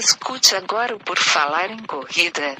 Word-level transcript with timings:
Escute 0.00 0.56
agora 0.56 0.96
o 0.96 0.98
Por 0.98 1.18
Falar 1.18 1.70
em 1.70 1.82
Corrida. 1.82 2.56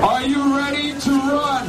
Are 0.00 0.24
you 0.28 0.56
ready 0.56 0.94
to 1.00 1.10
run? 1.10 1.66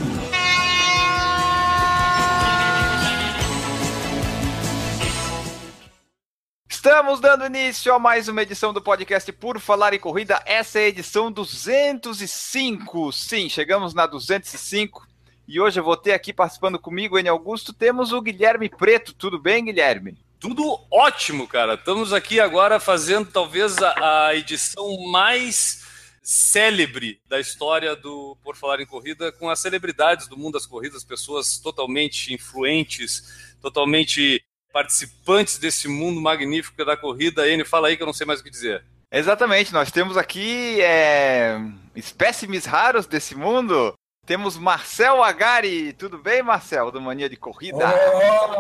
Estamos 6.70 7.20
dando 7.20 7.48
início 7.48 7.92
a 7.92 7.98
mais 7.98 8.28
uma 8.28 8.44
edição 8.44 8.72
do 8.72 8.84
podcast 8.84 9.32
Por 9.32 9.60
Falar 9.60 9.96
em 9.96 10.00
Corrida. 10.00 10.40
Essa 10.46 10.80
é 10.80 10.84
a 10.84 10.90
edição 10.90 11.32
205. 11.32 13.12
Sim, 13.12 13.50
chegamos 13.50 13.96
na 13.96 14.06
205. 14.06 15.09
E 15.52 15.60
hoje 15.60 15.80
eu 15.80 15.84
vou 15.84 15.98
ter 15.98 16.12
aqui 16.12 16.32
participando 16.32 16.78
comigo, 16.78 17.18
N. 17.18 17.28
Augusto, 17.28 17.74
temos 17.74 18.14
o 18.14 18.22
Guilherme 18.22 18.70
Preto. 18.70 19.16
Tudo 19.16 19.40
bem, 19.40 19.66
Guilherme? 19.66 20.16
Tudo 20.40 20.80
ótimo, 20.92 21.48
cara. 21.48 21.74
Estamos 21.74 22.14
aqui 22.14 22.40
agora 22.40 22.80
fazendo 22.80 23.32
talvez 23.32 23.76
a, 23.80 24.28
a 24.28 24.36
edição 24.36 24.96
mais 25.08 25.88
célebre 26.22 27.20
da 27.28 27.40
história 27.40 27.96
do 27.96 28.38
Por 28.44 28.56
Falar 28.56 28.80
em 28.80 28.86
Corrida, 28.86 29.32
com 29.32 29.50
as 29.50 29.58
celebridades 29.58 30.28
do 30.28 30.38
mundo 30.38 30.54
das 30.54 30.68
corridas, 30.68 31.04
pessoas 31.04 31.58
totalmente 31.58 32.32
influentes, 32.32 33.56
totalmente 33.60 34.44
participantes 34.72 35.58
desse 35.58 35.88
mundo 35.88 36.22
magnífico 36.22 36.86
da 36.86 36.96
corrida. 36.96 37.50
Enio, 37.50 37.66
fala 37.66 37.88
aí 37.88 37.98
que 37.98 38.04
eu 38.04 38.08
não 38.08 38.14
sei 38.14 38.28
mais 38.28 38.40
o 38.40 38.44
que 38.44 38.52
dizer. 38.52 38.84
Exatamente, 39.12 39.74
nós 39.74 39.92
temos 39.92 40.16
aqui 40.16 40.80
é, 40.80 41.60
espécimes 41.96 42.66
raros 42.66 43.08
desse 43.08 43.34
mundo. 43.34 43.96
Temos 44.30 44.60
Marcel 44.60 45.24
Agari. 45.24 45.92
Tudo 45.92 46.20
bem, 46.20 46.44
Marcel, 46.44 46.92
do 46.92 47.02
Mania 47.02 47.28
de 47.28 47.36
Corrida? 47.36 47.80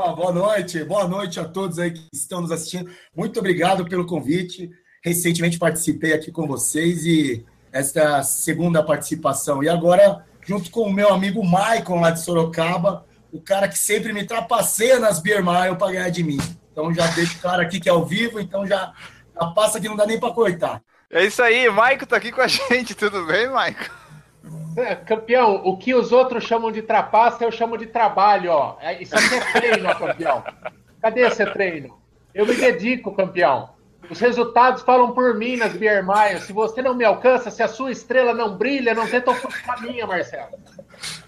Oh, 0.03 0.15
boa 0.15 0.31
noite, 0.31 0.83
boa 0.83 1.07
noite 1.07 1.39
a 1.39 1.45
todos 1.45 1.77
aí 1.77 1.91
que 1.91 2.07
estão 2.11 2.41
nos 2.41 2.51
assistindo. 2.51 2.89
Muito 3.15 3.39
obrigado 3.39 3.85
pelo 3.85 4.03
convite. 4.03 4.71
Recentemente 5.03 5.59
participei 5.59 6.13
aqui 6.13 6.31
com 6.31 6.47
vocês 6.47 7.05
e 7.05 7.45
esta 7.71 7.99
é 7.99 8.05
a 8.07 8.23
segunda 8.23 8.81
participação. 8.81 9.63
E 9.63 9.69
agora, 9.69 10.25
junto 10.41 10.71
com 10.71 10.81
o 10.81 10.91
meu 10.91 11.13
amigo 11.13 11.45
Maicon 11.45 12.01
lá 12.01 12.09
de 12.09 12.23
Sorocaba, 12.23 13.05
o 13.31 13.39
cara 13.39 13.67
que 13.67 13.77
sempre 13.77 14.11
me 14.11 14.25
trapaceia 14.25 14.97
nas 14.97 15.19
Beer 15.19 15.45
Mile 15.45 15.77
para 15.77 15.91
ganhar 15.91 16.09
de 16.09 16.23
mim. 16.23 16.39
Então 16.71 16.91
já 16.91 17.05
deixo 17.11 17.37
o 17.37 17.41
cara 17.41 17.61
aqui 17.61 17.79
que 17.79 17.87
é 17.87 17.91
ao 17.91 18.03
vivo, 18.03 18.39
então 18.39 18.65
já, 18.65 18.91
já 19.39 19.47
passa 19.51 19.79
que 19.79 19.87
não 19.87 19.95
dá 19.95 20.07
nem 20.07 20.19
para 20.19 20.33
cortar. 20.33 20.81
É 21.11 21.23
isso 21.23 21.43
aí, 21.43 21.69
Maicon 21.69 22.07
tá 22.07 22.17
aqui 22.17 22.31
com 22.31 22.41
a 22.41 22.47
gente, 22.49 22.95
tudo 22.95 23.23
bem, 23.27 23.47
Maicon? 23.51 24.08
É, 24.77 24.95
campeão, 24.95 25.61
o 25.65 25.77
que 25.77 25.93
os 25.93 26.11
outros 26.11 26.43
chamam 26.43 26.71
de 26.71 26.81
trapaça, 26.81 27.43
eu 27.43 27.51
chamo 27.51 27.77
de 27.77 27.87
trabalho, 27.87 28.51
ó. 28.51 28.77
É, 28.81 29.01
isso 29.01 29.15
aqui 29.15 29.35
é 29.35 29.51
treino, 29.59 29.89
ó, 29.89 29.95
campeão. 29.95 30.43
Cadê 31.01 31.21
esse 31.21 31.45
treino? 31.47 31.99
Eu 32.33 32.45
me 32.45 32.55
dedico, 32.55 33.11
campeão. 33.11 33.69
Os 34.09 34.19
resultados 34.19 34.81
falam 34.83 35.11
por 35.11 35.35
mim 35.35 35.57
nas 35.57 35.73
Beer 35.73 36.03
Mile. 36.05 36.41
Se 36.41 36.53
você 36.53 36.81
não 36.81 36.95
me 36.95 37.05
alcança, 37.05 37.51
se 37.51 37.61
a 37.61 37.67
sua 37.67 37.91
estrela 37.91 38.33
não 38.33 38.57
brilha, 38.57 38.93
não 38.93 39.07
tenta 39.07 39.31
ofuscar 39.31 39.77
a 39.77 39.81
minha, 39.81 40.07
Marcelo. 40.07 40.57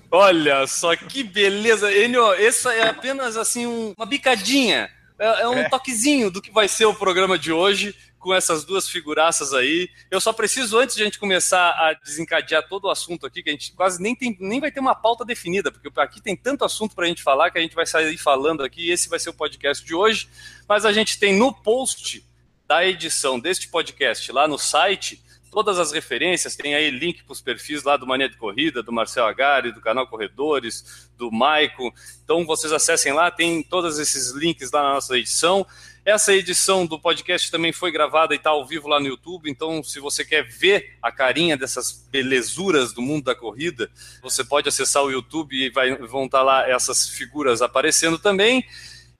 Olha 0.09 0.65
só 0.67 0.95
que 0.95 1.23
beleza. 1.23 1.91
Enio, 1.91 2.33
essa 2.33 2.73
é 2.73 2.89
apenas 2.89 3.37
assim 3.37 3.65
um, 3.65 3.93
uma 3.97 4.05
bicadinha. 4.05 4.89
É, 5.19 5.41
é 5.43 5.47
um 5.47 5.59
é. 5.59 5.69
toquezinho 5.69 6.31
do 6.31 6.41
que 6.41 6.51
vai 6.51 6.67
ser 6.67 6.85
o 6.85 6.95
programa 6.95 7.37
de 7.37 7.51
hoje 7.51 7.95
com 8.21 8.33
essas 8.33 8.63
duas 8.63 8.87
figuraças 8.87 9.53
aí. 9.53 9.89
Eu 10.09 10.21
só 10.21 10.31
preciso, 10.31 10.77
antes 10.77 10.95
de 10.95 11.01
a 11.01 11.05
gente 11.05 11.19
começar 11.19 11.71
a 11.71 11.93
desencadear 11.93 12.67
todo 12.69 12.85
o 12.85 12.89
assunto 12.89 13.25
aqui, 13.25 13.41
que 13.43 13.49
a 13.49 13.51
gente 13.51 13.73
quase 13.73 14.01
nem, 14.01 14.15
tem, 14.15 14.37
nem 14.39 14.59
vai 14.59 14.71
ter 14.71 14.79
uma 14.79 14.95
pauta 14.95 15.25
definida, 15.25 15.71
porque 15.71 15.89
aqui 15.99 16.21
tem 16.21 16.37
tanto 16.37 16.63
assunto 16.63 16.95
para 16.95 17.05
a 17.05 17.07
gente 17.07 17.23
falar 17.23 17.49
que 17.49 17.57
a 17.57 17.61
gente 17.61 17.75
vai 17.75 17.85
sair 17.85 18.17
falando 18.17 18.63
aqui. 18.63 18.89
Esse 18.89 19.09
vai 19.09 19.19
ser 19.19 19.31
o 19.31 19.33
podcast 19.33 19.83
de 19.83 19.95
hoje. 19.95 20.29
Mas 20.69 20.85
a 20.85 20.93
gente 20.93 21.19
tem 21.19 21.35
no 21.35 21.51
post 21.51 22.23
da 22.67 22.85
edição 22.85 23.39
deste 23.39 23.67
podcast 23.67 24.31
lá 24.31 24.47
no 24.47 24.57
site 24.57 25.21
todas 25.51 25.77
as 25.77 25.91
referências, 25.91 26.55
tem 26.55 26.73
aí 26.73 26.89
link 26.89 27.23
para 27.23 27.33
os 27.33 27.41
perfis 27.41 27.83
lá 27.83 27.97
do 27.97 28.07
Mania 28.07 28.29
de 28.29 28.37
Corrida, 28.37 28.81
do 28.81 28.91
Marcel 28.91 29.25
Agari, 29.25 29.73
do 29.73 29.81
canal 29.81 30.07
Corredores, 30.07 31.09
do 31.17 31.29
Maico. 31.29 31.93
Então 32.23 32.45
vocês 32.45 32.71
acessem 32.71 33.11
lá, 33.11 33.29
tem 33.29 33.61
todos 33.61 33.99
esses 33.99 34.31
links 34.31 34.71
lá 34.71 34.81
na 34.81 34.93
nossa 34.93 35.17
edição. 35.17 35.67
Essa 36.03 36.33
edição 36.33 36.85
do 36.85 36.99
podcast 36.99 37.51
também 37.51 37.71
foi 37.71 37.91
gravada 37.91 38.33
e 38.33 38.37
está 38.37 38.49
ao 38.49 38.65
vivo 38.65 38.87
lá 38.87 38.99
no 38.99 39.05
YouTube, 39.05 39.49
então 39.49 39.83
se 39.83 39.99
você 39.99 40.25
quer 40.25 40.43
ver 40.43 40.97
a 40.99 41.11
carinha 41.11 41.55
dessas 41.55 42.07
belezuras 42.11 42.91
do 42.91 43.03
mundo 43.03 43.25
da 43.25 43.35
corrida, 43.35 43.87
você 44.19 44.43
pode 44.43 44.67
acessar 44.67 45.03
o 45.03 45.11
YouTube 45.11 45.55
e 45.55 45.69
vai, 45.69 45.95
vão 45.95 46.25
estar 46.25 46.39
tá 46.39 46.43
lá 46.43 46.67
essas 46.67 47.07
figuras 47.07 47.61
aparecendo 47.61 48.17
também. 48.17 48.65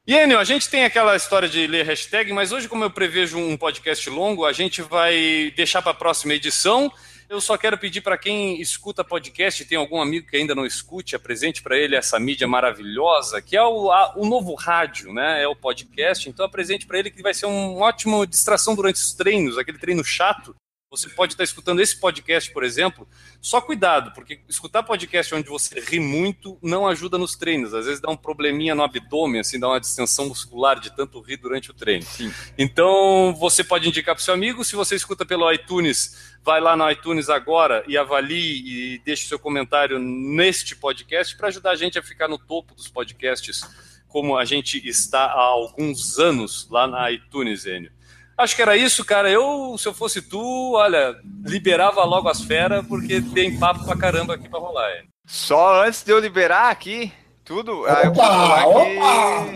E 0.08 0.16
Enio, 0.16 0.40
a 0.40 0.44
gente 0.44 0.68
tem 0.68 0.84
aquela 0.84 1.16
história 1.16 1.48
de 1.48 1.68
ler 1.68 1.86
hashtag, 1.86 2.34
mas 2.34 2.52
hoje, 2.52 2.68
como 2.68 2.84
eu 2.84 2.90
prevejo 2.90 3.38
um 3.38 3.56
podcast 3.56 4.10
longo, 4.10 4.44
a 4.44 4.52
gente 4.52 4.82
vai 4.82 5.54
deixar 5.56 5.84
para 5.84 5.92
a 5.92 5.96
próxima 5.96 6.34
edição. 6.34 6.92
Eu 7.32 7.40
só 7.40 7.58
quero 7.58 7.78
pedir 7.78 8.02
para 8.02 8.18
quem 8.18 8.60
escuta 8.60 9.06
podcast, 9.06 9.64
tem 9.64 9.78
algum 9.78 10.02
amigo 10.02 10.28
que 10.28 10.36
ainda 10.36 10.54
não 10.54 10.66
escute, 10.66 11.16
apresente 11.16 11.64
para 11.64 11.78
ele 11.78 11.96
essa 11.96 12.20
mídia 12.20 12.46
maravilhosa, 12.46 13.42
que 13.42 13.56
é 13.56 13.64
o, 13.64 13.90
a, 13.90 14.14
o 14.18 14.26
novo 14.26 14.54
rádio, 14.54 15.14
né? 15.14 15.42
É 15.42 15.48
o 15.48 15.56
podcast. 15.56 16.28
Então 16.28 16.46
apresente 16.46 16.86
para 16.86 17.00
ele 17.00 17.10
que 17.10 17.22
vai 17.22 17.34
ser 17.34 17.46
uma 17.46 17.86
ótima 17.86 18.28
distração 18.28 18.76
durante 18.76 18.98
os 18.98 19.14
treinos, 19.14 19.58
aquele 19.58 19.78
treino 19.78 20.04
chato 20.04 20.54
você 20.92 21.08
pode 21.08 21.34
estar 21.34 21.46
escutando 21.46 21.80
esse 21.80 21.98
podcast, 21.98 22.52
por 22.52 22.66
exemplo. 22.66 23.08
Só 23.42 23.62
cuidado, 23.62 24.12
porque 24.14 24.42
escutar 24.50 24.84
podcast 24.84 25.34
onde 25.34 25.48
você 25.48 25.80
ri 25.80 26.02
muito 26.02 26.58
não 26.62 26.86
ajuda 26.86 27.18
nos 27.18 27.34
treinos. 27.34 27.74
Às 27.74 27.86
vezes 27.86 28.02
dá 28.02 28.12
um 28.12 28.18
probleminha 28.18 28.76
no 28.76 28.84
abdômen, 28.84 29.40
assim, 29.40 29.58
dá 29.58 29.70
uma 29.70 29.80
distensão 29.80 30.28
muscular 30.28 30.82
de 30.82 30.94
tanto 30.94 31.22
rir 31.22 31.38
durante 31.38 31.72
o 31.72 31.74
treino. 31.74 32.04
Sim. 32.04 32.30
Então, 32.58 33.34
você 33.40 33.64
pode 33.64 33.88
indicar 33.88 34.14
para 34.14 34.22
o 34.22 34.24
seu 34.24 34.34
amigo. 34.34 34.66
Se 34.66 34.76
você 34.76 34.94
escuta 34.98 35.26
pelo 35.26 35.50
iTunes, 35.50 36.36
vai 36.44 36.60
lá 36.60 36.76
no 36.76 36.92
iTunes 36.92 37.30
agora 37.30 37.86
e 37.88 37.98
avalie 37.98 38.96
e 38.96 39.00
deixe 39.00 39.30
seu 39.30 39.40
comentário 39.40 39.98
neste 39.98 40.76
podcast 40.76 41.38
para 41.38 41.48
ajudar 41.48 41.72
a 41.72 41.76
gente 41.76 41.98
a 41.98 42.04
ficar 42.04 42.28
no 42.28 42.38
topo 42.38 42.76
dos 42.76 42.90
podcasts, 42.90 43.62
como 44.10 44.38
a 44.38 44.44
gente 44.44 44.86
está 44.86 45.24
há 45.24 45.42
alguns 45.42 46.20
anos 46.20 46.68
lá 46.70 46.86
na 46.86 47.10
iTunes, 47.10 47.66
Enio. 47.66 48.01
Acho 48.42 48.56
que 48.56 48.62
era 48.62 48.76
isso, 48.76 49.06
cara. 49.06 49.30
Eu, 49.30 49.76
se 49.78 49.88
eu 49.88 49.94
fosse 49.94 50.20
tu, 50.20 50.74
olha, 50.74 51.16
liberava 51.46 52.04
logo 52.04 52.28
as 52.28 52.42
feras, 52.42 52.84
porque 52.88 53.22
tem 53.22 53.60
papo 53.60 53.86
pra 53.86 53.96
caramba 53.96 54.34
aqui 54.34 54.50
pra 54.50 54.60
rolar. 54.60 54.90
É. 54.90 55.04
Só 55.28 55.84
antes 55.84 56.04
de 56.04 56.12
eu 56.12 56.20
liberar 56.20 56.72
aqui, 56.72 57.14
tudo. 57.46 57.82
Opa, 57.82 58.02
eu 58.04 58.16
falar 58.16 58.68
opa! 58.68 58.82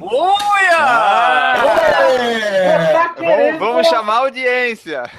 Uia! 0.01 0.77
Ah, 0.77 1.55
vamos, 3.17 3.59
vamos 3.59 3.87
chamar 3.87 4.13
a 4.13 4.19
audiência. 4.19 5.09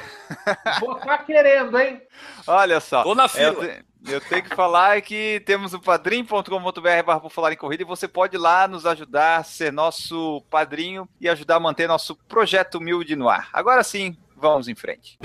Vou 0.81 0.97
estar 0.97 1.19
querendo, 1.19 1.77
hein? 1.79 2.01
Olha 2.47 2.79
só. 2.79 3.03
Tô 3.03 3.17
na 3.17 3.27
fila. 3.27 3.65
Eu, 3.65 3.83
eu 4.09 4.21
tenho 4.21 4.43
que 4.43 4.55
falar 4.55 5.01
que 5.03 5.43
temos 5.45 5.75
o 5.75 5.81
padrim.com.br 5.81 7.03
barra 7.05 7.31
falar 7.31 7.53
em 7.53 7.57
corrida 7.57 7.83
e 7.83 7.87
você 7.87 8.07
pode 8.07 8.37
ir 8.37 8.39
lá 8.39 8.69
nos 8.69 8.87
ajudar, 8.87 9.45
ser 9.45 9.73
nosso 9.73 10.43
padrinho 10.51 11.09
e 11.21 11.29
ajudar 11.29 11.57
a 11.57 11.61
manter 11.61 11.89
nosso 11.89 12.15
projeto 12.29 12.77
humilde 12.77 13.17
no 13.17 13.29
ar. 13.29 13.49
Agora 13.53 13.83
sim, 13.83 14.17
vamos 14.37 14.69
em 14.69 14.75
frente. 14.75 15.19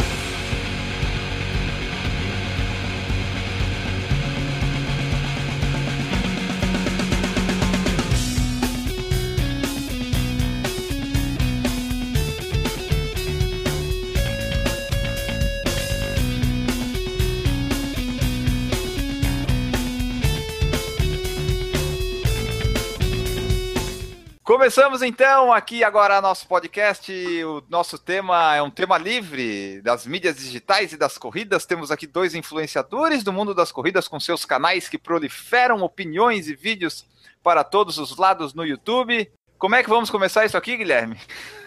Começamos 24.51 25.01
então 25.01 25.53
aqui 25.53 25.81
agora 25.81 26.19
nosso 26.19 26.45
podcast. 26.45 27.09
O 27.45 27.63
nosso 27.69 27.97
tema 27.97 28.53
é 28.53 28.61
um 28.61 28.69
tema 28.69 28.97
livre 28.97 29.81
das 29.81 30.05
mídias 30.05 30.35
digitais 30.35 30.91
e 30.91 30.97
das 30.97 31.17
corridas. 31.17 31.65
Temos 31.65 31.89
aqui 31.89 32.05
dois 32.05 32.35
influenciadores 32.35 33.23
do 33.23 33.31
mundo 33.31 33.55
das 33.55 33.71
corridas 33.71 34.09
com 34.09 34.19
seus 34.19 34.43
canais 34.43 34.89
que 34.89 34.97
proliferam 34.97 35.81
opiniões 35.83 36.49
e 36.49 36.53
vídeos 36.53 37.05
para 37.41 37.63
todos 37.63 37.97
os 37.97 38.17
lados 38.17 38.53
no 38.53 38.65
YouTube. 38.65 39.31
Como 39.57 39.73
é 39.73 39.81
que 39.81 39.89
vamos 39.89 40.09
começar 40.09 40.43
isso 40.43 40.57
aqui, 40.57 40.75
Guilherme? 40.75 41.17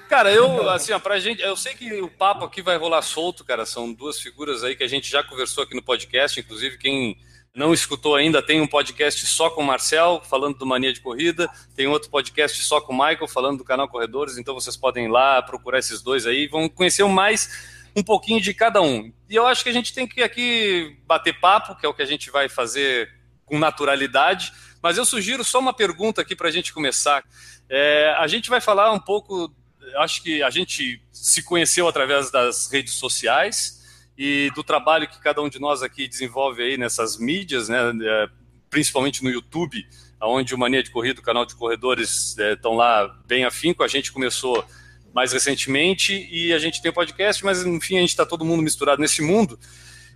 Cara, 0.07 0.31
eu, 0.31 0.69
assim, 0.69 0.93
ó, 0.93 0.99
pra 0.99 1.19
gente, 1.19 1.41
eu 1.41 1.57
sei 1.57 1.73
que 1.73 2.03
o 2.03 2.11
papo 2.11 2.45
aqui 2.45 2.61
vai 2.61 2.77
rolar 2.77 3.01
solto, 3.01 3.47
cara. 3.47 3.65
São 3.65 3.95
duas 3.95 4.21
figuras 4.21 4.63
aí 4.63 4.77
que 4.77 4.85
a 4.85 4.89
gente 4.89 5.11
já 5.11 5.25
conversou 5.25 5.65
aqui 5.65 5.75
no 5.75 5.83
podcast, 5.83 6.39
inclusive 6.39 6.77
quem 6.77 7.17
não 7.55 7.73
escutou 7.73 8.17
ainda, 8.17 8.43
tem 8.43 8.61
um 8.61 8.67
podcast 8.67 9.25
só 9.27 9.49
com 9.49 9.63
o 9.63 9.65
Marcel, 9.65 10.21
falando 10.29 10.59
do 10.59 10.67
Mania 10.67 10.93
de 10.93 11.01
Corrida, 11.01 11.49
tem 11.77 11.87
outro 11.87 12.11
podcast 12.11 12.61
só 12.65 12.81
com 12.81 12.93
o 12.93 12.97
Michael, 12.97 13.29
falando 13.29 13.59
do 13.59 13.65
canal 13.65 13.89
Corredores, 13.89 14.37
então 14.37 14.55
vocês 14.55 14.77
podem 14.77 15.05
ir 15.05 15.09
lá 15.09 15.41
procurar 15.41 15.79
esses 15.79 16.03
dois 16.03 16.27
aí, 16.27 16.49
vão 16.49 16.69
conhecer 16.69 17.05
mais 17.05 17.85
um 17.95 18.03
pouquinho 18.03 18.41
de 18.41 18.53
cada 18.53 18.83
um. 18.83 19.13
E 19.31 19.37
eu 19.37 19.47
acho 19.47 19.63
que 19.63 19.71
a 19.71 19.73
gente 19.73 19.95
tem 19.95 20.05
que 20.05 20.21
aqui 20.21 20.99
bater 21.07 21.39
papo, 21.39 21.77
que 21.77 21.87
é 21.87 21.89
o 21.89 21.95
que 21.95 22.03
a 22.03 22.07
gente 22.07 22.29
vai 22.29 22.49
fazer 22.49 23.09
com 23.47 23.57
naturalidade. 23.57 24.53
Mas 24.83 24.99
eu 24.99 25.05
sugiro 25.05 25.45
só 25.45 25.61
uma 25.61 25.73
pergunta 25.73 26.21
aqui 26.21 26.35
para 26.35 26.49
a 26.49 26.51
gente 26.51 26.73
começar. 26.73 27.25
É, 27.69 28.13
a 28.19 28.27
gente 28.27 28.51
vai 28.51 28.61
falar 28.61 28.93
um 28.93 28.99
pouco, 28.99 29.55
acho 29.99 30.21
que 30.25 30.43
a 30.43 30.51
gente 30.51 31.01
se 31.13 31.41
conheceu 31.45 31.87
através 31.87 32.33
das 32.33 32.69
redes 32.69 32.95
sociais 32.95 33.84
e 34.17 34.51
do 34.55 34.63
trabalho 34.63 35.09
que 35.09 35.21
cada 35.21 35.43
um 35.43 35.49
de 35.49 35.59
nós 35.59 35.83
aqui 35.83 36.07
desenvolve 36.07 36.63
aí 36.63 36.77
nessas 36.77 37.19
mídias, 37.19 37.69
né, 37.69 37.79
é, 38.03 38.29
principalmente 38.71 39.23
no 39.23 39.31
YouTube, 39.31 39.85
onde 40.21 40.55
o 40.55 40.59
Mania 40.59 40.83
de 40.83 40.91
Corrida, 40.91 41.21
o 41.21 41.25
canal 41.25 41.45
de 41.45 41.55
corredores, 41.55 42.37
estão 42.39 42.75
é, 42.75 42.77
lá 42.77 43.23
bem 43.27 43.45
afinco. 43.45 43.83
A 43.83 43.89
gente 43.89 44.13
começou 44.13 44.65
mais 45.13 45.33
recentemente 45.33 46.29
e 46.31 46.53
a 46.53 46.59
gente 46.59 46.83
tem 46.83 46.91
o 46.91 46.95
podcast, 46.95 47.45
mas 47.45 47.65
enfim, 47.65 47.99
a 47.99 48.01
gente 48.01 48.11
está 48.11 48.27
todo 48.27 48.45
mundo 48.45 48.63
misturado 48.63 49.01
nesse 49.01 49.23
mundo. 49.23 49.59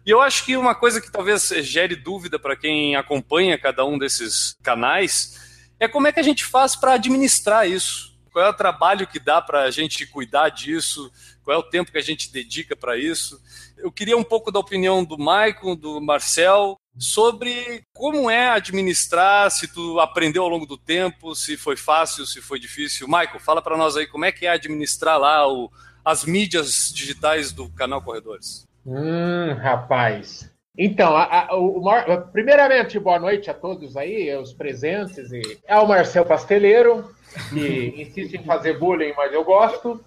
E 0.04 0.10
eu 0.10 0.20
acho 0.20 0.44
que 0.44 0.56
uma 0.56 0.74
coisa 0.74 1.00
que 1.00 1.10
talvez 1.10 1.48
gere 1.60 1.94
dúvida 1.94 2.38
para 2.38 2.56
quem 2.56 2.96
acompanha 2.96 3.58
cada 3.58 3.84
um 3.84 3.98
desses 3.98 4.56
canais 4.62 5.38
é 5.78 5.86
como 5.86 6.06
é 6.06 6.12
que 6.12 6.20
a 6.20 6.22
gente 6.22 6.44
faz 6.44 6.74
para 6.74 6.94
administrar 6.94 7.68
isso. 7.68 8.17
Qual 8.28 8.44
é 8.44 8.48
o 8.48 8.54
trabalho 8.54 9.06
que 9.06 9.18
dá 9.18 9.40
para 9.40 9.62
a 9.62 9.70
gente 9.70 10.06
cuidar 10.06 10.48
disso? 10.48 11.10
Qual 11.42 11.56
é 11.56 11.58
o 11.58 11.62
tempo 11.62 11.90
que 11.90 11.98
a 11.98 12.02
gente 12.02 12.32
dedica 12.32 12.76
para 12.76 12.96
isso? 12.96 13.40
Eu 13.76 13.90
queria 13.90 14.16
um 14.16 14.24
pouco 14.24 14.50
da 14.50 14.58
opinião 14.58 15.04
do 15.04 15.18
Maicon, 15.18 15.74
do 15.74 16.00
Marcel, 16.00 16.78
sobre 16.98 17.84
como 17.92 18.28
é 18.28 18.48
administrar, 18.50 19.50
se 19.50 19.68
tu 19.68 20.00
aprendeu 20.00 20.42
ao 20.42 20.48
longo 20.48 20.66
do 20.66 20.76
tempo, 20.76 21.34
se 21.34 21.56
foi 21.56 21.76
fácil, 21.76 22.26
se 22.26 22.40
foi 22.40 22.58
difícil. 22.58 23.08
Maicon, 23.08 23.38
fala 23.38 23.62
para 23.62 23.76
nós 23.76 23.96
aí 23.96 24.06
como 24.06 24.24
é 24.24 24.32
que 24.32 24.46
é 24.46 24.50
administrar 24.50 25.18
lá 25.18 25.46
o, 25.50 25.70
as 26.04 26.24
mídias 26.24 26.92
digitais 26.92 27.52
do 27.52 27.70
canal 27.70 28.02
Corredores. 28.02 28.66
Hum, 28.84 29.54
rapaz. 29.54 30.50
Então, 30.80 31.16
a, 31.16 31.48
a, 31.48 31.56
o, 31.56 31.84
o, 31.84 32.20
primeiramente, 32.30 33.00
boa 33.00 33.18
noite 33.18 33.50
a 33.50 33.54
todos 33.54 33.96
aí, 33.96 34.32
os 34.36 34.52
presentes. 34.52 35.32
E, 35.32 35.58
é 35.66 35.76
o 35.76 35.88
Marcel 35.88 36.24
Pasteleiro, 36.24 37.12
que 37.50 37.94
insiste 38.00 38.34
em 38.34 38.44
fazer 38.44 38.78
bullying, 38.78 39.12
mas 39.16 39.32
eu 39.32 39.42
gosto. 39.42 40.00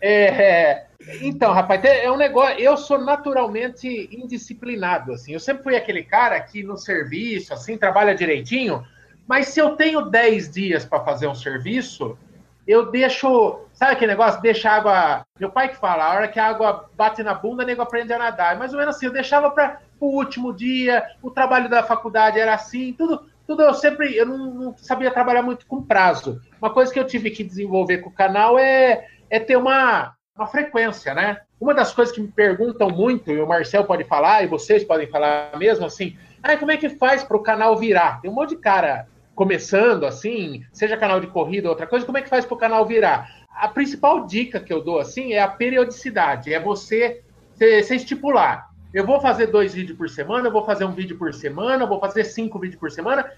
É, 0.00 0.84
então, 1.20 1.52
rapaz, 1.52 1.82
é 1.84 2.08
um 2.08 2.16
negócio. 2.16 2.56
Eu 2.56 2.76
sou 2.76 2.98
naturalmente 2.98 4.08
indisciplinado, 4.12 5.12
assim. 5.12 5.32
Eu 5.32 5.40
sempre 5.40 5.64
fui 5.64 5.76
aquele 5.76 6.04
cara 6.04 6.40
que 6.40 6.62
no 6.62 6.76
serviço, 6.76 7.52
assim, 7.52 7.76
trabalha 7.76 8.14
direitinho. 8.14 8.86
Mas 9.26 9.48
se 9.48 9.58
eu 9.58 9.74
tenho 9.74 10.02
10 10.02 10.52
dias 10.52 10.84
para 10.84 11.02
fazer 11.04 11.26
um 11.26 11.34
serviço, 11.34 12.16
eu 12.64 12.92
deixo. 12.92 13.58
Sabe 13.72 13.94
aquele 13.94 14.12
negócio? 14.12 14.40
Deixa 14.40 14.70
a 14.70 14.76
água. 14.76 15.26
Meu 15.40 15.50
pai 15.50 15.68
que 15.68 15.76
fala, 15.76 16.04
a 16.04 16.14
hora 16.14 16.28
que 16.28 16.38
a 16.38 16.46
água 16.46 16.88
bate 16.94 17.24
na 17.24 17.34
bunda, 17.34 17.64
o 17.64 17.66
nego 17.66 17.82
aprende 17.82 18.12
a 18.12 18.18
nadar. 18.18 18.54
É 18.54 18.58
mais 18.58 18.72
ou 18.72 18.78
menos 18.78 18.94
assim, 18.94 19.06
eu 19.06 19.12
deixava 19.12 19.50
para 19.50 19.80
o 20.00 20.16
último 20.16 20.52
dia, 20.52 21.04
o 21.22 21.30
trabalho 21.30 21.68
da 21.68 21.82
faculdade 21.82 22.38
era 22.38 22.54
assim, 22.54 22.92
tudo. 22.92 23.26
Tudo 23.46 23.62
eu 23.62 23.74
sempre. 23.74 24.16
Eu 24.16 24.26
não, 24.26 24.54
não 24.54 24.76
sabia 24.76 25.10
trabalhar 25.10 25.40
muito 25.40 25.66
com 25.66 25.80
prazo. 25.80 26.40
Uma 26.60 26.70
coisa 26.70 26.92
que 26.92 26.98
eu 26.98 27.06
tive 27.06 27.30
que 27.30 27.44
desenvolver 27.44 27.98
com 27.98 28.10
o 28.10 28.12
canal 28.12 28.58
é 28.58 29.06
é 29.30 29.38
ter 29.38 29.56
uma, 29.56 30.14
uma 30.36 30.46
frequência, 30.46 31.14
né? 31.14 31.40
Uma 31.60 31.74
das 31.74 31.92
coisas 31.92 32.14
que 32.14 32.20
me 32.20 32.28
perguntam 32.28 32.88
muito, 32.90 33.30
e 33.30 33.40
o 33.40 33.46
Marcel 33.46 33.84
pode 33.84 34.04
falar, 34.04 34.42
e 34.42 34.46
vocês 34.46 34.84
podem 34.84 35.06
falar 35.06 35.56
mesmo, 35.56 35.86
assim, 35.86 36.16
ah, 36.42 36.56
como 36.56 36.70
é 36.70 36.76
que 36.76 36.88
faz 36.90 37.24
para 37.24 37.36
o 37.36 37.42
canal 37.42 37.76
virar? 37.76 38.20
Tem 38.20 38.30
um 38.30 38.34
monte 38.34 38.50
de 38.50 38.56
cara 38.56 39.08
começando, 39.34 40.04
assim, 40.04 40.64
seja 40.72 40.96
canal 40.96 41.20
de 41.20 41.26
corrida 41.26 41.68
ou 41.68 41.72
outra 41.72 41.86
coisa, 41.86 42.06
como 42.06 42.18
é 42.18 42.22
que 42.22 42.28
faz 42.28 42.44
para 42.44 42.54
o 42.54 42.58
canal 42.58 42.86
virar? 42.86 43.44
A 43.50 43.68
principal 43.68 44.26
dica 44.26 44.60
que 44.60 44.72
eu 44.72 44.82
dou, 44.82 44.98
assim, 44.98 45.32
é 45.32 45.40
a 45.40 45.48
periodicidade, 45.48 46.52
é 46.52 46.60
você, 46.60 47.22
você 47.54 47.96
estipular. 47.96 48.70
Eu 48.96 49.04
vou 49.04 49.20
fazer 49.20 49.48
dois 49.48 49.74
vídeos 49.74 49.98
por 49.98 50.08
semana, 50.08 50.48
eu 50.48 50.50
vou 50.50 50.64
fazer 50.64 50.86
um 50.86 50.92
vídeo 50.92 51.18
por 51.18 51.34
semana, 51.34 51.84
eu 51.84 51.86
vou 51.86 52.00
fazer 52.00 52.24
cinco 52.24 52.58
vídeos 52.58 52.80
por 52.80 52.90
semana. 52.90 53.30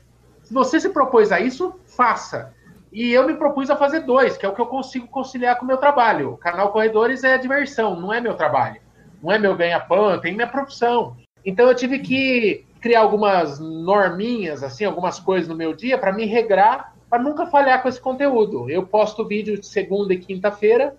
Se 0.44 0.54
você 0.54 0.78
se 0.78 0.88
propôs 0.88 1.32
a 1.32 1.40
isso, 1.40 1.74
faça. 1.84 2.54
E 2.92 3.10
eu 3.10 3.26
me 3.26 3.34
propus 3.34 3.68
a 3.68 3.74
fazer 3.74 4.02
dois, 4.02 4.36
que 4.36 4.46
é 4.46 4.48
o 4.48 4.54
que 4.54 4.60
eu 4.60 4.66
consigo 4.66 5.08
conciliar 5.08 5.58
com 5.58 5.64
o 5.64 5.66
meu 5.66 5.76
trabalho. 5.76 6.34
O 6.34 6.36
canal 6.36 6.70
Corredores 6.70 7.24
é 7.24 7.36
diversão, 7.36 7.98
não 7.98 8.14
é 8.14 8.20
meu 8.20 8.34
trabalho. 8.34 8.80
Não 9.20 9.32
é 9.32 9.38
meu 9.40 9.56
ganha-pão, 9.56 10.20
tem 10.20 10.32
minha 10.32 10.46
profissão. 10.46 11.16
Então 11.44 11.66
eu 11.66 11.74
tive 11.74 11.98
que 11.98 12.64
criar 12.80 13.00
algumas 13.00 13.58
norminhas, 13.58 14.62
assim, 14.62 14.84
algumas 14.84 15.18
coisas 15.18 15.48
no 15.48 15.56
meu 15.56 15.74
dia 15.74 15.98
para 15.98 16.12
me 16.12 16.24
regrar, 16.24 16.94
para 17.10 17.20
nunca 17.20 17.46
falhar 17.46 17.82
com 17.82 17.88
esse 17.88 18.00
conteúdo. 18.00 18.70
Eu 18.70 18.86
posto 18.86 19.26
vídeo 19.26 19.58
de 19.58 19.66
segunda 19.66 20.14
e 20.14 20.18
quinta-feira 20.18 20.94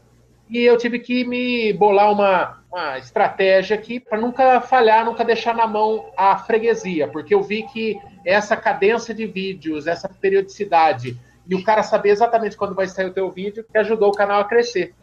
e 0.49 0.59
eu 0.59 0.77
tive 0.77 0.99
que 0.99 1.23
me 1.23 1.71
bolar 1.71 2.11
uma, 2.11 2.58
uma 2.71 2.97
estratégia 2.97 3.75
aqui 3.75 3.99
para 3.99 4.19
nunca 4.19 4.61
falhar, 4.61 5.03
nunca 5.03 5.25
deixar 5.25 5.55
na 5.55 5.65
mão 5.65 6.11
a 6.15 6.37
freguesia, 6.37 7.07
porque 7.07 7.33
eu 7.33 7.41
vi 7.41 7.63
que 7.63 7.99
essa 8.25 8.55
cadência 8.55 9.13
de 9.13 9.25
vídeos, 9.25 9.87
essa 9.87 10.07
periodicidade, 10.07 11.19
e 11.47 11.55
o 11.55 11.63
cara 11.63 11.81
saber 11.81 12.09
exatamente 12.09 12.55
quando 12.55 12.75
vai 12.75 12.87
sair 12.87 13.07
o 13.07 13.13
teu 13.13 13.31
vídeo, 13.31 13.65
que 13.69 13.77
ajudou 13.77 14.09
o 14.09 14.15
canal 14.15 14.41
a 14.41 14.45
crescer. 14.45 14.93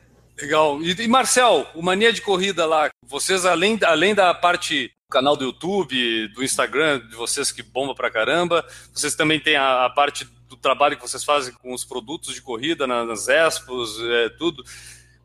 Legal. 0.40 0.80
E, 0.80 0.92
e 0.92 1.08
Marcel, 1.08 1.66
o 1.74 1.82
Mania 1.82 2.12
de 2.12 2.22
Corrida 2.22 2.64
lá, 2.64 2.88
vocês 3.02 3.44
além, 3.44 3.78
além 3.82 4.14
da 4.14 4.32
parte 4.32 4.88
do 4.88 5.10
canal 5.10 5.36
do 5.36 5.44
YouTube, 5.44 6.28
do 6.28 6.44
Instagram, 6.44 7.00
de 7.00 7.16
vocês 7.16 7.50
que 7.50 7.62
bomba 7.62 7.94
pra 7.94 8.10
caramba, 8.10 8.64
vocês 8.92 9.14
também 9.16 9.40
têm 9.40 9.56
a, 9.56 9.86
a 9.86 9.90
parte 9.90 10.24
do 10.48 10.56
trabalho 10.56 10.96
que 10.96 11.02
vocês 11.02 11.24
fazem 11.24 11.52
com 11.54 11.72
os 11.72 11.84
produtos 11.84 12.34
de 12.34 12.42
corrida 12.42 12.86
nas 12.86 13.28
expos, 13.28 13.98
é, 14.00 14.28
tudo. 14.30 14.62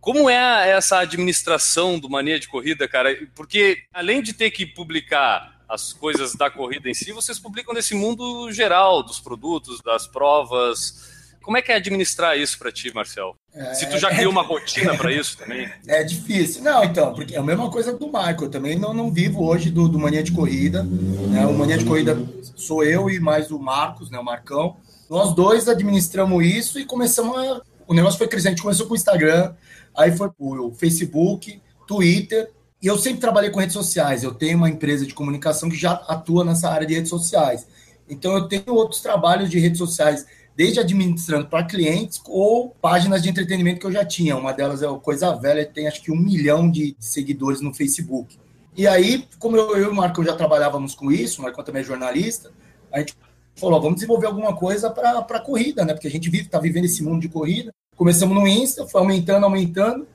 Como 0.01 0.29
é 0.29 0.71
essa 0.71 0.99
administração 0.99 1.99
do 1.99 2.09
Mania 2.09 2.39
de 2.39 2.47
Corrida, 2.47 2.87
cara? 2.87 3.15
Porque 3.35 3.77
além 3.93 4.21
de 4.21 4.33
ter 4.33 4.49
que 4.49 4.65
publicar 4.65 5.61
as 5.69 5.93
coisas 5.93 6.35
da 6.35 6.49
corrida 6.49 6.89
em 6.89 6.93
si, 6.93 7.13
vocês 7.13 7.39
publicam 7.39 7.73
nesse 7.73 7.95
mundo 7.95 8.51
geral 8.51 9.03
dos 9.03 9.19
produtos, 9.19 9.79
das 9.81 10.07
provas, 10.07 11.11
como 11.43 11.57
é 11.57 11.61
que 11.61 11.71
é 11.71 11.75
administrar 11.75 12.37
isso 12.37 12.57
para 12.57 12.71
ti, 12.71 12.93
Marcel? 12.93 13.35
É, 13.53 13.73
Se 13.73 13.89
tu 13.89 13.97
já 13.97 14.09
criou 14.09 14.31
uma 14.31 14.43
rotina 14.43 14.95
para 14.95 15.11
isso 15.11 15.37
também? 15.37 15.69
É 15.87 16.03
difícil. 16.03 16.63
Não, 16.63 16.83
então, 16.83 17.13
porque 17.13 17.35
é 17.35 17.39
a 17.39 17.43
mesma 17.43 17.69
coisa 17.69 17.93
do 17.93 18.05
Michael. 18.07 18.43
Eu 18.43 18.49
também 18.49 18.77
não, 18.77 18.93
não 18.93 19.11
vivo 19.11 19.43
hoje 19.43 19.71
do, 19.71 19.87
do 19.87 19.97
Mania 19.97 20.21
de 20.21 20.31
Corrida. 20.31 20.83
Né? 20.83 21.45
O 21.47 21.53
Mania 21.53 21.77
de 21.77 21.85
Corrida 21.85 22.17
sou 22.55 22.83
eu 22.83 23.09
e 23.09 23.19
mais 23.19 23.49
o 23.49 23.57
Marcos, 23.57 24.11
né, 24.11 24.19
o 24.19 24.23
Marcão. 24.23 24.77
Nós 25.09 25.33
dois 25.35 25.67
administramos 25.67 26.45
isso 26.45 26.79
e 26.79 26.85
começamos 26.85 27.37
a... 27.37 27.61
O 27.87 27.93
negócio 27.93 28.17
foi 28.17 28.27
crescendo. 28.27 28.49
A 28.49 28.51
gente 28.51 28.63
começou 28.63 28.87
com 28.87 28.93
o 28.93 28.97
Instagram, 28.97 29.53
aí 29.95 30.15
foi 30.15 30.29
o 30.37 30.71
Facebook, 30.73 31.61
Twitter. 31.87 32.51
E 32.81 32.87
eu 32.87 32.97
sempre 32.97 33.19
trabalhei 33.19 33.49
com 33.49 33.59
redes 33.59 33.73
sociais. 33.73 34.23
Eu 34.23 34.33
tenho 34.33 34.57
uma 34.57 34.69
empresa 34.69 35.05
de 35.05 35.13
comunicação 35.13 35.69
que 35.69 35.75
já 35.75 35.91
atua 35.91 36.43
nessa 36.43 36.69
área 36.69 36.87
de 36.87 36.95
redes 36.95 37.09
sociais. 37.09 37.67
Então, 38.09 38.33
eu 38.33 38.47
tenho 38.47 38.73
outros 38.73 39.01
trabalhos 39.01 39.49
de 39.49 39.59
redes 39.59 39.77
sociais 39.77 40.25
desde 40.55 40.79
administrando 40.79 41.47
para 41.47 41.63
clientes 41.63 42.21
ou 42.27 42.69
páginas 42.81 43.21
de 43.21 43.29
entretenimento 43.29 43.79
que 43.79 43.85
eu 43.85 43.91
já 43.91 44.03
tinha. 44.03 44.35
Uma 44.35 44.51
delas 44.51 44.81
é 44.81 44.87
o 44.87 44.99
Coisa 44.99 45.33
Velha, 45.35 45.65
tem 45.65 45.87
acho 45.87 46.01
que 46.01 46.11
um 46.11 46.17
milhão 46.17 46.69
de 46.69 46.95
seguidores 46.99 47.61
no 47.61 47.73
Facebook. 47.73 48.37
E 48.75 48.87
aí, 48.87 49.27
como 49.39 49.57
eu, 49.57 49.75
eu 49.75 49.85
e 49.85 49.87
o 49.87 49.95
Marco 49.95 50.23
já 50.23 50.35
trabalhávamos 50.35 50.95
com 50.95 51.11
isso, 51.11 51.39
o 51.39 51.43
Marco 51.43 51.63
também 51.63 51.81
é 51.81 51.85
jornalista, 51.85 52.51
a 52.91 52.99
gente 52.99 53.15
falou, 53.55 53.81
vamos 53.81 53.95
desenvolver 53.95 54.27
alguma 54.27 54.55
coisa 54.55 54.89
para 54.89 55.39
corrida, 55.39 55.85
né? 55.85 55.93
Porque 55.93 56.07
a 56.07 56.11
gente 56.11 56.29
vive, 56.29 56.45
está 56.45 56.59
vivendo 56.59 56.85
esse 56.85 57.03
mundo 57.03 57.21
de 57.21 57.29
corrida. 57.29 57.71
Começamos 57.95 58.35
no 58.35 58.47
Insta, 58.47 58.87
foi 58.87 59.01
aumentando, 59.01 59.43
aumentando. 59.43 60.07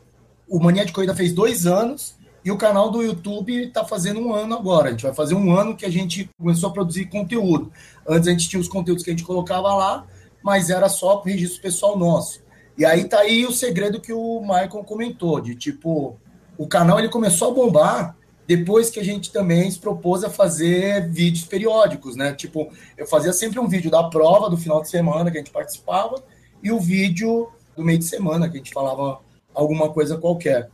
O 0.48 0.58
Mania 0.58 0.84
de 0.84 0.92
Corrida 0.92 1.14
fez 1.14 1.32
dois 1.32 1.66
anos 1.66 2.16
e 2.44 2.50
o 2.50 2.56
canal 2.56 2.90
do 2.90 3.02
YouTube 3.02 3.52
está 3.64 3.84
fazendo 3.84 4.20
um 4.20 4.32
ano 4.32 4.54
agora. 4.54 4.88
A 4.88 4.90
gente 4.92 5.02
vai 5.02 5.14
fazer 5.14 5.34
um 5.34 5.56
ano 5.56 5.76
que 5.76 5.84
a 5.84 5.90
gente 5.90 6.30
começou 6.38 6.70
a 6.70 6.72
produzir 6.72 7.06
conteúdo. 7.06 7.72
Antes 8.08 8.28
a 8.28 8.30
gente 8.30 8.48
tinha 8.48 8.60
os 8.60 8.68
conteúdos 8.68 9.02
que 9.02 9.10
a 9.10 9.12
gente 9.12 9.24
colocava 9.24 9.74
lá, 9.74 10.06
mas 10.42 10.70
era 10.70 10.88
só 10.88 11.16
para 11.16 11.32
registro 11.32 11.60
pessoal 11.60 11.98
nosso. 11.98 12.40
E 12.78 12.84
aí 12.84 13.04
tá 13.04 13.18
aí 13.20 13.44
o 13.44 13.52
segredo 13.52 14.00
que 14.00 14.12
o 14.12 14.40
Michael 14.40 14.84
comentou, 14.84 15.40
de 15.40 15.54
tipo, 15.54 16.16
o 16.56 16.68
canal 16.68 16.98
ele 16.98 17.08
começou 17.08 17.50
a 17.50 17.54
bombar 17.54 18.16
depois 18.46 18.90
que 18.90 19.00
a 19.00 19.04
gente 19.04 19.32
também 19.32 19.70
se 19.70 19.78
propôs 19.78 20.22
a 20.22 20.30
fazer 20.30 21.08
vídeos 21.08 21.44
periódicos, 21.44 22.14
né? 22.14 22.32
Tipo, 22.32 22.70
eu 22.96 23.06
fazia 23.06 23.32
sempre 23.32 23.58
um 23.58 23.66
vídeo 23.66 23.90
da 23.90 24.04
prova 24.04 24.48
do 24.48 24.56
final 24.56 24.80
de 24.80 24.88
semana 24.88 25.30
que 25.30 25.36
a 25.36 25.40
gente 25.40 25.50
participava 25.50 26.22
e 26.62 26.70
o 26.70 26.78
vídeo 26.78 27.48
do 27.76 27.84
meio 27.84 27.98
de 27.98 28.04
semana 28.04 28.48
que 28.48 28.54
a 28.54 28.58
gente 28.58 28.72
falava 28.72 29.20
alguma 29.52 29.90
coisa 29.90 30.16
qualquer. 30.16 30.70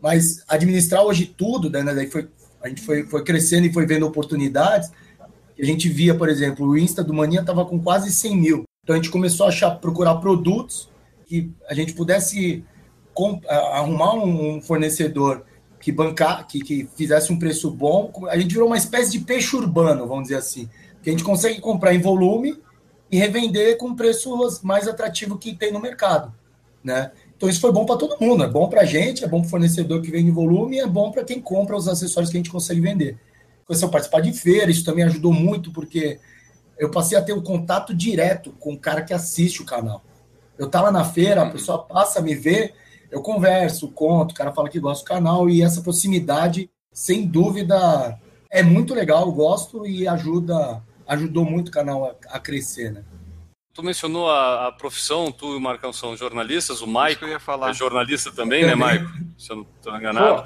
Mas 0.00 0.44
administrar 0.48 1.02
hoje 1.02 1.26
tudo, 1.26 1.68
né? 1.68 1.82
Daí 1.82 2.08
foi, 2.08 2.28
a 2.62 2.68
gente 2.68 2.82
foi, 2.82 3.02
foi 3.04 3.24
crescendo 3.24 3.66
e 3.66 3.72
foi 3.72 3.86
vendo 3.86 4.06
oportunidades. 4.06 4.90
A 5.58 5.64
gente 5.64 5.88
via, 5.88 6.14
por 6.14 6.28
exemplo, 6.28 6.66
o 6.66 6.78
Insta 6.78 7.02
do 7.02 7.12
Mania 7.12 7.40
estava 7.40 7.64
com 7.66 7.78
quase 7.78 8.10
100 8.12 8.36
mil. 8.36 8.64
Então 8.82 8.94
a 8.94 8.98
gente 8.98 9.10
começou 9.10 9.46
a 9.46 9.48
achar, 9.50 9.72
procurar 9.72 10.16
produtos 10.16 10.88
que 11.26 11.50
a 11.68 11.74
gente 11.74 11.92
pudesse 11.92 12.64
arrumar 13.72 14.14
um 14.14 14.60
fornecedor 14.62 15.44
que 15.80 15.90
bancar, 15.90 16.46
que, 16.46 16.60
que 16.60 16.88
fizesse 16.94 17.32
um 17.32 17.38
preço 17.38 17.70
bom. 17.70 18.12
A 18.28 18.38
gente 18.38 18.52
virou 18.52 18.68
uma 18.68 18.76
espécie 18.76 19.10
de 19.10 19.20
peixe 19.20 19.56
urbano, 19.56 20.06
vamos 20.06 20.24
dizer 20.24 20.36
assim, 20.36 20.68
que 21.02 21.08
a 21.08 21.12
gente 21.12 21.24
consegue 21.24 21.60
comprar 21.60 21.94
em 21.94 22.00
volume 22.00 22.60
e 23.10 23.16
revender 23.16 23.76
com 23.78 23.96
preço 23.96 24.30
mais 24.62 24.86
atrativo 24.86 25.38
que 25.38 25.56
tem 25.56 25.72
no 25.72 25.80
mercado, 25.80 26.32
né? 26.84 27.10
Então 27.36 27.48
isso 27.48 27.60
foi 27.60 27.72
bom 27.72 27.86
para 27.86 27.96
todo 27.96 28.20
mundo, 28.20 28.44
é 28.44 28.48
bom 28.48 28.68
para 28.68 28.82
a 28.82 28.84
gente, 28.84 29.24
é 29.24 29.26
bom 29.26 29.40
para 29.40 29.46
o 29.46 29.50
fornecedor 29.50 30.02
que 30.02 30.10
vende 30.10 30.30
volume, 30.30 30.76
e 30.76 30.80
é 30.80 30.86
bom 30.86 31.10
para 31.10 31.24
quem 31.24 31.40
compra 31.40 31.74
os 31.74 31.88
acessórios 31.88 32.30
que 32.30 32.36
a 32.36 32.40
gente 32.40 32.50
consegue 32.50 32.80
vender. 32.80 33.18
começou 33.66 33.88
a 33.88 33.90
participar 33.92 34.20
de 34.20 34.32
feira, 34.32 34.70
isso 34.70 34.84
também 34.84 35.04
ajudou 35.04 35.32
muito, 35.32 35.72
porque 35.72 36.20
eu 36.78 36.90
passei 36.90 37.16
a 37.16 37.22
ter 37.22 37.32
um 37.32 37.42
contato 37.42 37.94
direto 37.94 38.52
com 38.60 38.74
o 38.74 38.78
cara 38.78 39.02
que 39.02 39.14
assiste 39.14 39.62
o 39.62 39.64
canal. 39.64 40.04
Eu 40.58 40.68
tava 40.68 40.90
na 40.90 41.04
feira, 41.04 41.40
a 41.40 41.44
uhum. 41.44 41.52
pessoa 41.52 41.78
passa 41.82 42.18
a 42.18 42.22
me 42.22 42.34
ver, 42.34 42.74
eu 43.10 43.22
converso, 43.22 43.88
conto, 43.88 44.32
o 44.32 44.34
cara 44.34 44.52
fala 44.52 44.68
que 44.68 44.78
gosta 44.78 45.04
do 45.04 45.08
canal, 45.08 45.50
e 45.50 45.62
essa 45.62 45.82
proximidade, 45.82 46.70
sem 46.92 47.26
dúvida, 47.26 48.18
é 48.50 48.62
muito 48.62 48.94
legal, 48.94 49.26
eu 49.26 49.32
gosto 49.32 49.86
e 49.86 50.06
ajuda, 50.06 50.82
ajudou 51.06 51.44
muito 51.44 51.68
o 51.68 51.72
canal 51.72 52.04
a, 52.04 52.36
a 52.36 52.38
crescer, 52.38 52.92
né? 52.92 53.04
Tu 53.72 53.84
mencionou 53.84 54.28
a, 54.28 54.66
a, 54.66 54.72
profissão, 54.72 55.30
tu 55.30 55.52
e 55.52 55.56
o 55.56 55.60
Marcão 55.60 55.92
são 55.92 56.16
jornalistas, 56.16 56.82
o 56.82 56.88
Maico 56.88 57.24
é 57.24 57.72
jornalista 57.72 58.32
também, 58.32 58.66
né, 58.66 58.74
Maico? 58.74 59.08
Se 59.38 59.52
eu 59.52 59.56
não 59.56 59.66
estou 59.76 59.96
enganado. 59.96 60.44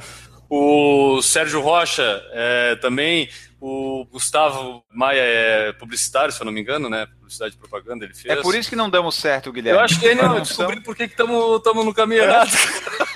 O 0.56 1.20
Sérgio 1.20 1.60
Rocha 1.60 2.24
é, 2.30 2.76
também, 2.76 3.28
o 3.60 4.04
Gustavo 4.04 4.84
Maia 4.88 5.20
é 5.20 5.72
publicitário, 5.72 6.32
se 6.32 6.40
eu 6.40 6.44
não 6.44 6.52
me 6.52 6.60
engano, 6.60 6.88
né? 6.88 7.06
Publicidade 7.06 7.56
e 7.56 7.58
propaganda 7.58 8.04
ele 8.04 8.14
fez. 8.14 8.38
É 8.38 8.40
por 8.40 8.54
isso 8.54 8.70
que 8.70 8.76
não 8.76 8.88
damos 8.88 9.16
certo, 9.16 9.50
Guilherme. 9.50 9.80
Eu 9.80 9.84
acho 9.84 9.98
que 9.98 10.06
ele 10.06 10.22
não 10.22 10.38
descobri 10.40 10.80
por 10.80 10.94
que 10.94 11.02
estamos 11.02 11.84
no 11.84 11.92
caminho 11.92 12.22
é. 12.22 12.26
errado. 12.26 12.52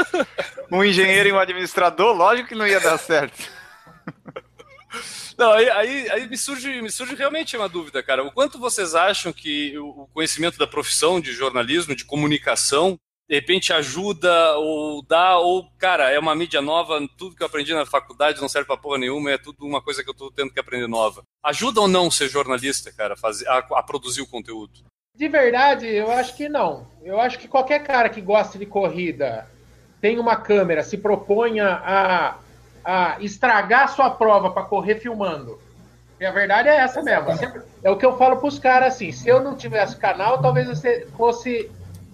um 0.69 0.83
engenheiro 0.83 1.29
e 1.29 1.33
um 1.33 1.39
administrador, 1.39 2.13
lógico 2.13 2.49
que 2.49 2.57
não 2.57 2.67
ia 2.67 2.81
dar 2.81 2.99
certo. 2.99 3.39
Não, 5.39 5.53
aí, 5.53 5.71
aí, 5.71 6.11
aí, 6.11 6.29
me, 6.29 6.37
surge, 6.37 6.83
me 6.83 6.91
surge 6.91 7.15
realmente 7.15 7.57
uma 7.57 7.69
dúvida, 7.69 8.03
cara. 8.03 8.25
O 8.25 8.33
quanto 8.33 8.59
vocês 8.59 8.97
acham 8.97 9.33
que 9.33 9.79
o 9.79 10.09
conhecimento 10.13 10.59
da 10.59 10.67
profissão 10.67 11.21
de 11.21 11.33
jornalismo, 11.33 11.95
de 11.95 12.05
comunicação, 12.05 12.99
de 13.29 13.35
repente 13.35 13.73
ajuda 13.73 14.57
ou 14.57 15.03
dá, 15.03 15.39
ou, 15.39 15.69
cara, 15.79 16.11
é 16.11 16.19
uma 16.19 16.35
mídia 16.35 16.63
nova, 16.63 16.99
tudo 17.17 17.37
que 17.37 17.43
eu 17.43 17.47
aprendi 17.47 17.75
na 17.75 17.85
faculdade 17.85 18.41
não 18.41 18.49
serve 18.49 18.67
pra 18.67 18.77
porra 18.77 18.99
nenhuma, 18.99 19.31
é 19.31 19.39
tudo 19.39 19.67
uma 19.67 19.83
coisa 19.83 20.03
que 20.03 20.09
eu 20.09 20.15
tô 20.15 20.31
tendo 20.31 20.53
que 20.53 20.61
aprender 20.61 20.89
nova. 20.89 21.23
Ajuda 21.45 21.81
ou 21.81 21.89
não 21.89 22.11
ser 22.11 22.29
jornalista, 22.29 22.93
cara, 22.93 23.15
a, 23.47 23.59
a 23.59 23.83
produzir 23.83 24.23
o 24.23 24.27
conteúdo? 24.27 24.81
De 25.15 25.29
verdade, 25.29 25.87
eu 25.87 26.11
acho 26.11 26.35
que 26.37 26.49
não. 26.49 26.87
Eu 27.03 27.21
acho 27.21 27.39
que 27.39 27.49
qualquer 27.49 27.83
cara 27.83 28.09
que 28.09 28.21
gosta 28.21 28.59
de 28.59 28.65
corrida, 28.65 29.47
tem 30.01 30.19
uma 30.19 30.37
câmera, 30.37 30.83
se 30.83 30.97
proponha 30.97 31.83
a 31.85 32.39
a 32.85 33.21
estragar 33.21 33.95
sua 33.95 34.09
prova 34.09 34.51
para 34.51 34.63
correr 34.63 34.95
filmando. 34.95 35.59
E 36.19 36.25
a 36.25 36.33
verdade 36.33 36.71
é 36.71 36.77
essa 36.77 37.03
mesmo. 37.03 37.29
É 37.85 37.91
o 37.91 37.99
que 37.99 38.07
eu 38.07 38.17
falo 38.17 38.39
para 38.39 38.49
os 38.49 38.59
caras 38.59 38.95
assim: 38.95 39.13
se 39.13 39.29
eu 39.29 39.41
não 39.41 39.55
tivesse 39.55 39.95
canal, 39.95 40.41
talvez 40.41 40.67
você 40.67 41.07
fosse 41.15 41.71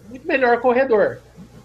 muito 0.08 0.26
melhor 0.26 0.60
corredor. 0.60 1.18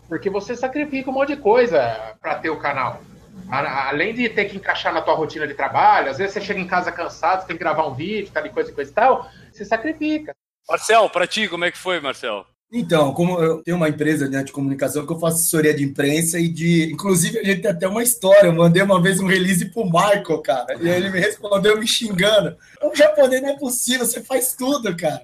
Porque 0.08 0.30
você 0.30 0.56
sacrifica 0.56 1.10
um 1.10 1.14
monte 1.14 1.36
de 1.36 1.42
coisa 1.42 2.16
para 2.22 2.36
ter 2.36 2.50
o 2.50 2.58
canal. 2.58 3.02
Além 3.50 4.14
de 4.14 4.30
ter 4.30 4.46
que 4.46 4.58
encaixar 4.58 4.94
na 4.94 5.02
tua 5.02 5.16
rotina 5.16 5.48
de 5.48 5.54
trabalho, 5.54 6.10
às 6.10 6.18
vezes 6.18 6.34
você 6.34 6.42
chega 6.42 6.60
em 6.60 6.68
casa 6.68 6.92
cansado, 6.92 7.42
você 7.42 7.48
tem 7.48 7.58
que 7.58 7.64
gravar 7.64 7.88
um 7.88 7.94
vídeo, 7.94 8.32
tal 8.32 8.44
tá 8.44 8.50
coisa 8.50 8.70
e 8.70 8.74
coisa 8.74 8.92
e 8.92 8.94
tal, 8.94 9.30
você 9.52 9.66
sacrifica. 9.66 10.36
Marcel, 10.68 11.10
para 11.10 11.26
ti, 11.26 11.48
como 11.48 11.66
é 11.66 11.72
que 11.72 11.78
foi, 11.78 12.00
Marcel? 12.00 12.46
Então, 12.72 13.12
como 13.16 13.40
eu 13.40 13.64
tenho 13.64 13.78
uma 13.78 13.90
empresa 13.90 14.30
né, 14.30 14.44
de 14.44 14.52
comunicação 14.52 15.04
que 15.04 15.12
eu 15.12 15.20
faço 15.20 15.38
assessoria 15.38 15.74
de 15.74 15.84
imprensa 15.84 16.40
e 16.40 16.48
de. 16.48 16.92
Inclusive, 16.94 17.40
a 17.40 17.44
gente 17.44 17.62
tem 17.64 17.72
até 17.72 17.88
uma 17.88 18.04
história. 18.04 18.46
Eu 18.46 18.54
mandei 18.54 18.84
uma 18.84 19.02
vez 19.02 19.20
um 19.20 19.26
release 19.26 19.66
pro 19.72 19.86
Michael, 19.86 20.42
cara. 20.44 20.78
E 20.80 20.88
ele 20.88 21.10
me 21.10 21.20
respondeu 21.20 21.80
me 21.80 21.88
xingando. 21.88 22.56
O 22.84 22.96
japonês 22.96 23.42
não 23.42 23.50
é 23.50 23.58
possível, 23.58 24.06
você 24.06 24.22
faz 24.22 24.54
tudo, 24.54 24.96
cara. 24.96 25.24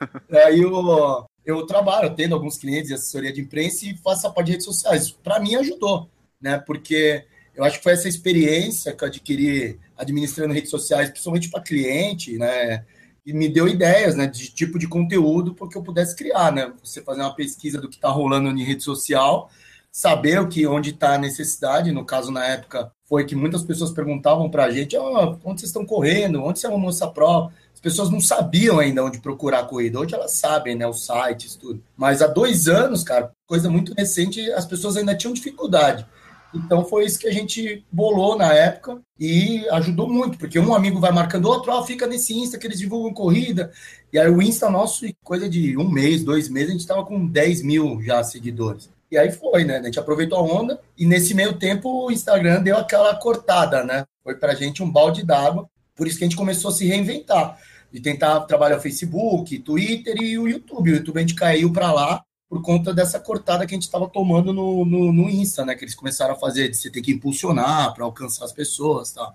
Aí 0.44 0.60
eu, 0.60 1.24
eu 1.44 1.66
trabalho, 1.66 2.14
tendo 2.14 2.34
alguns 2.34 2.56
clientes 2.56 2.88
de 2.88 2.94
assessoria 2.94 3.32
de 3.32 3.40
imprensa 3.40 3.86
e 3.86 3.96
faço 3.98 4.26
a 4.26 4.30
parte 4.30 4.46
de 4.46 4.52
redes 4.52 4.66
sociais. 4.66 5.10
Para 5.10 5.40
mim 5.40 5.54
ajudou, 5.56 6.08
né? 6.40 6.58
Porque 6.58 7.24
eu 7.54 7.64
acho 7.64 7.78
que 7.78 7.84
foi 7.84 7.92
essa 7.92 8.08
experiência 8.08 8.92
que 8.92 9.04
eu 9.04 9.08
adquiri 9.08 9.78
administrando 9.96 10.54
redes 10.54 10.70
sociais, 10.70 11.10
principalmente 11.10 11.50
para 11.50 11.62
cliente, 11.62 12.36
né? 12.38 12.84
e 13.26 13.32
me 13.32 13.48
deu 13.48 13.66
ideias, 13.66 14.14
né, 14.14 14.26
de 14.26 14.50
tipo 14.52 14.78
de 14.78 14.86
conteúdo 14.86 15.54
para 15.54 15.68
que 15.68 15.76
eu 15.76 15.82
pudesse 15.82 16.14
criar, 16.14 16.52
né? 16.52 16.72
Você 16.82 17.02
fazer 17.02 17.22
uma 17.22 17.34
pesquisa 17.34 17.80
do 17.80 17.88
que 17.88 17.96
está 17.96 18.10
rolando 18.10 18.50
em 18.50 18.62
rede 18.64 18.82
social, 18.84 19.50
saber 19.90 20.40
o 20.40 20.48
que 20.48 20.66
onde 20.66 20.90
está 20.90 21.14
a 21.14 21.18
necessidade. 21.18 21.90
No 21.90 22.04
caso 22.04 22.30
na 22.30 22.44
época 22.44 22.92
foi 23.08 23.24
que 23.24 23.34
muitas 23.34 23.62
pessoas 23.62 23.92
perguntavam 23.92 24.50
para 24.50 24.64
a 24.64 24.70
gente, 24.70 24.96
oh, 24.96 25.38
onde 25.42 25.60
vocês 25.60 25.70
estão 25.70 25.86
correndo, 25.86 26.42
onde 26.42 26.58
você 26.58 26.66
arrumou 26.66 26.90
essa 26.90 27.08
prova? 27.08 27.50
As 27.84 27.92
pessoas 27.92 28.08
não 28.08 28.18
sabiam 28.18 28.78
ainda 28.78 29.04
onde 29.04 29.18
procurar 29.18 29.58
a 29.58 29.64
corrida. 29.64 30.00
Hoje 30.00 30.14
elas 30.14 30.30
sabem, 30.30 30.74
né, 30.74 30.86
os 30.86 31.04
sites, 31.04 31.54
tudo. 31.54 31.84
Mas 31.94 32.22
há 32.22 32.26
dois 32.26 32.66
anos, 32.66 33.04
cara, 33.04 33.30
coisa 33.46 33.68
muito 33.68 33.92
recente, 33.92 34.40
as 34.52 34.64
pessoas 34.64 34.96
ainda 34.96 35.14
tinham 35.14 35.34
dificuldade. 35.34 36.06
Então 36.54 36.82
foi 36.82 37.04
isso 37.04 37.18
que 37.18 37.26
a 37.26 37.32
gente 37.32 37.84
bolou 37.92 38.38
na 38.38 38.54
época 38.54 39.02
e 39.20 39.68
ajudou 39.68 40.08
muito, 40.08 40.38
porque 40.38 40.58
um 40.58 40.74
amigo 40.74 40.98
vai 40.98 41.12
marcando 41.12 41.44
outro, 41.44 41.72
ó, 41.72 41.84
fica 41.84 42.06
nesse 42.06 42.32
Insta 42.32 42.56
que 42.56 42.66
eles 42.66 42.78
divulgam 42.78 43.12
corrida. 43.12 43.70
E 44.10 44.18
aí 44.18 44.30
o 44.30 44.40
Insta 44.40 44.70
nosso, 44.70 45.04
coisa 45.22 45.46
de 45.46 45.76
um 45.76 45.86
mês, 45.86 46.24
dois 46.24 46.48
meses, 46.48 46.70
a 46.70 46.72
gente 46.72 46.80
estava 46.80 47.04
com 47.04 47.26
10 47.26 47.62
mil 47.62 48.00
já 48.02 48.24
seguidores. 48.24 48.88
E 49.10 49.18
aí 49.18 49.30
foi, 49.30 49.62
né? 49.62 49.76
A 49.76 49.82
gente 49.82 50.00
aproveitou 50.00 50.38
a 50.38 50.42
onda 50.42 50.80
e 50.96 51.04
nesse 51.04 51.34
meio 51.34 51.58
tempo 51.58 52.06
o 52.06 52.10
Instagram 52.10 52.62
deu 52.62 52.78
aquela 52.78 53.14
cortada, 53.14 53.84
né? 53.84 54.06
Foi 54.22 54.36
pra 54.36 54.54
gente 54.54 54.82
um 54.82 54.90
balde 54.90 55.22
d'água. 55.22 55.68
Por 55.94 56.08
isso 56.08 56.16
que 56.16 56.24
a 56.24 56.26
gente 56.26 56.36
começou 56.36 56.70
a 56.70 56.74
se 56.74 56.86
reinventar. 56.86 57.58
De 57.94 58.00
tentar 58.00 58.40
trabalhar 58.40 58.78
o 58.78 58.80
Facebook, 58.80 59.56
Twitter 59.60 60.16
e 60.20 60.36
o 60.36 60.48
YouTube. 60.48 60.90
O 60.90 60.96
YouTube 60.96 61.16
a 61.16 61.20
gente 61.20 61.36
caiu 61.36 61.72
para 61.72 61.92
lá 61.92 62.24
por 62.48 62.60
conta 62.60 62.92
dessa 62.92 63.20
cortada 63.20 63.64
que 63.64 63.72
a 63.72 63.76
gente 63.76 63.84
estava 63.84 64.08
tomando 64.08 64.52
no, 64.52 64.84
no, 64.84 65.12
no, 65.12 65.30
Insta, 65.30 65.64
né? 65.64 65.76
Que 65.76 65.84
eles 65.84 65.94
começaram 65.94 66.34
a 66.34 66.36
fazer, 66.36 66.68
de 66.68 66.76
você 66.76 66.90
ter 66.90 67.00
que 67.00 67.12
impulsionar 67.12 67.94
para 67.94 68.04
alcançar 68.04 68.46
as 68.46 68.52
pessoas 68.52 69.12
tá? 69.12 69.32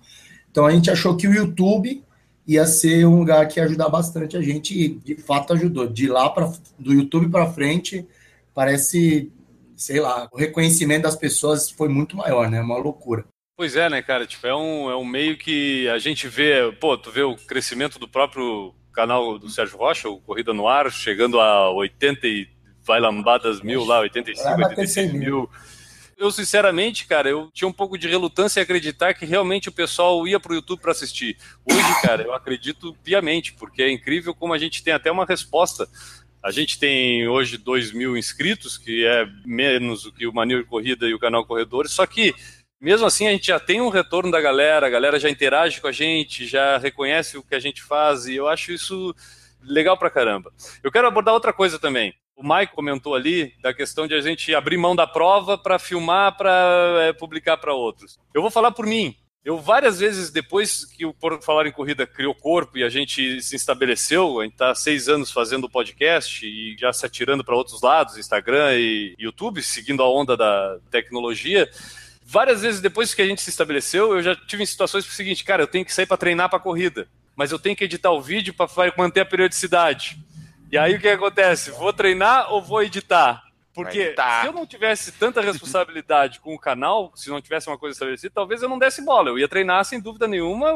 Então 0.51 0.65
a 0.65 0.71
gente 0.71 0.91
achou 0.91 1.15
que 1.15 1.25
o 1.25 1.33
YouTube 1.33 2.03
ia 2.45 2.65
ser 2.65 3.05
um 3.05 3.19
lugar 3.19 3.47
que 3.47 3.61
ia 3.61 3.63
ajudar 3.63 3.87
bastante 3.87 4.35
a 4.35 4.41
gente 4.41 4.77
e 4.77 4.89
de 4.89 5.15
fato 5.15 5.53
ajudou. 5.53 5.87
De 5.87 6.07
lá 6.07 6.29
para 6.29 6.51
do 6.77 6.93
YouTube 6.93 7.29
para 7.29 7.53
frente, 7.53 8.05
parece, 8.53 9.31
sei 9.77 10.01
lá, 10.01 10.27
o 10.33 10.37
reconhecimento 10.37 11.03
das 11.03 11.15
pessoas 11.15 11.69
foi 11.69 11.87
muito 11.87 12.17
maior, 12.17 12.51
né? 12.51 12.59
Uma 12.59 12.77
loucura. 12.77 13.25
Pois 13.59 13.75
é, 13.75 13.89
né, 13.89 14.01
cara? 14.01 14.25
Tipo, 14.25 14.47
é 14.47 14.55
um, 14.55 14.89
é 14.89 14.95
um 14.95 15.03
meio 15.03 15.35
que 15.35 15.85
a 15.89 15.99
gente 15.99 16.29
vê, 16.29 16.71
pô, 16.79 16.97
tu 16.97 17.11
vê 17.11 17.23
o 17.23 17.35
crescimento 17.35 17.99
do 17.99 18.07
próprio 18.07 18.73
canal 18.93 19.37
do 19.37 19.49
Sérgio 19.49 19.77
Rocha, 19.77 20.07
o 20.07 20.21
Corrida 20.21 20.53
no 20.53 20.65
Ar, 20.65 20.89
chegando 20.89 21.41
a 21.41 21.69
80 21.71 22.25
e 22.25 22.47
vai 22.85 23.01
lambadas 23.01 23.61
mil 23.61 23.83
lá, 23.83 23.99
85, 23.99 24.49
86 24.63 25.11
mil. 25.11 25.49
Eu, 26.17 26.31
sinceramente, 26.31 27.05
cara, 27.05 27.27
eu 27.27 27.49
tinha 27.53 27.67
um 27.67 27.73
pouco 27.73 27.97
de 27.97 28.07
relutância 28.07 28.61
em 28.61 28.63
acreditar 28.63 29.13
que 29.13 29.25
realmente 29.25 29.67
o 29.67 29.73
pessoal 29.73 30.25
ia 30.25 30.39
para 30.39 30.53
o 30.53 30.55
YouTube 30.55 30.79
para 30.79 30.93
assistir. 30.93 31.35
Hoje, 31.69 32.01
cara, 32.01 32.23
eu 32.23 32.33
acredito 32.33 32.95
piamente, 33.03 33.51
porque 33.51 33.83
é 33.83 33.91
incrível 33.91 34.33
como 34.33 34.53
a 34.53 34.57
gente 34.57 34.81
tem 34.81 34.93
até 34.93 35.11
uma 35.11 35.25
resposta. 35.25 35.85
A 36.41 36.51
gente 36.51 36.79
tem 36.79 37.27
hoje 37.27 37.57
2 37.57 37.91
mil 37.91 38.15
inscritos, 38.15 38.77
que 38.77 39.05
é 39.05 39.27
menos 39.45 40.03
do 40.03 40.13
que 40.13 40.25
o 40.25 40.33
Manil 40.33 40.65
Corrida 40.65 41.05
e 41.05 41.13
o 41.13 41.19
canal 41.19 41.45
Corredores, 41.45 41.91
só 41.91 42.05
que 42.05 42.33
mesmo 42.79 43.05
assim 43.05 43.27
a 43.27 43.31
gente 43.31 43.47
já 43.47 43.59
tem 43.59 43.81
um 43.81 43.89
retorno 43.89 44.31
da 44.31 44.41
galera, 44.41 44.87
a 44.87 44.89
galera 44.89 45.19
já 45.19 45.29
interage 45.29 45.81
com 45.81 45.87
a 45.87 45.91
gente, 45.91 46.45
já 46.45 46.77
reconhece 46.77 47.37
o 47.37 47.43
que 47.43 47.55
a 47.55 47.59
gente 47.59 47.81
faz, 47.81 48.25
e 48.25 48.35
eu 48.35 48.47
acho 48.47 48.71
isso 48.71 49.15
legal 49.61 49.97
pra 49.97 50.09
caramba. 50.09 50.51
Eu 50.83 50.91
quero 50.91 51.07
abordar 51.07 51.33
outra 51.33 51.53
coisa 51.53 51.77
também 51.77 52.13
o 52.39 52.55
Mike 52.55 52.73
comentou 52.73 53.15
ali 53.15 53.53
da 53.61 53.73
questão 53.73 54.07
de 54.07 54.15
a 54.15 54.21
gente 54.21 54.55
abrir 54.55 54.77
mão 54.77 54.95
da 54.95 55.05
prova 55.05 55.57
para 55.57 55.77
filmar, 55.77 56.37
para 56.37 56.97
é, 57.01 57.11
publicar 57.11 57.57
para 57.57 57.73
outros. 57.73 58.17
Eu 58.33 58.41
vou 58.41 58.49
falar 58.49 58.71
por 58.71 58.85
mim. 58.85 59.13
Eu 59.43 59.57
várias 59.57 59.99
vezes, 59.99 60.31
depois 60.31 60.85
que 60.85 61.05
o 61.05 61.13
Por 61.13 61.41
Falar 61.41 61.67
em 61.67 61.71
Corrida 61.71 62.07
criou 62.07 62.33
corpo 62.33 62.77
e 62.77 62.83
a 62.83 62.89
gente 62.89 63.41
se 63.41 63.55
estabeleceu, 63.55 64.39
a 64.39 64.43
gente 64.43 64.53
está 64.53 64.73
seis 64.73 65.09
anos 65.09 65.31
fazendo 65.31 65.69
podcast 65.69 66.45
e 66.45 66.77
já 66.77 66.93
se 66.93 67.05
atirando 67.05 67.43
para 67.43 67.55
outros 67.55 67.81
lados, 67.81 68.17
Instagram 68.17 68.75
e 68.75 69.15
YouTube, 69.17 69.61
seguindo 69.61 70.03
a 70.03 70.09
onda 70.09 70.37
da 70.37 70.77
tecnologia. 70.89 71.69
Várias 72.31 72.61
vezes 72.61 72.79
depois 72.79 73.11
que 73.15 73.23
a 73.23 73.25
gente 73.25 73.41
se 73.41 73.49
estabeleceu, 73.49 74.13
eu 74.13 74.21
já 74.21 74.35
tive 74.35 74.61
em 74.61 74.65
situações 74.65 75.03
é 75.03 75.07
o 75.07 75.11
seguinte, 75.11 75.43
cara, 75.43 75.63
eu 75.63 75.67
tenho 75.67 75.83
que 75.83 75.91
sair 75.91 76.05
para 76.05 76.15
treinar 76.15 76.47
para 76.47 76.59
corrida, 76.59 77.07
mas 77.35 77.51
eu 77.51 77.57
tenho 77.57 77.75
que 77.75 77.83
editar 77.83 78.11
o 78.11 78.21
vídeo 78.21 78.53
para 78.53 78.67
manter 78.95 79.21
a 79.21 79.25
periodicidade. 79.25 80.15
E 80.71 80.77
aí 80.77 80.93
o 80.93 80.99
que 80.99 81.07
acontece? 81.07 81.71
Vou 81.71 81.91
treinar 81.91 82.53
ou 82.53 82.61
vou 82.61 82.83
editar? 82.83 83.41
Porque 83.73 84.13
se 84.13 84.45
eu 84.47 84.53
não 84.53 84.67
tivesse 84.67 85.11
tanta 85.13 85.41
responsabilidade 85.41 86.39
com 86.39 86.53
o 86.53 86.59
canal, 86.59 87.11
se 87.15 87.31
não 87.31 87.41
tivesse 87.41 87.67
uma 87.67 87.79
coisa 87.79 87.95
estabelecida, 87.95 88.31
talvez 88.35 88.61
eu 88.61 88.69
não 88.69 88.77
desse 88.77 89.03
bola. 89.03 89.29
Eu 89.29 89.39
ia 89.39 89.47
treinar 89.47 89.83
sem 89.83 89.99
dúvida 89.99 90.27
nenhuma. 90.27 90.71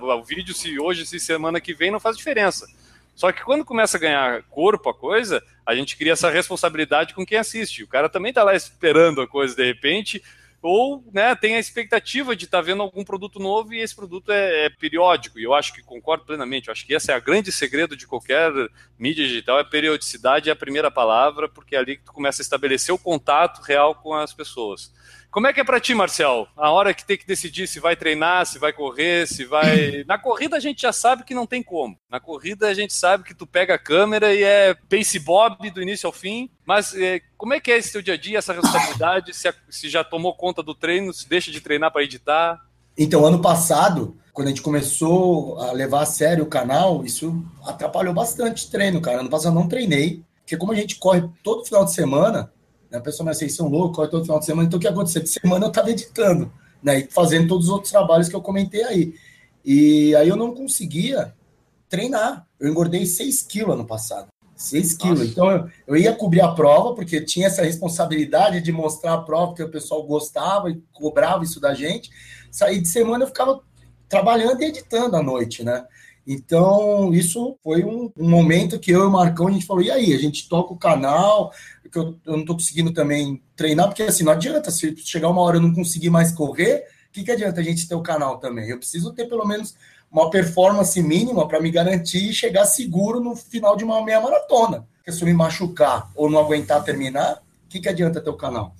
O 0.00 0.22
vídeo, 0.22 0.54
se 0.54 0.78
hoje, 0.78 1.04
se 1.04 1.18
semana 1.18 1.60
que 1.60 1.74
vem, 1.74 1.90
não 1.90 1.98
faz 1.98 2.16
diferença. 2.16 2.64
Só 3.16 3.32
que 3.32 3.42
quando 3.42 3.64
começa 3.64 3.96
a 3.96 4.00
ganhar 4.00 4.42
corpo 4.44 4.88
a 4.88 4.94
coisa, 4.94 5.42
a 5.66 5.74
gente 5.74 5.96
cria 5.96 6.12
essa 6.12 6.30
responsabilidade 6.30 7.12
com 7.12 7.26
quem 7.26 7.38
assiste. 7.38 7.82
O 7.82 7.88
cara 7.88 8.08
também 8.08 8.30
está 8.30 8.44
lá 8.44 8.54
esperando 8.54 9.20
a 9.20 9.26
coisa 9.26 9.56
de 9.56 9.64
repente, 9.64 10.22
ou 10.62 11.04
né, 11.12 11.34
tem 11.34 11.56
a 11.56 11.58
expectativa 11.58 12.36
de 12.36 12.44
estar 12.44 12.58
tá 12.58 12.62
vendo 12.62 12.82
algum 12.82 13.04
produto 13.04 13.40
novo 13.40 13.74
e 13.74 13.80
esse 13.80 13.94
produto 13.94 14.30
é, 14.30 14.66
é, 14.66 14.70
periódico. 14.70 15.40
E 15.40 15.42
eu 15.42 15.52
acho 15.52 15.74
que 15.74 15.82
concordo 15.82 16.24
plenamente. 16.24 16.68
Eu 16.68 16.72
acho 16.72 16.86
que 16.86 16.94
esse 16.94 17.10
é 17.10 17.18
o 17.18 17.22
grande 17.22 17.50
segredo 17.50 17.96
de 17.96 18.06
qualquer 18.06 18.52
mídia 18.96 19.26
digital, 19.26 19.58
é 19.58 19.64
periodicidade 19.64 20.48
é 20.48 20.52
a 20.52 20.56
primeira 20.56 20.90
palavra, 20.90 21.48
porque 21.48 21.74
é 21.74 21.78
ali 21.80 21.96
que 21.96 22.04
tu 22.04 22.12
começa 22.12 22.40
a 22.40 22.44
estabelecer 22.44 22.94
o 22.94 22.98
contato 22.98 23.60
real 23.60 23.96
com 23.96 24.14
as 24.14 24.32
pessoas. 24.32 24.92
Como 25.32 25.46
é 25.46 25.52
que 25.52 25.60
é 25.60 25.64
pra 25.64 25.80
ti, 25.80 25.94
Marcel? 25.94 26.46
A 26.54 26.70
hora 26.70 26.92
que 26.92 27.06
tem 27.06 27.16
que 27.16 27.26
decidir 27.26 27.66
se 27.66 27.80
vai 27.80 27.96
treinar, 27.96 28.44
se 28.44 28.58
vai 28.58 28.70
correr, 28.70 29.26
se 29.26 29.46
vai. 29.46 30.04
Na 30.06 30.18
corrida 30.18 30.58
a 30.58 30.60
gente 30.60 30.82
já 30.82 30.92
sabe 30.92 31.24
que 31.24 31.34
não 31.34 31.46
tem 31.46 31.62
como. 31.62 31.96
Na 32.10 32.20
corrida 32.20 32.68
a 32.68 32.74
gente 32.74 32.92
sabe 32.92 33.24
que 33.24 33.34
tu 33.34 33.46
pega 33.46 33.72
a 33.74 33.78
câmera 33.78 34.34
e 34.34 34.42
é 34.42 34.74
pace 34.90 35.18
bob 35.18 35.70
do 35.70 35.80
início 35.80 36.06
ao 36.06 36.12
fim. 36.12 36.50
Mas 36.66 36.94
é, 36.94 37.22
como 37.38 37.54
é 37.54 37.60
que 37.60 37.72
é 37.72 37.78
esse 37.78 37.90
teu 37.90 38.02
dia 38.02 38.12
a 38.12 38.16
dia, 38.18 38.38
essa 38.38 38.52
responsabilidade? 38.52 39.32
se, 39.32 39.50
se 39.70 39.88
já 39.88 40.04
tomou 40.04 40.36
conta 40.36 40.62
do 40.62 40.74
treino, 40.74 41.14
se 41.14 41.26
deixa 41.26 41.50
de 41.50 41.62
treinar 41.62 41.90
para 41.90 42.04
editar? 42.04 42.60
Então, 42.94 43.24
ano 43.24 43.40
passado, 43.40 44.14
quando 44.34 44.48
a 44.48 44.50
gente 44.50 44.60
começou 44.60 45.58
a 45.62 45.72
levar 45.72 46.02
a 46.02 46.06
sério 46.06 46.44
o 46.44 46.48
canal, 46.48 47.06
isso 47.06 47.42
atrapalhou 47.64 48.12
bastante 48.12 48.66
o 48.66 48.70
treino, 48.70 49.00
cara. 49.00 49.20
Ano 49.20 49.30
passado 49.30 49.56
eu 49.56 49.58
não 49.58 49.66
treinei, 49.66 50.22
porque 50.42 50.58
como 50.58 50.72
a 50.72 50.76
gente 50.76 50.96
corre 50.96 51.26
todo 51.42 51.64
final 51.64 51.86
de 51.86 51.94
semana, 51.94 52.52
a 52.92 53.00
pessoa 53.00 53.28
me 53.28 53.34
vocês 53.34 53.54
são 53.54 53.68
loucos, 53.68 53.96
corre 53.96 54.08
todo 54.08 54.24
final 54.24 54.38
de 54.38 54.46
semana, 54.46 54.66
então 54.66 54.78
o 54.78 54.80
que 54.80 54.88
aconteceu? 54.88 55.22
De 55.22 55.28
semana 55.28 55.66
eu 55.66 55.68
estava 55.68 55.90
editando, 55.90 56.52
né, 56.82 57.00
e 57.00 57.08
fazendo 57.10 57.48
todos 57.48 57.66
os 57.66 57.72
outros 57.72 57.90
trabalhos 57.90 58.28
que 58.28 58.36
eu 58.36 58.42
comentei 58.42 58.82
aí. 58.84 59.14
E 59.64 60.14
aí 60.16 60.28
eu 60.28 60.36
não 60.36 60.54
conseguia 60.54 61.34
treinar. 61.88 62.46
Eu 62.58 62.68
engordei 62.68 63.06
6 63.06 63.42
quilos 63.42 63.74
ano 63.74 63.84
passado. 63.84 64.28
6 64.56 64.94
quilos. 64.94 65.28
Então 65.28 65.50
eu, 65.50 65.68
eu, 65.86 65.96
ia 65.96 66.14
cobrir 66.14 66.40
a 66.40 66.52
prova, 66.52 66.94
porque 66.94 67.20
tinha 67.20 67.46
essa 67.46 67.62
responsabilidade 67.62 68.60
de 68.60 68.72
mostrar 68.72 69.14
a 69.14 69.20
prova 69.22 69.54
que 69.54 69.62
o 69.62 69.70
pessoal 69.70 70.02
gostava 70.02 70.70
e 70.70 70.82
cobrava 70.92 71.44
isso 71.44 71.60
da 71.60 71.74
gente. 71.74 72.10
Saí 72.50 72.80
de 72.80 72.88
semana 72.88 73.24
eu 73.24 73.28
ficava 73.28 73.60
trabalhando 74.08 74.62
e 74.62 74.66
editando 74.66 75.16
à 75.16 75.22
noite, 75.22 75.64
né? 75.64 75.84
Então, 76.26 77.12
isso 77.12 77.58
foi 77.62 77.84
um, 77.84 78.10
um, 78.16 78.28
momento 78.28 78.78
que 78.78 78.92
eu 78.92 79.02
e 79.02 79.06
o 79.06 79.10
Marcão, 79.10 79.48
a 79.48 79.50
gente 79.50 79.66
falou, 79.66 79.82
e 79.82 79.90
aí, 79.90 80.14
a 80.14 80.18
gente 80.18 80.48
toca 80.48 80.72
o 80.72 80.78
canal, 80.78 81.52
que 81.90 81.98
eu, 81.98 82.16
eu 82.24 82.36
não 82.36 82.44
tô 82.44 82.54
conseguindo 82.54 82.92
também 82.92 83.42
treinar, 83.56 83.88
porque 83.88 84.04
assim, 84.04 84.24
não 84.24 84.32
adianta, 84.32 84.70
se 84.70 84.96
chegar 84.98 85.28
uma 85.28 85.42
hora 85.42 85.56
eu 85.56 85.60
não 85.60 85.74
conseguir 85.74 86.10
mais 86.10 86.32
correr, 86.32 86.86
o 87.08 87.12
que, 87.12 87.24
que 87.24 87.30
adianta 87.30 87.60
a 87.60 87.64
gente 87.64 87.86
ter 87.86 87.94
o 87.94 88.02
canal 88.02 88.38
também? 88.38 88.68
Eu 88.68 88.78
preciso 88.78 89.12
ter 89.12 89.28
pelo 89.28 89.44
menos 89.44 89.74
uma 90.10 90.30
performance 90.30 91.00
mínima 91.02 91.46
para 91.46 91.60
me 91.60 91.70
garantir 91.70 92.30
e 92.30 92.34
chegar 92.34 92.64
seguro 92.64 93.20
no 93.20 93.36
final 93.36 93.76
de 93.76 93.84
uma 93.84 94.02
meia 94.04 94.20
maratona. 94.20 94.86
Porque 94.96 95.12
se 95.12 95.22
eu 95.22 95.26
me 95.26 95.34
machucar 95.34 96.10
ou 96.14 96.30
não 96.30 96.38
aguentar 96.38 96.84
terminar, 96.84 97.42
o 97.66 97.68
que, 97.68 97.80
que 97.80 97.88
adianta 97.88 98.20
ter 98.20 98.30
o 98.30 98.36
canal? 98.36 98.74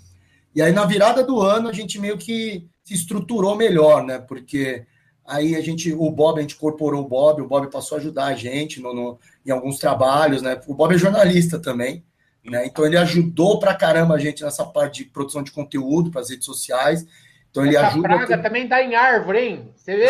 E 0.54 0.62
aí, 0.62 0.72
na 0.72 0.84
virada 0.84 1.24
do 1.24 1.40
ano, 1.40 1.68
a 1.68 1.72
gente 1.72 1.98
meio 1.98 2.16
que 2.16 2.68
se 2.84 2.94
estruturou 2.94 3.56
melhor, 3.56 4.04
né? 4.04 4.18
Porque 4.18 4.86
aí 5.26 5.56
a 5.56 5.60
gente, 5.60 5.92
o 5.92 6.10
Bob, 6.10 6.38
a 6.38 6.42
gente 6.42 6.54
incorporou 6.54 7.04
o 7.04 7.08
Bob, 7.08 7.42
o 7.42 7.48
Bob 7.48 7.70
passou 7.70 7.96
a 7.96 8.00
ajudar 8.00 8.26
a 8.26 8.34
gente 8.34 8.80
no, 8.80 8.92
no 8.94 9.18
em 9.44 9.50
alguns 9.50 9.78
trabalhos, 9.78 10.42
né? 10.42 10.60
O 10.66 10.74
Bob 10.74 10.94
é 10.94 10.98
jornalista 10.98 11.58
também, 11.58 12.04
né? 12.44 12.66
Então 12.66 12.84
ele 12.86 12.96
ajudou 12.96 13.58
pra 13.58 13.74
caramba 13.74 14.14
a 14.14 14.18
gente 14.18 14.42
nessa 14.42 14.64
parte 14.64 15.04
de 15.04 15.10
produção 15.10 15.42
de 15.42 15.50
conteúdo 15.50 16.10
para 16.10 16.20
as 16.20 16.30
redes 16.30 16.46
sociais. 16.46 17.06
Então 17.50 17.64
ele 17.66 17.76
Essa 17.76 17.88
ajuda. 17.88 18.08
praga 18.08 18.38
também 18.38 18.66
dá 18.66 18.82
em 18.82 18.94
árvore, 18.94 19.38
hein? 19.38 19.72
Você 19.76 19.96
vê? 19.96 20.08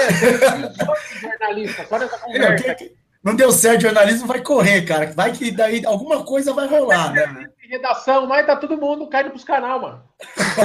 jornalista, 1.21 1.85
só 1.87 1.99
nessa 1.99 2.19
conversa. 2.19 2.77
Não 3.23 3.37
deu 3.37 3.53
certo, 3.53 3.83
jornalismo 3.83 4.27
vai 4.27 4.41
correr, 4.41 4.83
cara. 4.83 5.13
Vai 5.13 5.31
que 5.31 5.53
daí 5.53 5.87
alguma 5.87 6.25
coisa 6.25 6.53
vai 6.53 6.67
rolar, 6.67 7.13
né? 7.13 7.49
Redação, 7.71 8.27
mas 8.27 8.45
tá 8.45 8.57
todo 8.57 8.77
mundo 8.77 9.07
caindo 9.07 9.31
pros 9.31 9.45
canal, 9.45 9.81
mano. 9.81 10.03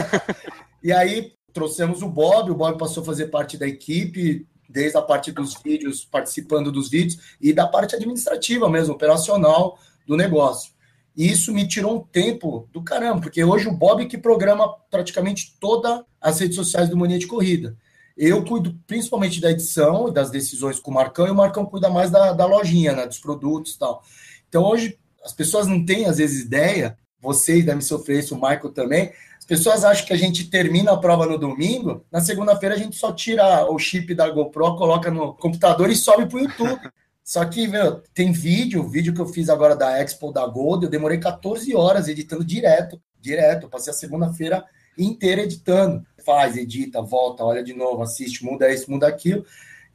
e 0.83 0.91
aí 0.91 1.36
trouxemos 1.57 2.03
o 2.03 2.07
Bob, 2.07 2.51
o 2.51 2.55
Bob 2.55 2.77
passou 2.77 3.01
a 3.01 3.05
fazer 3.07 3.27
parte 3.27 3.57
da 3.57 3.67
equipe, 3.67 4.47
desde 4.69 4.95
a 4.95 5.01
parte 5.01 5.31
dos 5.31 5.55
vídeos, 5.59 6.05
participando 6.05 6.71
dos 6.71 6.87
vídeos, 6.87 7.35
e 7.41 7.51
da 7.51 7.65
parte 7.65 7.95
administrativa 7.95 8.69
mesmo, 8.69 8.93
operacional 8.93 9.79
do 10.05 10.15
negócio. 10.15 10.71
E 11.15 11.27
isso 11.27 11.51
me 11.51 11.67
tirou 11.67 11.97
um 11.97 12.03
tempo 12.03 12.69
do 12.71 12.83
caramba, 12.83 13.21
porque 13.21 13.43
hoje 13.43 13.67
o 13.67 13.75
Bob 13.75 14.05
que 14.05 14.19
programa 14.19 14.71
praticamente 14.91 15.57
todas 15.59 16.03
as 16.21 16.39
redes 16.39 16.55
sociais 16.55 16.89
do 16.89 16.95
Mania 16.95 17.17
de 17.17 17.25
Corrida. 17.25 17.75
Eu 18.15 18.45
cuido 18.45 18.79
principalmente 18.85 19.41
da 19.41 19.49
edição 19.49 20.13
das 20.13 20.29
decisões 20.29 20.79
com 20.79 20.91
o 20.91 20.93
Marcão, 20.93 21.25
e 21.25 21.31
o 21.31 21.35
Marcão 21.35 21.65
cuida 21.65 21.89
mais 21.89 22.11
da, 22.11 22.33
da 22.33 22.45
lojinha, 22.45 22.93
né, 22.93 23.07
dos 23.07 23.17
produtos 23.17 23.73
e 23.73 23.79
tal. 23.79 24.03
Então 24.47 24.63
hoje 24.63 24.99
as 25.25 25.33
pessoas 25.33 25.65
não 25.65 25.83
têm, 25.83 26.05
às 26.05 26.17
vezes, 26.17 26.43
ideia, 26.43 26.95
vocês 27.19 27.65
devem 27.65 27.81
sofrer 27.81 28.19
isso, 28.19 28.35
o 28.35 28.37
Michael 28.39 28.69
também. 28.73 29.11
As 29.47 29.59
pessoas 29.59 29.85
acham 29.85 30.05
que 30.05 30.11
a 30.11 30.17
gente 30.17 30.49
termina 30.49 30.91
a 30.91 30.97
prova 30.97 31.25
no 31.25 31.37
domingo, 31.37 32.05
na 32.11 32.19
segunda-feira 32.19 32.75
a 32.75 32.77
gente 32.77 32.97
só 32.97 33.13
tira 33.13 33.65
o 33.71 33.79
chip 33.79 34.13
da 34.13 34.29
GoPro, 34.29 34.75
coloca 34.75 35.09
no 35.09 35.33
computador 35.35 35.89
e 35.89 35.95
sobe 35.95 36.25
para 36.25 36.35
o 36.35 36.41
YouTube. 36.41 36.81
Só 37.23 37.43
que, 37.45 37.67
meu, 37.67 38.01
tem 38.13 38.31
vídeo, 38.31 38.81
o 38.81 38.89
vídeo 38.89 39.13
que 39.13 39.19
eu 39.19 39.25
fiz 39.25 39.49
agora 39.49 39.75
da 39.75 40.01
Expo 40.01 40.31
da 40.31 40.45
Gold, 40.45 40.85
eu 40.85 40.89
demorei 40.89 41.17
14 41.17 41.73
horas 41.75 42.07
editando 42.07 42.43
direto, 42.43 43.01
direto. 43.19 43.63
Eu 43.63 43.69
passei 43.69 43.91
a 43.91 43.95
segunda-feira 43.95 44.63
inteira 44.97 45.43
editando. 45.43 46.05
Faz, 46.25 46.57
edita, 46.57 47.01
volta, 47.01 47.43
olha 47.43 47.63
de 47.63 47.73
novo, 47.73 48.01
assiste, 48.01 48.45
muda 48.45 48.69
isso, 48.71 48.89
muda 48.91 49.07
aquilo. 49.07 49.45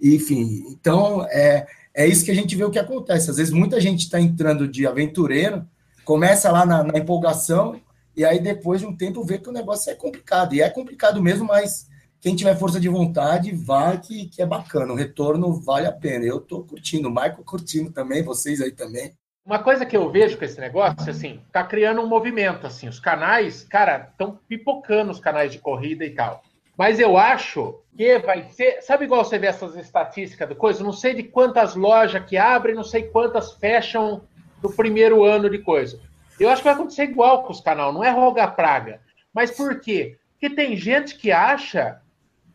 Enfim, 0.01 0.65
então 0.69 1.27
é, 1.31 1.67
é 1.95 2.07
isso 2.07 2.25
que 2.25 2.31
a 2.31 2.35
gente 2.35 2.57
vê 2.57 2.65
o 2.65 2.71
que 2.71 2.79
acontece. 2.79 3.31
Às 3.31 3.37
vezes 3.37 3.53
muita 3.53 3.81
gente 3.81 4.01
está 4.01 4.19
entrando 4.19 4.67
de 4.67 4.87
aventureiro, 4.87 5.67
começa 6.05 6.51
lá 6.51 6.67
na, 6.67 6.83
na 6.83 6.99
empolgação, 6.99 7.81
e 8.17 8.25
aí 8.25 8.39
depois 8.39 8.81
de 8.81 8.87
um 8.87 8.97
tempo 8.97 9.25
vê 9.25 9.39
que 9.39 9.49
o 9.49 9.53
negócio 9.53 9.91
é 9.91 9.95
complicado. 9.95 10.55
E 10.55 10.61
é 10.61 10.69
complicado 10.69 11.23
mesmo, 11.23 11.47
mas 11.47 11.89
quem 12.21 12.37
tiver 12.37 12.57
força 12.57 12.79
de 12.79 12.89
vontade, 12.89 13.53
vá 13.53 13.97
que, 13.97 14.27
que 14.27 14.41
é 14.41 14.47
bacana. 14.47 14.93
O 14.93 14.97
retorno 14.97 15.53
vale 15.61 15.87
a 15.87 15.93
pena. 15.93 16.25
Eu 16.25 16.41
tô 16.41 16.63
curtindo, 16.63 17.09
o 17.09 17.11
Michael 17.11 17.43
curtindo 17.45 17.91
também, 17.91 18.23
vocês 18.23 18.61
aí 18.61 18.71
também. 18.71 19.13
Uma 19.45 19.59
coisa 19.59 19.85
que 19.85 19.97
eu 19.97 20.09
vejo 20.09 20.39
com 20.39 20.45
esse 20.45 20.61
negócio, 20.61 21.11
assim, 21.11 21.41
tá 21.51 21.65
criando 21.65 22.01
um 22.01 22.07
movimento, 22.07 22.65
assim, 22.65 22.87
os 22.87 23.01
canais, 23.01 23.65
cara, 23.65 24.09
estão 24.13 24.39
pipocando 24.49 25.11
os 25.11 25.19
canais 25.19 25.51
de 25.51 25.59
corrida 25.59 26.05
e 26.05 26.11
tal. 26.11 26.45
Mas 26.79 27.01
eu 27.01 27.19
acho 27.19 27.81
que 27.97 28.19
vai 28.21 28.49
ser, 28.51 28.81
sabe 28.83 29.05
igual 29.05 29.25
você 29.25 29.41
vê 29.41 29.49
essas 29.49 29.75
estatísticas 29.77 30.49
do 30.49 30.55
coisa? 30.55 30.85
Não 30.85 30.93
sei 30.93 31.15
de 31.15 31.25
quantas 31.25 31.75
lojas 31.75 32.25
que 32.25 32.37
abrem, 32.37 32.75
não 32.75 32.85
sei 32.85 33.03
quantas 33.03 33.53
fecham 33.55 34.23
no 34.63 34.73
primeiro 34.73 35.25
ano 35.25 35.51
de 35.51 35.59
coisa. 35.59 36.01
Eu 36.43 36.51
acho 36.51 36.61
que 36.61 36.65
vai 36.65 36.75
acontecer 36.75 37.05
igual 37.05 37.45
com 37.45 37.53
os 37.53 37.61
canais, 37.61 37.95
não 37.95 38.03
é 38.03 38.11
rogar 38.11 38.57
praga. 38.57 39.01
Mas 39.33 39.51
por 39.53 39.81
quê? 39.81 40.19
Porque 40.33 40.55
tem 40.55 40.77
gente 40.77 41.17
que 41.17 41.31
acha 41.31 42.01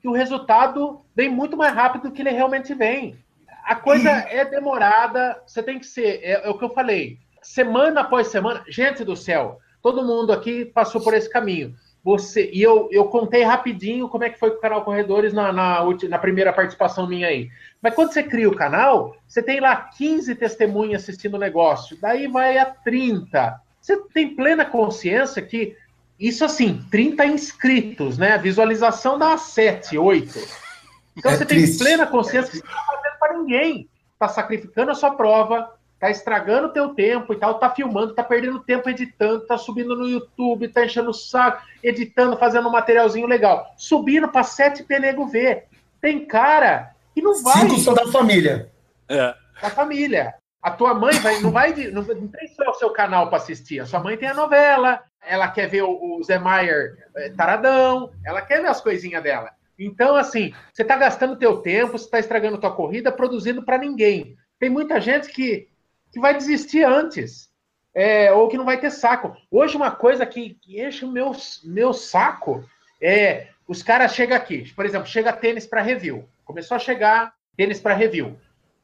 que 0.02 0.08
o 0.08 0.12
resultado 0.12 1.06
vem 1.16 1.30
muito 1.30 1.56
mais 1.56 1.74
rápido 1.74 2.04
do 2.04 2.12
que 2.12 2.22
ele 2.22 2.32
realmente 2.32 2.74
vem. 2.74 3.18
A 3.64 3.76
coisa 3.76 4.10
é 4.10 4.44
demorada, 4.46 5.42
você 5.46 5.64
tem 5.64 5.80
que 5.80 5.86
ser, 5.86 6.20
é, 6.22 6.46
é, 6.46 6.50
o 6.50 6.58
que 6.58 6.66
eu 6.66 6.70
falei, 6.70 7.18
semana 7.42 8.02
após 8.02 8.28
semana, 8.28 8.64
gente 8.68 9.04
do 9.04 9.16
céu, 9.16 9.60
todo 9.82 10.04
mundo 10.04 10.34
aqui 10.34 10.66
passou 10.66 11.02
por 11.02 11.14
esse 11.14 11.30
caminho. 11.30 11.74
Você 12.04 12.50
e 12.54 12.62
eu, 12.62 12.88
eu 12.92 13.06
contei 13.06 13.44
rapidinho 13.44 14.08
como 14.08 14.24
é 14.24 14.30
que 14.30 14.40
foi 14.40 14.52
com 14.52 14.58
o 14.58 14.62
canal 14.62 14.84
Corredores 14.84 15.34
na, 15.34 15.52
na, 15.52 15.82
na 16.10 16.20
primeira 16.20 16.54
participação 16.54 17.08
minha 17.08 17.28
aí. 17.28 17.50
Mas 17.82 17.94
quando 17.94 18.14
você 18.14 18.24
cria 18.24 18.50
o 18.50 18.56
canal, 18.56 19.16
você 19.28 19.42
tem 19.42 19.60
lá 19.60 19.76
15 19.76 20.36
testemunhas 20.36 21.04
assistindo 21.04 21.36
o 21.36 21.40
negócio, 21.40 21.98
daí 22.00 22.28
vai 22.28 22.58
a 22.58 22.66
30. 22.66 23.67
Você 23.88 23.96
tem 24.14 24.36
plena 24.36 24.66
consciência 24.66 25.42
que 25.42 25.78
isso 26.20 26.44
assim, 26.44 26.86
30 26.92 27.26
inscritos, 27.28 28.18
né? 28.18 28.34
A 28.34 28.38
visualização 28.38 29.18
dá 29.18 29.38
7, 29.38 29.98
8. 29.98 30.40
Então 31.16 31.32
é 31.32 31.38
você 31.38 31.46
triste. 31.46 31.78
tem 31.78 31.88
plena 31.88 32.06
consciência 32.06 32.52
que 32.52 32.58
você 32.58 32.66
não 32.66 32.70
está 32.70 32.84
fazendo 32.84 33.18
para 33.18 33.38
ninguém. 33.38 33.90
Está 34.12 34.28
sacrificando 34.28 34.92
a 34.92 34.94
sua 34.94 35.12
prova, 35.12 35.74
está 35.94 36.10
estragando 36.10 36.68
o 36.68 36.72
teu 36.72 36.90
tempo 36.90 37.32
e 37.32 37.38
tal, 37.38 37.54
está 37.54 37.70
filmando, 37.70 38.10
está 38.10 38.24
perdendo 38.26 38.60
tempo 38.60 38.90
editando, 38.90 39.44
está 39.44 39.58
subindo 39.58 39.96
no 39.96 40.06
YouTube, 40.06 40.66
está 40.66 40.84
enchendo 40.84 41.12
o 41.12 41.14
saco, 41.14 41.66
editando, 41.82 42.36
fazendo 42.36 42.68
um 42.68 42.72
materialzinho 42.72 43.26
legal. 43.26 43.74
Subindo 43.78 44.28
para 44.28 44.44
7 44.44 44.84
penego 44.84 45.28
ver. 45.28 45.64
Tem 46.02 46.26
cara 46.26 46.94
que 47.16 47.22
não 47.22 47.42
vai. 47.42 47.62
Cinco 47.62 47.78
são 47.78 47.94
da 47.94 48.06
família. 48.12 48.70
É. 49.08 49.34
Da 49.62 49.70
família. 49.70 50.36
A 50.62 50.72
tua 50.72 50.94
mãe 50.94 51.14
vai, 51.20 51.40
não 51.40 51.52
vai, 51.52 51.74
não, 51.92 52.02
não 52.02 52.28
tem 52.28 52.48
só 52.50 52.72
o 52.72 52.74
seu 52.74 52.90
canal 52.92 53.30
para 53.30 53.38
assistir. 53.38 53.80
A 53.80 53.86
sua 53.86 54.00
mãe 54.00 54.18
tem 54.18 54.30
a 54.30 54.34
novela, 54.34 55.02
ela 55.22 55.48
quer 55.50 55.68
ver 55.68 55.84
o, 55.84 56.18
o 56.18 56.24
Zé 56.24 56.40
Maier 56.40 56.98
é, 57.16 57.30
taradão, 57.30 58.12
ela 58.26 58.42
quer 58.42 58.62
ver 58.62 58.68
as 58.68 58.82
coisinhas 58.82 59.24
dela. 59.24 59.52
Então, 59.78 60.16
assim, 60.16 60.54
você 60.74 60.82
está 60.82 60.98
gastando 60.98 61.38
teu 61.38 61.58
tempo, 61.58 61.92
você 61.92 62.06
está 62.06 62.20
estragando 62.20 62.58
tua 62.58 62.76
corrida, 62.76 63.12
produzindo 63.12 63.64
para 63.64 63.78
ninguém. 63.78 64.36
Tem 64.60 64.70
muita 64.70 65.00
gente 65.00 65.30
que, 65.30 65.68
que 66.12 66.20
vai 66.20 66.34
desistir 66.36 66.84
antes, 66.84 67.50
é, 67.94 68.32
ou 68.32 68.48
que 68.48 68.58
não 68.58 68.66
vai 68.66 68.80
ter 68.80 68.90
saco. 68.90 69.36
Hoje, 69.52 69.78
uma 69.78 69.92
coisa 69.92 70.26
que, 70.26 70.56
que 70.62 70.84
enche 70.84 71.06
o 71.06 71.12
meu, 71.12 71.32
meu 71.64 71.94
saco 71.94 72.68
é 73.02 73.48
os 73.68 73.84
caras 73.84 74.16
chegam 74.16 74.38
aqui, 74.38 74.74
por 74.74 74.86
exemplo, 74.86 75.08
chega 75.08 75.34
tênis 75.34 75.68
para 75.68 75.82
review. 75.82 76.28
Começou 76.46 76.76
a 76.76 76.80
chegar 76.80 77.34
tênis 77.58 77.82
para 77.82 77.94
review. 77.94 78.40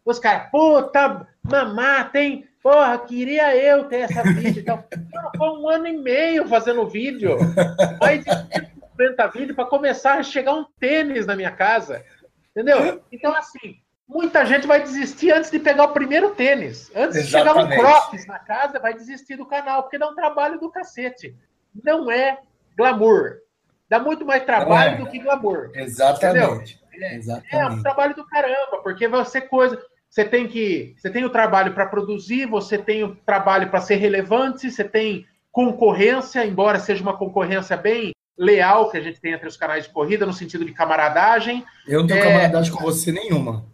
Os 0.06 0.20
caras, 0.20 0.50
puta, 0.52 1.28
mamá, 1.44 2.04
tem 2.06 2.48
Porra, 2.64 2.98
queria 2.98 3.54
eu 3.58 3.84
ter 3.90 4.10
essa 4.10 4.24
vídeo 4.24 4.62
e 4.62 4.64
tal. 4.64 4.88
foi 5.38 5.50
um 5.50 5.68
ano 5.68 5.86
e 5.86 5.98
meio 5.98 6.48
fazendo 6.48 6.88
vídeo. 6.88 7.38
Mais 8.00 8.24
de 8.24 8.32
50 8.94 9.28
vídeos 9.28 9.56
para 9.56 9.66
começar 9.66 10.14
a 10.14 10.24
chegar 10.24 10.54
um 10.54 10.66
tênis 10.80 11.26
na 11.26 11.36
minha 11.36 11.52
casa. 11.52 12.06
Entendeu? 12.52 13.04
Então, 13.12 13.36
assim, 13.36 13.82
muita 14.08 14.46
gente 14.46 14.66
vai 14.66 14.82
desistir 14.82 15.32
antes 15.32 15.52
de 15.52 15.60
pegar 15.60 15.84
o 15.84 15.92
primeiro 15.94 16.34
tênis. 16.36 16.90
Antes 16.96 17.18
Exatamente. 17.18 17.26
de 17.26 17.32
chegar 17.32 17.56
um 17.58 17.70
crocs 17.70 18.26
na 18.28 18.40
casa, 18.40 18.80
vai 18.80 18.94
desistir 18.94 19.36
do 19.36 19.46
canal, 19.46 19.84
porque 19.84 19.98
dá 19.98 20.08
um 20.08 20.16
trabalho 20.16 20.58
do 20.58 20.72
cacete. 20.72 21.36
Não 21.84 22.10
é 22.10 22.40
glamour. 22.78 23.40
dá 23.90 24.00
muito 24.00 24.26
mais 24.26 24.46
trabalho 24.46 24.94
é. 24.94 24.98
do 25.00 25.12
que 25.12 25.20
glamour. 25.20 25.70
Exatamente. 25.76 26.82
É, 26.94 27.16
Exatamente. 27.16 27.56
é 27.56 27.66
um 27.66 27.82
trabalho 27.82 28.16
do 28.16 28.26
caramba, 28.26 28.78
porque 28.82 29.06
você 29.06 29.42
coisa. 29.42 29.78
Você 30.14 30.24
tem 30.24 30.48
que. 30.48 30.94
Você 30.96 31.10
tem 31.10 31.26
o 31.26 31.30
trabalho 31.32 31.74
para 31.74 31.88
produzir, 31.88 32.46
você 32.46 32.78
tem 32.78 33.04
o 33.04 33.16
trabalho 33.16 33.72
para 33.72 33.82
ser 33.82 33.96
relevante, 33.96 34.70
você 34.70 34.84
tem 34.84 35.26
concorrência, 35.52 36.46
embora 36.46 36.78
seja 36.78 37.02
uma 37.02 37.18
concorrência 37.18 37.76
bem 37.76 38.12
leal 38.38 38.92
que 38.92 38.98
a 38.98 39.02
gente 39.02 39.20
tem 39.20 39.34
entre 39.34 39.48
os 39.48 39.58
canais 39.58 39.86
de 39.86 39.90
corrida, 39.90 40.24
no 40.24 40.32
sentido 40.32 40.64
de 40.66 40.72
camaradagem. 40.72 41.66
Eu 41.88 42.02
não 42.02 42.08
tenho 42.08 42.20
é... 42.20 42.28
camaradagem 42.28 42.72
com 42.72 42.84
você 42.84 43.12
nenhuma. 43.12 43.66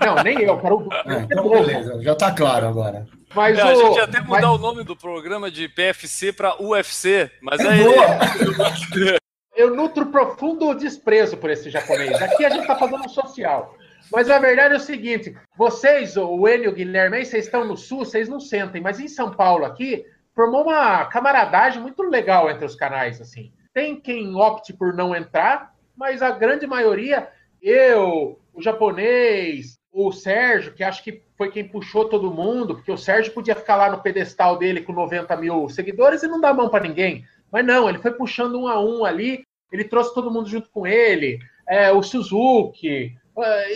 Não, 0.00 0.14
nem 0.24 0.40
eu, 0.40 0.58
quero. 0.58 0.88
É, 1.04 1.18
então, 1.20 1.46
beleza, 1.46 2.02
já 2.02 2.12
está 2.12 2.32
claro 2.32 2.66
agora. 2.66 3.06
Mas 3.34 3.58
é, 3.58 3.64
o... 3.64 3.68
A 3.68 3.74
gente 3.74 3.96
ia 3.96 4.04
até 4.04 4.20
mudar 4.22 4.40
mas... 4.40 4.50
o 4.50 4.58
nome 4.58 4.82
do 4.82 4.96
programa 4.96 5.50
de 5.50 5.68
PFC 5.68 6.32
para 6.32 6.56
UFC, 6.58 7.30
mas 7.42 7.60
é 7.60 7.68
aí. 7.68 7.84
Boa. 7.84 9.18
Eu 9.54 9.74
nutro 9.74 10.06
profundo 10.06 10.72
desprezo 10.72 11.36
por 11.36 11.50
esse 11.50 11.68
japonês. 11.68 12.22
Aqui 12.22 12.46
a 12.46 12.48
gente 12.48 12.60
está 12.60 12.76
fazendo 12.76 13.04
um 13.04 13.08
social. 13.10 13.74
Mas 14.10 14.30
a 14.30 14.38
verdade 14.38 14.74
é 14.74 14.76
o 14.76 14.80
seguinte: 14.80 15.36
vocês, 15.56 16.16
o 16.16 16.48
Enio 16.48 16.72
Guilherme, 16.72 17.24
vocês 17.24 17.44
estão 17.44 17.64
no 17.64 17.76
sul, 17.76 18.04
vocês 18.04 18.28
não 18.28 18.40
sentem, 18.40 18.80
mas 18.80 19.00
em 19.00 19.08
São 19.08 19.30
Paulo 19.30 19.64
aqui, 19.64 20.04
formou 20.34 20.62
uma 20.62 21.04
camaradagem 21.06 21.82
muito 21.82 22.02
legal 22.02 22.50
entre 22.50 22.64
os 22.64 22.74
canais. 22.74 23.20
assim. 23.20 23.52
Tem 23.74 24.00
quem 24.00 24.34
opte 24.34 24.72
por 24.72 24.94
não 24.94 25.14
entrar, 25.14 25.74
mas 25.96 26.22
a 26.22 26.30
grande 26.30 26.66
maioria, 26.66 27.28
eu, 27.60 28.40
o 28.54 28.62
japonês, 28.62 29.78
o 29.92 30.12
Sérgio, 30.12 30.74
que 30.74 30.84
acho 30.84 31.02
que 31.02 31.22
foi 31.36 31.50
quem 31.50 31.66
puxou 31.66 32.08
todo 32.08 32.32
mundo, 32.32 32.76
porque 32.76 32.92
o 32.92 32.96
Sérgio 32.96 33.32
podia 33.32 33.54
ficar 33.54 33.76
lá 33.76 33.90
no 33.90 34.02
pedestal 34.02 34.56
dele 34.56 34.80
com 34.80 34.92
90 34.92 35.36
mil 35.36 35.68
seguidores 35.68 36.22
e 36.22 36.28
não 36.28 36.40
dar 36.40 36.54
mão 36.54 36.68
para 36.68 36.86
ninguém. 36.86 37.24
Mas 37.50 37.64
não, 37.64 37.88
ele 37.88 37.98
foi 37.98 38.12
puxando 38.12 38.60
um 38.60 38.68
a 38.68 38.80
um 38.80 39.04
ali, 39.04 39.44
ele 39.72 39.84
trouxe 39.84 40.14
todo 40.14 40.30
mundo 40.30 40.48
junto 40.48 40.70
com 40.70 40.86
ele, 40.86 41.40
é, 41.66 41.90
o 41.92 42.02
Suzuki, 42.02 43.16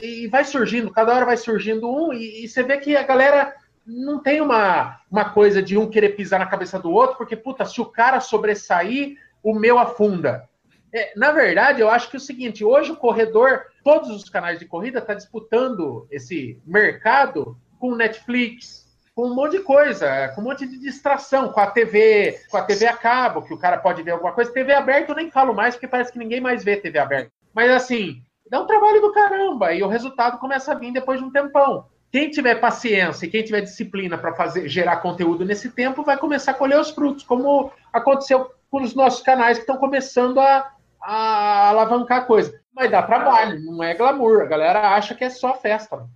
e 0.02 0.26
vai 0.28 0.44
surgindo, 0.44 0.90
cada 0.90 1.14
hora 1.14 1.24
vai 1.24 1.36
surgindo 1.36 1.88
um, 1.88 2.12
e, 2.12 2.44
e, 2.44 2.48
você 2.48 2.62
vê 2.62 2.78
que 2.78 2.96
a 2.96 3.02
galera 3.02 3.54
não 3.86 4.20
tem 4.20 4.40
uma, 4.40 5.00
uma 5.10 5.30
coisa 5.30 5.62
de 5.62 5.76
um 5.76 5.88
querer 5.88 6.10
pisar 6.10 6.38
na 6.38 6.46
cabeça 6.46 6.78
do 6.78 6.90
outro, 6.90 7.16
porque, 7.16 7.36
puta, 7.36 7.64
se 7.64 7.80
o 7.80 7.86
cara 7.86 8.20
sobressair, 8.20 9.16
o 9.42 9.54
meu 9.54 9.78
afunda. 9.78 10.48
É, 10.92 11.12
na 11.16 11.32
verdade, 11.32 11.80
eu 11.80 11.88
acho 11.88 12.10
que 12.10 12.16
é 12.16 12.18
o 12.18 12.20
seguinte: 12.20 12.64
hoje 12.64 12.92
o 12.92 12.96
corredor, 12.96 13.66
todos 13.82 14.10
os 14.10 14.28
canais 14.28 14.58
de 14.58 14.66
corrida, 14.66 14.98
está 14.98 15.14
disputando 15.14 16.06
esse 16.10 16.60
mercado 16.66 17.56
com 17.78 17.96
Netflix, 17.96 18.86
com 19.14 19.26
um 19.26 19.34
monte 19.34 19.52
de 19.52 19.60
coisa, 19.60 20.28
com 20.34 20.40
um 20.40 20.44
monte 20.44 20.66
de 20.66 20.78
distração, 20.78 21.50
com 21.50 21.60
a 21.60 21.66
TV, 21.66 22.40
com 22.50 22.56
a 22.56 22.62
TV 22.62 22.86
a 22.86 22.96
cabo, 22.96 23.42
que 23.42 23.54
o 23.54 23.58
cara 23.58 23.78
pode 23.78 24.02
ver 24.02 24.12
alguma 24.12 24.32
coisa. 24.32 24.52
TV 24.52 24.72
aberta 24.72 25.12
eu 25.12 25.16
nem 25.16 25.30
falo 25.30 25.54
mais, 25.54 25.74
porque 25.74 25.88
parece 25.88 26.12
que 26.12 26.18
ninguém 26.18 26.40
mais 26.40 26.62
vê 26.62 26.76
TV 26.76 26.98
aberta. 26.98 27.30
Mas 27.54 27.70
assim, 27.70 28.22
dá 28.52 28.60
um 28.60 28.66
trabalho 28.66 29.00
do 29.00 29.12
caramba, 29.12 29.72
e 29.72 29.82
o 29.82 29.88
resultado 29.88 30.36
começa 30.36 30.72
a 30.72 30.74
vir 30.74 30.92
depois 30.92 31.18
de 31.18 31.24
um 31.24 31.32
tempão. 31.32 31.86
Quem 32.10 32.28
tiver 32.28 32.56
paciência 32.56 33.24
e 33.24 33.30
quem 33.30 33.42
tiver 33.42 33.62
disciplina 33.62 34.18
para 34.18 34.34
fazer 34.34 34.68
gerar 34.68 34.98
conteúdo 34.98 35.42
nesse 35.42 35.70
tempo 35.70 36.04
vai 36.04 36.18
começar 36.18 36.50
a 36.50 36.54
colher 36.54 36.78
os 36.78 36.90
frutos, 36.90 37.24
como 37.24 37.72
aconteceu 37.90 38.50
com 38.70 38.82
os 38.82 38.94
nossos 38.94 39.22
canais 39.22 39.56
que 39.56 39.62
estão 39.62 39.78
começando 39.78 40.38
a, 40.38 40.70
a 41.00 41.68
alavancar 41.70 42.18
a 42.18 42.24
coisa. 42.26 42.60
Mas 42.74 42.90
dá 42.90 43.02
trabalho, 43.02 43.58
não 43.64 43.82
é 43.82 43.94
glamour. 43.94 44.42
A 44.42 44.46
galera 44.46 44.94
acha 44.94 45.14
que 45.14 45.24
é 45.24 45.30
só 45.30 45.54
festa. 45.54 46.06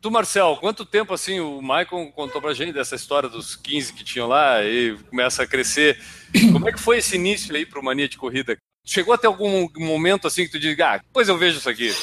Tu, 0.00 0.10
Marcel, 0.10 0.56
quanto 0.60 0.86
tempo 0.86 1.12
assim 1.12 1.40
o 1.40 1.60
Michael 1.60 2.10
contou 2.14 2.40
pra 2.40 2.54
gente 2.54 2.72
dessa 2.72 2.96
história 2.96 3.28
dos 3.28 3.54
15 3.54 3.92
que 3.92 4.02
tinham 4.02 4.26
lá 4.26 4.64
e 4.64 4.96
começa 5.10 5.42
a 5.42 5.46
crescer? 5.46 6.00
Como 6.52 6.66
é 6.66 6.72
que 6.72 6.80
foi 6.80 6.98
esse 6.98 7.16
início 7.16 7.54
aí 7.54 7.66
pro 7.66 7.84
Mania 7.84 8.08
de 8.08 8.16
Corrida? 8.16 8.56
Chegou 8.84 9.14
até 9.14 9.26
algum 9.26 9.68
momento 9.78 10.26
assim 10.26 10.44
que 10.44 10.52
tu 10.52 10.58
diga, 10.58 10.94
ah, 10.94 10.98
depois 10.98 11.28
eu 11.28 11.38
vejo 11.38 11.58
isso 11.58 11.68
aqui. 11.68 11.94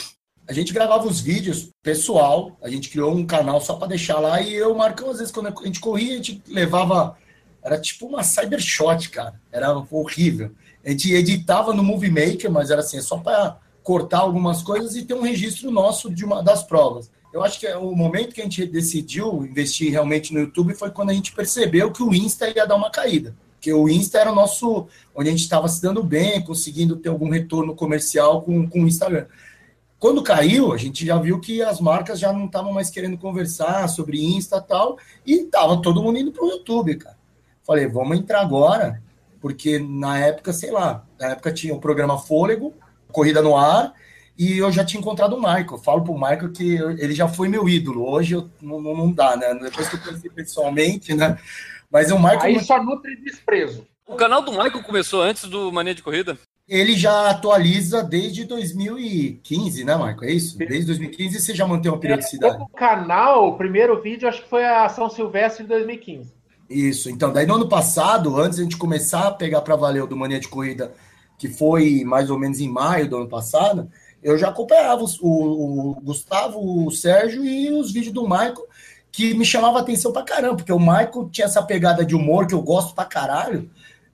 A 0.48 0.54
gente 0.54 0.74
gravava 0.74 1.08
os 1.08 1.20
vídeos 1.20 1.70
pessoal, 1.84 2.58
a 2.62 2.70
gente 2.70 2.90
criou 2.90 3.14
um 3.14 3.26
canal 3.26 3.62
só 3.62 3.76
para 3.76 3.90
deixar 3.90 4.20
lá 4.20 4.42
e 4.42 4.54
eu, 4.54 4.74
Marcão, 4.74 5.12
às 5.12 5.20
vezes 5.20 5.32
quando 5.32 5.48
a 5.48 5.66
gente 5.66 5.80
corria, 5.80 6.14
a 6.14 6.18
gente 6.18 6.42
levava 6.48 7.18
era 7.64 7.80
tipo 7.80 8.08
uma 8.08 8.24
cybershot, 8.24 9.10
cara. 9.10 9.40
Era 9.52 9.72
horrível. 9.92 10.52
A 10.84 10.90
gente 10.90 11.14
editava 11.14 11.74
no 11.74 11.84
Movie 11.84 12.10
Maker, 12.10 12.52
mas 12.52 12.72
era 12.72 12.82
assim, 12.82 12.98
é 12.98 13.02
só 13.02 13.18
para 13.18 13.58
cortar 13.84 14.20
algumas 14.20 14.62
coisas 14.62 14.96
e 14.96 15.04
ter 15.04 15.14
um 15.14 15.22
registro 15.22 15.72
nosso 15.72 16.10
de 16.14 16.24
uma 16.24 16.42
das 16.42 16.64
provas. 16.64 17.12
Eu 17.34 17.44
acho 17.44 17.60
que 17.60 17.68
é 17.68 17.78
o 17.78 17.92
momento 17.96 18.34
que 18.34 18.42
a 18.42 18.44
gente 18.44 18.66
decidiu 18.66 19.46
investir 19.46 19.92
realmente 19.92 20.34
no 20.34 20.40
YouTube 20.40 20.74
foi 20.74 20.90
quando 20.90 21.12
a 21.12 21.14
gente 21.14 21.32
percebeu 21.32 21.92
que 21.92 22.02
o 22.02 22.14
Insta 22.14 22.50
ia 22.50 22.66
dar 22.66 22.76
uma 22.76 22.90
caída. 22.90 23.36
Porque 23.60 23.74
o 23.74 23.90
Insta 23.90 24.20
era 24.20 24.32
o 24.32 24.36
nosso. 24.36 24.88
onde 25.14 25.28
a 25.28 25.32
gente 25.32 25.42
estava 25.42 25.68
se 25.68 25.82
dando 25.82 26.02
bem, 26.02 26.42
conseguindo 26.42 26.96
ter 26.96 27.10
algum 27.10 27.30
retorno 27.30 27.76
comercial 27.76 28.42
com, 28.42 28.66
com 28.68 28.84
o 28.84 28.88
Instagram. 28.88 29.26
Quando 30.00 30.24
caiu, 30.24 30.72
a 30.72 30.78
gente 30.78 31.06
já 31.06 31.18
viu 31.20 31.42
que 31.42 31.62
as 31.62 31.82
marcas 31.82 32.22
já 32.22 32.32
não 32.32 32.46
estavam 32.46 32.72
mais 32.72 32.90
querendo 32.90 33.18
conversar 33.18 33.90
sobre 33.90 34.24
Insta 34.24 34.58
e 34.58 34.62
tal, 34.62 34.98
e 35.26 35.34
estava 35.42 35.82
todo 35.82 36.02
mundo 36.02 36.18
indo 36.18 36.32
para 36.32 36.46
o 36.46 36.50
YouTube, 36.50 36.96
cara. 36.96 37.18
Falei, 37.68 37.86
vamos 37.86 38.18
entrar 38.18 38.40
agora, 38.40 39.04
porque 39.42 39.78
na 39.78 40.18
época, 40.18 40.54
sei 40.54 40.72
lá, 40.72 41.06
na 41.20 41.32
época 41.32 41.52
tinha 41.52 41.74
o 41.76 41.82
programa 41.82 42.18
Fôlego, 42.18 42.74
Corrida 43.12 43.42
no 43.42 43.58
Ar, 43.58 43.94
e 44.38 44.58
eu 44.58 44.72
já 44.72 44.86
tinha 44.86 45.02
encontrado 45.02 45.34
o 45.36 45.38
Michael. 45.38 45.78
Falo 45.80 46.02
pro 46.02 46.14
Michael 46.14 46.54
que 46.54 46.76
ele 46.76 47.14
já 47.14 47.28
foi 47.28 47.50
meu 47.50 47.68
ídolo. 47.68 48.10
Hoje 48.10 48.36
eu, 48.36 48.50
não, 48.62 48.80
não 48.80 49.12
dá, 49.12 49.36
né? 49.36 49.54
Depois 49.56 49.90
que 49.90 49.98
eu 49.98 50.00
conheci 50.00 50.30
pessoalmente, 50.30 51.14
né? 51.14 51.38
Mas 51.92 52.12
o 52.12 52.18
Michael. 52.18 52.42
Aí 52.42 52.60
só 52.64 52.82
nutre 52.84 53.16
desprezo. 53.18 53.86
O 54.08 54.16
canal 54.16 54.42
do 54.42 54.52
Michael 54.52 54.84
começou 54.84 55.22
antes 55.22 55.44
do 55.46 55.72
Mania 55.72 55.94
de 55.94 56.02
Corrida? 56.02 56.38
Ele 56.68 56.96
já 56.96 57.32
atualiza 57.32 58.04
desde 58.04 58.46
2015, 58.46 59.84
né, 59.84 59.96
Michael? 59.96 60.24
É 60.24 60.32
isso? 60.32 60.58
Desde 60.58 60.86
2015 60.86 61.40
você 61.40 61.56
já 61.56 61.66
mantém 61.66 61.92
uma 61.92 62.00
periodicidade. 62.00 62.58
É, 62.58 62.60
o 62.60 62.68
canal, 62.68 63.50
o 63.50 63.58
primeiro 63.58 64.00
vídeo, 64.02 64.30
acho 64.30 64.44
que 64.44 64.50
foi 64.50 64.64
a 64.64 64.88
São 64.90 65.10
Silvestre 65.10 65.64
de 65.64 65.70
2015. 65.70 66.32
Isso, 66.70 67.10
então, 67.10 67.34
daí 67.34 67.48
no 67.48 67.56
ano 67.56 67.68
passado, 67.68 68.40
antes 68.40 68.58
de 68.58 68.62
a 68.62 68.64
gente 68.66 68.78
começar 68.78 69.28
a 69.28 69.32
pegar 69.32 69.62
para 69.62 69.76
valer 69.76 70.04
o 70.04 70.08
do 70.08 70.16
Mania 70.16 70.40
de 70.40 70.48
Corrida, 70.48 70.94
que 71.40 71.48
foi 71.48 72.04
mais 72.04 72.30
ou 72.30 72.38
menos 72.38 72.60
em 72.60 72.70
maio 72.70 73.10
do 73.10 73.18
ano 73.18 73.28
passado, 73.28 73.90
eu 74.22 74.38
já 74.38 74.50
acompanhava 74.50 75.04
o, 75.04 75.92
o 75.92 76.02
Gustavo, 76.02 76.86
o 76.86 76.92
Sérgio 76.92 77.44
e 77.44 77.72
os 77.72 77.92
vídeos 77.92 78.14
do 78.14 78.24
Michael, 78.24 78.68
que 79.12 79.34
me 79.34 79.46
chamava 79.46 79.80
atenção 79.80 80.12
pra 80.14 80.24
caramba, 80.24 80.58
porque 80.58 80.72
o 80.72 80.80
Michael 80.80 81.30
tinha 81.32 81.46
essa 81.46 81.64
pegada 81.64 82.06
de 82.06 82.16
humor 82.16 82.48
que 82.48 82.54
eu 82.54 82.62
gosto 82.62 82.94
pra 82.94 83.06
caralho, 83.06 83.70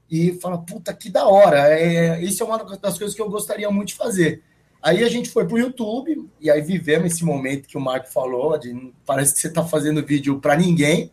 e 0.10 0.34
fala, 0.34 0.58
puta, 0.58 0.94
que 0.94 1.10
da 1.10 1.28
hora, 1.28 1.68
é, 1.70 2.22
isso 2.24 2.44
é 2.44 2.46
uma 2.46 2.64
das 2.64 2.98
coisas 2.98 3.16
que 3.16 3.22
eu 3.22 3.30
gostaria 3.30 3.70
muito 3.72 3.90
de 3.90 3.96
fazer. 3.96 4.44
Aí 4.82 5.04
a 5.04 5.10
gente 5.10 5.30
foi 5.30 5.48
pro 5.48 5.58
YouTube, 5.58 6.30
e 6.40 6.50
aí 6.50 6.62
vivemos 6.62 7.12
esse 7.12 7.26
momento 7.26 7.68
que 7.68 7.78
o 7.78 7.82
Marco 7.82 8.08
falou, 8.08 8.58
de 8.58 8.94
parece 9.06 9.34
que 9.34 9.40
você 9.40 9.50
tá 9.50 9.64
fazendo 9.64 10.06
vídeo 10.06 10.40
para 10.40 10.56
ninguém, 10.56 11.12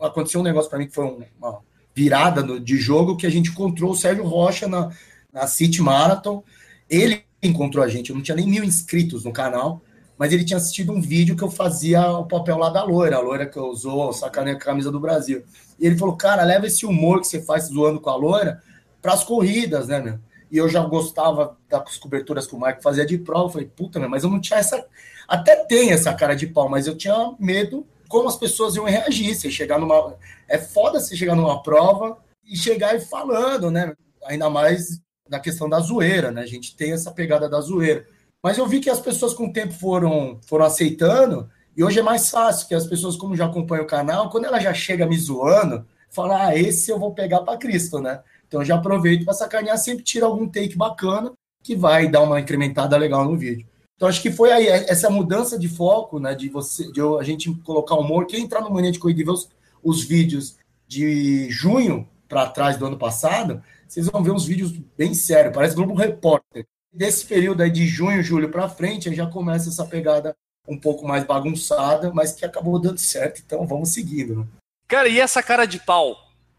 aconteceu 0.00 0.40
um 0.40 0.44
negócio 0.44 0.70
para 0.70 0.78
mim 0.78 0.86
que 0.86 0.94
foi 0.94 1.04
uma 1.38 1.60
virada 1.94 2.58
de 2.58 2.76
jogo 2.78 3.16
que 3.16 3.26
a 3.26 3.30
gente 3.30 3.50
encontrou 3.50 3.92
o 3.92 3.96
Sérgio 3.96 4.24
Rocha 4.24 4.66
na, 4.66 4.90
na 5.32 5.46
City 5.46 5.82
Marathon. 5.82 6.42
Ele 6.88 7.22
encontrou 7.42 7.84
a 7.84 7.88
gente, 7.88 8.10
eu 8.10 8.16
não 8.16 8.22
tinha 8.22 8.36
nem 8.36 8.48
mil 8.48 8.64
inscritos 8.64 9.24
no 9.24 9.32
canal, 9.32 9.82
mas 10.20 10.34
ele 10.34 10.44
tinha 10.44 10.58
assistido 10.58 10.92
um 10.92 11.00
vídeo 11.00 11.34
que 11.34 11.42
eu 11.42 11.50
fazia 11.50 12.10
o 12.10 12.26
papel 12.26 12.58
lá 12.58 12.68
da 12.68 12.84
loira, 12.84 13.16
a 13.16 13.20
loira 13.20 13.46
que 13.46 13.56
eu 13.56 13.64
usou, 13.68 14.12
sacaneia 14.12 14.54
a 14.54 14.58
camisa 14.58 14.92
do 14.92 15.00
Brasil. 15.00 15.42
E 15.78 15.86
ele 15.86 15.96
falou, 15.96 16.14
cara, 16.14 16.44
leva 16.44 16.66
esse 16.66 16.84
humor 16.84 17.20
que 17.20 17.26
você 17.26 17.40
faz 17.40 17.68
zoando 17.68 17.98
com 17.98 18.10
a 18.10 18.16
loira 18.16 18.62
para 19.00 19.14
as 19.14 19.24
corridas, 19.24 19.88
né, 19.88 19.98
meu? 19.98 20.18
E 20.52 20.58
eu 20.58 20.68
já 20.68 20.82
gostava 20.82 21.56
das 21.70 21.96
coberturas 21.96 22.46
que 22.46 22.54
o 22.54 22.60
Mike 22.60 22.82
fazia 22.82 23.06
de 23.06 23.16
prova. 23.16 23.46
Eu 23.46 23.48
falei, 23.48 23.66
puta, 23.74 23.98
meu, 23.98 24.10
mas 24.10 24.22
eu 24.22 24.28
não 24.28 24.38
tinha 24.38 24.58
essa. 24.58 24.84
Até 25.26 25.56
tem 25.56 25.90
essa 25.90 26.12
cara 26.12 26.34
de 26.34 26.46
pau, 26.48 26.68
mas 26.68 26.86
eu 26.86 26.94
tinha 26.94 27.34
medo 27.40 27.86
como 28.06 28.28
as 28.28 28.36
pessoas 28.36 28.76
iam 28.76 28.84
reagir. 28.84 29.34
Você 29.34 29.50
chegar 29.50 29.78
numa. 29.78 30.18
É 30.46 30.58
foda 30.58 31.00
você 31.00 31.16
chegar 31.16 31.34
numa 31.34 31.62
prova 31.62 32.18
e 32.44 32.58
chegar 32.58 32.94
e 32.94 33.00
falando, 33.00 33.70
né? 33.70 33.94
Ainda 34.26 34.50
mais 34.50 35.00
na 35.30 35.40
questão 35.40 35.66
da 35.66 35.80
zoeira, 35.80 36.30
né? 36.30 36.42
A 36.42 36.46
gente 36.46 36.76
tem 36.76 36.92
essa 36.92 37.10
pegada 37.10 37.48
da 37.48 37.58
zoeira. 37.62 38.04
Mas 38.42 38.58
eu 38.58 38.66
vi 38.66 38.80
que 38.80 38.90
as 38.90 39.00
pessoas 39.00 39.34
com 39.34 39.46
o 39.46 39.52
tempo 39.52 39.72
foram, 39.72 40.38
foram 40.46 40.64
aceitando, 40.64 41.48
e 41.76 41.84
hoje 41.84 41.98
é 41.98 42.02
mais 42.02 42.30
fácil, 42.30 42.66
que 42.66 42.74
as 42.74 42.86
pessoas, 42.86 43.16
como 43.16 43.36
já 43.36 43.46
acompanham 43.46 43.84
o 43.84 43.88
canal, 43.88 44.30
quando 44.30 44.46
ela 44.46 44.58
já 44.58 44.72
chega 44.72 45.06
me 45.06 45.16
zoando, 45.16 45.86
fala, 46.10 46.46
ah, 46.46 46.56
esse 46.56 46.90
eu 46.90 46.98
vou 46.98 47.14
pegar 47.14 47.40
para 47.40 47.58
Cristo, 47.58 48.00
né? 48.00 48.20
Então 48.46 48.60
eu 48.60 48.64
já 48.64 48.76
aproveito 48.76 49.24
para 49.24 49.34
sacanear, 49.34 49.78
sempre 49.78 50.02
tira 50.02 50.26
algum 50.26 50.48
take 50.48 50.76
bacana 50.76 51.32
que 51.62 51.76
vai 51.76 52.08
dar 52.08 52.22
uma 52.22 52.40
incrementada 52.40 52.96
legal 52.96 53.24
no 53.24 53.36
vídeo. 53.36 53.66
Então 53.94 54.08
acho 54.08 54.22
que 54.22 54.32
foi 54.32 54.50
aí 54.50 54.66
essa 54.66 55.10
mudança 55.10 55.58
de 55.58 55.68
foco, 55.68 56.18
né, 56.18 56.34
de 56.34 56.48
você, 56.48 56.90
de 56.90 57.00
a 57.00 57.22
gente 57.22 57.52
colocar 57.62 57.94
humor. 57.96 58.26
Quem 58.26 58.42
entrar 58.42 58.62
no 58.62 58.70
Mania 58.70 58.90
de 58.90 58.98
Corrida 58.98 59.20
e 59.20 59.24
ver 59.24 59.30
os, 59.30 59.48
os 59.82 60.02
vídeos 60.02 60.56
de 60.88 61.48
junho 61.50 62.08
para 62.26 62.48
trás 62.48 62.76
do 62.76 62.86
ano 62.86 62.98
passado, 62.98 63.62
vocês 63.86 64.06
vão 64.06 64.22
ver 64.22 64.30
uns 64.30 64.46
vídeos 64.46 64.72
bem 64.96 65.12
sérios, 65.14 65.54
parece 65.54 65.76
Globo 65.76 65.94
Repórter. 65.94 66.66
Desse 66.92 67.24
período 67.24 67.62
aí 67.62 67.70
de 67.70 67.86
junho, 67.86 68.22
julho 68.22 68.50
para 68.50 68.68
frente, 68.68 69.08
aí 69.08 69.14
já 69.14 69.26
começa 69.26 69.68
essa 69.68 69.86
pegada 69.86 70.34
um 70.66 70.78
pouco 70.78 71.06
mais 71.06 71.24
bagunçada, 71.24 72.12
mas 72.12 72.32
que 72.32 72.44
acabou 72.44 72.78
dando 72.78 72.98
certo, 72.98 73.42
então 73.44 73.66
vamos 73.66 73.90
seguindo. 73.90 74.36
Né? 74.36 74.46
Cara, 74.86 75.08
e 75.08 75.20
essa 75.20 75.42
cara 75.42 75.66
de 75.66 75.78
pau? 75.78 76.16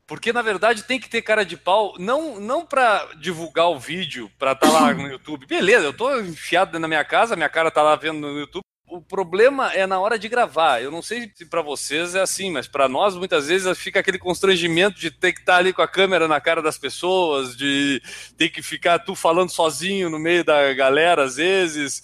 Porque, 0.07 0.33
na 0.33 0.41
verdade, 0.41 0.83
tem 0.83 0.99
que 0.99 1.09
ter 1.09 1.21
cara 1.21 1.45
de 1.45 1.55
pau, 1.55 1.95
não, 1.97 2.39
não 2.39 2.65
para 2.65 3.13
divulgar 3.19 3.69
o 3.69 3.79
vídeo, 3.79 4.29
para 4.37 4.51
estar 4.51 4.67
tá 4.67 4.73
lá 4.73 4.93
no 4.93 5.07
YouTube. 5.07 5.45
Beleza, 5.45 5.85
eu 5.85 5.93
tô 5.93 6.19
enfiado 6.19 6.77
na 6.79 6.87
minha 6.87 7.03
casa, 7.05 7.35
minha 7.35 7.47
cara 7.47 7.71
tá 7.71 7.81
lá 7.81 7.95
vendo 7.95 8.19
no 8.19 8.37
YouTube. 8.37 8.63
O 8.91 9.01
problema 9.01 9.71
é 9.73 9.87
na 9.87 10.01
hora 10.01 10.19
de 10.19 10.27
gravar. 10.27 10.81
Eu 10.81 10.91
não 10.91 11.01
sei 11.01 11.31
se 11.33 11.45
para 11.45 11.61
vocês 11.61 12.13
é 12.13 12.19
assim, 12.19 12.51
mas 12.51 12.67
para 12.67 12.89
nós 12.89 13.15
muitas 13.15 13.47
vezes 13.47 13.77
fica 13.77 14.01
aquele 14.01 14.19
constrangimento 14.19 14.99
de 14.99 15.09
ter 15.09 15.31
que 15.31 15.39
estar 15.39 15.53
tá 15.53 15.59
ali 15.59 15.71
com 15.71 15.81
a 15.81 15.87
câmera 15.87 16.27
na 16.27 16.41
cara 16.41 16.61
das 16.61 16.77
pessoas, 16.77 17.55
de 17.55 18.01
ter 18.37 18.49
que 18.49 18.61
ficar 18.61 18.99
tu 18.99 19.15
falando 19.15 19.49
sozinho 19.49 20.09
no 20.09 20.19
meio 20.19 20.43
da 20.43 20.73
galera 20.73 21.23
às 21.23 21.37
vezes. 21.37 22.03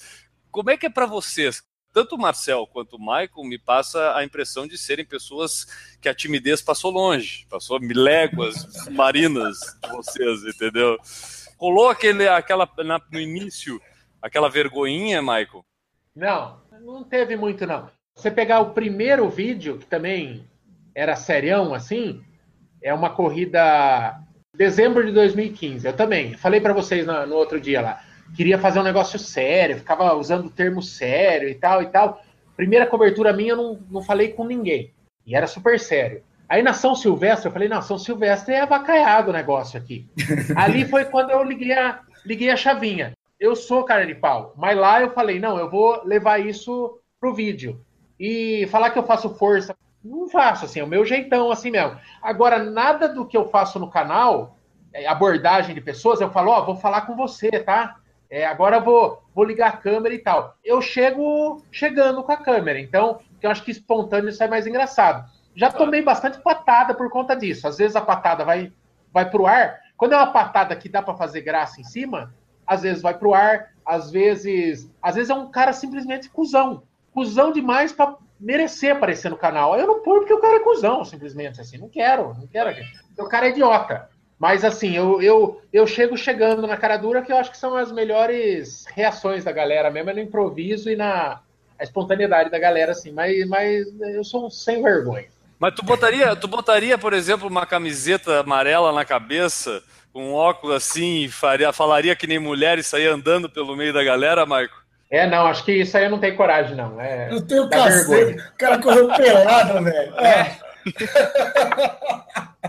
Como 0.50 0.70
é 0.70 0.78
que 0.78 0.86
é 0.86 0.90
para 0.90 1.06
vocês? 1.06 1.62
tanto 1.94 2.14
o 2.14 2.20
Marcel 2.20 2.68
quanto 2.68 2.96
o 2.96 3.00
Michael 3.00 3.44
me 3.44 3.58
passa 3.58 4.16
a 4.16 4.24
impressão 4.24 4.68
de 4.68 4.78
serem 4.78 5.04
pessoas 5.04 5.66
que 6.00 6.08
a 6.08 6.14
timidez 6.14 6.62
passou 6.62 6.92
longe, 6.92 7.48
passou 7.50 7.80
léguas 7.82 8.88
marinas 8.92 9.58
de 9.82 9.90
vocês, 9.90 10.44
entendeu? 10.44 10.96
Rolou 11.58 11.90
aquele, 11.90 12.28
aquela, 12.28 12.70
na, 12.86 13.02
no 13.12 13.20
início, 13.20 13.82
aquela 14.22 14.48
vergonhinha, 14.48 15.24
Michael? 15.24 15.66
Não, 16.16 16.62
não 16.82 17.04
teve 17.04 17.36
muito, 17.36 17.66
não. 17.66 17.90
Você 18.16 18.32
pegar 18.32 18.62
o 18.62 18.74
primeiro 18.74 19.30
vídeo, 19.30 19.78
que 19.78 19.86
também 19.86 20.46
era 20.96 21.16
serião, 21.16 21.74
assim, 21.74 22.22
é 22.82 22.94
uma 22.94 23.12
corrida 23.12 24.20
dezembro 24.56 25.06
de 25.06 25.12
2015. 25.12 25.86
Eu 25.86 25.94
também, 25.94 26.34
falei 26.34 26.60
para 26.60 26.74
vocês 26.74 27.06
no, 27.06 27.26
no 27.28 27.36
outro 27.36 27.60
dia 27.60 27.82
lá 27.82 28.02
queria 28.36 28.58
fazer 28.58 28.80
um 28.80 28.84
negócio 28.84 29.18
sério, 29.20 29.78
ficava 29.78 30.14
usando 30.16 30.48
o 30.48 30.52
termo 30.52 30.82
sério 30.82 31.48
e 31.48 31.56
tal 31.56 31.82
e 31.82 31.88
tal. 31.88 32.22
Primeira 32.56 32.86
cobertura 32.86 33.34
minha, 33.34 33.52
eu 33.52 33.58
não, 33.58 33.80
não 33.90 34.02
falei 34.02 34.30
com 34.30 34.46
ninguém. 34.46 34.92
E 35.26 35.36
era 35.36 35.48
super 35.48 35.80
sério. 35.80 36.24
Aí 36.50 36.64
na 36.64 36.74
São 36.74 36.96
Silvestre, 36.96 37.48
eu 37.48 37.52
falei, 37.52 37.68
não, 37.68 37.82
São 37.82 37.98
Silvestre 37.98 38.54
é 38.54 38.62
avacaiado 38.62 39.30
o 39.30 39.34
negócio 39.34 39.78
aqui. 39.78 40.08
Ali 40.56 40.86
foi 40.86 41.06
quando 41.06 41.32
eu 41.32 41.44
liguei 41.44 41.74
a, 41.74 42.00
liguei 42.26 42.50
a 42.50 42.56
chavinha. 42.56 43.12
Eu 43.40 43.56
sou 43.56 43.84
cara 43.84 44.06
de 44.06 44.16
pau. 44.16 44.54
Mas 44.58 44.78
lá 44.78 45.02
eu 45.02 45.12
falei, 45.12 45.40
não, 45.40 45.58
eu 45.58 45.70
vou 45.70 46.04
levar 46.04 46.40
isso 46.40 47.00
pro 47.20 47.34
vídeo. 47.34 47.80
E 48.20 48.68
falar 48.72 48.90
que 48.90 48.98
eu 48.98 49.04
faço 49.04 49.30
força, 49.36 49.76
não 50.04 50.28
faço, 50.30 50.66
assim, 50.66 50.80
é 50.80 50.84
o 50.84 50.88
meu 50.88 51.06
jeitão 51.06 51.52
assim 51.52 51.70
mesmo. 51.70 52.00
Agora, 52.22 52.58
nada 52.64 53.08
do 53.08 53.26
que 53.26 53.38
eu 53.38 53.50
faço 53.50 53.80
no 53.80 53.90
canal, 53.90 54.58
é, 54.94 55.08
abordagem 55.08 55.76
de 55.76 55.82
pessoas, 55.82 56.22
eu 56.22 56.32
falo, 56.32 56.52
ó, 56.52 56.60
oh, 56.62 56.66
vou 56.66 56.76
falar 56.76 57.02
com 57.02 57.16
você, 57.16 57.52
tá? 57.52 57.98
É, 58.30 58.46
agora 58.46 58.80
vou, 58.80 59.24
vou 59.34 59.46
ligar 59.46 59.70
a 59.70 59.78
câmera 59.78 60.14
e 60.14 60.20
tal. 60.20 60.56
Eu 60.64 60.82
chego 60.82 61.64
chegando 61.72 62.24
com 62.24 62.32
a 62.32 62.38
câmera, 62.38 62.80
então 62.80 63.20
eu 63.42 63.50
acho 63.50 63.64
que 63.64 63.72
espontâneo 63.72 64.32
sai 64.34 64.48
mais 64.48 64.66
engraçado. 64.66 65.30
Já 65.56 65.72
tomei 65.72 66.02
bastante 66.02 66.40
patada 66.40 66.94
por 66.94 67.10
conta 67.10 67.36
disso. 67.36 67.68
Às 67.68 67.78
vezes 67.78 67.96
a 67.96 68.02
patada 68.02 68.44
vai, 68.44 68.72
vai 69.12 69.30
pro 69.30 69.48
ar. 69.48 69.80
Quando 69.96 70.14
é 70.14 70.18
uma 70.18 70.32
patada 70.32 70.76
que 70.76 70.90
dá 70.90 71.02
para 71.02 71.16
fazer 71.16 71.42
graça 71.42 71.82
em 71.82 71.84
cima, 71.84 72.34
às 72.68 72.82
vezes 72.82 73.02
vai 73.02 73.18
pro 73.18 73.34
ar, 73.34 73.70
às 73.86 74.12
vezes. 74.12 74.92
Às 75.02 75.16
vezes 75.16 75.30
é 75.30 75.34
um 75.34 75.50
cara 75.50 75.72
simplesmente 75.72 76.30
cuzão. 76.30 76.84
Cusão 77.14 77.52
demais 77.52 77.94
para 77.94 78.16
merecer 78.40 78.96
aparecer 78.96 79.30
no 79.30 79.38
canal. 79.38 79.78
Eu 79.80 79.88
não 79.88 80.02
ponho 80.02 80.20
porque 80.20 80.34
o 80.34 80.42
cara 80.42 80.58
é 80.58 80.64
cuzão, 80.64 81.04
simplesmente 81.06 81.62
assim. 81.62 81.78
Não 81.78 81.90
quero, 81.90 82.36
não 82.36 82.48
quero. 82.48 82.76
O 83.18 83.28
cara 83.28 83.48
é 83.48 83.50
idiota. 83.50 84.10
Mas 84.38 84.64
assim, 84.64 84.96
eu, 84.96 85.20
eu, 85.22 85.62
eu 85.74 85.88
chego 85.88 86.16
chegando 86.16 86.68
na 86.68 86.78
cara 86.78 86.98
dura 86.98 87.24
que 87.24 87.32
eu 87.32 87.38
acho 87.38 87.50
que 87.50 87.58
são 87.58 87.76
as 87.76 87.92
melhores 87.92 88.86
reações 88.94 89.44
da 89.44 89.52
galera 89.52 89.90
mesmo, 89.90 90.12
é 90.12 90.14
no 90.14 90.20
improviso 90.20 90.92
e 90.92 90.96
na 90.96 91.42
espontaneidade 91.82 92.52
da 92.52 92.60
galera, 92.60 92.92
assim. 92.92 93.12
Mas, 93.12 93.48
mas 93.48 93.88
eu 94.14 94.24
sou 94.24 94.46
um 94.46 94.50
sem 94.50 94.84
vergonha. 94.84 95.26
Mas 95.60 95.74
tu 95.74 95.84
botaria, 95.84 96.36
tu 96.36 96.48
botaria, 96.48 96.98
por 97.00 97.14
exemplo, 97.14 97.48
uma 97.48 97.66
camiseta 97.66 98.42
amarela 98.42 98.92
na 98.92 99.04
cabeça, 99.04 99.82
com 100.18 100.32
um 100.32 100.34
óculos 100.34 100.76
assim, 100.76 101.26
e 101.26 101.30
faria, 101.30 101.72
falaria 101.72 102.16
que 102.16 102.26
nem 102.26 102.40
mulher 102.40 102.80
e 102.80 102.84
sair 102.84 103.06
andando 103.06 103.48
pelo 103.48 103.76
meio 103.76 103.94
da 103.94 104.04
galera, 104.04 104.48
Marco? 104.48 104.84
É, 105.12 105.30
não, 105.30 105.46
acho 105.46 105.64
que 105.64 105.72
isso 105.72 105.96
aí 105.96 106.06
eu 106.06 106.10
não 106.10 106.20
tenho 106.20 106.36
coragem, 106.36 106.76
não. 106.76 107.00
É, 107.00 107.32
eu 107.32 107.40
tenho 107.40 107.70
cacete. 107.70 108.42
O 108.42 108.58
cara 108.58 108.80
correu 108.80 109.14
pelado, 109.14 109.84
velho. 109.84 110.20
É. 110.20 110.58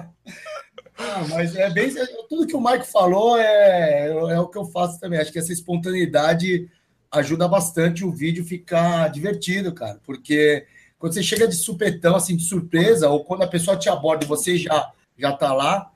Ah, 1.01 1.25
mas 1.31 1.55
é 1.55 1.71
bem. 1.71 1.95
Tudo 2.29 2.45
que 2.45 2.57
o 2.57 2.61
Mike 2.61 2.91
falou 2.91 3.39
é, 3.39 4.09
é 4.09 4.41
o 4.41 4.49
que 4.49 4.59
eu 4.59 4.65
faço 4.65 4.99
também. 4.99 5.21
Acho 5.21 5.31
que 5.31 5.39
essa 5.39 5.53
espontaneidade 5.53 6.69
ajuda 7.09 7.47
bastante 7.47 8.05
o 8.05 8.11
vídeo 8.11 8.45
ficar 8.45 9.09
divertido, 9.09 9.73
cara. 9.73 10.01
Porque 10.05 10.67
quando 10.99 11.15
você 11.15 11.23
chega 11.23 11.47
de 11.47 11.55
supetão, 11.55 12.17
assim, 12.17 12.37
de 12.37 12.43
surpresa, 12.43 13.09
ou 13.09 13.25
quando 13.25 13.45
a 13.45 13.47
pessoa 13.47 13.77
te 13.77 13.89
aborda 13.89 14.25
e 14.25 14.29
você 14.29 14.59
já, 14.59 14.91
já 15.17 15.33
tá 15.33 15.55
lá, 15.55 15.89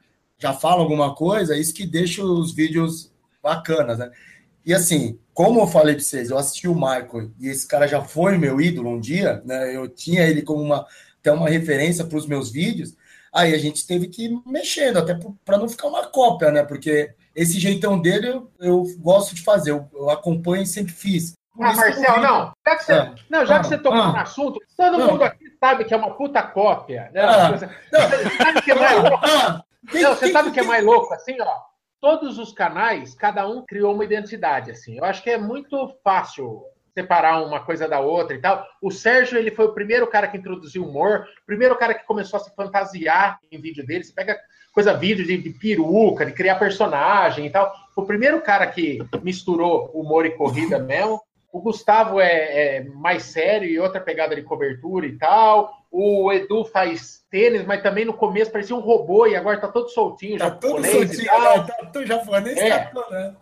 já 0.43 0.53
fala 0.53 0.81
alguma 0.81 1.15
coisa, 1.15 1.55
é 1.55 1.59
isso 1.61 1.73
que 1.73 1.87
deixa 1.87 2.25
os 2.25 2.53
vídeos 2.53 3.13
bacanas, 3.41 3.97
né? 3.97 4.11
E 4.67 4.75
assim, 4.75 5.17
como 5.33 5.61
eu 5.61 5.69
falei 5.69 5.95
para 5.95 6.03
vocês, 6.03 6.31
eu 6.31 6.37
assisti 6.37 6.67
o 6.67 6.75
Michael 6.75 7.31
e 7.39 7.49
esse 7.49 7.67
cara 7.67 7.87
já 7.87 8.03
foi 8.03 8.37
meu 8.37 8.61
ídolo 8.61 8.91
um 8.91 8.99
dia, 8.99 9.41
né? 9.45 9.75
Eu 9.75 9.89
tinha 9.89 10.25
ele 10.25 10.43
como 10.43 10.61
uma, 10.61 10.85
até 11.21 11.31
uma 11.31 11.49
referência 11.49 12.05
para 12.05 12.19
os 12.19 12.27
meus 12.27 12.51
vídeos. 12.51 12.97
Aí 13.33 13.55
a 13.55 13.59
gente 13.59 13.87
teve 13.87 14.09
que 14.09 14.25
ir 14.25 14.43
mexendo, 14.45 14.99
até 14.99 15.17
para 15.45 15.59
não 15.59 15.69
ficar 15.69 15.87
uma 15.87 16.09
cópia, 16.09 16.51
né? 16.51 16.65
Porque 16.65 17.15
esse 17.37 17.61
jeitão 17.61 18.01
dele 18.01 18.27
eu, 18.27 18.51
eu 18.59 18.85
gosto 18.99 19.37
de 19.37 19.43
fazer, 19.43 19.71
eu, 19.71 19.89
eu 19.95 20.11
acompanho 20.11 20.65
e 20.65 20.67
sempre 20.67 20.93
fiz. 20.93 21.35
Por 21.55 21.67
ah, 21.67 21.73
Marcel, 21.73 22.21
não. 22.21 22.53
Já 22.67 22.77
que 22.77 22.85
você, 22.85 22.93
ah, 22.93 23.15
não, 23.31 23.47
já 23.47 23.57
ah, 23.57 23.61
que 23.61 23.67
você 23.69 23.79
tocou 23.79 24.01
ah, 24.01 24.13
no 24.13 24.19
assunto, 24.19 24.59
todo 24.77 24.99
não, 24.99 25.13
mundo 25.13 25.23
aqui 25.23 25.45
sabe 25.61 25.85
que 25.85 25.95
é 25.95 25.97
uma 25.97 26.15
puta 26.15 26.43
cópia. 26.43 27.11
Né? 27.15 27.21
Ah, 27.21 27.53
você, 27.53 27.67
não, 27.93 28.01
sabe 28.37 28.63
que 28.63 28.73
é 28.73 28.75
mais 28.75 29.03
louco? 29.03 29.65
Não, 29.83 30.15
você 30.15 30.31
sabe 30.31 30.51
o 30.51 30.53
que 30.53 30.61
é 30.61 30.65
mais 30.65 30.85
louco? 30.85 31.13
Assim, 31.13 31.37
ó, 31.41 31.61
todos 32.01 32.39
os 32.39 32.53
canais, 32.53 33.15
cada 33.15 33.49
um 33.49 33.65
criou 33.65 33.95
uma 33.95 34.05
identidade, 34.05 34.71
assim. 34.71 34.99
Eu 34.99 35.05
acho 35.05 35.23
que 35.23 35.31
é 35.31 35.39
muito 35.39 35.89
fácil 36.03 36.65
separar 36.95 37.43
uma 37.43 37.61
coisa 37.61 37.89
da 37.89 38.01
outra 38.01 38.37
e 38.37 38.41
tal. 38.41 38.67
O 38.81 38.91
Sérgio, 38.91 39.39
ele 39.39 39.51
foi 39.51 39.67
o 39.67 39.73
primeiro 39.73 40.07
cara 40.07 40.29
que 40.29 40.37
introduziu 40.37 40.85
humor, 40.85 41.27
o 41.43 41.47
primeiro 41.47 41.77
cara 41.77 41.95
que 41.95 42.05
começou 42.05 42.39
a 42.39 42.41
se 42.41 42.55
fantasiar 42.55 43.39
em 43.51 43.59
vídeo 43.59 43.85
dele. 43.85 44.05
Você 44.05 44.13
pega 44.13 44.39
coisa, 44.73 44.95
vídeo 44.95 45.25
de, 45.25 45.37
de 45.39 45.51
peruca, 45.51 46.27
de 46.27 46.33
criar 46.33 46.57
personagem 46.57 47.47
e 47.47 47.51
tal. 47.51 47.73
O 47.97 48.03
primeiro 48.03 48.41
cara 48.43 48.67
que 48.67 48.99
misturou 49.23 49.91
humor 49.95 50.27
e 50.27 50.31
corrida 50.31 50.79
mesmo. 50.79 51.21
O 51.53 51.61
Gustavo 51.61 52.19
é, 52.19 52.77
é, 52.79 52.85
mais 52.85 53.25
sério 53.25 53.69
e 53.69 53.79
outra 53.79 54.01
pegada 54.01 54.35
de 54.35 54.43
cobertura 54.43 55.07
e 55.07 55.17
tal. 55.19 55.82
O 55.95 56.33
Edu 56.33 56.65
faz 56.65 57.23
tênis, 57.31 57.67
mas 57.67 57.83
também 57.83 58.07
no 58.07 58.15
começo 58.15 58.51
parecia 58.51 58.75
um 58.75 58.81
robô 58.81 59.27
e 59.27 59.37
agora 59.37 59.61
tá 59.61 59.69
todo 59.69 59.91
soltinho. 59.91 60.39
Tá 60.39 60.51
todo 60.51 60.83
soltinho, 60.83 61.25
né? 61.25 61.67
tá 61.67 61.91
todo 61.93 62.07
japonês. 62.07 62.57
É. 62.57 62.79
Tá, 62.79 63.07
né? 63.11 63.37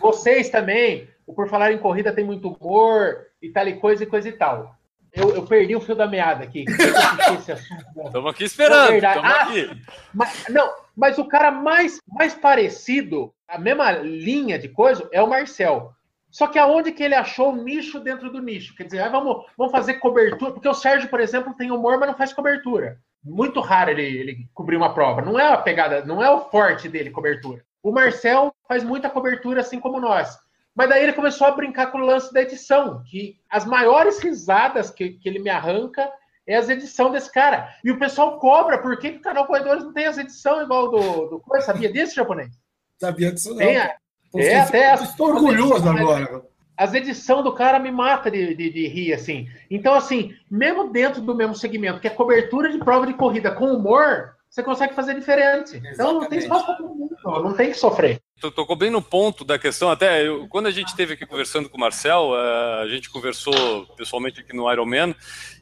Vocês 0.00 0.48
também 0.48 1.08
o 1.26 1.34
Por 1.34 1.48
Falar 1.48 1.72
em 1.72 1.78
Corrida 1.78 2.12
tem 2.12 2.24
muito 2.24 2.48
humor 2.48 3.26
e 3.42 3.50
tal 3.50 3.66
e 3.66 3.74
coisa 3.74 4.04
e 4.04 4.06
coisa 4.06 4.28
e 4.28 4.32
tal. 4.32 4.74
Eu, 5.12 5.34
eu 5.34 5.44
perdi 5.44 5.74
o 5.74 5.80
fio 5.80 5.96
da 5.96 6.06
meada 6.06 6.44
aqui. 6.44 6.64
Estamos 6.68 8.30
aqui 8.32 8.44
esperando. 8.44 9.04
Ah, 9.04 9.42
aqui. 9.42 9.68
Mas, 10.14 10.44
não, 10.48 10.70
mas 10.96 11.18
o 11.18 11.26
cara 11.26 11.50
mais, 11.50 12.00
mais 12.06 12.34
parecido, 12.34 13.34
a 13.48 13.58
mesma 13.58 13.92
linha 13.92 14.58
de 14.58 14.68
coisa, 14.68 15.08
é 15.12 15.20
o 15.20 15.28
Marcel. 15.28 15.92
Só 16.30 16.46
que 16.46 16.58
aonde 16.58 16.92
que 16.92 17.02
ele 17.02 17.14
achou 17.14 17.52
o 17.52 17.56
nicho 17.56 18.00
dentro 18.00 18.30
do 18.30 18.42
nicho? 18.42 18.74
Quer 18.74 18.84
dizer, 18.84 19.00
ah, 19.00 19.08
vamos, 19.08 19.46
vamos 19.56 19.72
fazer 19.72 19.94
cobertura. 19.94 20.52
Porque 20.52 20.68
o 20.68 20.74
Sérgio, 20.74 21.08
por 21.08 21.20
exemplo, 21.20 21.54
tem 21.54 21.70
humor, 21.70 21.98
mas 21.98 22.08
não 22.08 22.16
faz 22.16 22.32
cobertura. 22.32 22.98
Muito 23.24 23.60
raro 23.60 23.90
ele, 23.90 24.02
ele 24.02 24.48
cobrir 24.54 24.76
uma 24.76 24.94
prova. 24.94 25.22
Não 25.22 25.38
é 25.38 25.52
a 25.52 25.56
pegada, 25.56 26.04
não 26.04 26.22
é 26.22 26.30
o 26.30 26.48
forte 26.50 26.88
dele, 26.88 27.10
cobertura. 27.10 27.64
O 27.82 27.90
Marcel 27.90 28.54
faz 28.66 28.84
muita 28.84 29.08
cobertura, 29.08 29.60
assim 29.60 29.80
como 29.80 30.00
nós. 30.00 30.38
Mas 30.74 30.88
daí 30.88 31.02
ele 31.02 31.12
começou 31.12 31.46
a 31.46 31.50
brincar 31.50 31.90
com 31.90 31.98
o 31.98 32.04
lance 32.04 32.32
da 32.32 32.42
edição, 32.42 33.02
que 33.04 33.40
as 33.50 33.64
maiores 33.64 34.20
risadas 34.20 34.90
que, 34.90 35.10
que 35.10 35.28
ele 35.28 35.40
me 35.40 35.50
arranca 35.50 36.08
é 36.46 36.56
as 36.56 36.68
edições 36.68 37.12
desse 37.12 37.32
cara. 37.32 37.74
E 37.84 37.90
o 37.90 37.98
pessoal 37.98 38.38
cobra, 38.38 38.78
por 38.78 38.96
que, 38.98 39.12
que 39.12 39.18
o 39.18 39.22
canal 39.22 39.46
Corredores 39.46 39.84
não 39.84 39.92
tem 39.92 40.06
as 40.06 40.18
edições 40.18 40.62
igual 40.62 40.90
do, 40.90 41.26
do? 41.26 41.42
Sabia 41.60 41.92
disso, 41.92 42.14
japonês? 42.14 42.50
Sabia 42.96 43.32
disso 43.32 43.50
não. 43.50 43.58
Tem 43.58 43.76
a, 43.76 43.96
é, 44.34 44.60
até 44.60 44.94
Estou 44.94 45.28
orgulhoso 45.28 45.88
agora. 45.88 46.42
As 46.76 46.94
edições 46.94 47.42
do 47.42 47.52
cara 47.52 47.78
me 47.78 47.90
mata 47.90 48.30
de, 48.30 48.54
de, 48.54 48.70
de, 48.70 48.86
rir, 48.86 49.12
assim. 49.12 49.48
Então, 49.68 49.94
assim, 49.94 50.32
mesmo 50.48 50.92
dentro 50.92 51.20
do 51.20 51.34
mesmo 51.34 51.54
segmento, 51.54 51.98
que 51.98 52.06
é 52.06 52.10
cobertura 52.10 52.70
de 52.70 52.78
prova 52.78 53.04
de 53.04 53.14
corrida 53.14 53.50
com 53.50 53.66
humor, 53.66 54.36
você 54.48 54.62
consegue 54.62 54.94
fazer 54.94 55.14
diferente. 55.14 55.76
Exatamente. 55.76 55.94
Então 55.94 56.12
não 56.14 56.28
tem 56.28 56.38
espaço 56.38 56.66
para 56.66 56.74
todo 56.76 56.94
mundo, 56.94 57.16
não 57.24 57.52
tem 57.54 57.70
que 57.70 57.76
sofrer. 57.76 58.20
Tu 58.40 58.50
tocou 58.52 58.76
bem 58.76 58.90
no 58.90 59.02
ponto 59.02 59.44
da 59.44 59.58
questão, 59.58 59.90
até 59.90 60.26
eu, 60.26 60.46
quando 60.48 60.66
a 60.66 60.70
gente 60.70 60.88
esteve 60.88 61.14
aqui 61.14 61.26
conversando 61.26 61.68
com 61.68 61.76
o 61.76 61.80
Marcel, 61.80 62.30
uh, 62.30 62.82
a 62.82 62.88
gente 62.88 63.10
conversou 63.10 63.52
pessoalmente 63.96 64.40
aqui 64.40 64.54
no 64.54 64.70
Ironman, 64.70 65.14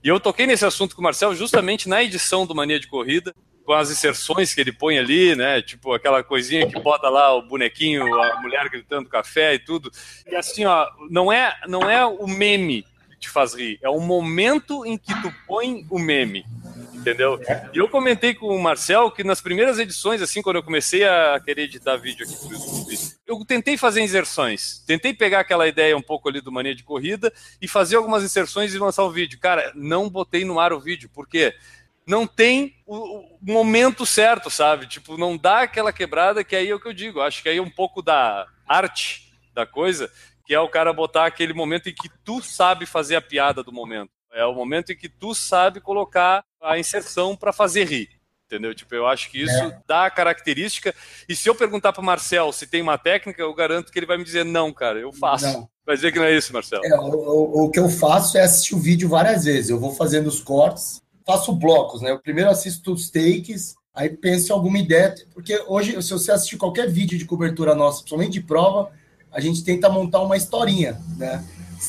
e 0.05 0.09
eu 0.09 0.21
toquei 0.21 0.47
nesse 0.47 0.65
assunto 0.65 0.95
com 0.95 1.01
o 1.01 1.05
Marcel 1.05 1.35
justamente 1.35 1.89
na 1.89 2.03
edição 2.03 2.47
do 2.47 2.55
Mania 2.55 2.79
de 2.79 2.87
Corrida, 2.87 3.35
com 3.67 3.73
as 3.73 3.91
inserções 3.91 4.55
que 4.55 4.61
ele 4.61 4.71
põe 4.71 4.97
ali, 4.97 5.35
né? 5.35 5.61
Tipo 5.61 5.93
aquela 5.93 6.23
coisinha 6.23 6.69
que 6.69 6.79
bota 6.81 7.09
lá 7.09 7.35
o 7.35 7.43
bonequinho, 7.43 8.15
a 8.23 8.41
mulher 8.41 8.69
gritando 8.69 9.09
café 9.09 9.55
e 9.55 9.59
tudo. 9.59 9.91
E 10.25 10.37
assim, 10.37 10.65
ó, 10.65 10.87
não 11.11 11.33
é, 11.33 11.53
não 11.67 11.91
é 11.91 12.07
o 12.07 12.29
meme 12.29 12.87
que 13.11 13.19
te 13.19 13.29
faz 13.29 13.55
rir, 13.55 13.79
é 13.83 13.91
o 13.91 13.99
momento 13.99 14.87
em 14.87 14.97
que 14.97 15.13
tu 15.21 15.35
põe 15.49 15.85
o 15.91 15.99
meme. 15.99 16.47
Entendeu? 16.95 17.41
E 17.73 17.79
eu 17.79 17.89
comentei 17.89 18.35
com 18.35 18.49
o 18.49 18.61
Marcel 18.61 19.13
que 19.13 19.23
nas 19.23 19.41
primeiras 19.41 19.79
edições, 19.79 20.21
assim, 20.21 20.43
quando 20.43 20.57
eu 20.57 20.63
comecei 20.63 21.05
a 21.05 21.41
querer 21.45 21.63
editar 21.63 21.97
vídeo 21.97 22.27
aqui 22.27 22.37
pro 22.37 22.53
YouTube, 22.53 22.99
eu 23.25 23.45
tentei 23.45 23.77
fazer 23.77 24.01
inserções. 24.01 24.83
Tentei 24.85 25.15
pegar 25.15 25.41
aquela 25.41 25.69
ideia 25.69 25.97
um 25.97 26.03
pouco 26.03 26.29
ali 26.29 26.41
do 26.41 26.51
Mania 26.51 26.75
de 26.75 26.83
Corrida 26.83 27.33
e 27.63 27.69
fazer 27.69 27.95
algumas 27.95 28.25
inserções 28.25 28.75
e 28.75 28.79
lançar 28.79 29.05
o 29.05 29.11
vídeo. 29.11 29.39
Cara, 29.39 29.71
não 29.75 30.09
botei 30.09 30.45
no 30.45 30.59
ar 30.59 30.73
o 30.73 30.81
vídeo, 30.81 31.09
porque 31.15 31.55
não 32.07 32.27
tem 32.27 32.75
o, 32.87 33.37
momento 33.43 34.07
certo, 34.07 34.49
sabe? 34.49 34.87
Tipo, 34.87 35.19
não 35.19 35.37
dá 35.37 35.63
aquela 35.63 35.93
quebrada 35.93 36.45
que 36.45 36.55
aí 36.55 36.69
é 36.69 36.75
o 36.75 36.81
que 36.81 36.89
eu 36.89 36.93
digo. 36.93 37.21
Acho 37.21 37.43
que 37.43 37.49
aí 37.49 37.59
é 37.59 37.63
um 37.63 37.71
pouco 37.71 38.01
da 38.01 38.47
arte 38.67 39.33
da 39.53 39.67
coisa, 39.67 40.11
que 40.47 40.55
é 40.55 40.61
o 40.61 40.69
cara 40.69 40.93
botar 40.93 41.27
aquele 41.27 41.53
momento 41.53 41.89
em 41.89 41.95
que 41.95 42.09
tu 42.25 42.41
sabe 42.43 42.87
fazer 42.87 43.17
a 43.17 43.23
piada 43.23 43.63
do 43.63 43.73
momento. 43.73 44.11
É 44.33 44.45
o 44.45 44.55
momento 44.55 44.93
em 44.93 44.97
que 44.97 45.09
tu 45.09 45.35
sabe 45.35 45.81
colocar 45.81 46.45
a 46.63 46.79
inserção 46.79 47.35
para 47.35 47.53
fazer 47.53 47.85
rir. 47.85 48.17
Entendeu? 48.47 48.73
Tipo, 48.73 48.95
eu 48.95 49.09
acho 49.09 49.29
que 49.29 49.43
isso 49.43 49.57
é. 49.57 49.81
dá 49.89 50.07
a 50.07 50.11
característica. 50.11 50.95
E 51.29 51.35
se 51.35 51.49
eu 51.49 51.55
perguntar 51.55 51.93
para 51.93 52.03
Marcel 52.03 52.53
se 52.53 52.67
tem 52.67 52.81
uma 52.81 52.97
técnica, 52.97 53.43
eu 53.43 53.53
garanto 53.53 53.91
que 53.91 53.99
ele 53.99 54.07
vai 54.07 54.17
me 54.17 54.23
dizer 54.23 54.45
não, 54.45 54.73
cara, 54.73 55.01
eu 55.01 55.13
faço. 55.13 55.47
Não. 55.47 55.69
Vai 55.85 55.97
dizer 55.97 56.13
que 56.13 56.19
não 56.19 56.27
é 56.27 56.37
isso, 56.37 56.53
Marcel. 56.53 56.81
É, 56.85 56.95
o, 56.97 57.03
o, 57.03 57.65
o, 57.65 57.71
que 57.71 57.79
eu 57.81 57.89
faço 57.89 58.39
é 58.39 58.43
assistir 58.43 58.75
o 58.75 58.79
vídeo 58.79 59.09
várias 59.09 59.45
vezes. 59.45 59.71
Eu 59.71 59.81
vou 59.81 59.95
fazendo 59.95 60.29
os 60.29 60.41
cortes, 60.41 61.01
faço 61.27 61.53
blocos, 61.53 62.01
né? 62.01 62.13
Eu 62.13 62.21
primeiro 62.21 62.49
assisto 62.49 62.93
os 62.93 63.11
takes, 63.11 63.75
aí 63.93 64.09
penso 64.09 64.53
em 64.53 64.55
alguma 64.55 64.79
ideia, 64.79 65.15
porque 65.35 65.61
hoje, 65.67 66.01
se 66.01 66.13
você 66.13 66.31
assistir 66.31 66.57
qualquer 66.57 66.89
vídeo 66.89 67.19
de 67.19 67.25
cobertura 67.25 67.75
nossa, 67.75 67.99
principalmente 67.99 68.33
de 68.33 68.43
prova, 68.43 68.93
a 69.33 69.41
gente 69.41 69.65
tenta 69.65 69.89
montar 69.89 70.21
uma 70.21 70.37
historinha, 70.37 71.01
né? 71.17 71.45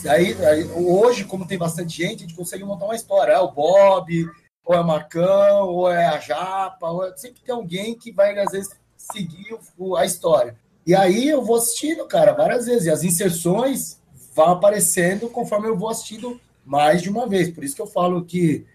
Aí, 0.09 0.33
aí, 0.45 0.63
hoje, 0.73 1.23
como 1.23 1.47
tem 1.47 1.57
bastante 1.57 1.95
gente, 1.95 2.23
a 2.23 2.27
gente 2.27 2.35
consegue 2.35 2.63
montar 2.63 2.85
uma 2.85 2.95
história. 2.95 3.33
É 3.33 3.39
o 3.39 3.51
Bob, 3.51 4.29
ou 4.65 4.75
é 4.75 4.79
o 4.81 4.85
Marcão, 4.85 5.67
ou 5.69 5.89
é 5.89 6.05
a 6.07 6.19
Japa, 6.19 6.89
ou 6.89 7.05
é... 7.05 7.15
sempre 7.15 7.41
tem 7.41 7.55
alguém 7.55 7.95
que 7.95 8.11
vai, 8.11 8.37
às 8.37 8.51
vezes, 8.51 8.69
seguir 8.97 9.57
o, 9.77 9.95
a 9.95 10.05
história. 10.05 10.57
E 10.85 10.93
aí 10.93 11.29
eu 11.29 11.43
vou 11.43 11.55
assistindo, 11.55 12.05
cara, 12.05 12.33
várias 12.33 12.65
vezes. 12.65 12.85
E 12.85 12.89
as 12.89 13.03
inserções 13.03 14.01
vão 14.35 14.49
aparecendo 14.49 15.29
conforme 15.29 15.67
eu 15.67 15.77
vou 15.77 15.89
assistindo 15.89 16.39
mais 16.65 17.01
de 17.01 17.09
uma 17.09 17.27
vez. 17.27 17.49
Por 17.49 17.63
isso 17.63 17.75
que 17.75 17.81
eu 17.81 17.87
falo 17.87 18.25
que 18.25 18.65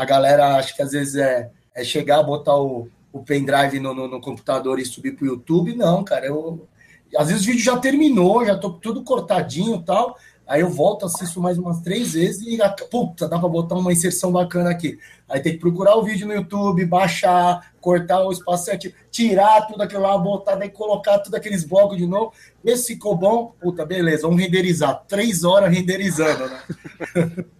a 0.00 0.04
galera 0.06 0.56
acha 0.56 0.74
que 0.74 0.80
às 0.80 0.92
vezes 0.92 1.16
é, 1.16 1.50
é 1.74 1.84
chegar, 1.84 2.22
botar 2.22 2.56
o, 2.56 2.88
o 3.12 3.22
pendrive 3.22 3.78
no, 3.78 3.92
no, 3.92 4.08
no 4.08 4.18
computador 4.18 4.78
e 4.78 4.84
subir 4.86 5.14
para 5.14 5.24
o 5.24 5.28
YouTube. 5.28 5.76
Não, 5.76 6.02
cara, 6.02 6.24
eu, 6.24 6.66
às 7.14 7.28
vezes 7.28 7.42
o 7.42 7.46
vídeo 7.46 7.62
já 7.62 7.76
terminou, 7.76 8.42
já 8.46 8.56
tô 8.56 8.70
tudo 8.70 9.04
cortadinho 9.04 9.76
e 9.76 9.84
tal. 9.84 10.16
Aí 10.46 10.62
eu 10.62 10.70
volto, 10.70 11.04
assisto 11.04 11.38
mais 11.38 11.58
umas 11.58 11.80
três 11.82 12.14
vezes 12.14 12.40
e, 12.46 12.58
puta, 12.90 13.28
dá 13.28 13.38
para 13.38 13.48
botar 13.48 13.74
uma 13.74 13.92
inserção 13.92 14.32
bacana 14.32 14.70
aqui. 14.70 14.98
Aí 15.28 15.38
tem 15.38 15.52
que 15.52 15.58
procurar 15.58 15.96
o 15.96 16.02
vídeo 16.02 16.26
no 16.26 16.32
YouTube, 16.32 16.86
baixar, 16.86 17.72
cortar 17.78 18.24
o 18.24 18.32
espaço 18.32 18.64
certinho, 18.64 18.94
tirar 19.10 19.66
tudo 19.66 19.82
aquilo 19.82 20.00
lá, 20.00 20.16
botar, 20.16 20.56
daí 20.56 20.70
colocar 20.70 21.18
tudo 21.18 21.34
aqueles 21.34 21.62
blocos 21.62 21.98
de 21.98 22.06
novo. 22.06 22.32
Esse 22.64 22.94
ficou 22.94 23.14
bom, 23.14 23.54
puta, 23.60 23.84
beleza, 23.84 24.22
vamos 24.22 24.40
renderizar. 24.40 25.04
Três 25.06 25.44
horas 25.44 25.70
renderizando, 25.70 26.48
né? 26.48 27.44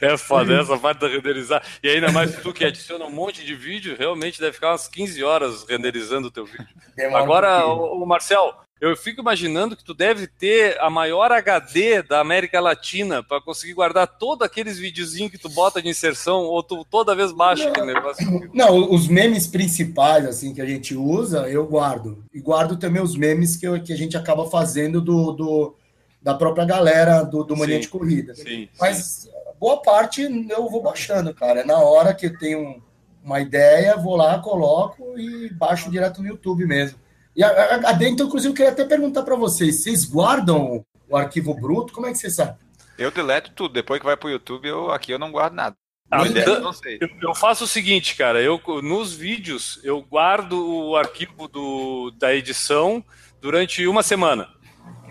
É 0.00 0.16
foda, 0.16 0.60
essa 0.60 0.78
parte 0.78 1.00
da 1.00 1.08
renderizar. 1.08 1.62
E 1.82 1.88
ainda 1.88 2.12
mais 2.12 2.36
tu 2.36 2.52
que 2.52 2.64
adiciona 2.64 3.04
um 3.04 3.10
monte 3.10 3.44
de 3.44 3.54
vídeo, 3.54 3.96
realmente 3.98 4.40
deve 4.40 4.52
ficar 4.52 4.70
umas 4.70 4.86
15 4.88 5.22
horas 5.22 5.64
renderizando 5.68 6.28
o 6.28 6.30
teu 6.30 6.44
vídeo. 6.44 6.68
Agora, 7.14 7.66
o 7.66 8.04
Marcel, 8.04 8.54
eu 8.82 8.96
fico 8.96 9.20
imaginando 9.20 9.76
que 9.76 9.84
tu 9.84 9.94
deve 9.94 10.26
ter 10.26 10.76
a 10.80 10.90
maior 10.90 11.30
HD 11.30 12.02
da 12.02 12.18
América 12.18 12.58
Latina 12.58 13.22
para 13.22 13.40
conseguir 13.40 13.74
guardar 13.74 14.08
todos 14.08 14.44
aqueles 14.44 14.76
videozinhos 14.76 15.30
que 15.30 15.38
tu 15.38 15.48
bota 15.48 15.80
de 15.80 15.88
inserção 15.88 16.40
ou 16.40 16.62
tu 16.64 16.84
toda 16.90 17.14
vez 17.14 17.30
baixa 17.30 17.68
aquele 17.68 17.94
negócio. 17.94 18.50
Não, 18.52 18.92
os 18.92 19.06
memes 19.06 19.46
principais 19.46 20.26
assim 20.26 20.52
que 20.52 20.60
a 20.60 20.66
gente 20.66 20.96
usa, 20.96 21.48
eu 21.48 21.64
guardo. 21.64 22.24
E 22.34 22.40
guardo 22.40 22.76
também 22.76 23.00
os 23.00 23.16
memes 23.16 23.56
que, 23.56 23.68
eu, 23.68 23.80
que 23.80 23.92
a 23.92 23.96
gente 23.96 24.16
acaba 24.16 24.50
fazendo 24.50 25.00
do, 25.00 25.30
do 25.30 25.76
da 26.20 26.34
própria 26.34 26.64
galera 26.64 27.22
do, 27.22 27.44
do 27.44 27.56
Mania 27.56 27.78
de 27.78 27.88
Corrida. 27.88 28.34
Sim, 28.34 28.68
Mas 28.80 28.96
sim. 28.96 29.30
Boa 29.62 29.80
parte 29.80 30.22
eu 30.22 30.68
vou 30.68 30.82
baixando, 30.82 31.32
cara. 31.32 31.60
É 31.60 31.64
na 31.64 31.78
hora 31.78 32.12
que 32.12 32.26
eu 32.26 32.36
tenho 32.36 32.82
uma 33.22 33.38
ideia, 33.38 33.96
vou 33.96 34.16
lá, 34.16 34.40
coloco 34.40 35.16
e 35.16 35.54
baixo 35.54 35.88
direto 35.88 36.20
no 36.20 36.26
YouTube 36.26 36.66
mesmo. 36.66 36.98
E 37.36 37.44
a, 37.44 37.48
a, 37.48 37.90
a 37.90 37.92
dentro, 37.92 38.26
inclusive, 38.26 38.50
eu 38.50 38.56
queria 38.56 38.72
até 38.72 38.84
perguntar 38.84 39.22
para 39.22 39.36
vocês: 39.36 39.84
vocês 39.84 40.04
guardam 40.04 40.84
o 41.08 41.16
arquivo 41.16 41.54
bruto? 41.54 41.92
Como 41.92 42.08
é 42.08 42.10
que 42.10 42.18
vocês 42.18 42.34
sabem? 42.34 42.56
Eu 42.98 43.12
deleto 43.12 43.52
tudo. 43.52 43.72
Depois 43.72 44.00
que 44.00 44.06
vai 44.06 44.16
para 44.16 44.26
o 44.26 44.32
YouTube, 44.32 44.66
eu, 44.66 44.90
aqui 44.90 45.12
eu 45.12 45.18
não 45.18 45.30
guardo 45.30 45.54
nada. 45.54 45.76
Ah, 46.10 46.26
eu, 46.26 46.60
não 46.60 46.72
sei. 46.72 46.98
Eu, 47.00 47.08
eu, 47.22 47.34
faço 47.34 47.62
o 47.62 47.68
seguinte, 47.68 48.16
cara. 48.16 48.42
Eu 48.42 48.60
nos 48.82 49.14
vídeos 49.14 49.80
eu 49.84 50.02
guardo 50.02 50.54
o 50.54 50.96
arquivo 50.96 51.46
do, 51.46 52.10
da 52.18 52.34
edição 52.34 53.02
durante 53.40 53.86
uma 53.86 54.02
semana. 54.02 54.48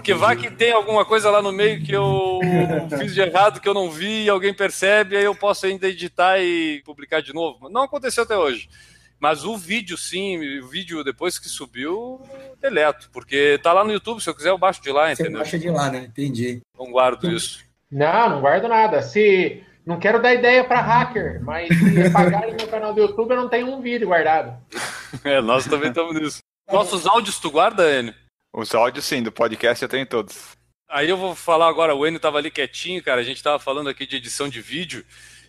Porque 0.01 0.15
vai 0.15 0.35
que 0.35 0.49
tem 0.49 0.71
alguma 0.71 1.05
coisa 1.05 1.29
lá 1.29 1.43
no 1.43 1.51
meio 1.51 1.79
que 1.83 1.91
eu 1.91 2.39
fiz 2.97 3.13
de 3.13 3.21
errado, 3.21 3.59
que 3.59 3.69
eu 3.69 3.73
não 3.73 3.91
vi, 3.91 4.23
e 4.23 4.29
alguém 4.29 4.51
percebe, 4.51 5.15
aí 5.15 5.23
eu 5.23 5.35
posso 5.35 5.67
ainda 5.67 5.87
editar 5.87 6.39
e 6.39 6.81
publicar 6.83 7.21
de 7.21 7.31
novo. 7.31 7.69
Não 7.69 7.83
aconteceu 7.83 8.23
até 8.23 8.35
hoje. 8.35 8.67
Mas 9.19 9.45
o 9.45 9.55
vídeo, 9.55 9.95
sim, 9.99 10.59
o 10.59 10.67
vídeo 10.67 11.03
depois 11.03 11.37
que 11.37 11.47
subiu, 11.47 12.19
deleto, 12.59 13.11
porque 13.13 13.59
tá 13.61 13.71
lá 13.71 13.83
no 13.83 13.93
YouTube, 13.93 14.19
se 14.19 14.27
eu 14.27 14.33
quiser 14.33 14.49
eu 14.49 14.57
baixo 14.57 14.81
de 14.81 14.91
lá, 14.91 15.11
entendeu? 15.11 15.33
Você 15.33 15.37
baixa 15.37 15.59
de 15.59 15.69
lá, 15.69 15.91
né? 15.91 16.05
Entendi. 16.09 16.61
Não 16.75 16.91
guardo 16.91 17.29
isso. 17.29 17.63
Não, 17.91 18.29
não 18.29 18.41
guardo 18.41 18.67
nada. 18.67 19.03
Se 19.03 19.61
não 19.85 19.99
quero 19.99 20.19
dar 20.19 20.33
ideia 20.33 20.63
para 20.63 20.81
hacker, 20.81 21.43
mas 21.43 21.67
se 21.67 22.09
pagarem 22.09 22.55
meu 22.55 22.67
canal 22.67 22.91
do 22.91 23.01
YouTube, 23.01 23.29
eu 23.29 23.37
não 23.37 23.47
tenho 23.47 23.67
um 23.67 23.79
vídeo 23.79 24.07
guardado. 24.07 24.57
é, 25.23 25.39
nós 25.41 25.67
também 25.67 25.89
estamos 25.89 26.19
nisso. 26.19 26.39
Nossos 26.71 27.05
áudios 27.05 27.37
tu 27.37 27.51
guarda, 27.51 27.99
Enio? 27.99 28.15
Os 28.53 28.75
áudios 28.75 29.05
sim, 29.05 29.23
do 29.23 29.31
podcast 29.31 29.81
eu 29.81 29.89
tenho 29.89 30.05
todos. 30.05 30.57
Aí 30.89 31.09
eu 31.09 31.15
vou 31.15 31.33
falar 31.33 31.69
agora, 31.69 31.95
o 31.95 32.05
Enio 32.05 32.19
tava 32.19 32.37
ali 32.37 32.51
quietinho, 32.51 33.01
cara, 33.01 33.21
a 33.21 33.23
gente 33.23 33.41
tava 33.41 33.57
falando 33.57 33.89
aqui 33.89 34.05
de 34.05 34.17
edição 34.17 34.49
de 34.49 34.61
vídeo. 34.61 35.05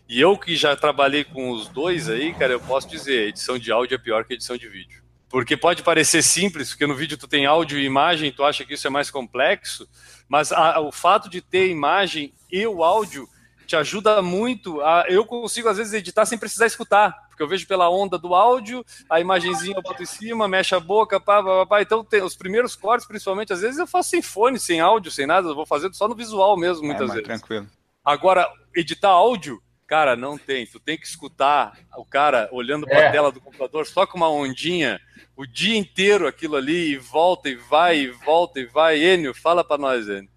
E 0.09 0.21
eu 0.21 0.39
que 0.39 0.55
já 0.55 0.77
trabalhei 0.77 1.25
com 1.25 1.51
os 1.51 1.69
dois 1.69 2.09
aí, 2.09 2.33
cara, 2.35 2.53
eu 2.53 2.61
posso 2.61 2.89
dizer, 2.89 3.29
edição 3.29 3.59
de 3.59 3.73
áudio 3.73 3.97
é 3.97 3.99
pior 3.99 4.25
que 4.25 4.35
edição 4.35 4.57
de 4.57 4.69
vídeo. 4.69 5.03
Porque 5.29 5.57
pode 5.57 5.83
parecer 5.83 6.23
simples, 6.23 6.71
porque 6.71 6.87
no 6.87 6.95
vídeo 6.95 7.17
tu 7.17 7.27
tem 7.27 7.47
áudio 7.47 7.79
e 7.79 7.85
imagem, 7.85 8.31
tu 8.31 8.45
acha 8.45 8.65
que 8.65 8.75
isso 8.75 8.87
é 8.87 8.91
mais 8.91 9.11
complexo, 9.11 9.89
mas 10.29 10.53
a, 10.53 10.79
o 10.79 10.93
fato 10.93 11.29
de 11.29 11.41
ter 11.41 11.69
imagem 11.69 12.33
e 12.51 12.65
o 12.67 12.85
áudio 12.85 13.27
te 13.67 13.77
ajuda 13.77 14.21
muito 14.23 14.81
a. 14.81 15.05
Eu 15.09 15.25
consigo, 15.25 15.69
às 15.69 15.77
vezes, 15.77 15.93
editar 15.93 16.25
sem 16.25 16.39
precisar 16.39 16.67
escutar, 16.67 17.29
porque 17.29 17.43
eu 17.43 17.49
vejo 17.49 17.67
pela 17.67 17.91
onda 17.91 18.19
do 18.19 18.35
áudio, 18.35 18.85
a 19.09 19.21
imagenzinha 19.21 19.77
eu 19.77 19.83
boto 19.83 20.03
em 20.03 20.07
cima, 20.07 20.49
mexe 20.49 20.75
a 20.75 20.81
boca, 20.81 21.21
pá, 21.21 21.43
pá, 21.43 21.67
pá. 21.67 21.83
Então, 21.83 22.05
tem, 22.05 22.23
os 22.23 22.37
primeiros 22.37 22.77
cortes, 22.77 23.07
principalmente, 23.07 23.53
às 23.53 23.61
vezes 23.61 23.79
eu 23.79 23.87
faço 23.87 24.11
sem 24.11 24.23
fone, 24.23 24.59
sem 24.59 24.81
áudio, 24.81 25.11
sem 25.11 25.27
nada, 25.27 25.49
eu 25.49 25.55
vou 25.55 25.67
fazendo 25.67 25.95
só 25.95 26.09
no 26.09 26.15
visual 26.15 26.57
mesmo, 26.57 26.87
muitas 26.87 27.11
é, 27.11 27.15
vezes. 27.15 27.27
Tranquilo. 27.27 27.67
Agora, 28.05 28.49
editar 28.75 29.11
áudio 29.11 29.63
Cara, 29.93 30.17
não 30.17 30.39
tem. 30.39 30.65
Tu 30.65 30.81
tem 30.81 30.97
que 30.97 31.07
escutar 31.07 31.79
o 31.99 32.03
cara 32.03 32.49
olhando 32.51 32.87
para 32.87 32.97
a 32.97 33.03
é. 33.03 33.13
tela 33.13 33.31
do 33.31 33.43
computador 33.43 33.87
só 33.87 34.07
com 34.07 34.17
uma 34.17 34.31
ondinha 34.31 34.99
o 35.37 35.47
dia 35.47 35.77
inteiro 35.77 36.27
aquilo 36.27 36.57
ali 36.57 36.93
e 36.93 36.97
volta 36.97 37.51
e 37.51 37.57
vai 37.57 37.99
e 37.99 38.09
volta 38.09 38.59
e 38.59 38.65
vai. 38.65 39.05
Enio, 39.05 39.35
fala 39.35 39.63
para 39.63 39.77
nós, 39.77 40.09
Enio. 40.09 40.32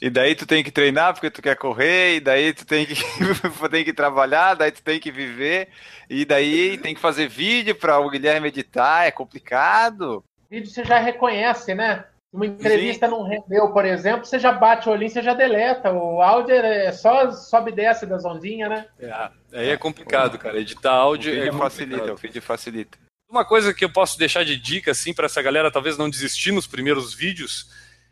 E 0.00 0.10
daí 0.10 0.34
tu 0.34 0.46
tem 0.46 0.62
que 0.62 0.70
treinar 0.70 1.14
porque 1.14 1.30
tu 1.30 1.40
quer 1.40 1.56
correr, 1.56 2.16
e 2.16 2.20
daí 2.20 2.52
tu 2.52 2.66
tem 2.66 2.84
que, 2.84 2.94
tem 3.70 3.84
que 3.84 3.92
trabalhar, 3.92 4.54
daí 4.54 4.70
tu 4.70 4.82
tem 4.82 5.00
que 5.00 5.10
viver, 5.10 5.68
e 6.08 6.24
daí 6.24 6.76
tem 6.78 6.94
que 6.94 7.00
fazer 7.00 7.28
vídeo 7.28 7.74
para 7.74 7.98
o 7.98 8.10
Guilherme 8.10 8.48
editar, 8.48 9.04
é 9.04 9.10
complicado. 9.10 10.22
Vídeo 10.50 10.70
você 10.70 10.84
já 10.84 10.98
reconhece, 10.98 11.74
né? 11.74 12.04
Uma 12.32 12.46
entrevista 12.46 13.06
Sim. 13.06 13.12
não 13.12 13.22
rendeu, 13.22 13.72
por 13.72 13.86
exemplo, 13.86 14.26
você 14.26 14.38
já 14.38 14.52
bate 14.52 14.88
o 14.88 14.92
olhinho, 14.92 15.10
você 15.10 15.22
já 15.22 15.32
deleta. 15.32 15.90
O 15.90 16.20
áudio 16.20 16.54
é 16.54 16.92
só 16.92 17.30
sobe 17.30 17.70
e 17.70 17.74
desce 17.74 18.04
das 18.04 18.26
ondinhas, 18.26 18.68
né? 18.68 18.86
É, 19.00 19.30
aí 19.54 19.68
é 19.70 19.76
complicado, 19.78 20.36
cara. 20.38 20.60
Editar 20.60 20.92
áudio 20.92 21.32
o 21.32 21.34
vídeo 21.34 21.48
é 21.48 21.58
facilita, 21.58 22.12
o 22.12 22.16
vídeo 22.16 22.42
facilita. 22.42 22.98
Uma 23.28 23.44
coisa 23.44 23.72
que 23.72 23.84
eu 23.84 23.90
posso 23.90 24.18
deixar 24.18 24.44
de 24.44 24.56
dica, 24.56 24.90
assim, 24.90 25.14
para 25.14 25.26
essa 25.26 25.40
galera 25.40 25.70
talvez 25.70 25.96
não 25.96 26.10
desistir 26.10 26.52
nos 26.52 26.66
primeiros 26.66 27.14
vídeos, 27.14 27.70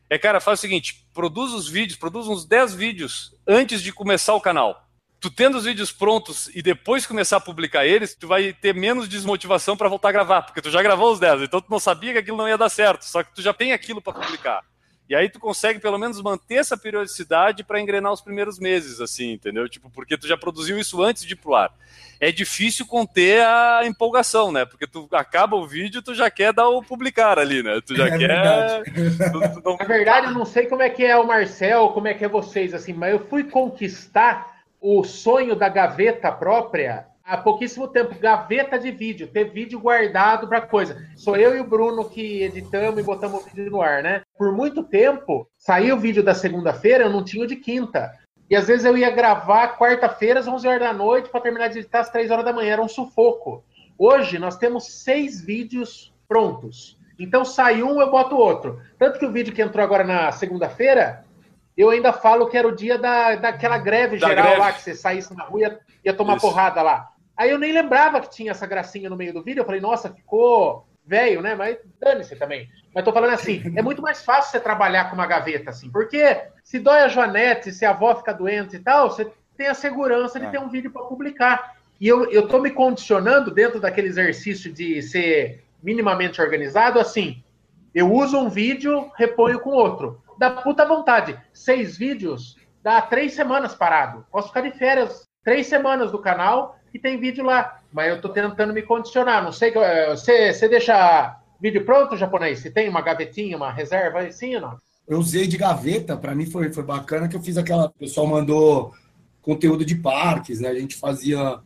é, 0.09 0.19
cara, 0.19 0.41
faz 0.41 0.59
o 0.59 0.63
seguinte: 0.63 1.07
produz 1.13 1.53
os 1.53 1.69
vídeos, 1.69 1.99
produz 1.99 2.27
uns 2.29 2.45
10 2.45 2.75
vídeos 2.75 3.35
antes 3.47 3.83
de 3.83 3.93
começar 3.93 4.35
o 4.35 4.41
canal 4.41 4.85
tu 5.25 5.31
tendo 5.31 5.57
os 5.57 5.65
vídeos 5.65 5.91
prontos 5.91 6.51
e 6.55 6.61
depois 6.61 7.07
começar 7.07 7.39
a 7.39 7.41
publicar 7.41 7.87
eles, 7.87 8.15
tu 8.15 8.29
vai 8.29 8.53
ter 8.53 8.75
menos 8.75 9.09
desmotivação 9.09 9.75
para 9.75 9.89
voltar 9.89 10.11
a 10.11 10.13
gravar, 10.13 10.43
porque 10.43 10.61
tu 10.61 10.71
já 10.71 10.83
gravou 10.83 11.11
os 11.11 11.19
10, 11.19 11.41
então 11.41 11.63
tu 11.63 11.71
não 11.71 11.81
sabia 11.81 12.13
que 12.13 12.19
aquilo 12.19 12.37
não 12.37 12.47
ia 12.47 12.59
dar 12.59 12.69
certo, 12.69 13.07
só 13.07 13.23
que 13.23 13.35
tu 13.35 13.41
já 13.41 13.55
tem 13.55 13.73
aquilo 13.73 14.03
para 14.03 14.13
publicar. 14.13 14.63
E 15.09 15.15
aí 15.15 15.29
tu 15.29 15.39
consegue 15.39 15.79
pelo 15.79 15.99
menos 15.99 16.21
manter 16.23 16.57
essa 16.57 16.77
periodicidade 16.77 17.63
para 17.63 17.81
engrenar 17.81 18.13
os 18.13 18.23
primeiros 18.23 18.59
meses, 18.59 19.01
assim, 19.01 19.33
entendeu? 19.33 19.69
Tipo, 19.69 19.91
porque 19.91 20.17
tu 20.17 20.27
já 20.27 20.37
produziu 20.37 20.79
isso 20.79 21.03
antes 21.03 21.25
de 21.25 21.35
ir 21.35 21.37
pro 21.37 21.55
ar. 21.55 21.71
É 22.19 22.33
difícil 22.33 22.87
conter 22.87 23.45
a 23.45 23.83
empolgação, 23.85 24.51
né? 24.51 24.65
Porque 24.65 24.87
tu 24.87 25.07
acaba 25.13 25.57
o 25.57 25.67
vídeo, 25.67 26.01
tu 26.01 26.15
já 26.15 26.31
quer 26.31 26.55
dar 26.55 26.69
o 26.69 26.83
publicar 26.83 27.39
ali, 27.39 27.63
né? 27.63 27.81
Tu 27.85 27.95
já 27.95 28.07
é 28.07 28.19
quer. 28.19 28.83
Tu, 29.35 29.61
tu 29.61 29.63
não... 29.65 29.77
Na 29.77 29.85
verdade, 29.85 30.29
eu 30.29 30.33
não 30.33 30.47
sei 30.47 30.67
como 30.67 30.83
é 30.83 30.89
que 30.89 31.05
é 31.05 31.17
o 31.17 31.27
Marcel, 31.27 31.89
como 31.89 32.09
é 32.09 32.15
que 32.15 32.25
é 32.25 32.29
vocês, 32.29 32.73
assim, 32.73 32.93
mas 32.93 33.13
eu 33.13 33.27
fui 33.27 33.45
conquistar 33.45 34.63
o 34.81 35.05
sonho 35.05 35.55
da 35.55 35.69
gaveta 35.69 36.33
própria 36.33 37.07
há 37.25 37.39
pouquíssimo 37.39 37.89
tempo, 37.89 38.19
gaveta 38.19 38.79
de 38.79 38.91
vídeo, 38.91 39.27
ter 39.27 39.45
vídeo 39.51 39.81
guardado 39.81 40.47
para 40.47 40.61
coisa. 40.61 41.09
Sou 41.17 41.37
eu 41.37 41.57
e 41.57 41.61
o 41.61 41.67
Bruno 41.67 42.09
que 42.09 42.43
editamos 42.43 43.01
e 43.01 43.03
botamos 43.03 43.43
o 43.43 43.45
vídeo 43.47 43.71
no 43.71 43.81
ar, 43.81 44.03
né? 44.03 44.23
Por 44.37 44.53
muito 44.53 44.83
tempo, 44.85 45.49
saiu 45.57 45.97
o 45.97 46.01
vídeo 46.01 46.23
da 46.23 46.35
segunda-feira, 46.35 47.05
eu 47.05 47.11
não 47.11 47.25
tinha 47.25 47.45
o 47.45 47.49
de 47.49 47.57
quinta. 47.57 48.13
E 48.49 48.55
às 48.55 48.67
vezes 48.67 48.85
eu 48.85 48.97
ia 48.97 49.11
gravar 49.11 49.79
quarta-feira 49.79 50.39
às 50.39 50.47
11 50.47 50.69
horas 50.69 50.81
da 50.81 50.93
noite 50.93 51.31
para 51.31 51.41
terminar 51.41 51.69
de 51.69 51.79
editar 51.79 52.01
às 52.01 52.11
3 52.11 52.31
horas 52.31 52.45
da 52.45 52.53
manhã, 52.53 52.75
era 52.75 52.83
um 52.83 52.89
sufoco. 52.89 53.65
Hoje 53.97 54.39
nós 54.39 54.59
temos 54.59 55.03
seis 55.03 55.41
vídeos 55.41 56.13
prontos. 56.29 56.99
Então 57.19 57.45
sai 57.45 57.83
um, 57.83 58.01
eu 58.01 58.11
boto 58.11 58.37
outro. 58.37 58.81
Tanto 58.99 59.19
que 59.19 59.25
o 59.25 59.33
vídeo 59.33 59.55
que 59.55 59.63
entrou 59.63 59.83
agora 59.83 60.05
na 60.05 60.31
segunda-feira, 60.33 61.25
eu 61.77 61.89
ainda 61.89 62.13
falo 62.13 62.49
que 62.49 62.59
era 62.59 62.69
o 62.69 62.75
dia 62.75 62.99
da, 62.99 63.37
daquela 63.37 63.79
greve 63.79 64.19
Da 64.19 64.29
geral 64.29 64.45
greve. 64.45 64.61
lá, 64.61 64.73
que 64.73 64.83
você 64.83 64.95
saísse 64.95 65.35
na 65.35 65.45
rua 65.45 65.61
e 65.61 65.63
ia, 65.63 65.81
ia 66.07 66.13
tomar 66.15 66.37
Isso. 66.37 66.47
porrada 66.47 66.83
lá. 66.83 67.14
Aí 67.37 67.51
eu 67.51 67.59
nem 67.59 67.73
lembrava 67.73 68.21
que 68.21 68.31
tinha 68.31 68.53
essa 68.53 68.67
gracinha 68.67 69.11
no 69.11 69.17
meio 69.17 69.33
do 69.33 69.43
vídeo. 69.43 69.61
Eu 69.61 69.65
falei, 69.67 69.81
nossa, 69.81 70.13
ficou 70.13 70.87
velho, 71.07 71.43
né? 71.43 71.55
Mas 71.55 71.79
dane-se 72.01 72.37
também. 72.37 72.69
Mas 72.95 73.05
tô 73.05 73.13
falando 73.13 73.35
assim, 73.35 73.63
é 73.77 73.83
muito 73.83 74.01
mais 74.01 74.23
fácil 74.25 74.53
você 74.53 74.61
trabalhar 74.61 75.11
com 75.11 75.15
uma 75.17 75.27
gaveta, 75.27 75.71
assim, 75.71 75.91
porque 75.91 76.43
se 76.63 76.79
dói 76.79 77.01
a 77.01 77.09
Joanete, 77.09 77.73
se 77.73 77.85
a 77.85 77.91
avó 77.91 78.15
fica 78.15 78.33
doente 78.33 78.77
e 78.77 78.79
tal, 78.79 79.11
você 79.11 79.31
tem 79.57 79.67
a 79.67 79.75
segurança 79.75 80.39
de 80.41 80.47
É. 80.47 80.51
ter 80.51 80.59
um 80.59 80.69
vídeo 80.69 80.91
para 80.91 81.03
publicar. 81.03 81.75
E 82.01 82.09
eu, 82.09 82.31
eu 82.31 82.49
tô 82.49 82.59
me 82.59 82.71
condicionando 82.71 83.51
dentro 83.51 83.81
daquele 83.81 84.09
exercício 84.09 84.73
de 84.73 85.03
ser 85.03 85.63
minimamente 85.83 86.41
organizado, 86.41 86.99
assim, 86.99 87.43
eu 87.95 88.11
uso 88.11 88.39
um 88.39 88.49
vídeo, 88.49 89.11
reponho 89.17 89.61
com 89.61 89.71
outro. 89.71 90.21
Da 90.39 90.51
puta 90.51 90.85
vontade. 90.85 91.39
Seis 91.53 91.97
vídeos, 91.97 92.57
dá 92.83 93.01
três 93.03 93.35
semanas 93.35 93.75
parado. 93.75 94.27
Posso 94.33 94.49
ficar 94.49 94.63
de 94.63 94.73
férias 94.73 95.29
três 95.45 95.67
semanas 95.67 96.11
do 96.11 96.19
canal 96.19 96.77
e 96.95 96.99
tem 96.99 97.19
vídeo 97.19 97.45
lá. 97.45 97.81
Mas 97.93 98.09
eu 98.09 98.21
tô 98.21 98.29
tentando 98.29 98.73
me 98.73 98.83
condicionar. 98.83 99.43
Não 99.43 99.53
sei. 99.53 99.73
eh, 99.75 100.11
Você, 100.11 100.53
você 100.53 100.69
deixa 100.69 101.37
vídeo 101.61 101.85
pronto, 101.85 102.17
japonês? 102.17 102.61
Se 102.61 102.71
tem 102.71 102.89
uma 102.89 103.03
gavetinha, 103.03 103.57
uma 103.57 103.73
reserva 103.73 104.21
assim 104.21 104.55
ou 104.55 104.61
não? 104.61 104.79
Eu 105.07 105.19
usei 105.19 105.47
de 105.47 105.59
gaveta, 105.59 106.17
para 106.17 106.35
mim 106.35 106.47
foi, 106.47 106.73
foi 106.73 106.83
bacana 106.83 107.29
que 107.29 107.37
eu 107.37 107.43
fiz 107.43 107.59
aquela. 107.59 107.87
O 107.87 107.91
pessoal 107.91 108.27
mandou 108.27 108.95
conteúdo 109.43 109.85
de 109.85 109.97
parques, 109.97 110.61
né? 110.61 110.69
A 110.69 110.75
gente 110.75 110.97
fazia 110.97 111.59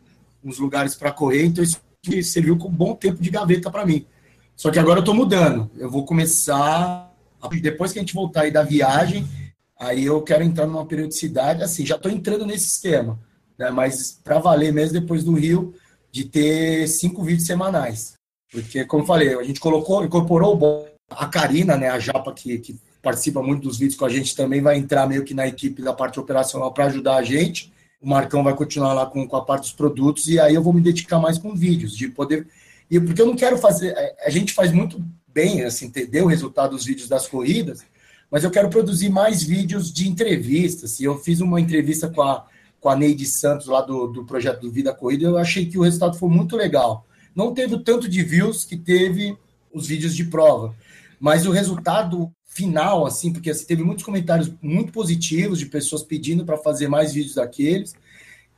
uns 0.42 0.58
lugares 0.58 0.96
para 0.96 1.12
correr, 1.12 1.44
então 1.44 1.62
isso 1.62 1.80
serviu 2.22 2.56
com 2.56 2.68
um 2.68 2.72
bom 2.72 2.94
tempo 2.94 3.22
de 3.22 3.30
gaveta 3.30 3.70
para 3.70 3.86
mim. 3.86 4.06
Só 4.56 4.70
que 4.72 4.78
agora 4.78 5.00
eu 5.00 5.04
tô 5.04 5.14
mudando. 5.14 5.70
Eu 5.76 5.88
vou 5.90 6.04
começar. 6.04 7.12
Depois 7.62 7.92
que 7.92 7.98
a 8.00 8.02
gente 8.02 8.14
voltar 8.14 8.42
aí 8.42 8.50
da 8.50 8.64
viagem, 8.64 9.24
aí 9.78 10.04
eu 10.04 10.20
quero 10.22 10.42
entrar 10.42 10.66
numa 10.66 10.84
periodicidade. 10.84 11.62
Assim, 11.62 11.86
já 11.86 11.96
tô 11.96 12.08
entrando 12.08 12.44
nesse 12.44 12.66
esquema, 12.66 13.18
né? 13.58 13.70
Mas 13.70 14.18
para 14.22 14.38
valer 14.38 14.72
mesmo 14.72 15.00
depois 15.00 15.24
do 15.24 15.34
Rio, 15.34 15.74
de 16.10 16.24
ter 16.24 16.86
cinco 16.88 17.22
vídeos 17.22 17.46
semanais. 17.46 18.14
Porque, 18.50 18.84
como 18.84 19.04
falei, 19.04 19.34
a 19.34 19.42
gente 19.42 19.60
colocou, 19.60 20.04
incorporou. 20.04 20.88
A 21.10 21.26
Karina, 21.26 21.76
né, 21.76 21.88
a 21.88 21.98
Japa, 21.98 22.34
que, 22.34 22.58
que 22.58 22.78
participa 23.02 23.42
muito 23.42 23.62
dos 23.62 23.78
vídeos 23.78 23.98
com 23.98 24.04
a 24.04 24.10
gente, 24.10 24.36
também 24.36 24.60
vai 24.60 24.76
entrar 24.76 25.06
meio 25.06 25.24
que 25.24 25.32
na 25.32 25.46
equipe 25.46 25.80
da 25.80 25.94
parte 25.94 26.20
operacional 26.20 26.72
para 26.72 26.86
ajudar 26.86 27.16
a 27.16 27.22
gente. 27.22 27.72
O 28.00 28.08
Marcão 28.08 28.44
vai 28.44 28.54
continuar 28.54 28.92
lá 28.92 29.06
com, 29.06 29.26
com 29.26 29.36
a 29.36 29.44
parte 29.44 29.62
dos 29.62 29.72
produtos, 29.72 30.28
e 30.28 30.38
aí 30.38 30.54
eu 30.54 30.62
vou 30.62 30.72
me 30.72 30.82
dedicar 30.82 31.18
mais 31.18 31.38
com 31.38 31.54
vídeos, 31.54 31.96
de 31.96 32.08
poder. 32.08 32.46
E 32.90 33.00
porque 33.00 33.22
eu 33.22 33.26
não 33.26 33.36
quero 33.36 33.56
fazer. 33.56 33.94
A 34.24 34.30
gente 34.30 34.52
faz 34.52 34.70
muito 34.70 35.02
bem, 35.26 35.62
assim, 35.64 35.86
entender 35.86 36.22
o 36.22 36.26
resultado 36.26 36.72
dos 36.72 36.84
vídeos 36.84 37.08
das 37.08 37.26
corridas, 37.26 37.82
mas 38.30 38.44
eu 38.44 38.50
quero 38.50 38.68
produzir 38.68 39.08
mais 39.08 39.42
vídeos 39.42 39.92
de 39.92 40.08
entrevistas. 40.08 41.00
E 41.00 41.04
eu 41.04 41.18
fiz 41.18 41.40
uma 41.40 41.60
entrevista 41.60 42.08
com 42.08 42.22
a, 42.22 42.46
com 42.80 42.88
a 42.88 42.96
Neide 42.96 43.26
Santos, 43.26 43.66
lá 43.66 43.80
do, 43.80 44.06
do 44.06 44.24
projeto 44.24 44.60
do 44.60 44.70
Vida 44.70 44.94
Corrida, 44.94 45.24
eu 45.24 45.38
achei 45.38 45.66
que 45.66 45.78
o 45.78 45.82
resultado 45.82 46.18
foi 46.18 46.28
muito 46.28 46.56
legal. 46.56 47.06
Não 47.34 47.52
teve 47.52 47.74
o 47.74 47.82
tanto 47.82 48.08
de 48.08 48.22
views 48.22 48.64
que 48.64 48.76
teve 48.76 49.36
os 49.72 49.86
vídeos 49.86 50.14
de 50.14 50.24
prova, 50.24 50.74
mas 51.20 51.46
o 51.46 51.50
resultado 51.50 52.32
final, 52.46 53.06
assim, 53.06 53.32
porque 53.32 53.50
assim, 53.50 53.66
teve 53.66 53.84
muitos 53.84 54.04
comentários 54.04 54.50
muito 54.60 54.92
positivos 54.92 55.58
de 55.58 55.66
pessoas 55.66 56.02
pedindo 56.02 56.44
para 56.44 56.56
fazer 56.56 56.88
mais 56.88 57.12
vídeos 57.12 57.34
daqueles. 57.34 57.94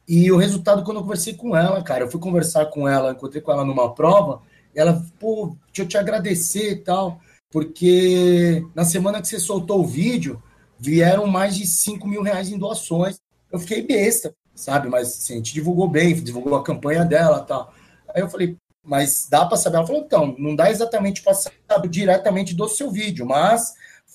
E 0.09 0.31
o 0.33 0.37
resultado, 0.37 0.83
quando 0.83 0.99
eu 0.99 1.03
conversei 1.03 1.35
com 1.35 1.57
ela, 1.57 1.83
cara, 1.83 2.05
eu 2.05 2.11
fui 2.11 2.21
conversar 2.21 2.66
com 2.66 2.89
ela, 2.89 3.12
encontrei 3.12 3.43
com 3.43 3.53
ela 3.53 3.64
numa 3.64 3.95
prova, 3.95 4.41
ela, 4.75 5.05
pô, 5.18 5.57
deixa 5.66 5.83
eu 5.83 5.89
te 5.89 5.99
agradecer 5.99 6.73
e 6.73 6.77
tal, 6.77 7.21
porque 7.51 8.64
na 8.75 8.85
semana 8.85 9.21
que 9.21 9.29
você 9.29 9.39
soltou 9.39 9.81
o 9.81 9.87
vídeo, 9.87 10.43
vieram 10.79 11.27
mais 11.27 11.57
de 11.57 11.66
5 11.66 12.09
mil 12.09 12.23
reais 12.23 12.51
em 12.51 12.59
doações. 12.59 13.21
Eu 13.51 13.59
fiquei 13.59 13.82
besta, 13.82 14.34
sabe? 14.55 14.88
Mas 14.88 15.09
assim, 15.09 15.34
a 15.34 15.36
gente 15.36 15.55
divulgou 15.55 15.88
bem, 15.88 16.14
divulgou 16.14 16.55
a 16.57 16.64
campanha 16.64 17.05
dela 17.05 17.40
tal. 17.40 17.72
Aí 18.14 18.22
eu 18.22 18.28
falei, 18.28 18.57
mas 18.82 19.28
dá 19.30 19.44
para 19.44 19.57
saber? 19.57 19.76
Ela 19.76 19.86
falou, 19.86 20.03
então, 20.03 20.34
não 20.38 20.57
dá 20.57 20.70
exatamente 20.70 21.22
para 21.22 21.34
saber 21.34 21.88
diretamente 21.88 22.55
do 22.55 22.68
seu 22.68 22.90
vídeo, 22.90 23.26
mas 23.26 23.74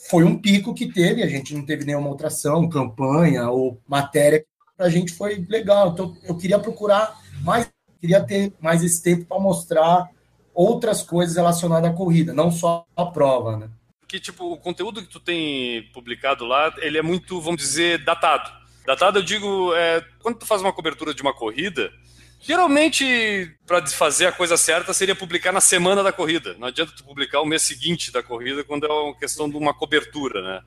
foi 0.09 0.23
um 0.23 0.37
pico 0.37 0.73
que 0.73 0.91
teve, 0.91 1.23
a 1.23 1.27
gente 1.27 1.53
não 1.53 1.65
teve 1.65 1.85
nenhuma 1.85 2.09
outra 2.09 2.27
ação, 2.27 2.69
campanha 2.69 3.49
ou 3.49 3.79
matéria, 3.87 4.45
para 4.75 4.87
a 4.87 4.89
gente 4.89 5.13
foi 5.13 5.45
legal. 5.49 5.89
Então, 5.89 6.15
eu 6.23 6.35
queria 6.35 6.59
procurar 6.59 7.19
mais, 7.41 7.69
queria 7.99 8.21
ter 8.21 8.53
mais 8.59 8.83
esse 8.83 9.01
tempo 9.01 9.25
para 9.25 9.39
mostrar 9.39 10.09
outras 10.53 11.01
coisas 11.01 11.35
relacionadas 11.35 11.89
à 11.89 11.93
corrida, 11.93 12.33
não 12.33 12.51
só 12.51 12.85
a 12.95 13.05
prova, 13.05 13.57
né? 13.57 13.69
Porque, 13.99 14.19
tipo, 14.19 14.53
o 14.53 14.57
conteúdo 14.57 15.01
que 15.01 15.09
tu 15.09 15.19
tem 15.19 15.89
publicado 15.91 16.45
lá, 16.45 16.73
ele 16.77 16.97
é 16.97 17.01
muito, 17.01 17.41
vamos 17.41 17.61
dizer, 17.61 18.03
datado. 18.03 18.49
Datado, 18.85 19.19
eu 19.19 19.23
digo, 19.23 19.73
é, 19.75 20.03
quando 20.21 20.37
tu 20.39 20.45
faz 20.45 20.61
uma 20.61 20.71
cobertura 20.73 21.13
de 21.13 21.21
uma 21.21 21.33
corrida, 21.33 21.91
geralmente, 22.39 23.51
para 23.65 23.85
fazer 23.87 24.27
a 24.27 24.31
coisa 24.31 24.55
certa, 24.57 24.93
seria 24.93 25.15
publicar 25.15 25.51
na 25.51 25.61
semana 25.61 26.03
da 26.03 26.11
corrida. 26.11 26.55
Não 26.59 26.67
adianta 26.67 26.93
tu 26.95 27.03
publicar 27.03 27.41
o 27.41 27.45
mês 27.45 27.63
seguinte 27.63 28.11
da 28.11 28.21
corrida, 28.23 28.63
quando 28.63 28.85
é 28.85 28.89
uma 28.91 29.15
questão 29.17 29.49
de 29.49 29.57
uma 29.57 29.73
cobertura, 29.73 30.41
né? 30.41 30.61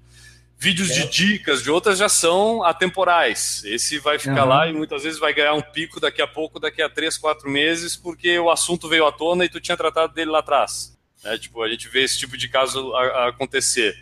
Vídeos 0.60 0.92
de 0.92 1.06
dicas 1.08 1.62
de 1.62 1.70
outras 1.70 1.98
já 1.98 2.08
são 2.08 2.64
atemporais. 2.64 3.62
Esse 3.64 4.00
vai 4.00 4.18
ficar 4.18 4.42
Uhum. 4.42 4.48
lá 4.48 4.66
e 4.68 4.72
muitas 4.72 5.04
vezes 5.04 5.16
vai 5.16 5.32
ganhar 5.32 5.54
um 5.54 5.62
pico 5.62 6.00
daqui 6.00 6.20
a 6.20 6.26
pouco, 6.26 6.58
daqui 6.58 6.82
a 6.82 6.88
três, 6.90 7.16
quatro 7.16 7.48
meses, 7.48 7.94
porque 7.96 8.36
o 8.40 8.50
assunto 8.50 8.88
veio 8.88 9.06
à 9.06 9.12
tona 9.12 9.44
e 9.44 9.48
tu 9.48 9.60
tinha 9.60 9.76
tratado 9.76 10.12
dele 10.12 10.32
lá 10.32 10.40
atrás. 10.40 10.98
né? 11.22 11.38
Tipo, 11.38 11.62
a 11.62 11.68
gente 11.68 11.86
vê 11.88 12.02
esse 12.02 12.18
tipo 12.18 12.36
de 12.36 12.48
caso 12.48 12.92
acontecer. 13.28 13.96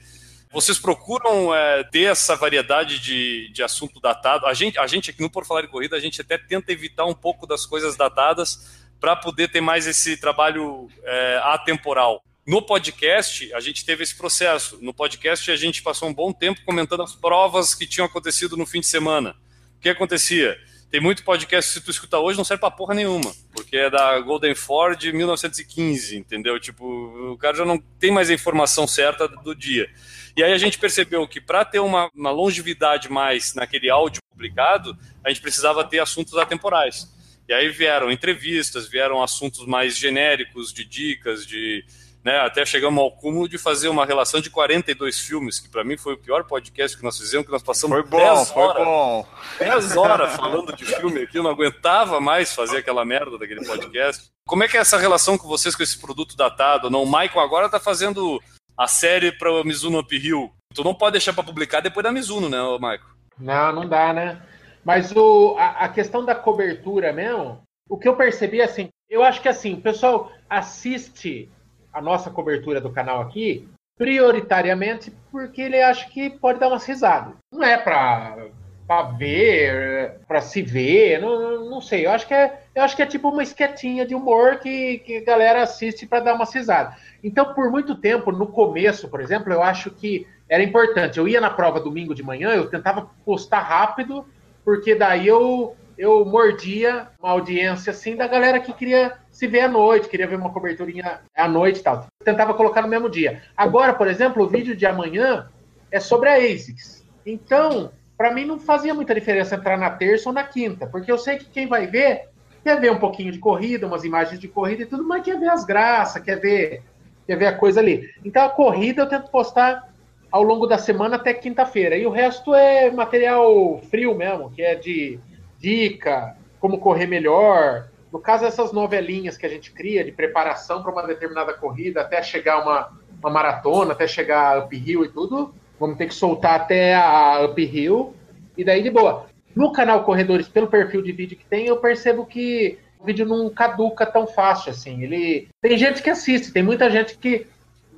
Vocês 0.57 0.79
procuram 0.79 1.55
é, 1.55 1.85
ter 1.85 2.05
essa 2.05 2.35
variedade 2.35 2.99
de, 2.99 3.51
de 3.53 3.63
assunto 3.63 4.01
datado? 4.01 4.47
A 4.47 4.55
gente, 4.55 4.79
a 4.79 4.87
gente 4.87 5.11
aqui 5.11 5.21
no 5.21 5.29
Por 5.29 5.45
Falar 5.45 5.65
em 5.65 5.69
Corrida, 5.69 5.95
a 5.95 6.01
gente 6.01 6.19
até 6.23 6.39
tenta 6.39 6.73
evitar 6.73 7.05
um 7.05 7.13
pouco 7.13 7.47
das 7.47 7.67
coisas 7.67 7.95
datadas 7.95 8.81
para 8.99 9.15
poder 9.15 9.51
ter 9.51 9.61
mais 9.61 9.87
esse 9.87 10.17
trabalho 10.17 10.89
é, 11.05 11.41
atemporal. 11.45 12.25
No 12.47 12.63
podcast, 12.63 13.53
a 13.53 13.61
gente 13.61 13.85
teve 13.85 14.03
esse 14.03 14.17
processo. 14.17 14.79
No 14.81 14.95
podcast, 14.95 15.51
a 15.51 15.57
gente 15.57 15.83
passou 15.83 16.09
um 16.09 16.15
bom 16.15 16.33
tempo 16.33 16.65
comentando 16.65 17.03
as 17.03 17.15
provas 17.15 17.75
que 17.75 17.87
tinham 17.87 18.07
acontecido 18.07 18.57
no 18.57 18.65
fim 18.65 18.81
de 18.81 18.87
semana. 18.87 19.37
O 19.77 19.81
que 19.83 19.91
acontecia? 19.91 20.57
Tem 20.91 21.03
muito 21.03 21.23
podcast 21.23 21.71
se 21.71 21.83
tu 21.83 21.91
escuta 21.91 22.19
hoje 22.19 22.39
não 22.39 22.45
serve 22.47 22.61
pra 22.61 22.71
porra 22.71 22.95
nenhuma, 22.95 23.31
porque 23.53 23.77
é 23.77 23.91
da 23.91 24.19
Golden 24.21 24.55
Ford 24.55 24.99
de 24.99 25.13
1915, 25.13 26.17
entendeu? 26.17 26.59
Tipo, 26.59 26.87
o 27.33 27.37
cara 27.37 27.59
já 27.59 27.65
não 27.67 27.77
tem 27.77 28.11
mais 28.11 28.31
a 28.31 28.33
informação 28.33 28.87
certa 28.87 29.29
do 29.29 29.55
dia. 29.55 29.91
E 30.37 30.45
aí 30.45 30.53
a 30.53 30.59
gente 30.59 30.79
percebeu 30.79 31.27
que 31.27 31.41
para 31.41 31.65
ter 31.65 31.81
uma, 31.81 32.11
uma 32.15 32.31
longevidade 32.31 33.11
mais 33.11 33.55
naquele 33.55 33.89
áudio 33.89 34.21
publicado, 34.31 34.97
a 35.25 35.31
gente 35.31 35.41
precisava 35.41 35.83
ter 35.83 35.99
assuntos 35.99 36.37
atemporais. 36.37 37.11
E 37.49 37.55
aí 37.55 37.71
vieram 37.71 38.11
entrevistas, 38.11 38.87
vieram 38.87 39.23
assuntos 39.23 39.67
mais 39.67 39.97
genéricos, 39.97 40.73
de 40.73 40.85
dicas, 40.85 41.47
de. 41.47 41.85
Né, 42.23 42.39
até 42.41 42.67
chegamos 42.67 43.01
ao 43.01 43.13
cúmulo 43.13 43.49
de 43.49 43.57
fazer 43.57 43.89
uma 43.89 44.05
relação 44.05 44.41
de 44.41 44.51
42 44.51 45.21
filmes, 45.21 45.61
que 45.61 45.69
para 45.69 45.85
mim 45.85 45.97
foi 45.97 46.15
o 46.15 46.19
pior 46.19 46.43
podcast 46.43 46.97
que 46.97 47.05
nós 47.05 47.17
fizemos, 47.17 47.47
que 47.47 47.53
nós 47.53 47.63
passamos 47.63 47.97
Foi 47.97 48.05
bom, 48.05 48.19
10 48.19 48.51
foi 48.51 48.63
horas, 48.63 48.85
bom. 48.85 49.29
10 49.61 49.97
horas 49.97 50.35
falando 50.35 50.75
de 50.75 50.85
filme 50.85 51.23
aqui, 51.23 51.39
eu 51.39 51.45
não 51.45 51.53
aguentava 51.53 52.21
mais 52.21 52.53
fazer 52.53 52.79
aquela 52.79 53.05
merda 53.05 53.39
daquele 53.39 53.65
podcast. 53.65 54.25
Como 54.45 54.65
é 54.65 54.69
que 54.69 54.77
é 54.77 54.81
essa 54.81 54.99
relação 54.99 55.39
com 55.39 55.47
vocês 55.47 55.77
com 55.77 55.85
esse 55.85 55.99
produto 55.99 56.37
datado? 56.37 56.91
Não, 56.91 57.05
o 57.05 57.07
Michael 57.07 57.41
agora 57.41 57.69
tá 57.69 57.79
fazendo 57.79 58.43
a 58.77 58.87
série 58.87 59.33
para 59.33 59.65
Mizuno 59.65 60.01
Uphill. 60.01 60.53
Tu 60.75 60.85
não 60.85 60.95
pode 60.95 61.13
deixar 61.13 61.33
para 61.33 61.45
publicar 61.45 61.81
depois 61.81 62.05
da 62.05 62.13
Mizuno, 62.13 62.49
né, 62.49 62.59
Michael? 62.75 63.17
Não, 63.39 63.73
não 63.73 63.89
dá, 63.89 64.13
né? 64.13 64.43
Mas 64.85 65.13
o, 65.13 65.57
a, 65.59 65.85
a 65.85 65.89
questão 65.89 66.25
da 66.25 66.35
cobertura 66.35 67.13
mesmo, 67.13 67.61
o 67.89 67.99
que 67.99 68.09
eu 68.09 68.17
percebi 68.17 68.61
assim, 68.61 68.89
eu 69.09 69.23
acho 69.23 69.41
que 69.41 69.49
assim, 69.49 69.75
o 69.75 69.81
pessoal 69.81 70.31
assiste 70.49 71.51
a 71.93 72.01
nossa 72.01 72.31
cobertura 72.31 72.81
do 72.81 72.93
canal 72.93 73.21
aqui 73.21 73.69
prioritariamente 73.97 75.11
porque 75.31 75.63
ele 75.63 75.81
acha 75.81 76.09
que 76.11 76.29
pode 76.29 76.59
dar 76.59 76.69
umas 76.69 76.85
risadas. 76.85 77.35
Não 77.51 77.65
é 77.65 77.79
pra, 77.79 78.49
pra 78.87 79.03
ver, 79.03 80.21
pra 80.29 80.41
se 80.41 80.63
ver, 80.63 81.21
não, 81.21 81.69
não 81.69 81.81
sei. 81.81 82.07
Eu 82.07 82.11
acho 82.11 82.27
que 82.27 82.35
é, 82.35 82.61
eu 82.75 82.83
acho 82.83 82.95
que 82.95 83.03
é 83.03 83.07
tipo 83.07 83.29
uma 83.29 83.43
esquetinha 83.43 84.07
de 84.07 84.15
humor 84.15 84.59
que, 84.59 84.99
que 84.99 85.19
a 85.19 85.25
galera 85.25 85.63
assiste 85.63 86.07
para 86.07 86.21
dar 86.21 86.35
umas 86.35 86.55
risadas. 86.55 86.95
Então, 87.23 87.53
por 87.53 87.71
muito 87.71 87.97
tempo, 87.97 88.31
no 88.31 88.47
começo, 88.47 89.09
por 89.09 89.21
exemplo, 89.21 89.53
eu 89.53 89.63
acho 89.63 89.91
que 89.91 90.27
era 90.49 90.63
importante. 90.63 91.19
Eu 91.19 91.27
ia 91.27 91.41
na 91.41 91.51
prova 91.51 91.81
domingo 91.81 92.15
de 92.15 92.23
manhã, 92.23 92.51
eu 92.51 92.71
tentava 92.71 93.11
postar 93.25 93.61
rápido, 93.61 94.25
porque 94.65 94.95
daí 94.95 95.27
eu 95.27 95.77
eu 95.99 96.25
mordia 96.27 97.09
uma 97.19 97.31
audiência 97.31 97.91
assim 97.91 98.15
da 98.15 98.27
galera 98.27 98.61
que 98.61 98.73
queria 98.73 99.15
se 99.31 99.47
ver 99.47 99.61
à 99.61 99.69
noite, 99.69 100.09
queria 100.09 100.27
ver 100.27 100.37
uma 100.37 100.53
coberturinha 100.53 101.21
à 101.35 101.49
noite 101.49 101.81
e 101.81 101.83
tal. 101.83 102.07
Tentava 102.23 102.53
colocar 102.53 102.83
no 102.83 102.89
mesmo 102.89 103.09
dia. 103.09 103.43
Agora, 103.57 103.95
por 103.95 104.07
exemplo, 104.07 104.45
o 104.45 104.49
vídeo 104.49 104.77
de 104.77 104.85
amanhã 104.85 105.49
é 105.91 105.99
sobre 105.99 106.29
a 106.29 106.37
ASICS. 106.37 107.05
Então, 107.25 107.91
para 108.17 108.33
mim 108.33 108.45
não 108.45 108.59
fazia 108.59 108.95
muita 108.95 109.15
diferença 109.15 109.57
entrar 109.57 109.77
na 109.77 109.91
terça 109.91 110.29
ou 110.29 110.35
na 110.35 110.45
quinta, 110.45 110.87
porque 110.87 111.11
eu 111.11 111.19
sei 111.19 111.39
que 111.39 111.47
quem 111.47 111.67
vai 111.67 111.87
ver 111.87 112.29
quer 112.63 112.81
ver 112.81 112.91
um 112.91 112.99
pouquinho 112.99 113.31
de 113.31 113.39
corrida, 113.39 113.87
umas 113.87 114.03
imagens 114.03 114.41
de 114.41 114.49
corrida 114.49 114.83
e 114.83 114.87
tudo, 114.87 115.05
mas 115.05 115.23
quer 115.23 115.39
ver 115.39 115.49
as 115.49 115.65
graças, 115.65 116.21
quer 116.21 116.41
ver, 116.41 116.83
quer 117.25 117.37
ver 117.37 117.47
a 117.47 117.57
coisa 117.57 117.79
ali. 117.79 118.11
Então 118.25 118.45
a 118.45 118.49
corrida 118.49 119.03
eu 119.03 119.09
tento 119.09 119.31
postar 119.31 119.89
ao 120.33 120.43
longo 120.43 120.67
da 120.67 120.77
semana 120.77 121.15
até 121.15 121.33
quinta-feira. 121.33 121.97
E 121.97 122.05
o 122.07 122.11
resto 122.11 122.53
é 122.55 122.91
material 122.91 123.81
frio 123.89 124.17
mesmo, 124.17 124.51
que 124.51 124.63
é 124.63 124.75
de 124.75 125.19
dica, 125.59 126.37
como 126.59 126.79
correr 126.79 127.07
melhor. 127.07 127.89
No 128.13 128.19
caso, 128.19 128.45
essas 128.45 128.73
novelinhas 128.73 129.37
que 129.37 129.47
a 129.47 129.49
gente 129.49 129.71
cria 129.71 130.03
de 130.03 130.11
preparação 130.11 130.83
para 130.83 130.91
uma 130.91 131.07
determinada 131.07 131.55
corrida, 131.55 132.01
até 132.01 132.21
chegar 132.23 132.63
uma, 132.63 132.91
uma 133.21 133.31
maratona, 133.31 133.93
até 133.93 134.09
chegar 134.09 134.65
uphill 134.65 135.05
e 135.05 135.09
tudo, 135.09 135.55
vamos 135.79 135.97
ter 135.97 136.07
que 136.07 136.15
soltar 136.15 136.61
até 136.61 136.95
a 136.95 137.45
uphill 137.45 138.15
e 138.57 138.65
daí 138.65 138.83
de 138.83 138.91
boa. 138.91 139.27
No 139.55 139.73
canal 139.73 140.05
Corredores, 140.05 140.49
pelo 140.49 140.67
perfil 140.67 141.03
de 141.03 141.13
vídeo 141.13 141.37
que 141.37 141.45
tem, 141.45 141.67
eu 141.67 141.79
percebo 141.79 142.27
que 142.27 142.79
o 143.01 143.05
vídeo 143.05 143.27
não 143.27 143.49
caduca 143.49 144.05
tão 144.05 144.27
fácil 144.27 144.71
assim. 144.71 145.03
Ele 145.03 145.49
tem 145.61 145.79
gente 145.79 146.03
que 146.03 146.11
assiste, 146.11 146.53
tem 146.53 146.63
muita 146.63 146.91
gente 146.91 147.17
que 147.17 147.47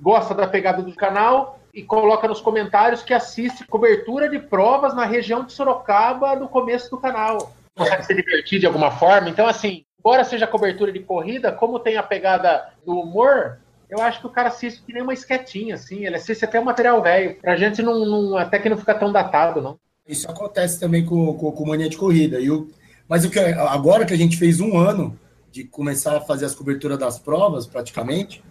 gosta 0.00 0.34
da 0.34 0.46
pegada 0.46 0.82
do 0.82 0.94
canal 0.94 1.58
e 1.74 1.82
coloca 1.82 2.26
nos 2.28 2.40
comentários 2.40 3.02
que 3.02 3.12
assiste 3.12 3.66
cobertura 3.66 4.28
de 4.28 4.38
provas 4.38 4.94
na 4.94 5.04
região 5.04 5.44
de 5.44 5.52
Sorocaba 5.52 6.36
no 6.36 6.48
começo 6.48 6.90
do 6.90 6.98
canal. 6.98 7.52
Consegue 7.76 8.04
se 8.04 8.14
divertir 8.14 8.60
de 8.60 8.66
alguma 8.66 8.90
forma. 8.90 9.28
Então, 9.28 9.46
assim, 9.46 9.84
embora 9.98 10.24
seja 10.24 10.46
cobertura 10.46 10.92
de 10.92 11.00
corrida, 11.00 11.52
como 11.52 11.78
tem 11.78 11.96
a 11.96 12.02
pegada 12.02 12.68
do 12.84 13.00
humor, 13.00 13.58
eu 13.90 14.00
acho 14.02 14.20
que 14.20 14.26
o 14.26 14.30
cara 14.30 14.48
assiste 14.48 14.82
que 14.82 14.92
nem 14.92 15.02
uma 15.02 15.14
esquetinha, 15.14 15.74
assim. 15.74 16.04
Ele 16.04 16.16
assiste 16.16 16.44
até 16.44 16.60
o 16.60 16.64
material 16.64 17.02
velho. 17.02 17.36
Pra 17.40 17.56
gente 17.56 17.82
não, 17.82 18.04
não, 18.04 18.36
até 18.36 18.58
que 18.58 18.68
não 18.68 18.76
fica 18.76 18.94
tão 18.94 19.12
datado, 19.12 19.62
não. 19.62 19.78
Isso 20.06 20.30
acontece 20.30 20.78
também 20.78 21.04
com, 21.04 21.34
com, 21.34 21.52
com 21.52 21.66
mania 21.66 21.88
de 21.88 21.96
corrida. 21.96 22.40
E 22.40 22.50
o, 22.50 22.68
mas 23.08 23.24
o 23.24 23.30
que, 23.30 23.38
agora 23.38 24.04
que 24.04 24.12
a 24.12 24.16
gente 24.16 24.36
fez 24.36 24.60
um 24.60 24.78
ano 24.78 25.18
de 25.50 25.64
começar 25.64 26.16
a 26.16 26.20
fazer 26.20 26.44
as 26.44 26.54
coberturas 26.54 26.98
das 26.98 27.18
provas, 27.18 27.66
praticamente, 27.66 28.42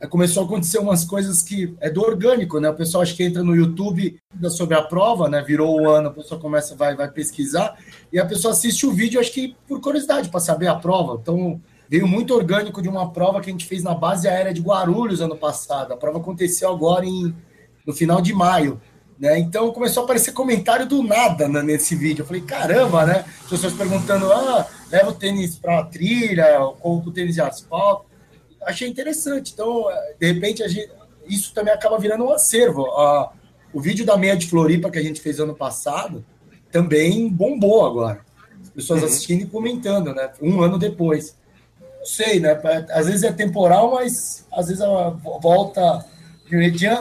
é, 0.00 0.06
começou 0.06 0.42
a 0.42 0.46
acontecer 0.46 0.78
umas 0.78 1.04
coisas 1.04 1.42
que 1.42 1.76
é 1.78 1.90
do 1.90 2.00
orgânico, 2.00 2.58
né? 2.58 2.70
O 2.70 2.74
pessoal 2.74 3.02
acho 3.02 3.14
que 3.14 3.22
entra 3.22 3.42
no 3.42 3.54
YouTube 3.54 4.18
sobre 4.48 4.74
a 4.74 4.82
prova, 4.82 5.28
né? 5.28 5.42
Virou 5.42 5.80
o 5.80 5.88
ano, 5.88 6.08
a 6.08 6.12
pessoa 6.12 6.40
começa, 6.40 6.74
vai, 6.74 6.96
vai 6.96 7.10
pesquisar, 7.10 7.78
e 8.12 8.18
a 8.18 8.24
pessoa 8.24 8.52
assiste 8.52 8.86
o 8.86 8.92
vídeo, 8.92 9.20
acho 9.20 9.32
que 9.32 9.54
por 9.68 9.80
curiosidade, 9.80 10.28
para 10.28 10.40
saber 10.40 10.68
a 10.68 10.74
prova. 10.74 11.18
Então, 11.20 11.60
veio 11.90 12.06
muito 12.06 12.32
orgânico 12.32 12.80
de 12.80 12.88
uma 12.88 13.10
prova 13.12 13.40
que 13.40 13.50
a 13.50 13.52
gente 13.52 13.66
fez 13.66 13.82
na 13.82 13.92
base 13.92 14.28
aérea 14.28 14.54
de 14.54 14.60
Guarulhos 14.60 15.20
ano 15.20 15.36
passado. 15.36 15.92
A 15.92 15.96
prova 15.96 16.18
aconteceu 16.18 16.70
agora 16.70 17.04
em, 17.04 17.34
no 17.84 17.92
final 17.92 18.20
de 18.20 18.32
maio. 18.32 18.80
Né? 19.18 19.40
Então 19.40 19.72
começou 19.72 20.02
a 20.02 20.04
aparecer 20.04 20.30
comentário 20.30 20.86
do 20.86 21.02
nada 21.02 21.48
né, 21.48 21.60
nesse 21.62 21.96
vídeo. 21.96 22.22
Eu 22.22 22.26
falei, 22.26 22.42
caramba, 22.42 23.04
né? 23.04 23.24
As 23.42 23.50
pessoas 23.50 23.72
perguntando: 23.72 24.32
ah, 24.32 24.68
leva 24.88 25.10
o 25.10 25.14
tênis 25.14 25.56
para 25.56 25.82
trilha, 25.82 26.60
ou 26.80 26.98
o 26.98 27.10
tênis 27.10 27.34
de 27.34 27.40
asfalto. 27.40 28.06
Achei 28.62 28.88
interessante. 28.88 29.52
Então, 29.52 29.86
de 30.18 30.32
repente, 30.32 30.66
gente, 30.68 30.92
isso 31.26 31.52
também 31.52 31.74
acaba 31.74 31.98
virando 31.98 32.24
um 32.24 32.32
acervo. 32.32 32.86
Ah, 32.92 33.32
o 33.74 33.80
vídeo 33.80 34.06
da 34.06 34.16
meia 34.16 34.36
de 34.36 34.46
Floripa 34.46 34.90
que 34.90 34.98
a 34.98 35.02
gente 35.02 35.20
fez 35.20 35.40
ano 35.40 35.56
passado 35.56 36.24
também 36.70 37.28
bombou 37.28 37.84
agora. 37.84 38.20
As 38.62 38.70
pessoas 38.70 39.00
uhum. 39.00 39.06
assistindo 39.06 39.42
e 39.42 39.46
comentando, 39.46 40.14
né? 40.14 40.30
Um 40.40 40.62
ano 40.62 40.78
depois. 40.78 41.39
Não 42.00 42.06
sei, 42.06 42.40
né? 42.40 42.58
Às 42.90 43.06
vezes 43.06 43.22
é 43.22 43.30
temporal, 43.30 43.92
mas 43.92 44.46
às 44.50 44.66
vezes 44.68 44.82
ela 44.82 45.10
volta 45.10 46.04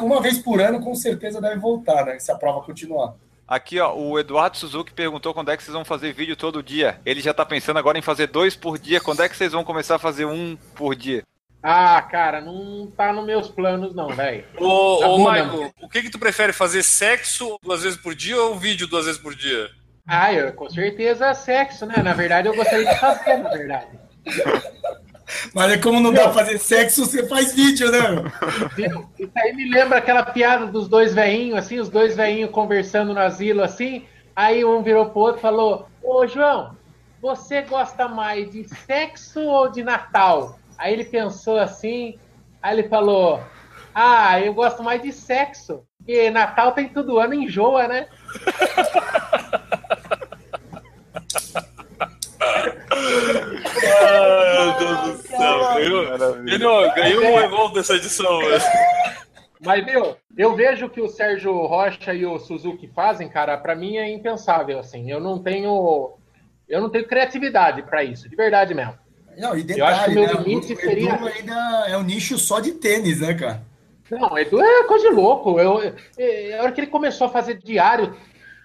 uma 0.02 0.22
vez 0.22 0.38
por 0.38 0.62
ano, 0.62 0.80
com 0.80 0.93
certeza 0.93 1.41
deve 1.41 1.56
voltar, 1.60 2.06
né? 2.06 2.20
Se 2.20 2.32
a 2.32 2.36
prova 2.36 2.62
continuar. 2.62 3.16
Aqui, 3.47 3.80
ó, 3.80 3.95
o 3.95 4.20
Eduardo 4.20 4.58
Suzuki 4.58 4.93
perguntou 4.93 5.34
quando 5.34 5.50
é 5.50 5.58
que 5.58 5.64
vocês 5.64 5.74
vão 5.74 5.84
fazer 5.84 6.14
vídeo 6.14 6.36
todo 6.36 6.62
dia. 6.62 7.00
Ele 7.04 7.20
já 7.20 7.34
tá 7.34 7.43
pensando 7.43 7.80
agora 7.80 7.97
em 7.97 8.02
fazer 8.02 8.28
dois 8.28 8.56
por 8.56 8.78
dia. 8.78 9.02
Quando 9.02 9.24
é 9.24 9.30
que 9.30 9.36
vocês 9.36 9.54
vão 9.54 9.64
começar 9.64 9.95
a 9.95 10.00
fazer 10.00 10.26
um 10.26 10.56
por 10.76 10.93
dia? 10.95 11.24
Ah, 11.64 12.00
cara, 12.02 12.41
não 12.41 12.91
tá 12.95 13.12
nos 13.12 13.26
meus 13.26 13.50
planos, 13.50 13.95
não, 13.95 14.10
velho. 14.10 14.45
Ô, 14.58 14.97
tá 15.00 15.08
ô 15.08 15.18
Michael, 15.18 15.74
o 15.82 15.89
que 15.89 16.04
que 16.04 16.12
tu 16.12 16.20
prefere 16.20 16.54
fazer 16.54 16.84
sexo 16.84 17.58
duas 17.64 17.82
vezes 17.82 18.00
por 18.00 18.14
dia 18.14 18.39
ou 18.39 18.56
vídeo 18.56 18.88
duas 18.88 19.06
vezes 19.06 19.20
por 19.20 19.34
dia? 19.34 19.68
Ah, 20.08 20.32
eu, 20.32 20.54
com 20.54 20.70
certeza 20.70 21.34
sexo, 21.34 21.86
né? 21.86 21.95
Na 22.04 22.14
verdade, 22.14 22.47
eu 22.47 22.56
gostaria 22.56 22.86
de 22.86 23.00
fazer, 23.00 23.38
na 23.38 23.50
verdade. 23.50 23.99
Mas 25.53 25.72
é 25.72 25.78
como 25.78 25.99
não 25.99 26.11
dá 26.11 26.24
pra 26.24 26.34
fazer 26.34 26.57
sexo, 26.57 27.05
você 27.05 27.26
faz 27.28 27.53
vídeo, 27.53 27.91
né? 27.91 27.99
Isso 29.17 29.32
aí 29.38 29.55
me 29.55 29.70
lembra 29.70 29.99
aquela 29.99 30.26
piada 30.26 30.65
dos 30.65 30.88
dois 30.88 31.13
veinhos, 31.13 31.57
assim, 31.57 31.80
os 31.80 31.89
dois 31.89 32.15
veinhos 32.15 32.51
conversando 32.51 33.13
no 33.13 33.20
asilo, 33.20 33.63
assim. 33.63 34.05
Aí 34.36 34.65
um 34.65 34.82
virou 34.82 35.07
pro 35.07 35.20
outro 35.20 35.39
e 35.39 35.41
falou: 35.41 35.88
Ô, 36.01 36.26
João, 36.26 36.76
você 37.22 37.61
gosta 37.61 38.07
mais 38.07 38.51
de 38.51 38.67
sexo 38.86 39.41
ou 39.41 39.70
de 39.70 39.84
Natal? 39.84 40.57
Aí 40.78 40.93
ele 40.93 41.05
pensou 41.05 41.57
assim, 41.57 42.17
aí 42.61 42.80
ele 42.80 42.88
falou: 42.88 43.43
Ah, 43.93 44.39
eu 44.39 44.53
gosto 44.53 44.82
mais 44.82 45.01
de 45.01 45.11
sexo, 45.11 45.84
porque 45.97 46.32
Natal 46.32 46.72
tem 46.72 46.89
todo 46.89 47.20
ano, 47.20 47.34
enjoa, 47.34 47.88
né? 47.88 48.07
Meu 54.54 54.78
Deus 54.80 55.00
do 55.02 55.28
céu. 55.28 55.60
Ganhou, 56.43 56.93
ganhou 56.93 57.24
um 57.24 57.39
Evolve 57.39 57.76
dessa 57.76 57.95
edição. 57.95 58.39
Mas, 59.62 59.86
meu, 59.86 60.16
eu 60.38 60.56
vejo 60.56 60.89
que 60.89 61.02
o 61.02 61.10
Sérgio 61.10 61.54
Rocha 61.66 62.14
e 62.14 62.26
o 62.26 62.39
Suzuki 62.39 62.88
fazem, 62.88 63.28
cara, 63.28 63.58
para 63.58 63.76
mim 63.76 63.97
é 63.97 64.10
impensável, 64.10 64.80
assim. 64.80 65.12
Eu 65.12 65.20
não 65.20 65.39
tenho. 65.39 66.14
Eu 66.68 66.82
não 66.82 66.89
tenho 66.89 67.08
criatividade 67.08 67.82
para 67.84 68.04
isso, 68.04 68.30
de 68.30 68.36
verdade 68.36 68.74
mesmo. 68.74 68.93
Não, 69.38 69.58
e 69.58 69.64
detalhe, 69.64 69.82
eu 69.82 69.86
acho 69.86 70.06
que 70.06 70.12
o 70.12 70.14
meu 70.14 70.24
né? 70.26 70.34
limite 70.34 70.74
o 70.74 70.78
seria. 70.78 71.14
Edu 71.14 71.28
ainda 71.28 71.86
é 71.88 71.97
um 71.97 72.04
nicho 72.04 72.38
só 72.38 72.60
de 72.60 72.74
tênis, 72.74 73.22
né, 73.22 73.34
cara? 73.34 73.64
Não, 74.12 74.38
Edu 74.38 74.62
é 74.62 74.84
coisa 74.84 75.10
de 75.10 75.16
louco. 75.16 75.60
Eu, 75.60 75.95
eu, 76.18 76.60
a 76.60 76.64
hora 76.64 76.72
que 76.72 76.82
ele 76.82 76.88
começou 76.88 77.28
a 77.28 77.30
fazer 77.30 77.58
diário, 77.58 78.16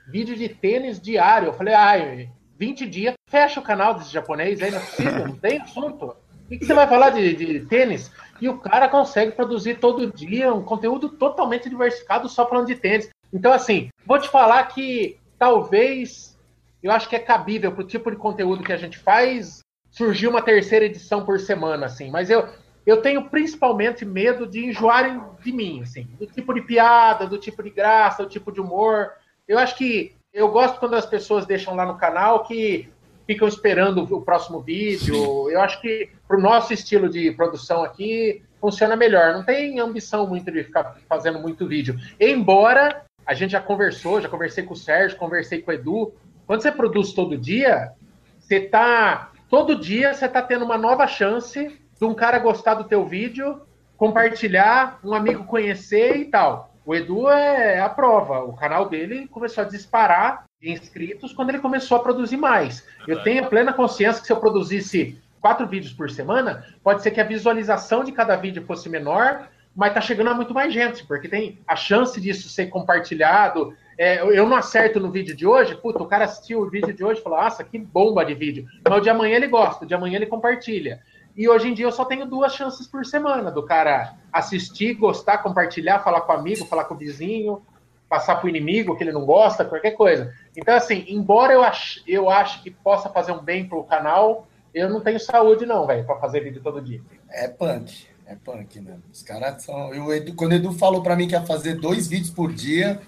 vídeo 0.07 0.37
de 0.37 0.49
tênis 0.49 1.01
diário, 1.01 1.49
eu 1.49 1.53
falei, 1.53 1.74
ai, 1.74 2.28
20 2.59 2.86
dias, 2.86 3.14
fecha 3.28 3.61
o 3.61 3.62
canal 3.62 3.94
desse 3.94 4.12
japonês 4.12 4.62
aí, 4.62 4.70
não 4.70 4.78
é 4.78 5.26
não 5.26 5.36
tem 5.36 5.61
assunto. 5.61 6.07
O 6.44 6.48
que, 6.48 6.59
que 6.59 6.66
você 6.66 6.74
vai 6.74 6.86
falar 6.86 7.11
de, 7.11 7.34
de, 7.34 7.61
tênis? 7.61 8.12
E 8.40 8.48
o 8.48 8.59
cara 8.59 8.88
consegue 8.88 9.32
produzir 9.32 9.78
todo 9.78 10.12
dia 10.12 10.52
um 10.52 10.62
conteúdo 10.62 11.09
totalmente 11.09 11.68
diversificado 11.68 12.28
só 12.28 12.46
falando 12.48 12.66
de 12.66 12.74
tênis. 12.74 13.09
Então, 13.32 13.52
assim, 13.52 13.88
vou 14.07 14.18
te 14.18 14.28
falar 14.28 14.62
que 14.64 15.18
talvez 15.38 16.38
eu 16.82 16.92
acho 16.92 17.09
que 17.09 17.16
é 17.16 17.18
cabível 17.18 17.72
para 17.72 17.82
o 17.82 17.86
tipo 17.86 18.11
de 18.11 18.16
conteúdo 18.16 18.62
que 18.62 18.72
a 18.72 18.76
gente 18.76 18.98
faz 18.98 19.61
surgir 19.90 20.28
uma 20.28 20.42
terceira 20.42 20.84
edição 20.84 21.24
por 21.24 21.40
semana, 21.40 21.86
assim. 21.86 22.11
Mas 22.11 22.28
eu, 22.28 22.46
eu 22.84 23.00
tenho 23.00 23.30
principalmente 23.30 24.05
medo 24.05 24.46
de 24.46 24.66
enjoarem 24.66 25.20
de 25.42 25.50
mim, 25.50 25.80
assim, 25.82 26.07
do 26.18 26.26
tipo 26.26 26.52
de 26.52 26.61
piada, 26.61 27.26
do 27.26 27.38
tipo 27.38 27.62
de 27.62 27.70
graça, 27.70 28.22
do 28.22 28.28
tipo 28.28 28.52
de 28.52 28.61
humor. 28.61 29.12
Eu 29.48 29.59
acho 29.59 29.76
que 29.76 30.13
eu 30.35 30.49
gosto 30.49 30.80
quando 30.80 30.95
as 30.95 31.07
pessoas 31.07 31.47
deixam 31.47 31.76
lá 31.76 31.87
no 31.87 31.97
canal 31.97 32.43
que 32.43 32.89
ficam 33.24 33.47
esperando 33.47 34.03
o 34.03 34.20
próximo 34.20 34.61
vídeo. 34.61 35.14
Sim. 35.14 35.51
Eu 35.53 35.61
acho 35.61 35.80
que 35.80 36.11
para 36.26 36.37
o 36.37 36.41
nosso 36.41 36.74
estilo 36.74 37.09
de 37.09 37.30
produção 37.30 37.85
aqui 37.85 38.43
funciona 38.61 38.97
melhor. 38.97 39.32
Não 39.32 39.45
tem 39.45 39.78
ambição 39.78 40.26
muito 40.26 40.51
de 40.51 40.64
ficar 40.64 40.97
fazendo 41.09 41.39
muito 41.39 41.68
vídeo. 41.68 41.97
Embora 42.18 43.05
a 43.24 43.32
gente 43.32 43.53
já 43.53 43.61
conversou, 43.61 44.20
já 44.20 44.28
conversei 44.28 44.64
com 44.64 44.74
o 44.74 44.76
Sérgio, 44.76 45.16
conversei 45.16 45.62
com 45.62 45.70
o 45.70 45.74
Edu. 45.74 46.12
Quando 46.47 46.61
você 46.61 46.72
produz 46.72 47.12
todo 47.12 47.39
dia, 47.39 47.93
você 48.41 48.61
tá 48.61 49.30
todo 49.49 49.78
dia 49.78 50.12
você 50.12 50.28
tá 50.28 50.43
tendo 50.43 50.64
uma 50.64 50.76
nova 50.76 51.07
chance 51.07 51.80
de 51.97 52.05
um 52.05 52.12
cara 52.12 52.41
gostar 52.41 52.74
do 52.74 52.85
teu 52.85 53.07
vídeo, 53.07 53.62
compartilhar, 53.97 54.99
um 55.05 55.14
amigo 55.14 55.45
conhecer 55.45 56.16
e 56.16 56.24
tal. 56.24 56.74
O 56.87 56.95
Edu 56.95 57.28
é 57.30 57.80
a 57.80 57.89
prova. 57.89 58.41
O 58.45 58.53
canal 58.53 58.89
dele 58.89 59.26
começou 59.28 59.64
a 59.64 59.66
disparar 59.66 60.45
de 60.61 60.70
inscritos 60.70 61.32
quando 61.32 61.49
ele 61.49 61.59
começou 61.59 61.97
a 61.97 62.03
produzir 62.03 62.37
mais. 62.37 62.87
Eu 63.09 63.22
tenho 63.22 63.47
plena 63.49 63.72
consciência 63.72 64.20
que 64.20 64.26
se 64.26 64.32
eu 64.32 64.41
produzisse 64.41 65.18
quatro 65.41 65.66
vídeos 65.66 65.93
por 65.93 66.11
semana, 66.11 66.64
pode 66.82 67.03
ser 67.03 67.11
que 67.11 67.20
a 67.20 67.24
visualização 67.24 68.05
de 68.05 68.12
cada 68.12 68.37
vídeo 68.37 68.64
fosse 68.64 68.89
menor, 68.89 69.49
mas 69.74 69.93
tá 69.93 70.01
chegando 70.01 70.30
a 70.30 70.35
muito 70.35 70.55
mais 70.55 70.72
gente, 70.72 71.07
porque 71.07 71.28
tem 71.28 71.59
a 71.66 71.74
chance 71.74 72.20
disso 72.20 72.49
ser 72.49 72.66
compartilhado. 72.66 73.74
É, 73.99 74.22
eu 74.22 74.47
não 74.47 74.57
acerto 74.57 75.01
no 75.01 75.11
vídeo 75.11 75.35
de 75.35 75.47
hoje, 75.47 75.74
puta, 75.74 76.03
o 76.03 76.07
cara 76.07 76.24
assistiu 76.24 76.61
o 76.61 76.70
vídeo 76.70 76.93
de 76.93 77.05
hoje 77.05 77.20
e 77.20 77.22
falou, 77.22 77.41
nossa, 77.41 77.64
que 77.64 77.78
bomba 77.78 78.24
de 78.24 78.35
vídeo. 78.35 78.66
Mas 78.82 78.99
o 78.99 79.01
de 79.01 79.11
amanhã 79.11 79.37
ele 79.37 79.47
gosta, 79.47 79.85
o 79.85 79.89
de 79.89 79.95
amanhã 79.95 80.16
ele 80.16 80.26
compartilha. 80.26 81.01
E 81.37 81.49
hoje 81.49 81.68
em 81.68 81.74
dia 81.74 81.87
eu 81.87 81.93
só 81.93 82.05
tenho 82.05 82.26
duas 82.26 82.55
chances 82.55 82.87
por 82.87 83.05
semana 83.05 83.51
do 83.51 83.62
cara 83.64 84.14
assistir, 84.32 84.95
gostar, 84.95 85.39
compartilhar, 85.39 86.01
falar 86.01 86.20
com 86.22 86.32
o 86.32 86.37
amigo, 86.37 86.66
falar 86.66 86.85
com 86.85 86.95
o 86.95 86.99
vizinho. 86.99 87.62
passar 88.09 88.37
para 88.37 88.47
o 88.47 88.49
inimigo 88.49 88.97
que 88.97 89.03
ele 89.03 89.11
não 89.11 89.24
gosta, 89.24 89.64
qualquer 89.64 89.93
coisa. 89.93 90.32
Então, 90.57 90.74
assim, 90.74 91.05
embora 91.09 91.53
eu 91.53 91.64
ache, 91.64 92.03
eu 92.07 92.30
ache 92.30 92.62
que 92.62 92.70
possa 92.70 93.09
fazer 93.09 93.32
um 93.32 93.43
bem 93.43 93.66
pro 93.66 93.82
canal, 93.82 94.47
eu 94.72 94.89
não 94.89 95.01
tenho 95.01 95.18
saúde, 95.18 95.66
não, 95.66 95.87
velho, 95.87 96.05
para 96.05 96.20
fazer 96.20 96.41
vídeo 96.41 96.62
todo 96.62 96.80
dia. 96.80 97.01
É 97.28 97.49
punk. 97.49 98.07
É 98.26 98.37
punk, 98.37 98.80
né? 98.80 98.97
Os 99.12 99.22
caras 99.22 99.62
são. 99.62 99.93
Eu, 99.95 100.12
Edu, 100.12 100.35
quando 100.35 100.53
o 100.53 100.55
Edu 100.55 100.72
falou 100.72 101.03
para 101.03 101.14
mim 101.14 101.28
que 101.28 101.35
ia 101.35 101.43
fazer 101.43 101.74
dois 101.74 102.09
vídeos 102.09 102.30
por 102.30 102.53
dia, 102.53 103.01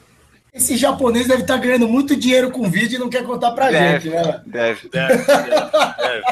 esse 0.53 0.77
japonês 0.77 1.27
deve 1.27 1.43
estar 1.43 1.55
tá 1.55 1.61
ganhando 1.61 1.89
muito 1.89 2.15
dinheiro 2.15 2.51
com 2.51 2.69
vídeo 2.69 2.97
e 2.97 2.99
não 2.99 3.09
quer 3.09 3.25
contar 3.25 3.53
pra 3.53 3.71
deve, 3.71 4.11
gente, 4.11 4.15
né? 4.15 4.43
Deve, 4.47 4.89
deve, 4.91 5.25
deve, 5.25 6.25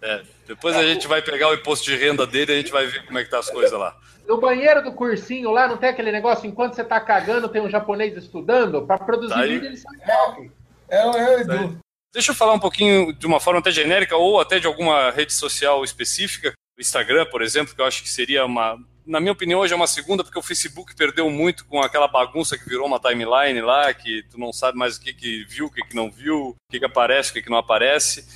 deve. 0.00 0.26
Depois 0.54 0.76
a 0.76 0.82
gente 0.82 1.06
vai 1.08 1.22
pegar 1.22 1.48
o 1.48 1.54
imposto 1.54 1.84
de 1.84 1.96
renda 1.96 2.26
dele 2.26 2.52
e 2.52 2.54
a 2.54 2.58
gente 2.58 2.72
vai 2.72 2.86
ver 2.86 3.06
como 3.06 3.18
é 3.18 3.24
que 3.24 3.30
tá 3.30 3.38
as 3.38 3.50
coisas 3.50 3.72
lá. 3.72 3.96
No 4.26 4.38
banheiro 4.38 4.82
do 4.82 4.92
cursinho 4.92 5.50
lá, 5.50 5.66
não 5.66 5.76
tem 5.76 5.88
aquele 5.88 6.12
negócio, 6.12 6.46
enquanto 6.46 6.74
você 6.74 6.84
tá 6.84 7.00
cagando, 7.00 7.48
tem 7.48 7.62
um 7.62 7.70
japonês 7.70 8.16
estudando? 8.16 8.86
Para 8.86 8.98
produzir 8.98 9.34
tá 9.34 9.42
vídeo, 9.42 9.66
ele 9.66 9.76
sabe 9.76 10.52
é, 10.88 10.96
é, 10.96 11.08
é, 11.08 11.40
Edu. 11.40 11.68
Tá 11.68 11.82
Deixa 12.12 12.30
eu 12.30 12.34
falar 12.34 12.52
um 12.52 12.60
pouquinho 12.60 13.12
de 13.14 13.26
uma 13.26 13.40
forma 13.40 13.60
até 13.60 13.70
genérica 13.70 14.14
ou 14.16 14.38
até 14.38 14.58
de 14.58 14.66
alguma 14.66 15.10
rede 15.10 15.32
social 15.32 15.82
específica. 15.82 16.52
O 16.76 16.80
Instagram, 16.80 17.24
por 17.26 17.40
exemplo, 17.40 17.74
que 17.74 17.80
eu 17.80 17.86
acho 17.86 18.02
que 18.02 18.10
seria 18.10 18.44
uma. 18.44 18.78
Na 19.06 19.18
minha 19.18 19.32
opinião, 19.32 19.60
hoje 19.60 19.72
é 19.72 19.76
uma 19.76 19.86
segunda, 19.86 20.22
porque 20.22 20.38
o 20.38 20.42
Facebook 20.42 20.94
perdeu 20.94 21.28
muito 21.30 21.64
com 21.64 21.80
aquela 21.80 22.06
bagunça 22.06 22.56
que 22.56 22.68
virou 22.68 22.86
uma 22.86 23.00
timeline 23.00 23.60
lá, 23.62 23.92
que 23.94 24.22
tu 24.30 24.38
não 24.38 24.52
sabe 24.52 24.76
mais 24.76 24.96
o 24.96 25.00
que, 25.00 25.14
que 25.14 25.44
viu, 25.44 25.66
o 25.66 25.70
que, 25.70 25.82
que 25.82 25.96
não 25.96 26.10
viu, 26.10 26.50
o 26.50 26.56
que, 26.70 26.78
que 26.78 26.84
aparece, 26.84 27.30
o 27.30 27.32
que, 27.32 27.42
que 27.42 27.50
não 27.50 27.56
aparece. 27.58 28.26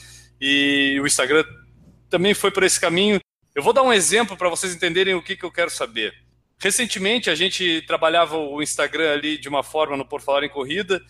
E 0.41 0.99
o 1.01 1.07
Instagram 1.07 1.45
também 2.09 2.35
foi 2.35 2.51
por 2.51 2.63
esse 2.63 2.81
caminho. 2.81 3.21
Eu 3.55 3.63
vou 3.63 3.73
dar 3.73 3.83
um 3.83 3.93
exemplo 3.93 4.37
para 4.37 4.49
vocês 4.49 4.75
entenderem 4.75 5.15
o 5.15 5.23
que, 5.23 5.37
que 5.37 5.45
eu 5.45 5.53
quero 5.53 5.71
saber. 5.71 6.15
Recentemente 6.59 7.31
a 7.31 7.35
gente 7.35 7.83
trabalhava 7.87 8.37
o 8.37 8.63
Instagram 8.63 9.13
ali 9.13 9.39
de 9.39 9.49
uma 9.49 9.63
forma 9.63 9.97
no 9.97 10.07
Por 10.07 10.21
Falar 10.21 10.45
em 10.45 10.49
Corrida 10.49 11.03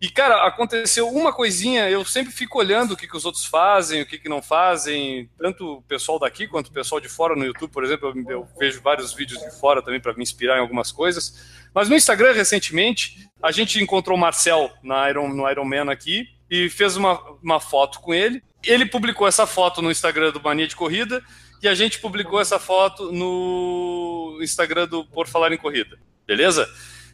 e, 0.00 0.08
cara, 0.08 0.46
aconteceu 0.46 1.06
uma 1.08 1.30
coisinha, 1.30 1.90
eu 1.90 2.02
sempre 2.06 2.32
fico 2.32 2.58
olhando 2.58 2.92
o 2.92 2.96
que, 2.96 3.06
que 3.06 3.16
os 3.16 3.26
outros 3.26 3.44
fazem, 3.44 4.00
o 4.00 4.06
que, 4.06 4.18
que 4.18 4.30
não 4.30 4.40
fazem, 4.40 5.28
tanto 5.38 5.74
o 5.74 5.82
pessoal 5.82 6.18
daqui 6.18 6.48
quanto 6.48 6.68
o 6.68 6.72
pessoal 6.72 6.98
de 6.98 7.08
fora 7.08 7.36
no 7.36 7.44
YouTube, 7.44 7.70
por 7.70 7.84
exemplo, 7.84 8.08
eu, 8.08 8.30
eu 8.30 8.48
vejo 8.58 8.80
vários 8.80 9.12
vídeos 9.12 9.38
de 9.38 9.60
fora 9.60 9.82
também 9.82 10.00
para 10.00 10.14
me 10.14 10.22
inspirar 10.22 10.56
em 10.56 10.60
algumas 10.60 10.90
coisas. 10.90 11.68
Mas 11.74 11.90
no 11.90 11.94
Instagram, 11.94 12.32
recentemente, 12.32 13.28
a 13.42 13.52
gente 13.52 13.78
encontrou 13.82 14.16
o 14.16 14.20
Marcel 14.20 14.70
na 14.82 15.06
Iron, 15.10 15.28
no 15.28 15.48
Iron 15.50 15.66
Man 15.66 15.92
aqui 15.92 16.26
e 16.50 16.70
fez 16.70 16.96
uma, 16.96 17.20
uma 17.42 17.60
foto 17.60 18.00
com 18.00 18.14
ele. 18.14 18.42
Ele 18.62 18.86
publicou 18.86 19.26
essa 19.26 19.46
foto 19.46 19.80
no 19.80 19.90
Instagram 19.90 20.32
do 20.32 20.40
Mania 20.40 20.66
de 20.66 20.76
Corrida 20.76 21.22
e 21.62 21.68
a 21.68 21.74
gente 21.74 21.98
publicou 21.98 22.40
essa 22.40 22.58
foto 22.58 23.10
no 23.12 24.38
Instagram 24.42 24.86
do 24.86 25.04
Por 25.04 25.26
Falar 25.26 25.52
em 25.52 25.58
Corrida. 25.58 25.98
Beleza? 26.26 26.68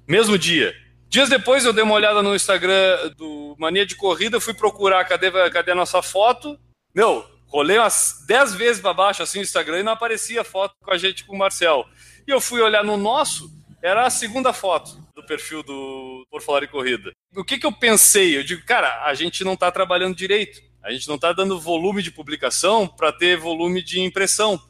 Mesmo 0.07 0.39
dia. 0.39 0.75
Dias 1.09 1.29
depois 1.29 1.65
eu 1.65 1.73
dei 1.73 1.85
uma 1.85 1.95
olhada 1.95 2.23
no 2.23 2.35
Instagram 2.35 3.13
do 3.17 3.57
Mania 3.59 3.87
de 3.87 3.95
Corrida, 3.95 4.41
fui 4.41 4.55
procurar 4.55 5.05
cadê, 5.05 5.31
cadê 5.51 5.73
a 5.73 5.75
nossa 5.75 6.03
foto. 6.03 6.59
Meu, 6.95 7.25
rolei 7.47 7.79
umas 7.79 8.25
10 8.27 8.55
vezes 8.55 8.83
para 8.83 8.93
baixo 8.93 9.23
assim 9.23 9.39
no 9.39 9.45
Instagram 9.45 9.81
e 9.81 9.83
não 9.83 9.93
aparecia 9.93 10.43
foto 10.43 10.75
com 10.83 10.93
a 10.93 10.99
gente 10.99 11.25
com 11.25 11.35
o 11.35 11.39
Marcel. 11.39 11.87
E 12.27 12.31
eu 12.31 12.41
fui 12.41 12.61
olhar 12.61 12.83
no 12.83 12.97
nosso, 12.97 13.51
era 13.81 14.05
a 14.05 14.11
segunda 14.11 14.53
foto 14.53 15.06
do 15.17 15.25
perfil 15.25 15.63
do 15.63 16.27
Por 16.31 16.43
Falar 16.43 16.65
em 16.65 16.69
Corrida. 16.69 17.11
O 17.35 17.43
que, 17.43 17.59
que 17.59 17.67
eu 17.67 17.73
pensei? 17.73 18.37
Eu 18.37 18.45
digo, 18.45 18.65
cara, 18.67 19.05
a 19.07 19.15
gente 19.15 19.43
não 19.43 19.55
está 19.55 19.73
trabalhando 19.73 20.15
direito. 20.15 20.61
A 20.83 20.93
gente 20.93 21.09
não 21.09 21.15
está 21.15 21.33
dando 21.33 21.59
volume 21.59 22.03
de 22.03 22.13
publicação 22.13 22.87
para 22.87 23.11
ter 23.11 23.39
volume 23.39 23.83
de 23.83 23.99
impressão. 23.99 24.61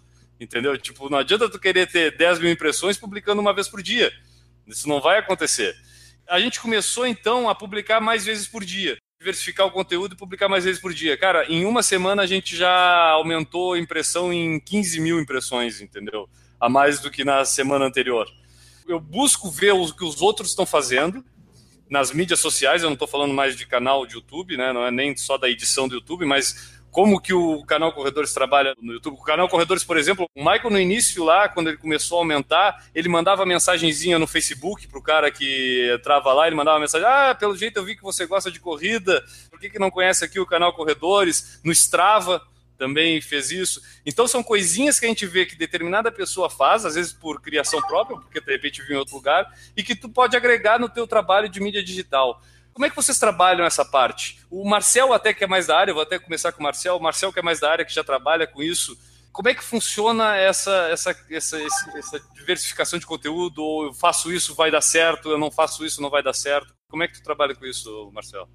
Entendeu? 0.40 0.78
Tipo, 0.78 1.11
não 1.11 1.18
adianta 1.18 1.51
tu 1.51 1.59
querer 1.59 1.90
ter 1.90 2.16
10 2.16 2.38
mil 2.38 2.51
impressões 2.51 2.97
publicando 2.97 3.40
uma 3.40 3.53
vez 3.53 3.68
por 3.68 3.82
dia. 3.82 4.12
Isso 4.66 4.88
não 4.88 5.01
vai 5.01 5.18
acontecer. 5.18 5.74
A 6.28 6.38
gente 6.38 6.61
começou 6.61 7.07
então 7.07 7.49
a 7.49 7.55
publicar 7.55 8.01
mais 8.01 8.24
vezes 8.24 8.47
por 8.47 8.64
dia. 8.64 8.97
Diversificar 9.18 9.66
o 9.66 9.70
conteúdo 9.72 10.14
e 10.14 10.18
publicar 10.18 10.49
mais 10.49 10.64
vezes 10.64 10.80
por 10.80 10.94
dia. 10.94 11.16
Cara, 11.16 11.44
em 11.51 11.64
uma 11.64 11.82
semana 11.82 12.22
a 12.22 12.26
gente 12.26 12.55
já 12.57 13.11
aumentou 13.11 13.72
a 13.72 13.78
impressão 13.78 14.32
em 14.32 14.61
15 14.61 15.01
mil 15.01 15.18
impressões, 15.18 15.80
entendeu? 15.80 16.28
A 16.61 16.68
mais 16.68 17.01
do 17.01 17.11
que 17.11 17.24
na 17.24 17.44
semana 17.44 17.84
anterior. 17.84 18.28
Eu 18.89 19.01
busco 19.01 19.51
ver 19.51 19.72
o 19.72 19.93
que 19.93 20.05
os 20.05 20.22
outros 20.22 20.51
estão 20.51 20.64
fazendo 20.64 21.24
nas 21.89 22.12
mídias 22.12 22.41
sociais, 22.41 22.82
eu 22.82 22.89
não 22.89 22.95
estou 22.95 23.09
falando 23.09 23.32
mais 23.32 23.57
de 23.57 23.66
canal 23.66 24.07
de 24.07 24.14
YouTube, 24.14 24.57
né? 24.57 24.72
não 24.72 24.84
é 24.84 24.91
nem 24.91 25.16
só 25.16 25.39
da 25.39 25.49
edição 25.49 25.87
do 25.87 25.95
YouTube, 25.95 26.24
mas 26.24 26.76
como 26.91 27.20
que 27.20 27.34
o 27.34 27.62
canal 27.64 27.93
Corredores 27.93 28.32
trabalha 28.32 28.74
no 28.80 28.95
YouTube. 28.95 29.18
O 29.18 29.22
canal 29.22 29.49
Corredores, 29.51 29.84
por 29.84 29.99
exemplo, 29.99 30.26
o 30.34 30.43
Michael 30.43 30.70
no 30.70 30.80
início 30.80 31.22
lá, 31.22 31.47
quando 31.47 31.68
ele 31.68 31.76
começou 31.76 32.16
a 32.16 32.20
aumentar, 32.22 32.87
ele 32.95 33.07
mandava 33.07 33.45
mensagenzinha 33.45 34.18
no 34.18 34.26
Facebook 34.26 34.89
pro 34.89 35.03
cara 35.03 35.30
que 35.30 35.93
entrava 35.95 36.32
lá, 36.32 36.47
ele 36.47 36.57
mandava 36.57 36.80
mensagem, 36.80 37.07
ah, 37.07 37.34
pelo 37.34 37.55
jeito 37.55 37.76
eu 37.76 37.84
vi 37.84 37.97
que 37.97 38.03
você 38.03 38.24
gosta 38.24 38.51
de 38.51 38.59
corrida, 38.59 39.22
por 39.51 39.61
que, 39.61 39.68
que 39.68 39.78
não 39.78 39.91
conhece 39.91 40.24
aqui 40.24 40.41
o 40.41 40.47
canal 40.47 40.72
Corredores? 40.72 41.61
No 41.62 41.70
Strava, 41.70 42.41
também 42.77 43.20
fez 43.20 43.51
isso. 43.51 43.81
Então 44.05 44.29
são 44.29 44.43
coisinhas 44.43 45.01
que 45.01 45.07
a 45.07 45.09
gente 45.09 45.27
vê 45.27 45.47
que 45.47 45.57
determinada 45.57 46.12
pessoa 46.12 46.49
faz, 46.49 46.85
às 46.85 46.95
vezes 46.95 47.12
por 47.12 47.41
criação 47.41 47.81
própria, 47.83 48.18
porque 48.18 48.41
de 48.41 48.53
repente 48.53 48.83
viu 48.83 48.97
em 48.97 48.99
outro 48.99 49.16
lugar, 49.16 49.47
e 49.77 49.83
que 49.83 49.95
tu 49.95 50.09
pode 50.09 50.37
agregar 50.37 50.79
no 50.79 50.89
teu 50.89 51.07
trabalho 51.07 51.49
de 51.49 51.61
mídia 51.61 51.83
digital. 51.83 52.41
Como 52.72 52.85
é 52.85 52.91
que 52.91 52.97
vocês 52.97 53.18
trabalham 53.18 53.64
essa 53.64 53.85
parte? 53.85 54.39
O 54.51 54.68
Marcel 54.68 55.12
até 55.14 55.33
que 55.33 55.43
é 55.43 55.47
mais 55.47 55.66
da 55.66 55.79
área, 55.79 55.95
vou 55.95 56.03
até 56.03 56.18
começar 56.18 56.53
com 56.53 56.61
o 56.61 56.62
Marcel, 56.62 56.97
o 56.97 57.03
Marcel 57.03 57.33
que 57.33 57.39
é 57.39 57.43
mais 57.43 57.59
da 57.59 57.70
área, 57.70 57.85
que 57.87 57.95
já 57.95 58.05
trabalha 58.05 58.47
com 58.47 58.62
isso. 58.62 58.99
Como 59.33 59.49
é 59.49 59.55
que 59.55 59.64
funciona 59.64 60.37
essa, 60.37 60.89
essa, 60.91 61.16
essa, 61.31 61.59
essa 61.61 62.20
diversificação 62.35 62.99
de 62.99 63.07
conteúdo? 63.07 63.62
Ou 63.62 63.87
eu 63.87 63.95
faço 63.95 64.33
isso, 64.33 64.55
vai 64.55 64.70
dar 64.70 64.83
certo, 64.83 65.31
eu 65.31 65.39
não 65.39 65.51
faço 65.51 65.87
isso, 65.87 66.03
não 66.03 66.11
vai 66.11 66.22
dar 66.22 66.35
certo? 66.35 66.74
Como 66.89 67.03
é 67.03 67.09
que 67.09 67.14
tu 67.14 67.22
trabalha 67.22 67.55
com 67.55 67.64
isso, 67.64 68.11
Marcel? 68.12 68.47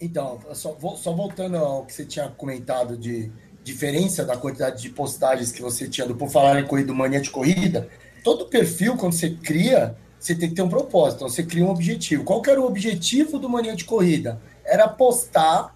Então, 0.00 0.40
só, 0.54 0.74
só 0.96 1.12
voltando 1.12 1.56
ao 1.56 1.84
que 1.84 1.92
você 1.92 2.06
tinha 2.06 2.28
comentado 2.28 2.96
de 2.96 3.30
diferença 3.62 4.24
da 4.24 4.36
quantidade 4.36 4.82
de 4.82 4.88
postagens 4.90 5.52
que 5.52 5.62
você 5.62 5.88
tinha 5.88 6.06
do 6.06 6.14
Por 6.14 6.30
Falar 6.30 6.60
em 6.60 6.66
Corrida, 6.66 6.92
Mania 6.92 7.20
de 7.20 7.30
Corrida, 7.30 7.88
todo 8.24 8.46
perfil, 8.46 8.96
quando 8.96 9.12
você 9.12 9.30
cria, 9.30 9.96
você 10.18 10.34
tem 10.34 10.48
que 10.48 10.54
ter 10.54 10.62
um 10.62 10.68
propósito. 10.68 11.16
Então, 11.18 11.28
você 11.28 11.42
cria 11.42 11.64
um 11.64 11.70
objetivo. 11.70 12.24
Qual 12.24 12.42
era 12.46 12.60
o 12.60 12.66
objetivo 12.66 13.38
do 13.38 13.48
Mania 13.48 13.74
de 13.74 13.84
Corrida? 13.84 14.40
Era 14.64 14.88
postar 14.88 15.74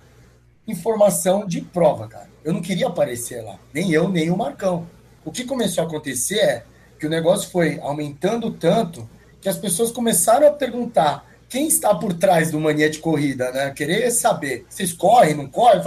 informação 0.66 1.46
de 1.46 1.60
prova, 1.60 2.08
cara. 2.08 2.28
Eu 2.42 2.52
não 2.52 2.60
queria 2.60 2.86
aparecer 2.86 3.42
lá. 3.42 3.58
Nem 3.72 3.90
eu, 3.92 4.08
nem 4.08 4.30
o 4.30 4.36
Marcão. 4.36 4.86
O 5.24 5.30
que 5.30 5.44
começou 5.44 5.84
a 5.84 5.86
acontecer 5.86 6.38
é 6.38 6.64
que 6.98 7.06
o 7.06 7.10
negócio 7.10 7.50
foi 7.50 7.78
aumentando 7.80 8.50
tanto 8.50 9.08
que 9.40 9.48
as 9.48 9.58
pessoas 9.58 9.90
começaram 9.90 10.46
a 10.46 10.52
perguntar 10.52 11.30
quem 11.48 11.66
está 11.66 11.94
por 11.94 12.14
trás 12.14 12.50
do 12.50 12.58
Mania 12.58 12.90
de 12.90 12.98
Corrida, 12.98 13.50
né? 13.52 13.70
Querer 13.70 14.10
saber. 14.10 14.66
Vocês 14.68 14.92
correm, 14.92 15.34
não 15.34 15.46
correm? 15.46 15.80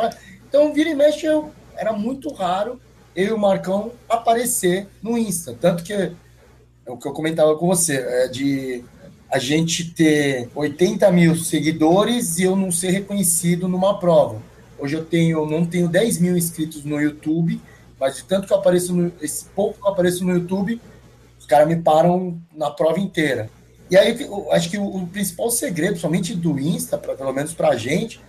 Então, 0.47 0.73
vira 0.73 0.89
e 0.89 0.95
mexe, 0.95 1.25
eu 1.25 1.51
era 1.77 1.93
muito 1.93 2.33
raro 2.33 2.79
eu 3.15 3.29
e 3.29 3.31
o 3.31 3.39
Marcão 3.39 3.91
aparecer 4.07 4.87
no 5.01 5.17
Insta. 5.17 5.57
Tanto 5.59 5.83
que 5.83 5.91
é 5.91 6.11
o 6.87 6.97
que 6.97 7.07
eu 7.07 7.13
comentava 7.13 7.55
com 7.57 7.67
você, 7.67 7.95
é 7.95 8.27
de 8.27 8.83
a 9.29 9.39
gente 9.39 9.91
ter 9.91 10.49
80 10.55 11.11
mil 11.11 11.35
seguidores 11.35 12.37
e 12.37 12.43
eu 12.43 12.55
não 12.55 12.71
ser 12.71 12.91
reconhecido 12.91 13.67
numa 13.67 13.99
prova. 13.99 14.41
Hoje 14.79 14.95
eu 14.95 15.03
tenho, 15.03 15.45
não 15.45 15.65
tenho 15.65 15.89
10 15.89 16.19
mil 16.19 16.37
inscritos 16.37 16.83
no 16.83 17.01
YouTube, 17.01 17.59
mas 17.99 18.17
de 18.17 18.23
tanto 18.23 18.47
que 18.47 18.53
eu 18.53 18.57
apareço 18.57 18.93
no, 18.93 19.11
esse 19.21 19.45
pouco 19.45 19.79
que 19.81 19.87
eu 19.87 19.91
apareço 19.91 20.23
no 20.23 20.33
YouTube, 20.33 20.79
os 21.39 21.45
caras 21.45 21.67
me 21.67 21.75
param 21.75 22.39
na 22.55 22.69
prova 22.69 22.99
inteira. 22.99 23.49
E 23.89 23.97
aí 23.97 24.21
eu 24.21 24.51
acho 24.51 24.69
que 24.69 24.77
o, 24.77 24.85
o 24.85 25.07
principal 25.07 25.49
segredo, 25.49 25.97
somente 25.97 26.35
do 26.35 26.59
Insta, 26.59 26.97
pra, 26.97 27.15
pelo 27.15 27.33
menos 27.33 27.53
pra 27.53 27.75
gente, 27.75 28.21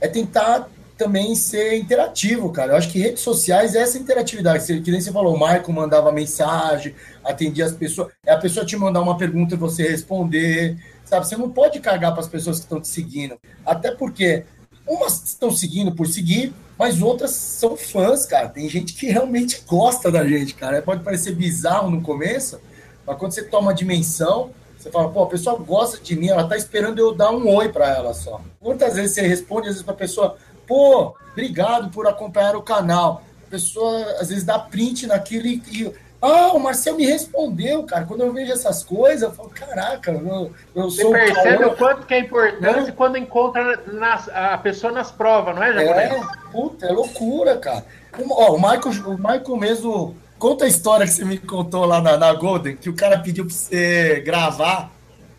é 0.00 0.06
tentar 0.06 0.68
também 0.96 1.34
ser 1.34 1.76
interativo, 1.76 2.50
cara. 2.50 2.72
Eu 2.72 2.76
acho 2.76 2.90
que 2.90 2.98
redes 2.98 3.22
sociais 3.22 3.74
é 3.74 3.80
essa 3.80 3.98
interatividade. 3.98 4.80
Que 4.80 4.90
nem 4.90 5.00
você 5.00 5.12
falou, 5.12 5.34
o 5.34 5.38
Marco 5.38 5.72
mandava 5.72 6.12
mensagem, 6.12 6.94
atendia 7.24 7.64
as 7.64 7.72
pessoas. 7.72 8.12
É 8.24 8.32
a 8.32 8.38
pessoa 8.38 8.64
te 8.64 8.76
mandar 8.76 9.00
uma 9.00 9.16
pergunta 9.16 9.54
e 9.54 9.58
você 9.58 9.88
responder. 9.88 10.76
Sabe? 11.04 11.26
Você 11.26 11.36
não 11.36 11.50
pode 11.50 11.80
cagar 11.80 12.12
para 12.12 12.20
as 12.20 12.28
pessoas 12.28 12.58
que 12.58 12.64
estão 12.64 12.80
te 12.80 12.88
seguindo. 12.88 13.36
Até 13.64 13.90
porque 13.90 14.44
umas 14.86 15.22
estão 15.24 15.50
seguindo 15.50 15.92
por 15.92 16.06
seguir, 16.06 16.52
mas 16.78 17.00
outras 17.02 17.30
são 17.32 17.76
fãs, 17.76 18.24
cara. 18.26 18.48
Tem 18.48 18.68
gente 18.68 18.94
que 18.94 19.06
realmente 19.06 19.62
gosta 19.66 20.10
da 20.10 20.26
gente, 20.26 20.54
cara. 20.54 20.82
Pode 20.82 21.02
parecer 21.02 21.34
bizarro 21.34 21.90
no 21.90 22.00
começo, 22.02 22.60
mas 23.06 23.16
quando 23.18 23.32
você 23.32 23.42
toma 23.42 23.70
a 23.70 23.74
dimensão, 23.74 24.50
você 24.76 24.90
fala, 24.90 25.10
pô, 25.10 25.22
a 25.22 25.28
pessoa 25.28 25.58
gosta 25.58 25.98
de 25.98 26.14
mim, 26.14 26.28
ela 26.28 26.46
tá 26.46 26.56
esperando 26.56 26.98
eu 26.98 27.14
dar 27.14 27.30
um 27.30 27.48
oi 27.48 27.70
para 27.70 27.88
ela 27.88 28.12
só. 28.12 28.40
Quantas 28.60 28.94
vezes 28.94 29.12
você 29.12 29.22
responde, 29.22 29.68
às 29.68 29.74
vezes, 29.74 29.82
pra 29.82 29.94
pessoa, 29.94 30.36
Pô, 30.66 31.14
obrigado 31.32 31.90
por 31.90 32.06
acompanhar 32.06 32.56
o 32.56 32.62
canal. 32.62 33.22
A 33.46 33.50
pessoa 33.50 34.02
às 34.20 34.28
vezes 34.28 34.44
dá 34.44 34.58
print 34.58 35.06
naquilo 35.06 35.46
e, 35.46 35.62
e 35.70 35.94
ah, 36.24 36.54
o 36.54 36.58
Marcel 36.58 36.96
me 36.96 37.04
respondeu, 37.04 37.82
cara. 37.82 38.06
Quando 38.06 38.22
eu 38.22 38.32
vejo 38.32 38.50
essas 38.50 38.82
coisas, 38.82 39.20
eu 39.22 39.32
falo, 39.32 39.50
caraca, 39.50 40.10
eu, 40.10 40.50
eu 40.74 40.90
sou. 40.90 41.10
Você 41.10 41.18
percebe 41.18 41.64
o 41.66 41.76
quanto 41.76 42.06
que 42.06 42.14
é 42.14 42.20
importante 42.20 42.88
não. 42.88 42.92
quando 42.92 43.18
encontra 43.18 43.82
nas, 43.92 44.26
a 44.30 44.56
pessoa 44.56 44.90
nas 44.90 45.12
provas, 45.12 45.54
não 45.54 45.62
é, 45.62 45.74
Jacaré? 45.74 46.04
É, 46.04 46.50
puta, 46.50 46.86
é 46.86 46.92
loucura, 46.92 47.58
cara. 47.58 47.84
O, 48.18 48.32
ó, 48.32 48.54
o, 48.54 48.56
Michael, 48.56 49.06
o 49.06 49.18
Michael 49.18 49.56
mesmo. 49.58 50.16
Conta 50.38 50.64
a 50.64 50.68
história 50.68 51.06
que 51.06 51.12
você 51.12 51.24
me 51.24 51.38
contou 51.38 51.84
lá 51.84 52.00
na, 52.00 52.16
na 52.16 52.32
Golden, 52.32 52.76
que 52.76 52.88
o 52.88 52.96
cara 52.96 53.18
pediu 53.18 53.44
pra 53.44 53.54
você 53.54 54.20
gravar 54.24 54.90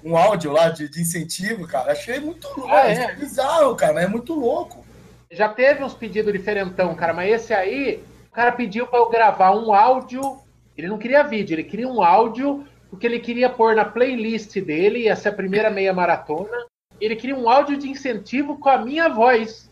um 0.04 0.16
áudio 0.16 0.52
lá 0.52 0.70
de, 0.70 0.88
de 0.88 1.02
incentivo, 1.02 1.68
cara. 1.68 1.94
Achei 1.94 2.20
muito 2.20 2.48
louco. 2.56 2.72
Ah, 2.72 2.88
é? 2.88 3.06
é 3.06 3.16
bizarro, 3.16 3.76
cara, 3.76 4.04
é 4.04 4.08
muito 4.08 4.36
louco. 4.36 4.85
Já 5.36 5.50
teve 5.50 5.84
uns 5.84 5.94
pedidos 5.94 6.32
diferentão, 6.32 6.96
cara, 6.96 7.14
mas 7.14 7.30
esse 7.30 7.54
aí, 7.54 8.02
o 8.30 8.32
cara 8.32 8.54
pediu 8.54 8.88
pra 8.88 9.00
eu 9.00 9.10
gravar 9.10 9.52
um 9.52 9.74
áudio. 9.74 10.22
Ele 10.78 10.88
não 10.88 10.98
queria 10.98 11.24
vídeo, 11.24 11.56
ele 11.56 11.64
queria 11.66 11.90
um 11.90 12.02
áudio, 12.02 12.66
porque 12.90 13.06
ele 13.06 13.20
queria 13.20 13.50
pôr 13.50 13.76
na 13.76 13.84
playlist 13.84 14.58
dele, 14.62 15.10
essa 15.10 15.28
é 15.28 15.32
a 15.32 15.36
primeira 15.36 15.70
meia 15.70 15.92
maratona. 15.92 16.66
Ele 17.02 17.18
queria 17.18 17.36
um 17.36 17.50
áudio 17.50 17.76
de 17.76 17.90
incentivo 17.90 18.58
com 18.58 18.70
a 18.70 18.78
minha 18.78 19.10
voz, 19.10 19.70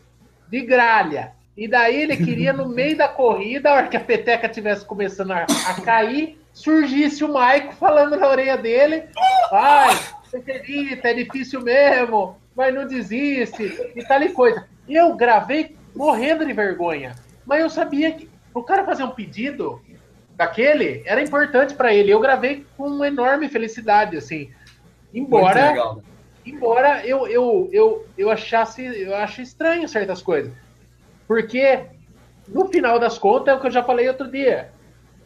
de 0.50 0.60
gralha. 0.60 1.32
E 1.56 1.66
daí 1.66 2.02
ele 2.02 2.18
queria, 2.18 2.52
no 2.52 2.68
meio 2.70 2.98
da 2.98 3.08
corrida, 3.08 3.70
a 3.70 3.74
hora 3.74 3.88
que 3.88 3.96
a 3.96 4.00
peteca 4.00 4.46
estivesse 4.46 4.84
começando 4.84 5.30
a, 5.30 5.44
a 5.44 5.80
cair, 5.80 6.38
surgisse 6.52 7.24
o 7.24 7.32
Maico 7.32 7.72
falando 7.74 8.18
na 8.18 8.28
orelha 8.28 8.58
dele: 8.58 9.04
Ai, 9.50 9.98
você 10.22 10.36
acredita, 10.36 11.08
é 11.08 11.14
difícil 11.14 11.62
mesmo, 11.62 12.36
mas 12.54 12.74
não 12.74 12.86
desiste, 12.86 13.62
e 13.96 14.04
tal 14.04 14.22
e 14.22 14.28
coisa. 14.28 14.73
Eu 14.88 15.14
gravei 15.14 15.76
morrendo 15.94 16.44
de 16.44 16.52
vergonha. 16.52 17.14
Mas 17.46 17.60
eu 17.60 17.70
sabia 17.70 18.12
que 18.12 18.28
o 18.52 18.62
cara 18.62 18.84
fazer 18.84 19.04
um 19.04 19.10
pedido 19.10 19.80
daquele 20.36 21.02
era 21.04 21.22
importante 21.22 21.74
para 21.74 21.92
ele. 21.92 22.10
Eu 22.10 22.20
gravei 22.20 22.66
com 22.76 23.04
enorme 23.04 23.48
felicidade, 23.48 24.16
assim. 24.16 24.50
Embora, 25.12 25.70
legal. 25.70 26.02
embora 26.44 27.06
eu, 27.06 27.26
eu, 27.26 27.68
eu, 27.72 28.06
eu 28.18 28.30
achasse, 28.30 28.84
eu 28.84 29.14
acho 29.16 29.40
estranho 29.42 29.88
certas 29.88 30.22
coisas. 30.22 30.52
Porque, 31.26 31.86
no 32.48 32.66
final 32.66 32.98
das 32.98 33.16
contas, 33.16 33.54
é 33.54 33.56
o 33.56 33.60
que 33.60 33.66
eu 33.66 33.70
já 33.70 33.82
falei 33.82 34.08
outro 34.08 34.30
dia. 34.30 34.72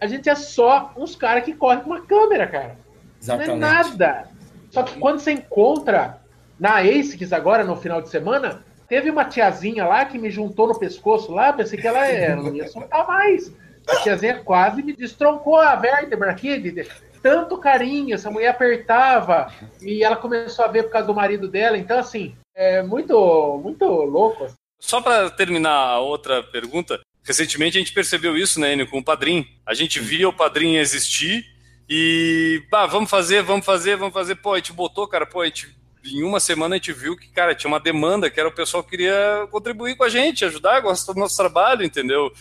A 0.00 0.06
gente 0.06 0.28
é 0.28 0.34
só 0.34 0.92
uns 0.96 1.16
caras 1.16 1.44
que 1.44 1.54
correm 1.54 1.80
com 1.80 1.90
uma 1.90 2.02
câmera, 2.02 2.46
cara. 2.46 2.76
Exatamente. 3.20 3.48
Não 3.48 3.56
é 3.56 3.58
nada. 3.58 4.28
Só 4.70 4.82
que 4.82 4.98
quando 4.98 5.18
você 5.18 5.32
encontra 5.32 6.20
na 6.58 6.78
ASICS 6.78 7.32
agora, 7.32 7.64
no 7.64 7.76
final 7.76 8.00
de 8.00 8.08
semana, 8.08 8.62
teve 8.88 9.10
uma 9.10 9.24
tiazinha 9.24 9.84
lá 9.84 10.04
que 10.04 10.18
me 10.18 10.30
juntou 10.30 10.68
no 10.68 10.78
pescoço 10.78 11.32
lá, 11.32 11.52
pensei 11.52 11.78
que 11.78 11.86
ela 11.86 12.06
é, 12.06 12.34
não 12.36 12.54
ia 12.54 12.68
soltar 12.68 13.06
mais. 13.06 13.52
A 13.86 13.96
tiazinha 13.96 14.40
quase 14.44 14.82
me 14.82 14.92
destroncou 14.92 15.56
a 15.56 15.74
vértebra 15.76 16.30
aqui, 16.30 16.58
de, 16.58 16.72
de 16.72 16.88
tanto 17.22 17.58
carinho, 17.58 18.14
essa 18.14 18.30
mulher 18.30 18.48
apertava 18.48 19.52
e 19.80 20.02
ela 20.02 20.16
começou 20.16 20.64
a 20.64 20.68
ver 20.68 20.84
por 20.84 20.92
causa 20.92 21.06
do 21.06 21.14
marido 21.14 21.48
dela. 21.48 21.76
Então, 21.76 21.98
assim, 21.98 22.34
é 22.54 22.82
muito, 22.82 23.60
muito 23.62 23.84
louco. 23.84 24.44
assim. 24.44 24.54
Só 24.80 25.00
para 25.00 25.28
terminar 25.30 25.70
a 25.70 26.00
outra 26.00 26.42
pergunta, 26.42 27.00
recentemente 27.22 27.76
a 27.76 27.80
gente 27.80 27.92
percebeu 27.92 28.36
isso, 28.36 28.60
né, 28.60 28.72
Enio, 28.72 28.88
com 28.88 28.98
o 28.98 29.04
Padrim. 29.04 29.46
A 29.66 29.74
gente 29.74 30.00
via 30.00 30.28
o 30.28 30.32
Padrim 30.32 30.76
existir 30.76 31.44
e, 31.88 32.62
bah, 32.70 32.86
vamos 32.86 33.10
fazer, 33.10 33.42
vamos 33.42 33.64
fazer, 33.64 33.96
vamos 33.96 34.14
fazer. 34.14 34.36
Pô, 34.36 34.54
a 34.54 34.56
gente 34.56 34.72
botou, 34.72 35.08
cara, 35.08 35.26
pô, 35.26 35.40
a 35.40 35.46
gente, 35.46 35.74
em 36.12 36.22
uma 36.22 36.40
semana 36.40 36.74
a 36.74 36.78
gente 36.78 36.92
viu 36.92 37.16
que, 37.16 37.28
cara, 37.28 37.54
tinha 37.54 37.68
uma 37.68 37.80
demanda, 37.80 38.30
que 38.30 38.38
era 38.38 38.48
o 38.48 38.54
pessoal 38.54 38.82
que 38.82 38.90
queria 38.90 39.46
contribuir 39.50 39.96
com 39.96 40.04
a 40.04 40.08
gente, 40.08 40.44
ajudar, 40.44 40.80
gostar 40.80 41.12
do 41.12 41.20
nosso 41.20 41.36
trabalho, 41.36 41.84
entendeu? 41.84 42.32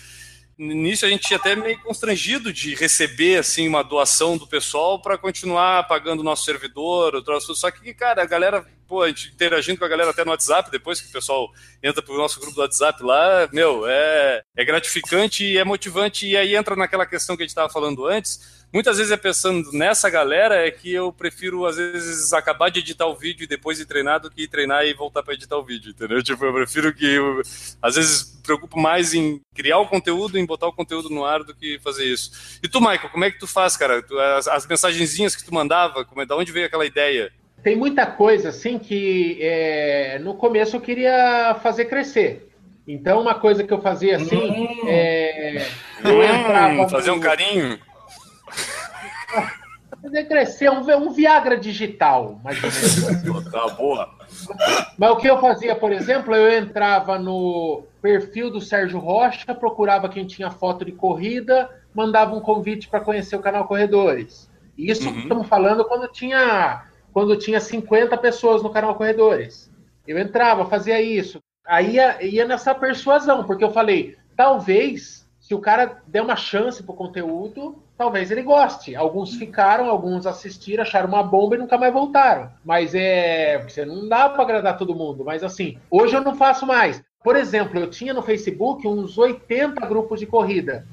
Nisso 0.58 1.06
a 1.06 1.10
gente 1.10 1.28
tinha 1.28 1.38
até 1.38 1.56
meio 1.56 1.80
constrangido 1.84 2.52
de 2.52 2.74
receber 2.74 3.38
assim 3.38 3.68
uma 3.68 3.84
doação 3.84 4.38
do 4.38 4.48
pessoal 4.48 5.00
para 5.00 5.18
continuar 5.18 5.88
pagando 5.88 6.22
o 6.22 6.24
nosso 6.24 6.46
servidor, 6.46 7.14
o 7.14 7.22
troço. 7.22 7.54
Só 7.56 7.70
que, 7.70 7.94
cara, 7.94 8.24
a 8.24 8.26
galera, 8.26 8.66
pô, 8.88 9.04
a 9.04 9.08
gente 9.10 9.30
interagindo 9.34 9.78
com 9.78 9.86
a 9.86 9.88
galera 9.88 10.12
até 10.12 10.24
no 10.24 10.32
WhatsApp, 10.32 10.72
depois 10.72 11.02
que 11.02 11.10
o 11.10 11.12
pessoal 11.12 11.52
entra 11.84 12.02
pro 12.02 12.18
nosso 12.18 12.40
grupo 12.40 12.56
do 12.56 12.62
WhatsApp 12.62 13.04
lá, 13.04 13.48
meu, 13.52 13.86
é, 13.88 14.42
é 14.56 14.66
gratificante 14.66 15.44
e 15.46 15.58
é 15.58 15.64
motivante. 15.64 16.26
E 16.28 16.38
aí 16.38 16.56
entra 16.56 16.76
naquela 16.76 17.06
questão 17.06 17.36
que 17.36 17.44
a 17.44 17.46
gente 17.46 17.52
estava 17.52 17.70
falando 17.70 18.06
antes. 18.08 18.58
Muitas 18.74 18.98
vezes 18.98 19.14
é 19.14 19.18
pensando 19.18 19.72
nessa 19.72 20.10
galera 20.10 20.56
é 20.68 20.70
que 20.70 20.92
eu 20.94 21.12
prefiro, 21.14 21.66
às 21.66 21.78
vezes, 21.78 22.34
acabar 22.34 22.70
de 22.70 22.80
editar 22.80 23.06
o 23.06 23.16
vídeo 23.16 23.46
e 23.46 23.48
depois 23.48 23.78
de 23.78 23.86
treinar 23.86 24.20
do 24.20 24.30
que 24.30 24.46
treinar 24.46 24.86
e 24.86 24.94
voltar 24.94 25.24
para 25.24 25.34
editar 25.36 25.56
o 25.58 25.64
vídeo, 25.64 25.92
entendeu? 25.92 26.22
Tipo, 26.22 26.44
eu 26.44 26.54
prefiro 26.54 26.94
que. 26.94 27.06
Eu, 27.06 27.42
às 27.82 27.96
vezes 27.96 28.36
me 28.36 28.42
preocupo 28.44 28.78
mais 28.78 29.14
em 29.14 29.40
criar 29.56 29.80
o 29.80 29.88
conteúdo, 29.88 30.38
em 30.38 30.46
botar 30.46 30.68
o 30.68 30.74
conteúdo 30.74 31.10
no 31.10 31.24
ar 31.24 31.44
do 31.46 31.56
que 31.56 31.80
fazer 31.80 32.06
isso. 32.06 32.60
E 32.62 32.68
tu, 32.68 32.82
Michael, 32.82 33.10
como 33.10 33.24
é 33.24 33.32
que 33.32 33.40
tu 33.40 33.48
faz, 33.48 33.78
cara? 33.78 34.02
Tu- 34.04 34.20
as, 34.20 34.48
as 34.50 34.68
mensagenzinhas 34.68 35.34
que 35.34 35.46
tu 35.46 35.54
mandava, 35.54 36.04
como 36.04 36.22
é, 36.22 36.26
da 36.26 36.36
onde 36.36 36.52
veio 36.52 36.66
aquela 36.66 36.86
ideia? 36.86 37.32
Tem 37.64 37.76
muita 37.76 38.06
coisa 38.06 38.50
assim 38.50 38.78
que 38.80 39.38
é, 39.42 40.20
no 40.20 40.36
começo 40.36 40.76
eu 40.76 40.82
queria 40.82 41.56
fazer 41.62 41.86
crescer. 41.86 42.50
Então, 42.88 43.22
uma 43.22 43.36
coisa 43.36 43.64
que 43.64 43.74
eu 43.74 43.82
fazia 43.82 44.16
assim, 44.16 44.36
Hum. 44.38 44.88
é, 44.88 45.68
eu 46.04 46.22
Hum, 46.80 46.90
fazer 46.90 47.12
um 47.12 47.20
carinho? 47.20 47.78
fazer 50.02 50.26
crescer 50.26 50.70
um, 50.70 50.80
um 50.98 51.12
Viagra 51.12 51.58
digital, 51.58 52.40
mais 52.44 52.58
Tá 53.52 53.68
boa. 53.70 54.10
Mas 54.98 55.12
o 55.12 55.18
que 55.18 55.28
eu 55.28 55.40
fazia, 55.42 55.76
por 55.76 55.92
exemplo, 55.92 56.34
eu 56.34 56.58
entrava 56.58 57.20
no 57.20 57.84
perfil 58.02 58.50
do 58.50 58.62
Sérgio 58.62 59.00
Rocha, 59.00 59.54
procurava 59.54 60.08
quem 60.08 60.26
tinha 60.26 60.50
foto 60.50 60.86
de 60.86 60.92
corrida, 60.92 61.70
mandava 61.94 62.34
um 62.36 62.40
convite 62.40 62.88
para 62.88 63.02
conhecer 63.02 63.36
o 63.36 63.42
canal 63.42 63.66
Corredores. 63.68 64.50
Isso 64.78 65.10
Uhum. 65.10 65.20
estamos 65.20 65.48
falando 65.48 65.84
quando 65.86 66.08
tinha 66.12 66.87
quando 67.18 67.36
tinha 67.36 67.60
50 67.60 68.16
pessoas 68.20 68.62
no 68.62 68.70
canal 68.70 68.94
Corredores. 68.94 69.72
Eu 70.08 70.20
entrava, 70.20 70.70
fazia 70.70 71.02
isso. 71.02 71.42
Aí 71.66 71.96
ia, 71.96 72.24
ia 72.24 72.46
nessa 72.46 72.76
persuasão, 72.76 73.44
porque 73.44 73.64
eu 73.64 73.72
falei, 73.72 74.16
talvez, 74.36 75.28
se 75.40 75.56
o 75.56 75.60
cara 75.60 76.00
der 76.06 76.22
uma 76.22 76.36
chance 76.36 76.84
pro 76.84 76.94
conteúdo, 76.94 77.82
talvez 77.98 78.30
ele 78.30 78.44
goste. 78.44 78.96
Alguns 78.96 79.34
ficaram, 79.34 79.90
alguns 79.90 80.28
assistiram, 80.28 80.84
acharam 80.84 81.08
uma 81.08 81.24
bomba 81.24 81.56
e 81.56 81.58
nunca 81.58 81.76
mais 81.76 81.92
voltaram. 81.92 82.52
Mas 82.64 82.94
é. 82.94 83.64
Você 83.68 83.84
não 83.84 84.08
dá 84.08 84.30
para 84.30 84.44
agradar 84.44 84.78
todo 84.78 84.94
mundo. 84.94 85.26
Mas 85.26 85.44
assim, 85.44 85.80
hoje 85.90 86.16
eu 86.16 86.22
não 86.22 86.36
faço 86.36 86.68
mais. 86.68 87.02
Por 87.24 87.36
exemplo, 87.36 87.80
eu 87.80 87.90
tinha 87.90 88.14
no 88.14 88.22
Facebook 88.22 88.88
uns 88.88 89.18
80 89.18 89.84
grupos 89.88 90.20
de 90.20 90.28
corrida. 90.28 90.86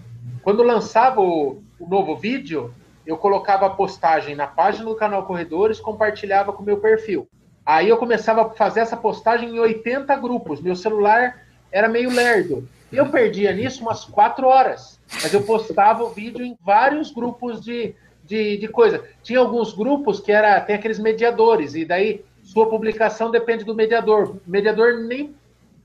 Quando 0.42 0.62
lançava 0.62 1.20
o, 1.20 1.62
o 1.78 1.86
novo 1.86 2.16
vídeo, 2.16 2.74
eu 3.06 3.16
colocava 3.16 3.66
a 3.66 3.70
postagem 3.70 4.34
na 4.34 4.46
página 4.46 4.84
do 4.84 4.94
canal 4.94 5.26
Corredores, 5.26 5.80
compartilhava 5.80 6.52
com 6.52 6.62
o 6.62 6.66
meu 6.66 6.78
perfil. 6.78 7.28
Aí 7.64 7.88
eu 7.88 7.96
começava 7.96 8.42
a 8.42 8.50
fazer 8.50 8.80
essa 8.80 8.96
postagem 8.96 9.50
em 9.50 9.58
80 9.58 10.14
grupos. 10.16 10.60
Meu 10.60 10.76
celular 10.76 11.42
era 11.72 11.88
meio 11.88 12.10
lerdo. 12.10 12.68
Eu 12.92 13.08
perdia 13.08 13.52
nisso 13.52 13.82
umas 13.82 14.04
4 14.04 14.46
horas. 14.46 15.00
Mas 15.22 15.32
eu 15.32 15.42
postava 15.42 16.04
o 16.04 16.10
vídeo 16.10 16.44
em 16.44 16.56
vários 16.62 17.10
grupos 17.10 17.62
de, 17.62 17.94
de, 18.24 18.56
de 18.58 18.68
coisa. 18.68 19.04
Tinha 19.22 19.38
alguns 19.38 19.72
grupos 19.72 20.20
que 20.20 20.30
era, 20.32 20.60
tem 20.60 20.76
aqueles 20.76 20.98
mediadores, 20.98 21.74
e 21.74 21.84
daí 21.84 22.24
sua 22.42 22.68
publicação 22.68 23.30
depende 23.30 23.64
do 23.64 23.74
mediador. 23.74 24.30
O 24.30 24.40
mediador 24.46 25.00
nem, 25.00 25.34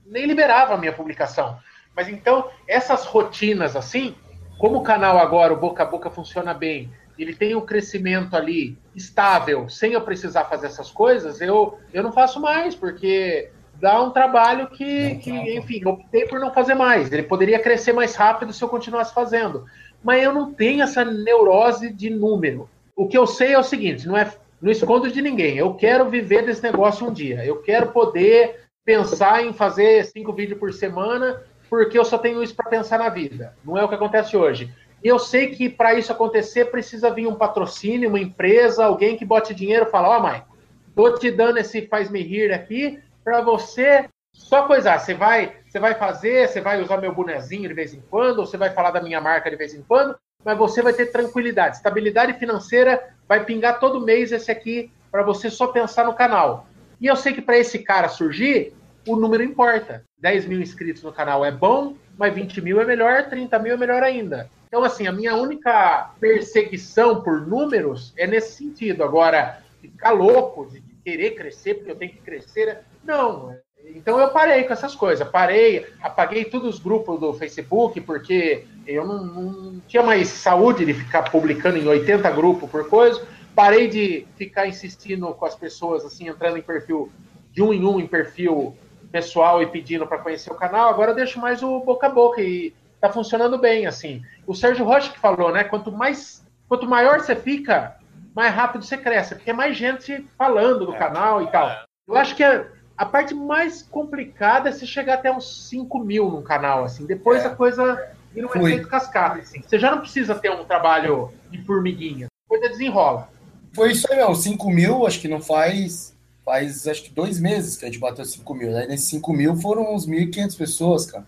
nem 0.06 0.26
liberava 0.26 0.74
a 0.74 0.76
minha 0.76 0.92
publicação. 0.92 1.58
Mas 1.96 2.08
então, 2.08 2.48
essas 2.68 3.04
rotinas 3.06 3.74
assim, 3.74 4.14
como 4.58 4.78
o 4.78 4.82
canal 4.82 5.18
agora, 5.18 5.52
o 5.52 5.56
boca 5.56 5.82
a 5.82 5.86
boca 5.86 6.10
funciona 6.10 6.52
bem, 6.52 6.90
ele 7.22 7.34
tem 7.34 7.54
um 7.54 7.60
crescimento 7.60 8.34
ali 8.34 8.78
estável, 8.94 9.68
sem 9.68 9.92
eu 9.92 10.00
precisar 10.00 10.44
fazer 10.44 10.66
essas 10.66 10.90
coisas, 10.90 11.40
eu, 11.40 11.78
eu 11.92 12.02
não 12.02 12.12
faço 12.12 12.40
mais, 12.40 12.74
porque 12.74 13.50
dá 13.80 14.00
um 14.02 14.10
trabalho 14.10 14.68
que, 14.68 15.16
que, 15.16 15.30
enfim, 15.30 15.80
eu 15.82 15.92
optei 15.92 16.26
por 16.26 16.38
não 16.38 16.52
fazer 16.52 16.74
mais. 16.74 17.10
Ele 17.10 17.22
poderia 17.22 17.58
crescer 17.58 17.92
mais 17.92 18.14
rápido 18.14 18.52
se 18.52 18.62
eu 18.62 18.68
continuasse 18.68 19.14
fazendo. 19.14 19.64
Mas 20.02 20.22
eu 20.22 20.32
não 20.32 20.52
tenho 20.52 20.82
essa 20.82 21.04
neurose 21.04 21.92
de 21.92 22.10
número. 22.10 22.68
O 22.94 23.08
que 23.08 23.16
eu 23.16 23.26
sei 23.26 23.52
é 23.54 23.58
o 23.58 23.62
seguinte, 23.62 24.06
não 24.06 24.16
é 24.16 24.30
não 24.60 24.70
escondo 24.70 25.10
de 25.10 25.22
ninguém. 25.22 25.56
Eu 25.56 25.74
quero 25.74 26.10
viver 26.10 26.44
desse 26.44 26.62
negócio 26.62 27.06
um 27.06 27.12
dia. 27.12 27.44
Eu 27.44 27.62
quero 27.62 27.88
poder 27.88 28.60
pensar 28.84 29.44
em 29.44 29.52
fazer 29.52 30.04
cinco 30.04 30.32
vídeos 30.32 30.58
por 30.58 30.72
semana, 30.72 31.42
porque 31.68 31.98
eu 31.98 32.04
só 32.04 32.18
tenho 32.18 32.42
isso 32.42 32.54
para 32.54 32.68
pensar 32.68 32.98
na 32.98 33.08
vida. 33.08 33.54
Não 33.64 33.78
é 33.78 33.84
o 33.84 33.88
que 33.88 33.94
acontece 33.94 34.36
hoje. 34.36 34.70
E 35.02 35.08
eu 35.08 35.18
sei 35.18 35.48
que 35.48 35.68
para 35.68 35.94
isso 35.94 36.12
acontecer 36.12 36.66
precisa 36.66 37.10
vir 37.10 37.26
um 37.26 37.34
patrocínio, 37.34 38.08
uma 38.08 38.20
empresa, 38.20 38.84
alguém 38.84 39.16
que 39.16 39.24
bote 39.24 39.54
dinheiro 39.54 39.86
e 39.86 39.90
fala: 39.90 40.08
Ó, 40.08 40.18
oh, 40.18 40.28
Mike, 40.28 40.46
tô 40.94 41.14
te 41.14 41.30
dando 41.30 41.58
esse 41.58 41.86
faz-me 41.86 42.22
rir 42.22 42.52
aqui 42.52 43.00
para 43.24 43.40
você 43.40 44.08
só 44.32 44.66
coisar. 44.66 44.98
Você 44.98 45.14
vai, 45.14 45.56
você 45.66 45.78
vai 45.78 45.94
fazer, 45.94 46.48
você 46.48 46.60
vai 46.60 46.82
usar 46.82 46.98
meu 46.98 47.14
bonezinho 47.14 47.68
de 47.68 47.74
vez 47.74 47.94
em 47.94 48.02
quando, 48.10 48.40
ou 48.40 48.46
você 48.46 48.56
vai 48.56 48.70
falar 48.70 48.90
da 48.90 49.02
minha 49.02 49.20
marca 49.20 49.50
de 49.50 49.56
vez 49.56 49.74
em 49.74 49.82
quando, 49.82 50.16
mas 50.44 50.58
você 50.58 50.82
vai 50.82 50.92
ter 50.92 51.06
tranquilidade. 51.06 51.76
Estabilidade 51.76 52.34
financeira 52.34 53.14
vai 53.28 53.44
pingar 53.44 53.80
todo 53.80 54.04
mês 54.04 54.32
esse 54.32 54.50
aqui 54.50 54.92
para 55.10 55.22
você 55.22 55.50
só 55.50 55.68
pensar 55.68 56.04
no 56.04 56.14
canal. 56.14 56.66
E 57.00 57.06
eu 57.06 57.16
sei 57.16 57.32
que 57.32 57.40
para 57.40 57.58
esse 57.58 57.78
cara 57.78 58.08
surgir, 58.08 58.74
o 59.06 59.16
número 59.16 59.42
importa. 59.42 60.04
10 60.18 60.46
mil 60.46 60.60
inscritos 60.60 61.02
no 61.02 61.12
canal 61.12 61.44
é 61.44 61.50
bom, 61.50 61.96
mas 62.16 62.34
20 62.34 62.60
mil 62.60 62.80
é 62.80 62.84
melhor, 62.84 63.28
30 63.28 63.58
mil 63.58 63.74
é 63.74 63.76
melhor 63.76 64.02
ainda. 64.02 64.50
Então, 64.66 64.84
assim, 64.84 65.06
a 65.06 65.12
minha 65.12 65.34
única 65.34 66.12
perseguição 66.20 67.22
por 67.22 67.46
números 67.46 68.12
é 68.16 68.26
nesse 68.26 68.52
sentido. 68.52 69.02
Agora, 69.02 69.62
ficar 69.80 70.12
louco 70.12 70.70
de 70.70 70.80
querer 71.02 71.34
crescer 71.34 71.74
porque 71.74 71.90
eu 71.90 71.96
tenho 71.96 72.12
que 72.12 72.18
crescer, 72.18 72.78
não. 73.02 73.56
Então 73.94 74.20
eu 74.20 74.28
parei 74.28 74.64
com 74.64 74.72
essas 74.72 74.94
coisas. 74.94 75.26
Parei, 75.28 75.86
apaguei 76.00 76.44
todos 76.44 76.76
os 76.76 76.80
grupos 76.80 77.18
do 77.18 77.32
Facebook, 77.32 78.00
porque 78.02 78.64
eu 78.86 79.06
não, 79.06 79.24
não 79.24 79.80
tinha 79.88 80.02
mais 80.02 80.28
saúde 80.28 80.84
de 80.84 80.94
ficar 80.94 81.30
publicando 81.30 81.78
em 81.78 81.86
80 81.86 82.30
grupos 82.30 82.70
por 82.70 82.88
coisa. 82.88 83.26
parei 83.54 83.88
de 83.88 84.26
ficar 84.36 84.66
insistindo 84.66 85.26
com 85.34 85.44
as 85.44 85.56
pessoas, 85.56 86.04
assim, 86.04 86.28
entrando 86.28 86.58
em 86.58 86.62
perfil 86.62 87.10
de 87.52 87.62
um 87.62 87.72
em 87.72 87.84
um, 87.84 87.98
em 87.98 88.06
perfil 88.06 88.76
pessoal 89.10 89.62
e 89.62 89.66
pedindo 89.66 90.06
para 90.06 90.18
conhecer 90.18 90.50
o 90.52 90.56
canal. 90.56 90.88
Agora 90.88 91.10
eu 91.12 91.14
deixo 91.16 91.38
mais 91.40 91.62
o 91.62 91.80
boca 91.80 92.06
a 92.06 92.10
boca 92.10 92.40
e 92.40 92.72
tá 93.00 93.10
funcionando 93.10 93.58
bem, 93.58 93.86
assim. 93.86 94.22
O 94.46 94.54
Sérgio 94.54 94.84
Rocha 94.84 95.10
que 95.12 95.18
falou, 95.18 95.52
né? 95.52 95.64
Quanto 95.64 95.90
mais, 95.90 96.44
quanto 96.68 96.86
maior 96.86 97.20
você 97.20 97.34
fica, 97.34 97.96
mais 98.34 98.54
rápido 98.54 98.84
você 98.84 98.96
cresce, 98.96 99.34
porque 99.34 99.50
é 99.50 99.54
mais 99.54 99.76
gente 99.76 100.26
falando 100.38 100.86
do 100.86 100.94
É. 100.94 100.98
canal 100.98 101.42
e 101.42 101.46
tal. 101.48 101.68
É. 101.68 101.82
Eu 102.06 102.16
acho 102.16 102.34
que 102.36 102.44
a, 102.44 102.66
a 102.96 103.06
parte 103.06 103.34
mais 103.34 103.82
complicada 103.82 104.68
é 104.68 104.72
você 104.72 104.86
chegar 104.86 105.14
até 105.14 105.32
uns 105.32 105.68
5 105.68 105.98
mil 106.00 106.30
no 106.30 106.42
canal, 106.42 106.84
assim. 106.84 107.06
Depois 107.06 107.44
É. 107.44 107.48
a 107.48 107.54
coisa 107.54 108.10
vira 108.32 108.46
um 108.46 108.50
Foi. 108.50 108.70
efeito 108.72 108.88
cascata, 108.88 109.38
assim. 109.40 109.62
Você 109.62 109.78
já 109.78 109.90
não 109.90 110.00
precisa 110.00 110.34
ter 110.34 110.50
um 110.50 110.64
trabalho 110.64 111.32
de 111.50 111.60
formiguinha. 111.64 112.26
A 112.46 112.48
coisa 112.48 112.68
desenrola. 112.68 113.28
Foi 113.72 113.92
isso 113.92 114.06
aí, 114.10 114.18
meu. 114.18 114.34
5 114.34 114.70
mil, 114.70 115.06
acho 115.06 115.20
que 115.20 115.28
não 115.28 115.40
faz. 115.40 116.14
Faz 116.44 116.86
acho 116.86 117.04
que 117.04 117.10
dois 117.10 117.38
meses 117.40 117.76
que 117.76 117.84
a 117.84 117.88
gente 117.88 117.98
bateu 118.00 118.24
5 118.24 118.54
mil. 118.54 118.76
Aí 118.76 118.86
nesses 118.88 119.08
5 119.10 119.32
mil 119.32 119.56
foram 119.56 119.94
uns 119.94 120.06
1.500 120.06 120.56
pessoas, 120.56 121.10
cara. 121.10 121.26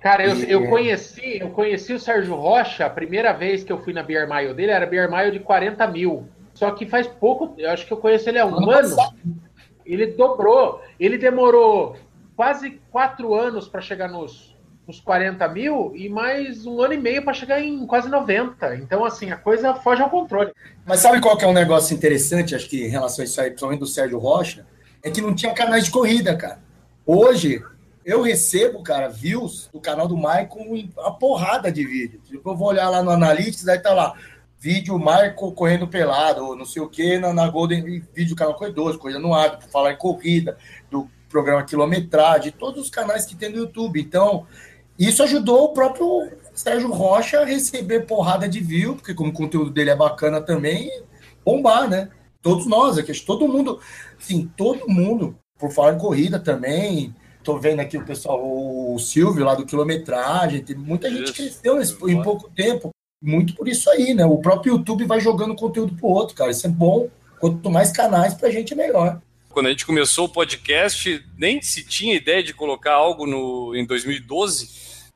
Cara, 0.00 0.24
eu, 0.26 0.36
E- 0.36 0.50
eu 0.50 0.68
conheci, 0.68 1.38
eu 1.40 1.50
conheci 1.50 1.92
o 1.94 1.98
Sérgio 2.00 2.34
Rocha, 2.34 2.84
a 2.86 2.90
primeira 2.90 3.32
vez 3.32 3.64
que 3.64 3.72
eu 3.72 3.82
fui 3.82 3.92
na 3.92 4.02
Beer 4.02 4.28
Mile 4.28 4.52
dele, 4.54 4.70
era 4.70 4.86
Beer 4.86 5.10
Mile 5.10 5.30
de 5.32 5.40
40 5.40 5.86
mil. 5.86 6.28
Só 6.52 6.70
que 6.70 6.86
faz 6.86 7.06
pouco, 7.06 7.54
eu 7.58 7.70
acho 7.70 7.86
que 7.86 7.92
eu 7.92 7.96
conheço 7.96 8.28
ele 8.28 8.38
há 8.38 8.46
um 8.46 8.70
Ano. 8.70 8.96
Ele 9.84 10.06
dobrou. 10.08 10.80
Ele 11.00 11.18
demorou 11.18 11.96
quase 12.36 12.80
quatro 12.90 13.34
anos 13.34 13.66
para 13.66 13.80
chegar 13.80 14.08
nos, 14.08 14.53
nos 14.86 15.00
40 15.00 15.46
mil 15.48 15.92
e 15.94 16.08
mais 16.08 16.66
um 16.66 16.80
ano 16.82 16.94
e 16.94 16.98
meio 16.98 17.22
para 17.24 17.32
chegar 17.32 17.60
em 17.60 17.86
quase 17.86 18.08
90. 18.08 18.76
Então, 18.76 19.04
assim, 19.04 19.30
a 19.30 19.36
coisa 19.36 19.74
foge 19.74 20.02
ao 20.02 20.10
controle. 20.10 20.52
Mas 20.84 21.00
sabe 21.00 21.20
qual 21.20 21.36
que 21.36 21.44
é 21.44 21.48
um 21.48 21.54
negócio 21.54 21.94
interessante, 21.94 22.54
acho 22.54 22.68
que 22.68 22.84
em 22.84 22.90
relação 22.90 23.22
a 23.22 23.24
isso 23.24 23.40
aí, 23.40 23.48
principalmente 23.48 23.80
do 23.80 23.86
Sérgio 23.86 24.18
Rocha? 24.18 24.66
É 25.02 25.10
que 25.10 25.20
não 25.20 25.34
tinha 25.34 25.52
canais 25.52 25.84
de 25.84 25.90
corrida, 25.90 26.36
cara. 26.36 26.58
Hoje, 27.06 27.62
eu 28.04 28.20
recebo, 28.20 28.82
cara, 28.82 29.08
views 29.08 29.68
do 29.72 29.80
canal 29.80 30.06
do 30.06 30.16
em 30.16 30.92
a 30.98 31.10
porrada 31.10 31.72
de 31.72 31.84
vídeo. 31.86 32.20
Tipo, 32.24 32.50
eu 32.50 32.56
vou 32.56 32.68
olhar 32.68 32.88
lá 32.90 33.02
no 33.02 33.10
Analytics, 33.10 33.66
aí 33.68 33.78
tá 33.78 33.94
lá, 33.94 34.14
vídeo 34.58 34.98
Michael 34.98 35.52
correndo 35.54 35.88
pelado, 35.88 36.44
ou 36.44 36.56
não 36.56 36.66
sei 36.66 36.82
o 36.82 36.88
que, 36.88 37.18
na, 37.18 37.32
na 37.32 37.48
Golden, 37.48 38.02
vídeo 38.14 38.36
canal 38.36 38.54
Corredores, 38.54 38.98
coisa 38.98 39.18
no 39.18 39.34
ar, 39.34 39.58
por 39.58 39.68
falar 39.68 39.92
em 39.92 39.96
corrida, 39.96 40.56
do 40.90 41.08
programa 41.28 41.64
Quilometragem, 41.64 42.52
todos 42.52 42.80
os 42.80 42.90
canais 42.90 43.26
que 43.26 43.34
tem 43.34 43.50
no 43.50 43.58
YouTube. 43.58 44.00
Então, 44.00 44.46
isso 44.98 45.22
ajudou 45.22 45.64
o 45.64 45.72
próprio 45.72 46.30
Sérgio 46.54 46.90
Rocha 46.90 47.40
a 47.40 47.44
receber 47.44 48.06
porrada 48.06 48.48
de 48.48 48.60
view, 48.60 48.94
porque 48.94 49.14
como 49.14 49.30
o 49.30 49.34
conteúdo 49.34 49.70
dele 49.70 49.90
é 49.90 49.96
bacana 49.96 50.40
também, 50.40 50.90
bombar, 51.44 51.88
né? 51.88 52.08
Todos 52.40 52.66
nós 52.66 52.98
aqui, 52.98 53.12
todo 53.20 53.48
mundo, 53.48 53.80
sim, 54.18 54.50
todo 54.56 54.88
mundo, 54.88 55.36
por 55.58 55.72
falar 55.72 55.94
em 55.94 55.98
corrida 55.98 56.38
também. 56.38 57.14
Tô 57.42 57.58
vendo 57.58 57.80
aqui 57.80 57.98
o 57.98 58.04
pessoal, 58.04 58.40
o 58.42 58.98
Silvio 58.98 59.44
lá 59.44 59.54
do 59.54 59.66
quilometragem, 59.66 60.62
tem 60.62 60.76
muita 60.76 61.10
gente 61.10 61.24
Isso. 61.24 61.34
cresceu 61.34 61.76
nesse, 61.76 61.94
em 62.10 62.22
pouco 62.22 62.50
tempo. 62.50 62.90
Muito 63.22 63.54
por 63.54 63.66
isso 63.66 63.88
aí, 63.90 64.14
né? 64.14 64.24
O 64.24 64.38
próprio 64.38 64.74
YouTube 64.74 65.06
vai 65.06 65.18
jogando 65.20 65.54
conteúdo 65.54 65.94
pro 65.94 66.08
outro, 66.08 66.34
cara. 66.34 66.50
Isso 66.50 66.66
é 66.66 66.70
bom. 66.70 67.08
Quanto 67.40 67.70
mais 67.70 67.90
canais 67.90 68.34
pra 68.34 68.50
gente, 68.50 68.74
é 68.74 68.76
melhor. 68.76 69.20
Quando 69.54 69.66
a 69.66 69.70
gente 69.70 69.86
começou 69.86 70.24
o 70.26 70.28
podcast, 70.28 71.24
nem 71.38 71.62
se 71.62 71.84
tinha 71.84 72.16
ideia 72.16 72.42
de 72.42 72.52
colocar 72.52 72.94
algo 72.94 73.24
no, 73.24 73.72
em 73.76 73.86
2012. 73.86 74.68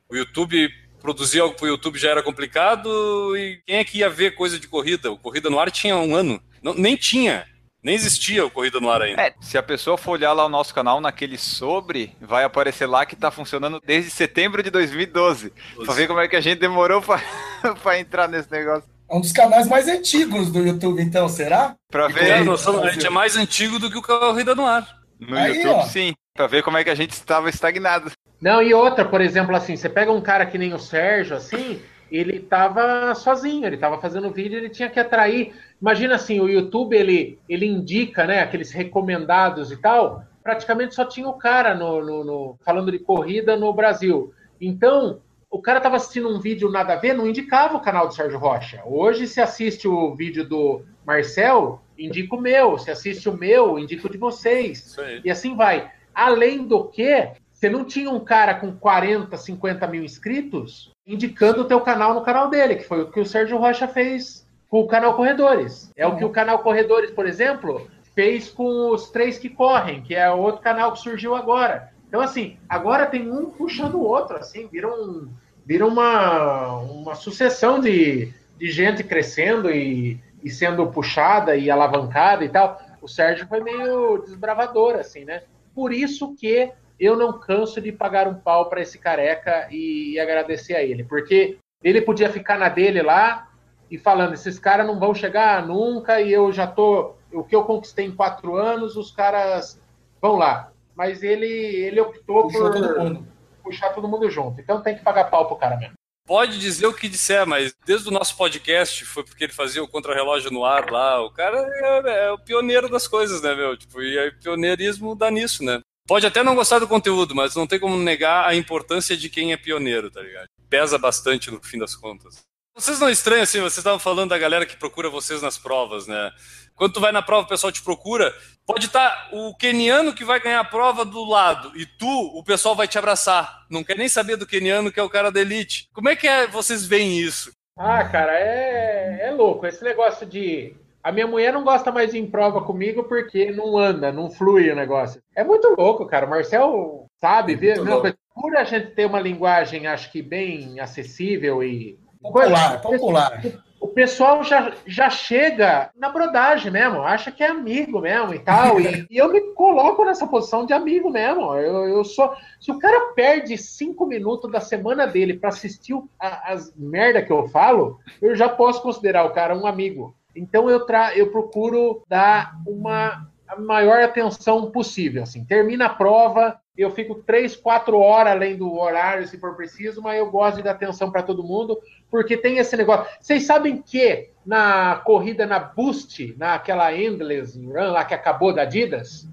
O 0.07 0.15
YouTube, 0.15 0.69
produzir 1.01 1.41
algo 1.41 1.55
para 1.55 1.65
o 1.65 1.67
YouTube 1.67 1.99
já 1.99 2.11
era 2.11 2.23
complicado 2.23 3.35
e 3.35 3.61
quem 3.67 3.75
é 3.75 3.83
que 3.83 3.97
ia 3.97 4.09
ver 4.09 4.35
coisa 4.35 4.57
de 4.57 4.65
corrida? 4.65 5.11
O 5.11 5.17
Corrida 5.17 5.49
no 5.49 5.59
Ar 5.59 5.69
tinha 5.69 5.97
um 5.97 6.15
ano. 6.15 6.41
Não, 6.63 6.73
nem 6.73 6.95
tinha. 6.95 7.45
Nem 7.83 7.95
existia 7.95 8.45
o 8.45 8.49
Corrida 8.49 8.79
no 8.79 8.89
Ar 8.89 9.01
ainda. 9.01 9.21
É, 9.21 9.33
se 9.41 9.57
a 9.57 9.63
pessoa 9.63 9.97
for 9.97 10.11
olhar 10.11 10.31
lá 10.31 10.45
o 10.45 10.49
nosso 10.49 10.73
canal 10.73 11.01
naquele 11.01 11.37
sobre, 11.37 12.15
vai 12.21 12.45
aparecer 12.45 12.85
lá 12.85 13.05
que 13.05 13.17
tá 13.17 13.29
funcionando 13.29 13.81
desde 13.85 14.09
setembro 14.09 14.63
de 14.63 14.69
2012. 14.69 15.51
Pra 15.83 15.93
ver 15.93 16.07
como 16.07 16.21
é 16.21 16.29
que 16.29 16.37
a 16.37 16.41
gente 16.41 16.59
demorou 16.59 17.01
pra 17.01 17.19
entrar 17.99 18.29
nesse 18.29 18.49
negócio. 18.49 18.89
É 19.09 19.15
um 19.15 19.21
dos 19.21 19.31
canais 19.31 19.67
mais 19.67 19.87
antigos 19.87 20.51
do 20.51 20.59
YouTube, 20.59 21.01
então, 21.01 21.27
será? 21.27 21.75
Pra 21.91 22.09
E 22.09 22.13
ver 22.13 22.29
É, 22.29 22.43
nós 22.43 22.61
somos- 22.61 22.83
a 22.83 22.89
gente 22.91 23.05
é 23.07 23.09
mais 23.09 23.35
antigo 23.35 23.79
do 23.79 23.89
que 23.89 23.97
o 23.97 24.01
Corrida 24.01 24.53
no 24.53 24.65
Ar. 24.65 24.87
no 25.19 25.35
Aí, 25.37 25.55
YouTube, 25.57 25.73
ó. 25.73 25.81
sim. 25.83 26.13
Pra 26.33 26.47
ver 26.47 26.63
como 26.63 26.77
é 26.77 26.83
que 26.83 26.89
a 26.89 26.95
gente 26.95 27.11
estava 27.11 27.49
estagnado. 27.49 28.11
Não, 28.41 28.61
e 28.61 28.73
outra, 28.73 29.03
por 29.03 29.19
exemplo, 29.19 29.53
assim, 29.55 29.75
você 29.75 29.89
pega 29.89 30.11
um 30.11 30.21
cara 30.21 30.45
que 30.45 30.57
nem 30.57 30.73
o 30.73 30.79
Sérgio, 30.79 31.35
assim, 31.35 31.81
ele 32.09 32.39
tava 32.39 33.13
sozinho, 33.15 33.65
ele 33.65 33.75
tava 33.77 33.99
fazendo 33.99 34.31
vídeo, 34.31 34.57
ele 34.57 34.69
tinha 34.69 34.89
que 34.89 34.99
atrair. 34.99 35.53
Imagina 35.81 36.15
assim, 36.15 36.39
o 36.39 36.47
YouTube, 36.47 36.95
ele, 36.95 37.37
ele 37.49 37.65
indica, 37.65 38.25
né, 38.25 38.39
aqueles 38.41 38.71
recomendados 38.71 39.71
e 39.71 39.77
tal, 39.77 40.23
praticamente 40.41 40.95
só 40.95 41.03
tinha 41.03 41.27
o 41.27 41.33
cara 41.33 41.75
no, 41.75 41.99
no- 42.05 42.23
no- 42.23 42.57
falando 42.63 42.91
de 42.91 42.99
corrida 42.99 43.57
no 43.57 43.73
Brasil. 43.73 44.31
Então, 44.61 45.19
o 45.49 45.61
cara 45.61 45.81
tava 45.81 45.95
assistindo 45.95 46.29
um 46.29 46.39
vídeo 46.39 46.69
nada 46.69 46.93
a 46.93 46.97
ver, 46.97 47.13
não 47.13 47.27
indicava 47.27 47.75
o 47.75 47.81
canal 47.81 48.07
do 48.07 48.13
Sérgio 48.13 48.37
Rocha. 48.37 48.81
Hoje, 48.85 49.27
se 49.27 49.41
assiste 49.41 49.87
o 49.87 50.13
vídeo 50.13 50.47
do 50.47 50.83
Marcel, 51.05 51.81
indica 51.97 52.35
o 52.35 52.41
meu. 52.41 52.77
Se 52.77 52.91
assiste 52.91 53.27
o 53.27 53.37
meu, 53.37 53.79
indica 53.79 54.07
o 54.07 54.11
de 54.11 54.17
vocês. 54.17 54.95
E 55.25 55.31
assim 55.31 55.55
vai. 55.55 55.91
Além 56.13 56.67
do 56.67 56.85
que, 56.85 57.29
você 57.51 57.69
não 57.69 57.83
tinha 57.83 58.09
um 58.11 58.19
cara 58.19 58.53
com 58.53 58.71
40, 58.71 59.35
50 59.35 59.87
mil 59.87 60.03
inscritos 60.03 60.91
indicando 61.05 61.61
o 61.61 61.65
teu 61.65 61.81
canal 61.81 62.13
no 62.13 62.21
canal 62.21 62.49
dele, 62.49 62.75
que 62.75 62.83
foi 62.83 63.01
o 63.01 63.11
que 63.11 63.19
o 63.19 63.25
Sérgio 63.25 63.57
Rocha 63.57 63.87
fez 63.87 64.47
com 64.69 64.81
o 64.81 64.87
canal 64.87 65.15
Corredores. 65.15 65.91
É 65.97 66.05
o 66.05 66.15
que 66.15 66.23
o 66.23 66.29
canal 66.29 66.59
Corredores, 66.59 67.09
por 67.09 67.25
exemplo, 67.25 67.89
fez 68.13 68.51
com 68.51 68.91
os 68.91 69.09
três 69.09 69.39
que 69.39 69.49
correm, 69.49 70.03
que 70.03 70.13
é 70.13 70.29
outro 70.29 70.61
canal 70.61 70.93
que 70.93 70.99
surgiu 70.99 71.35
agora. 71.35 71.91
Então, 72.09 72.21
assim, 72.21 72.57
agora 72.67 73.05
tem 73.05 73.31
um 73.31 73.51
puxando 73.51 73.95
o 73.95 74.03
outro, 74.03 74.35
assim, 74.35 74.67
vira, 74.67 74.91
um, 74.91 75.31
vira 75.63 75.85
uma, 75.85 76.77
uma 76.79 77.13
sucessão 77.13 77.79
de, 77.79 78.33
de 78.57 78.71
gente 78.71 79.03
crescendo 79.03 79.69
e, 79.69 80.19
e 80.43 80.49
sendo 80.49 80.87
puxada 80.87 81.55
e 81.55 81.69
alavancada 81.69 82.43
e 82.43 82.49
tal. 82.49 82.81
O 82.99 83.07
Sérgio 83.07 83.47
foi 83.47 83.61
meio 83.61 84.17
desbravador, 84.23 84.95
assim, 84.95 85.23
né? 85.23 85.43
Por 85.73 85.93
isso 85.93 86.35
que 86.35 86.71
eu 86.99 87.15
não 87.15 87.39
canso 87.39 87.79
de 87.79 87.91
pagar 87.91 88.27
um 88.27 88.33
pau 88.33 88.67
para 88.67 88.81
esse 88.81 88.97
careca 88.97 89.67
e, 89.71 90.13
e 90.13 90.19
agradecer 90.19 90.75
a 90.75 90.83
ele, 90.83 91.03
porque 91.03 91.57
ele 91.83 92.01
podia 92.01 92.29
ficar 92.29 92.57
na 92.57 92.67
dele 92.69 93.03
lá 93.03 93.49
e 93.89 93.97
falando, 93.97 94.33
esses 94.33 94.57
caras 94.57 94.85
não 94.85 94.99
vão 94.99 95.13
chegar 95.13 95.65
nunca 95.65 96.19
e 96.19 96.33
eu 96.33 96.51
já 96.51 96.65
tô, 96.65 97.13
o 97.31 97.43
que 97.43 97.55
eu 97.55 97.63
conquistei 97.63 98.05
em 98.05 98.15
quatro 98.15 98.55
anos, 98.55 98.97
os 98.97 99.11
caras 99.11 99.79
vão 100.19 100.35
lá. 100.35 100.71
Mas 100.99 101.23
ele, 101.23 101.47
ele 101.47 102.01
optou 102.01 102.43
Puxou 102.43 102.69
por 102.69 102.73
todo 102.73 102.99
mundo. 102.99 103.27
puxar 103.63 103.89
todo 103.93 104.05
mundo 104.05 104.29
junto. 104.29 104.59
Então 104.59 104.81
tem 104.81 104.97
que 104.97 105.01
pagar 105.01 105.31
pau 105.31 105.47
pro 105.47 105.55
cara 105.55 105.77
mesmo. 105.77 105.93
Pode 106.27 106.59
dizer 106.59 106.87
o 106.87 106.93
que 106.93 107.07
disser, 107.07 107.47
mas 107.47 107.73
desde 107.85 108.09
o 108.09 108.11
nosso 108.11 108.35
podcast 108.35 109.05
foi 109.05 109.23
porque 109.23 109.45
ele 109.45 109.53
fazia 109.53 109.81
o 109.81 109.87
contrarrelógio 109.87 110.51
no 110.51 110.65
ar 110.65 110.91
lá. 110.91 111.23
O 111.23 111.31
cara 111.31 111.57
é, 111.57 112.25
é 112.25 112.31
o 112.33 112.37
pioneiro 112.37 112.89
das 112.89 113.07
coisas, 113.07 113.41
né, 113.41 113.55
meu? 113.55 113.77
Tipo, 113.77 114.01
e 114.01 114.19
aí, 114.19 114.29
pioneirismo 114.29 115.15
dá 115.15 115.31
nisso, 115.31 115.63
né? 115.63 115.79
Pode 116.05 116.27
até 116.27 116.43
não 116.43 116.53
gostar 116.53 116.79
do 116.79 116.87
conteúdo, 116.87 117.33
mas 117.33 117.55
não 117.55 117.65
tem 117.65 117.79
como 117.79 117.95
negar 117.95 118.45
a 118.45 118.53
importância 118.53 119.15
de 119.15 119.29
quem 119.29 119.53
é 119.53 119.57
pioneiro, 119.57 120.11
tá 120.11 120.21
ligado? 120.21 120.47
Pesa 120.69 120.97
bastante 120.97 121.49
no 121.49 121.63
fim 121.63 121.79
das 121.79 121.95
contas. 121.95 122.41
Vocês 122.75 122.99
não 122.99 123.09
estranham, 123.09 123.43
assim, 123.43 123.59
vocês 123.59 123.77
estavam 123.77 123.99
falando 123.99 124.29
da 124.29 124.37
galera 124.37 124.65
que 124.65 124.77
procura 124.77 125.09
vocês 125.09 125.41
nas 125.41 125.57
provas, 125.57 126.07
né? 126.07 126.31
Quando 126.75 126.93
tu 126.93 127.01
vai 127.01 127.11
na 127.11 127.21
prova, 127.21 127.45
o 127.45 127.49
pessoal 127.49 127.73
te 127.73 127.83
procura, 127.83 128.33
pode 128.65 128.85
estar 128.85 129.29
o 129.33 129.53
keniano 129.53 130.13
que 130.13 130.23
vai 130.23 130.39
ganhar 130.39 130.61
a 130.61 130.63
prova 130.63 131.03
do 131.03 131.25
lado 131.25 131.73
e 131.75 131.85
tu, 131.85 132.07
o 132.07 132.41
pessoal 132.41 132.73
vai 132.73 132.87
te 132.87 132.97
abraçar. 132.97 133.65
Não 133.69 133.83
quer 133.83 133.97
nem 133.97 134.07
saber 134.07 134.37
do 134.37 134.47
keniano 134.47 134.89
que 134.89 134.99
é 134.99 135.03
o 135.03 135.09
cara 135.09 135.29
da 135.29 135.41
elite. 135.41 135.89
Como 135.93 136.07
é 136.07 136.15
que 136.15 136.25
é, 136.25 136.47
vocês 136.47 136.85
veem 136.85 137.19
isso? 137.19 137.51
Ah, 137.77 138.03
cara, 138.05 138.33
é, 138.33 139.27
é 139.27 139.31
louco. 139.31 139.65
Esse 139.65 139.83
negócio 139.83 140.25
de. 140.25 140.73
A 141.01 141.11
minha 141.11 141.25
mulher 141.25 141.53
não 141.53 141.63
gosta 141.63 141.91
mais 141.91 142.11
de 142.11 142.17
ir 142.17 142.21
em 142.21 142.29
prova 142.29 142.61
comigo 142.61 143.05
porque 143.05 143.51
não 143.51 143.77
anda, 143.77 144.11
não 144.11 144.29
flui 144.29 144.69
o 144.69 144.75
negócio. 144.75 145.21
É 145.33 145.43
muito 145.45 145.75
louco, 145.77 146.05
cara. 146.05 146.25
O 146.25 146.29
Marcel 146.29 147.05
sabe, 147.19 147.55
vê. 147.55 147.75
Não, 147.75 147.85
louco. 147.85 148.13
por 148.35 148.55
a 148.55 148.65
gente 148.65 148.91
ter 148.91 149.05
uma 149.05 149.19
linguagem, 149.19 149.87
acho 149.87 150.11
que 150.11 150.21
bem 150.21 150.79
acessível 150.79 151.63
e. 151.63 151.97
Popular, 152.21 152.81
popular. 152.81 153.41
O 153.79 153.87
pessoal 153.87 154.43
já, 154.43 154.73
já 154.85 155.09
chega 155.09 155.89
na 155.95 156.09
brodagem 156.09 156.69
mesmo, 156.69 157.01
acha 157.01 157.31
que 157.31 157.41
é 157.41 157.47
amigo 157.47 158.01
mesmo 158.01 158.33
e 158.33 158.39
tal. 158.39 158.79
E, 158.79 159.07
e 159.09 159.17
eu 159.17 159.31
me 159.31 159.39
coloco 159.53 160.03
nessa 160.03 160.27
posição 160.27 160.65
de 160.65 160.73
amigo 160.73 161.09
mesmo. 161.09 161.55
Eu, 161.55 161.87
eu 161.87 162.03
sou. 162.03 162.33
Se 162.59 162.71
o 162.71 162.77
cara 162.77 163.13
perde 163.13 163.57
cinco 163.57 164.05
minutos 164.05 164.51
da 164.51 164.59
semana 164.59 165.07
dele 165.07 165.33
para 165.39 165.49
assistir 165.49 165.95
a- 166.19 166.51
as 166.51 166.73
merda 166.75 167.21
que 167.21 167.31
eu 167.31 167.47
falo, 167.47 167.97
eu 168.21 168.35
já 168.35 168.49
posso 168.49 168.81
considerar 168.81 169.23
o 169.23 169.31
cara 169.31 169.57
um 169.57 169.65
amigo. 169.65 170.13
Então 170.35 170.69
eu, 170.69 170.85
tra 170.85 171.15
eu 171.17 171.31
procuro 171.31 172.03
dar 172.07 172.53
uma 172.67 173.27
a 173.47 173.59
maior 173.59 174.03
atenção 174.03 174.69
possível. 174.71 175.23
Assim. 175.23 175.43
Termina 175.43 175.87
a 175.87 175.89
prova, 175.89 176.59
eu 176.81 176.91
fico 176.91 177.15
três, 177.15 177.55
quatro 177.55 177.99
horas 177.99 178.33
além 178.33 178.55
do 178.55 178.73
horário, 178.77 179.27
se 179.27 179.37
for 179.37 179.55
preciso, 179.55 180.01
mas 180.01 180.17
eu 180.17 180.29
gosto 180.29 180.57
de 180.57 180.63
dar 180.63 180.71
atenção 180.71 181.11
para 181.11 181.23
todo 181.23 181.43
mundo, 181.43 181.79
porque 182.09 182.37
tem 182.37 182.57
esse 182.57 182.77
negócio. 182.77 183.05
Vocês 183.19 183.45
sabem 183.45 183.81
que 183.81 184.29
na 184.45 184.95
corrida 184.97 185.45
na 185.45 185.59
Boost, 185.59 186.35
naquela 186.37 186.95
Endless 186.95 187.59
Run 187.59 187.91
lá 187.91 188.05
que 188.05 188.13
acabou 188.13 188.53
da 188.53 188.61
Adidas, 188.61 189.27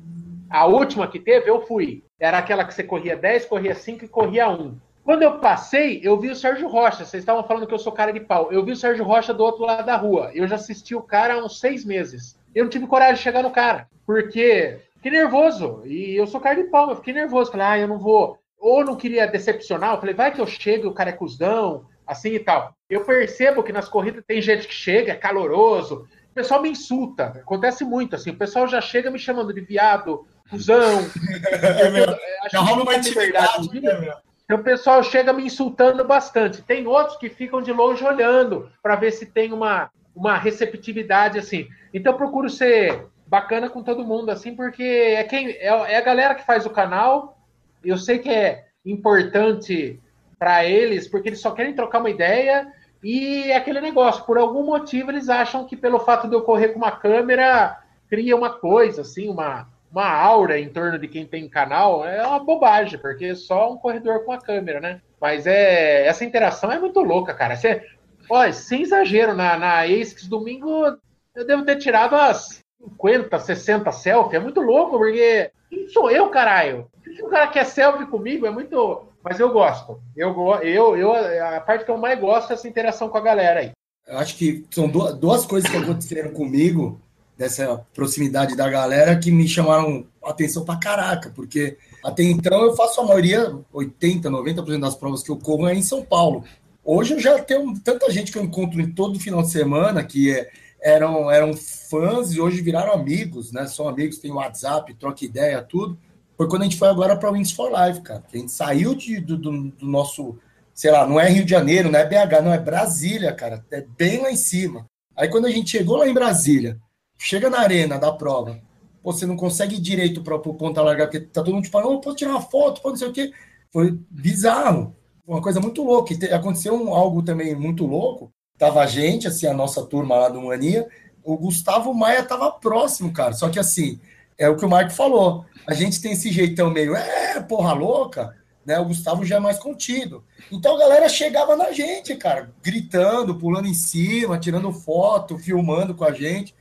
a 0.51 0.67
última 0.67 1.09
que 1.09 1.19
teve, 1.19 1.49
eu 1.49 1.63
fui. 1.63 2.03
Era 2.19 2.39
aquela 2.39 2.65
que 2.65 2.75
você 2.75 2.83
corria 2.83 3.17
10, 3.17 3.47
corria 3.47 3.75
5 3.75 4.05
e 4.05 4.09
corria 4.09 4.49
1. 4.49 4.77
Quando 5.05 5.23
eu 5.23 5.39
passei, 5.39 6.01
eu 6.03 6.19
vi 6.19 6.31
o 6.31 6.35
Sérgio 6.35 6.67
Rocha. 6.67 7.05
Vocês 7.05 7.23
estavam 7.23 7.45
falando 7.45 7.67
que 7.67 7.75
eu 7.75 7.79
sou 7.79 7.93
cara 7.93 8.13
de 8.13 8.19
pau. 8.19 8.51
Eu 8.51 8.65
vi 8.65 8.73
o 8.73 8.77
Sérgio 8.77 9.05
Rocha 9.05 9.33
do 9.33 9.45
outro 9.45 9.65
lado 9.65 9.87
da 9.87 9.97
rua. 9.97 10.33
Eu 10.35 10.49
já 10.49 10.57
assisti 10.57 10.97
o 10.97 11.03
cara 11.03 11.35
há 11.35 11.45
uns 11.45 11.61
seis 11.61 11.85
meses. 11.85 12.37
Eu 12.53 12.65
não 12.65 12.71
tive 12.71 12.87
coragem 12.89 13.15
de 13.15 13.21
chegar 13.21 13.43
no 13.43 13.51
cara, 13.51 13.87
porque 14.05 14.79
fiquei 14.97 15.13
nervoso. 15.13 15.83
E 15.85 16.17
eu 16.17 16.27
sou 16.27 16.41
cara 16.41 16.63
de 16.63 16.71
pau, 16.71 16.91
eu 16.91 16.97
fiquei 16.97 17.15
nervoso. 17.15 17.51
Falei, 17.51 17.67
ah, 17.67 17.79
eu 17.79 17.89
não 17.89 17.99
vou. 17.99 18.39
Ou 18.59 18.85
não 18.85 18.97
queria 18.97 19.27
decepcionar. 19.27 19.95
Eu 19.95 20.01
falei, 20.01 20.15
vai 20.15 20.33
que 20.33 20.41
eu 20.41 20.47
chego 20.47 20.85
e 20.85 20.89
o 20.89 20.95
cara 20.95 21.11
é 21.11 21.13
cuzão, 21.13 21.87
assim 22.07 22.31
e 22.31 22.41
tal. 22.41 22.75
Eu 22.89 23.05
percebo 23.05 23.63
que 23.63 23.73
nas 23.73 23.89
corridas 23.89 24.25
tem 24.27 24.41
gente 24.41 24.67
que 24.67 24.75
chega, 24.75 25.13
é 25.13 25.17
caloroso. 25.17 26.07
O 26.31 26.35
pessoal 26.35 26.63
me 26.63 26.71
insulta. 26.71 27.27
Acontece 27.27 27.85
muito, 27.85 28.15
assim. 28.15 28.31
O 28.31 28.37
pessoal 28.37 28.69
já 28.69 28.81
chega 28.81 29.11
me 29.11 29.19
chamando 29.19 29.53
de 29.53 29.61
viado, 29.61 30.27
cuzão. 30.51 31.01
É 31.51 31.91
mesmo. 31.91 32.17
Já 32.51 32.61
rola 32.61 32.83
uma 32.83 32.95
intimidade, 32.95 33.81
né, 33.81 34.01
meu? 34.01 34.27
Então 34.47 34.59
o 34.59 34.63
pessoal 34.63 35.03
chega 35.03 35.33
me 35.33 35.45
insultando 35.45 36.05
bastante. 36.05 36.63
Tem 36.63 36.87
outros 36.87 37.17
que 37.17 37.29
ficam 37.29 37.61
de 37.61 37.73
longe 37.73 38.05
olhando 38.05 38.71
para 38.81 38.95
ver 38.95 39.11
se 39.11 39.27
tem 39.27 39.53
uma, 39.53 39.91
uma 40.15 40.39
receptividade 40.39 41.39
assim. 41.39 41.67
Então 41.93 42.13
eu 42.13 42.17
procuro 42.17 42.49
ser 42.49 43.07
bacana 43.27 43.69
com 43.69 43.83
todo 43.83 44.05
mundo 44.05 44.31
assim, 44.31 44.55
porque 44.55 44.83
é 44.83 45.25
quem 45.25 45.51
é, 45.51 45.67
é 45.67 45.97
a 45.97 46.03
galera 46.03 46.35
que 46.35 46.47
faz 46.47 46.65
o 46.65 46.71
canal. 46.71 47.39
Eu 47.85 47.99
sei 47.99 48.19
que 48.19 48.31
é 48.31 48.67
importante 48.85 50.01
para 50.39 50.65
eles, 50.65 51.09
porque 51.09 51.29
eles 51.29 51.41
só 51.41 51.51
querem 51.51 51.75
trocar 51.75 52.01
uma 52.01 52.11
ideia 52.11 52.73
e 53.03 53.51
é 53.51 53.57
aquele 53.57 53.81
negócio. 53.81 54.25
Por 54.25 54.39
algum 54.39 54.65
motivo 54.65 55.11
eles 55.11 55.29
acham 55.29 55.65
que 55.67 55.77
pelo 55.77 56.01
fato 56.01 56.29
de 56.29 56.35
eu 56.35 56.43
correr 56.43 56.69
com 56.69 56.79
uma 56.79 56.93
câmera 56.93 57.79
cria 58.09 58.37
uma 58.37 58.51
coisa 58.51 59.03
assim, 59.03 59.29
uma 59.29 59.69
uma 59.91 60.09
aura 60.09 60.59
em 60.59 60.69
torno 60.69 60.99
de 60.99 61.09
quem 61.09 61.25
tem 61.25 61.49
canal 61.49 62.07
é 62.07 62.25
uma 62.27 62.39
bobagem, 62.39 62.99
porque 62.99 63.27
é 63.27 63.35
só 63.35 63.73
um 63.73 63.79
corredor 63.79 64.25
com 64.25 64.33
a 64.33 64.39
câmera, 64.39 64.81
né? 64.81 65.01
Mas 65.19 65.47
é 65.47 66.07
essa 66.07 66.25
interação 66.25 66.71
é 66.71 66.79
muito 66.79 67.01
louca, 67.01 67.33
cara. 67.33 67.57
Você, 67.57 67.83
olha, 68.29 68.53
sem 68.53 68.83
exagero, 68.83 69.35
na, 69.35 69.57
na 69.57 69.81
ASICS 69.85 70.29
domingo 70.29 70.99
eu 71.35 71.47
devo 71.47 71.65
ter 71.65 71.77
tirado 71.77 72.15
as 72.15 72.66
50, 72.83 73.39
60 73.39 73.93
selfies. 73.93 74.35
É 74.35 74.39
muito 74.39 74.61
louco, 74.61 74.99
porque 74.99 75.51
quem 75.71 75.89
sou 75.89 76.11
eu, 76.11 76.29
caralho? 76.29 76.89
Se 77.05 77.23
o 77.23 77.29
cara 77.29 77.47
quer 77.49 77.65
selfie 77.65 78.07
comigo, 78.07 78.47
é 78.47 78.51
muito. 78.51 79.07
Mas 79.23 79.41
eu 79.41 79.53
gosto. 79.53 80.01
Eu, 80.17 80.35
eu, 80.63 80.97
eu, 80.97 81.13
a 81.13 81.61
parte 81.61 81.85
que 81.85 81.91
eu 81.91 81.99
mais 81.99 82.19
gosto 82.19 82.51
é 82.51 82.55
essa 82.55 82.69
interação 82.69 83.09
com 83.09 83.19
a 83.19 83.23
galera 83.23 83.61
aí. 83.61 83.73
Eu 84.07 84.19
acho 84.19 84.37
que 84.37 84.65
são 84.71 84.89
duas 84.89 85.45
coisas 85.45 85.69
que 85.69 85.77
aconteceram 85.77 86.31
comigo 86.31 87.01
dessa 87.37 87.85
proximidade 87.93 88.57
da 88.57 88.69
galera 88.69 89.19
que 89.19 89.31
me 89.31 89.49
chamaram 89.49 90.07
atenção 90.25 90.65
pra 90.65 90.77
caraca, 90.77 91.31
porque 91.35 91.77
até 92.03 92.23
então 92.23 92.63
eu 92.63 92.75
faço 92.75 93.01
a 93.01 93.05
maioria, 93.05 93.55
80, 93.73 94.31
90% 94.31 94.81
das 94.81 94.95
provas 94.95 95.23
que 95.23 95.31
eu 95.31 95.37
corro 95.37 95.69
é 95.69 95.75
em 95.75 95.83
São 95.83 96.03
Paulo. 96.05 96.45
Hoje 96.85 97.15
eu 97.15 97.21
já 97.21 97.39
tenho 97.43 97.79
tanta 97.81 98.11
gente 98.11 98.33
que 98.33 98.39
eu 98.39 98.45
encontro 98.45 98.81
em 98.81 98.91
todo 98.91 99.21
final 99.21 99.43
de 99.43 99.51
semana 99.51 100.05
que 100.05 100.33
é, 100.33 100.49
eram, 100.81 101.31
eram 101.31 101.55
fãs 101.55 102.33
e 102.33 102.41
hoje 102.41 102.61
viraram 102.61 102.93
amigos, 102.93 103.53
né? 103.53 103.67
São 103.67 103.89
amigos, 103.89 104.19
tem 104.19 104.33
WhatsApp, 104.33 104.95
troca 104.95 105.25
ideia, 105.25 105.63
tudo. 105.63 105.99
Foi 106.37 106.49
quando 106.49 106.63
a 106.63 106.65
gente 106.65 106.77
foi 106.77 106.89
agora 106.89 107.17
para 107.17 107.31
Wings 107.31 107.53
for 107.53 107.71
Life, 107.71 108.03
cara. 108.03 108.23
A 108.33 108.37
gente 108.37 108.53
saiu 108.53 108.95
de, 108.95 109.21
do, 109.21 109.37
do, 109.37 109.71
do 109.71 109.87
nosso, 109.87 110.39
sei 110.75 110.91
lá, 110.91 111.07
não 111.07 111.19
é 111.19 111.29
Rio 111.29 111.45
de 111.45 111.51
Janeiro, 111.51 111.91
não 111.91 111.99
é 111.99 112.05
BH, 112.05 112.43
não 112.45 112.53
é 112.53 112.59
Brasília, 112.59 113.33
cara. 113.33 113.65
É 113.71 113.81
bem 113.97 114.21
lá 114.21 114.31
em 114.31 114.37
cima. 114.37 114.87
Aí 115.17 115.29
quando 115.29 115.47
a 115.47 115.51
gente 115.51 115.71
chegou 115.71 115.97
lá 115.97 116.07
em 116.07 116.15
Brasília, 116.15 116.79
chega 117.19 117.49
na 117.49 117.61
arena 117.61 117.99
da 117.99 118.13
prova, 118.13 118.61
você 119.03 119.25
não 119.25 119.37
consegue 119.37 119.77
ir 119.77 119.81
direito 119.81 120.23
para 120.23 120.35
o 120.35 120.55
ponta 120.55 120.83
larga, 120.83 121.07
porque 121.07 121.21
tá 121.21 121.43
todo 121.43 121.55
mundo 121.55 121.65
te 121.65 121.71
falando, 121.71 121.95
oh, 121.95 122.01
pode 122.01 122.17
tirar 122.17 122.33
uma 122.33 122.43
foto, 122.43 122.83
pode 122.83 122.95
não 122.95 122.99
sei 122.99 123.09
o 123.09 123.13
quê. 123.13 123.33
Foi 123.73 123.99
bizarro. 124.11 124.95
Uma 125.27 125.41
coisa 125.41 125.61
muito 125.61 125.83
louca. 125.83 126.13
E 126.13 126.33
aconteceu 126.33 126.75
um, 126.75 126.93
algo 126.95 127.23
também 127.23 127.55
muito 127.55 127.87
louco. 127.87 128.33
Tava 128.59 128.81
a 128.81 128.87
gente, 128.87 129.29
assim, 129.29 129.47
a 129.47 129.53
nossa 129.53 129.85
turma 129.85 130.17
lá 130.17 130.29
do 130.29 130.41
Mania, 130.41 130.87
o 131.23 131.37
Gustavo 131.37 131.93
Maia 131.93 132.23
tava 132.23 132.51
próximo, 132.53 133.13
cara. 133.13 133.33
Só 133.33 133.49
que 133.49 133.59
assim, 133.59 134.01
é 134.39 134.49
o 134.49 134.57
que 134.57 134.65
o 134.65 134.69
Marco 134.69 134.93
falou. 134.93 135.45
A 135.67 135.75
gente 135.75 136.01
tem 136.01 136.13
esse 136.13 136.31
jeitão 136.31 136.71
meio, 136.71 136.95
é, 136.95 137.41
porra 137.41 137.73
louca, 137.73 138.35
né? 138.65 138.79
O 138.79 138.87
Gustavo 138.87 139.25
já 139.25 139.37
é 139.37 139.41
mais 139.41 139.59
contido. 139.59 140.25
Então 140.51 140.77
a 140.77 140.79
galera 140.79 141.09
chegava 141.09 141.57
na 141.57 141.73
gente, 141.73 142.15
cara, 142.17 142.51
gritando, 142.63 143.35
pulando 143.35 143.67
em 143.67 143.75
cima, 143.75 144.39
tirando 144.39 144.73
foto, 144.73 145.39
filmando 145.39 145.95
com 145.95 146.05
a 146.05 146.13
gente. 146.13 146.55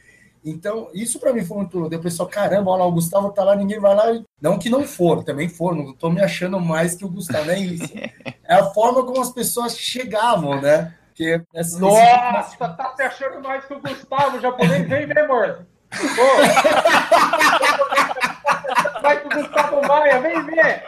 Então, 0.43 0.89
isso 0.93 1.19
para 1.19 1.33
mim 1.33 1.43
foi 1.43 1.57
muito 1.57 1.79
louco. 1.79 1.95
O 1.95 1.99
pessoal, 1.99 2.29
caramba, 2.29 2.69
olha 2.69 2.83
lá, 2.83 2.85
o 2.87 2.91
Gustavo 2.91 3.31
tá 3.31 3.43
lá, 3.43 3.55
ninguém 3.55 3.79
vai 3.79 3.95
lá. 3.95 4.21
Não 4.39 4.59
que 4.59 4.69
não 4.69 4.83
for, 4.83 5.23
também 5.23 5.49
for, 5.49 5.75
não 5.75 5.91
tô 5.91 6.11
me 6.11 6.21
achando 6.21 6.59
mais 6.59 6.93
que 6.93 7.03
o 7.03 7.09
Gustavo, 7.09 7.45
não 7.45 7.53
é 7.53 7.59
isso. 7.59 7.93
É 8.47 8.53
a 8.53 8.65
forma 8.65 9.03
como 9.03 9.19
as 9.19 9.31
pessoas 9.31 9.75
chegavam, 9.75 10.61
né? 10.61 10.93
Que 11.15 11.41
essa, 11.53 11.79
Nossa, 11.79 12.67
tá 12.69 12.93
se 12.95 13.01
achando 13.01 13.41
mais 13.41 13.63
que 13.63 13.73
o 13.73 13.79
Gustavo, 13.79 14.37
o 14.37 14.41
japonês 14.41 14.87
vem, 14.87 15.05
vem, 15.07 15.17
amor. 15.23 15.65
Vai 19.01 19.21
com 19.21 19.27
o 19.29 19.31
Gustavo 19.41 19.87
Maia, 19.87 20.19
vem 20.19 20.45
ver. 20.45 20.83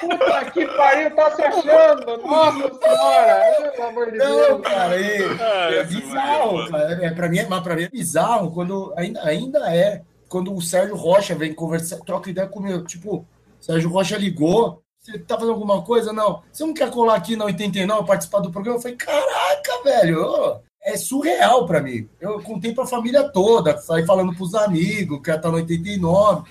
Puta 0.00 0.50
que 0.50 0.66
pariu, 0.66 1.14
tá 1.14 1.30
se 1.30 1.42
achando. 1.42 2.16
Nossa 2.18 2.74
senhora. 2.74 3.72
Pelo 3.76 3.88
amor 3.88 4.10
de 4.10 4.18
Não, 4.18 4.26
Deus. 4.26 4.60
cara, 4.62 5.00
é, 5.00 5.78
é 5.78 5.84
bizarro, 5.84 6.70
cara. 6.70 7.04
É, 7.06 7.10
pra, 7.10 7.28
mim, 7.28 7.46
mas 7.48 7.62
pra 7.62 7.76
mim 7.76 7.82
é 7.84 7.88
bizarro 7.88 8.50
quando 8.52 8.92
ainda, 8.96 9.22
ainda 9.24 9.74
é. 9.74 10.02
Quando 10.28 10.54
o 10.54 10.60
Sérgio 10.62 10.96
Rocha 10.96 11.34
vem 11.34 11.52
conversar, 11.52 11.98
troca 11.98 12.30
ideia 12.30 12.46
comigo. 12.48 12.84
Tipo, 12.84 13.16
o 13.18 13.26
Sérgio 13.60 13.90
Rocha 13.90 14.16
ligou. 14.16 14.82
Você 15.00 15.18
tá 15.18 15.34
fazendo 15.34 15.52
alguma 15.52 15.82
coisa? 15.82 16.12
Não. 16.12 16.42
Você 16.52 16.64
não 16.64 16.74
quer 16.74 16.90
colar 16.90 17.16
aqui 17.16 17.34
na 17.34 17.46
89 17.46 18.06
participar 18.06 18.40
do 18.40 18.50
programa? 18.50 18.78
Eu 18.78 18.82
falei, 18.82 18.96
caraca, 18.96 19.82
velho 19.82 20.60
é 20.82 20.96
surreal 20.96 21.66
para 21.66 21.82
mim. 21.82 22.08
Eu 22.20 22.40
contei 22.42 22.72
para 22.72 22.84
a 22.84 22.86
família 22.86 23.28
toda, 23.28 23.76
saí 23.78 24.04
falando 24.04 24.34
para 24.34 24.42
os 24.42 24.54
amigos, 24.54 25.20
que 25.22 25.30
ela 25.30 25.40
tá 25.40 25.50
no 25.50 25.56
89. 25.56 26.50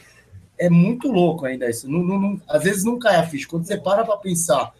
É 0.57 0.69
muito 0.69 1.11
louco 1.11 1.45
ainda 1.45 1.69
isso. 1.69 1.89
Não, 1.89 1.99
não, 1.99 2.19
não, 2.19 2.41
às 2.47 2.63
vezes 2.63 2.83
não 2.83 2.99
cai 2.99 3.15
a 3.15 3.25
ficha. 3.25 3.47
Quando 3.47 3.65
você 3.65 3.77
para 3.77 4.03
para 4.03 4.17
pensar 4.17 4.73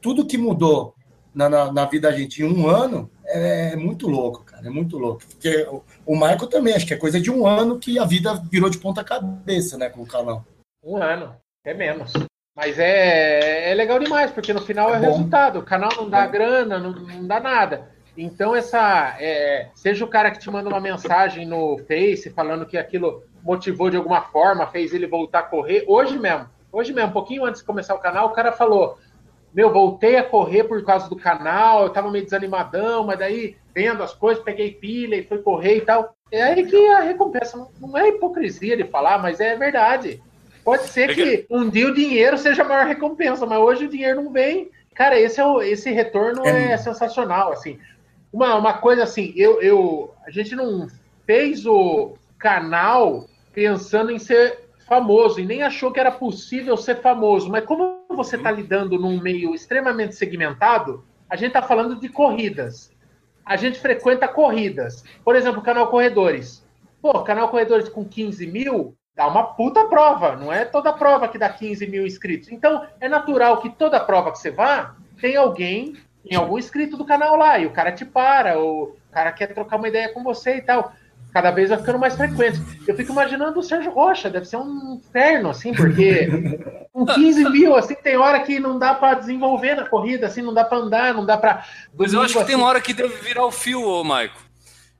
tudo 0.00 0.26
que 0.26 0.38
mudou 0.38 0.94
na, 1.34 1.48
na, 1.48 1.72
na, 1.72 1.84
vida 1.84 2.10
da 2.10 2.16
gente 2.16 2.42
em 2.42 2.46
um 2.46 2.68
ano, 2.68 3.10
é, 3.26 3.72
é, 3.72 3.76
muito 3.76 4.08
louco, 4.08 4.44
cara. 4.44 4.66
É 4.66 4.70
muito 4.70 4.98
louco. 4.98 5.22
Porque 5.28 5.66
o, 5.70 5.82
o 6.06 6.14
Michael 6.14 6.46
também, 6.46 6.74
acho 6.74 6.86
que 6.86 6.94
é 6.94 6.98
coisa 6.98 7.20
de 7.20 7.30
um 7.30 7.46
ano 7.46 7.78
que 7.78 7.98
a 7.98 8.04
vida 8.04 8.34
virou 8.50 8.70
de 8.70 8.78
ponta 8.78 9.04
cabeça, 9.04 9.76
né, 9.76 9.88
com 9.90 10.02
o 10.02 10.06
canal. 10.06 10.44
Um 10.82 10.96
ano, 10.96 11.34
é 11.64 11.74
menos. 11.74 12.12
Mas 12.56 12.78
é, 12.78 13.70
é 13.70 13.74
legal 13.74 13.98
demais, 13.98 14.30
porque 14.30 14.54
no 14.54 14.62
final 14.62 14.94
é, 14.94 14.96
é 14.96 14.98
resultado. 14.98 15.58
O 15.58 15.62
canal 15.62 15.90
não 15.94 16.08
dá 16.08 16.22
é. 16.24 16.28
grana, 16.28 16.78
não, 16.78 16.92
não 16.92 17.26
dá 17.26 17.38
nada. 17.38 17.90
Então, 18.16 18.56
essa 18.56 19.14
é, 19.20 19.68
seja 19.74 20.02
o 20.02 20.08
cara 20.08 20.30
que 20.30 20.38
te 20.38 20.50
manda 20.50 20.70
uma 20.70 20.80
mensagem 20.80 21.44
no 21.44 21.76
Face 21.86 22.30
falando 22.30 22.64
que 22.64 22.78
aquilo 22.78 23.22
motivou 23.42 23.90
de 23.90 23.98
alguma 23.98 24.22
forma, 24.22 24.66
fez 24.66 24.94
ele 24.94 25.06
voltar 25.06 25.40
a 25.40 25.42
correr. 25.42 25.84
Hoje 25.86 26.18
mesmo, 26.18 26.48
hoje 26.72 26.94
mesmo, 26.94 27.10
um 27.10 27.12
pouquinho 27.12 27.44
antes 27.44 27.60
de 27.60 27.66
começar 27.66 27.94
o 27.94 28.00
canal, 28.00 28.28
o 28.28 28.32
cara 28.32 28.50
falou: 28.52 28.98
Meu, 29.52 29.70
voltei 29.70 30.16
a 30.16 30.24
correr 30.24 30.64
por 30.64 30.82
causa 30.82 31.10
do 31.10 31.16
canal, 31.16 31.82
eu 31.82 31.90
tava 31.90 32.10
meio 32.10 32.24
desanimadão, 32.24 33.04
mas 33.04 33.18
daí 33.18 33.54
vendo 33.74 34.02
as 34.02 34.14
coisas, 34.14 34.42
peguei 34.42 34.70
pilha 34.72 35.16
e 35.16 35.24
fui 35.24 35.38
correr 35.38 35.76
e 35.76 35.80
tal. 35.82 36.16
É 36.32 36.42
aí 36.42 36.64
que 36.64 36.88
a 36.88 37.00
recompensa 37.00 37.68
não 37.78 37.98
é 37.98 38.08
hipocrisia 38.08 38.78
de 38.78 38.84
falar, 38.84 39.18
mas 39.18 39.40
é 39.40 39.54
verdade. 39.54 40.22
Pode 40.66 40.82
ser 40.88 41.10
é 41.10 41.14
que 41.14 41.46
um 41.48 41.66
dia 41.70 41.88
o 41.88 41.94
dinheiro 41.94 42.36
seja 42.36 42.62
a 42.62 42.68
maior 42.68 42.86
recompensa, 42.86 43.46
mas 43.46 43.58
hoje 43.58 43.86
o 43.86 43.88
dinheiro 43.88 44.22
não 44.22 44.30
vem. 44.30 44.70
Cara, 44.94 45.18
esse, 45.18 45.40
é 45.40 45.46
o, 45.46 45.62
esse 45.62 45.90
retorno 45.90 46.46
é, 46.46 46.72
é 46.72 46.76
sensacional, 46.76 47.52
assim 47.52 47.78
uma, 48.36 48.54
uma 48.54 48.74
coisa 48.74 49.02
assim, 49.02 49.32
eu, 49.34 49.62
eu, 49.62 50.14
a 50.26 50.30
gente 50.30 50.54
não 50.54 50.88
fez 51.24 51.64
o 51.64 52.18
canal 52.38 53.26
pensando 53.54 54.10
em 54.10 54.18
ser 54.18 54.68
famoso 54.86 55.40
e 55.40 55.46
nem 55.46 55.62
achou 55.62 55.90
que 55.90 55.98
era 55.98 56.12
possível 56.12 56.76
ser 56.76 57.00
famoso. 57.00 57.48
Mas 57.48 57.64
como 57.64 58.04
você 58.10 58.36
está 58.36 58.50
lidando 58.50 58.98
num 58.98 59.20
meio 59.20 59.54
extremamente 59.54 60.14
segmentado, 60.14 61.02
a 61.30 61.34
gente 61.34 61.48
está 61.48 61.62
falando 61.62 61.98
de 61.98 62.10
corridas. 62.10 62.92
A 63.42 63.56
gente 63.56 63.80
frequenta 63.80 64.28
corridas. 64.28 65.02
Por 65.24 65.34
exemplo, 65.34 65.60
o 65.60 65.64
canal 65.64 65.88
Corredores. 65.88 66.62
Pô, 67.00 67.22
canal 67.22 67.48
Corredores 67.48 67.88
com 67.88 68.04
15 68.04 68.46
mil 68.46 68.94
dá 69.16 69.26
uma 69.26 69.42
puta 69.42 69.86
prova. 69.86 70.36
Não 70.36 70.52
é 70.52 70.64
toda 70.64 70.92
prova 70.92 71.26
que 71.26 71.38
dá 71.38 71.48
15 71.48 71.86
mil 71.86 72.06
inscritos. 72.06 72.52
Então, 72.52 72.86
é 73.00 73.08
natural 73.08 73.60
que 73.60 73.70
toda 73.70 73.98
prova 73.98 74.30
que 74.30 74.38
você 74.38 74.50
vá, 74.50 74.94
tem 75.20 75.34
alguém 75.34 75.96
tem 76.28 76.36
algum 76.36 76.58
inscrito 76.58 76.96
do 76.96 77.04
canal 77.04 77.36
lá, 77.36 77.58
e 77.58 77.66
o 77.66 77.70
cara 77.70 77.92
te 77.92 78.04
para, 78.04 78.58
ou 78.58 78.84
o 78.84 79.12
cara 79.12 79.30
quer 79.30 79.46
trocar 79.46 79.76
uma 79.76 79.88
ideia 79.88 80.12
com 80.12 80.24
você 80.24 80.56
e 80.56 80.60
tal. 80.60 80.92
cada 81.32 81.52
vez 81.52 81.68
vai 81.68 81.78
ficando 81.78 81.98
mais 81.98 82.16
frequente. 82.16 82.60
Eu 82.86 82.96
fico 82.96 83.12
imaginando 83.12 83.60
o 83.60 83.62
Sérgio 83.62 83.92
Rocha, 83.92 84.28
deve 84.28 84.46
ser 84.46 84.56
um 84.56 84.94
inferno, 84.94 85.50
assim, 85.50 85.72
porque 85.72 86.28
com 86.92 87.06
15 87.06 87.48
mil, 87.50 87.76
assim, 87.76 87.94
tem 87.94 88.16
hora 88.16 88.40
que 88.40 88.58
não 88.58 88.78
dá 88.78 88.94
para 88.94 89.14
desenvolver 89.14 89.76
na 89.76 89.84
corrida, 89.84 90.26
assim, 90.26 90.42
não 90.42 90.52
dá 90.52 90.64
para 90.64 90.78
andar, 90.78 91.14
não 91.14 91.24
dá 91.24 91.36
para. 91.36 91.64
Mas 91.96 92.12
eu 92.12 92.20
acho 92.22 92.32
que 92.32 92.38
assim, 92.38 92.48
tem 92.48 92.56
uma 92.56 92.66
hora 92.66 92.80
que 92.80 92.92
deve 92.92 93.14
virar 93.18 93.44
o 93.46 93.52
fio, 93.52 93.82
ô 93.82 94.02
Maico. 94.02 94.45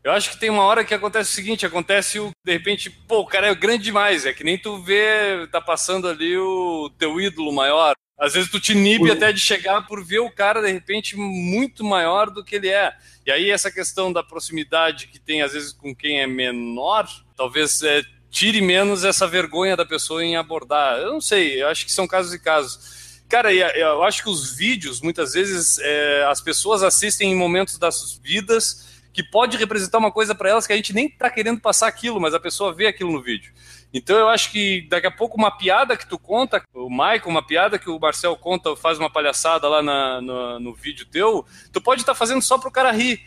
Eu 0.07 0.12
acho 0.12 0.30
que 0.30 0.38
tem 0.38 0.50
uma 0.50 0.62
hora 0.62 0.84
que 0.84 0.94
acontece 0.94 1.32
o 1.32 1.34
seguinte, 1.34 1.66
acontece 1.66 2.20
o, 2.20 2.30
de 2.44 2.52
repente, 2.52 2.88
pô, 2.88 3.22
o 3.22 3.26
cara 3.26 3.48
é 3.48 3.54
grande 3.57 3.82
demais, 3.82 4.24
é 4.24 4.32
que 4.32 4.44
nem 4.44 4.57
tu 4.57 4.80
vê, 4.80 5.48
tá 5.50 5.61
passando 5.61 6.07
ali 6.07 6.38
o 6.38 6.88
teu 6.96 7.20
ídolo 7.20 7.52
maior. 7.52 7.92
Às 8.16 8.34
vezes 8.34 8.48
tu 8.48 8.61
te 8.61 8.70
inibe 8.70 9.11
até 9.11 9.32
de 9.32 9.40
chegar 9.40 9.84
por 9.84 10.04
ver 10.04 10.20
o 10.20 10.30
cara, 10.30 10.62
de 10.62 10.70
repente, 10.70 11.16
muito 11.16 11.82
maior 11.82 12.30
do 12.30 12.44
que 12.44 12.54
ele 12.54 12.68
é. 12.68 12.94
E 13.26 13.32
aí 13.32 13.50
essa 13.50 13.68
questão 13.68 14.12
da 14.12 14.22
proximidade 14.22 15.09
que 15.09 15.18
tem, 15.18 15.42
às 15.42 15.54
vezes, 15.54 15.72
com 15.72 15.92
quem 15.92 16.20
é 16.20 16.26
menor, 16.28 17.09
talvez 17.36 17.82
é, 17.82 18.04
tire 18.30 18.61
menos 18.61 19.02
essa 19.02 19.26
vergonha 19.26 19.76
da 19.76 19.84
pessoa 19.84 20.24
em 20.24 20.36
abordar. 20.36 20.98
Eu 20.98 21.14
não 21.14 21.20
sei, 21.20 21.61
eu 21.61 21.66
acho 21.66 21.84
que 21.84 21.90
são 21.90 22.07
casos 22.07 22.32
e 22.32 22.38
casos. 22.38 23.24
Cara, 23.28 23.52
eu 23.52 24.04
acho 24.04 24.22
que 24.22 24.30
os 24.30 24.54
vídeos, 24.57 25.00
muitas 25.00 25.32
vezes, 25.32 25.80
é, 25.80 26.24
as 26.26 26.40
pessoas 26.40 26.84
assistem 26.84 27.32
em 27.32 27.36
momentos 27.36 27.76
das 27.76 28.20
vidas 28.22 28.94
que 29.17 29.23
pode 29.23 29.57
representar 29.57 29.97
uma 29.97 30.12
coisa 30.12 30.35
para 30.35 30.51
elas 30.51 30.67
que 30.67 30.75
a 30.75 30.77
gente 30.77 30.93
nem 30.93 31.07
está 31.07 31.31
querendo 31.31 31.59
passar 31.59 31.89
aquilo, 31.89 32.21
mas 32.21 32.35
a 32.35 32.39
pessoa 32.39 32.75
vê 32.75 32.87
aquilo 32.87 33.11
no 33.11 33.23
vídeo. 33.23 33.51
Então 33.91 34.14
eu 34.14 34.29
acho 34.29 34.53
que 34.53 34.87
daqui 34.91 35.07
a 35.07 35.11
pouco 35.11 35.39
uma 35.39 35.51
piada 35.51 35.97
que 35.97 36.07
tu 36.07 36.19
conta, 36.19 36.62
o 36.75 36.91
Michael, 36.91 37.23
uma 37.25 37.43
piada 37.43 37.79
que 37.79 37.89
o 37.89 37.99
Marcel 37.99 38.37
conta, 38.37 38.77
faz 38.77 38.99
uma 38.99 39.09
palhaçada 39.09 39.67
lá 39.71 39.83
na, 39.83 40.21
no, 40.61 40.75
vídeo 40.75 41.07
teu, 41.07 41.47
tu 41.73 41.81
pode 41.81 42.03
estar 42.03 42.12
tá 42.12 42.19
fazendo 42.19 42.43
só 42.43 42.59
para 42.59 42.69
o 42.69 42.73
cara 42.73 42.93
rir. 42.93 43.19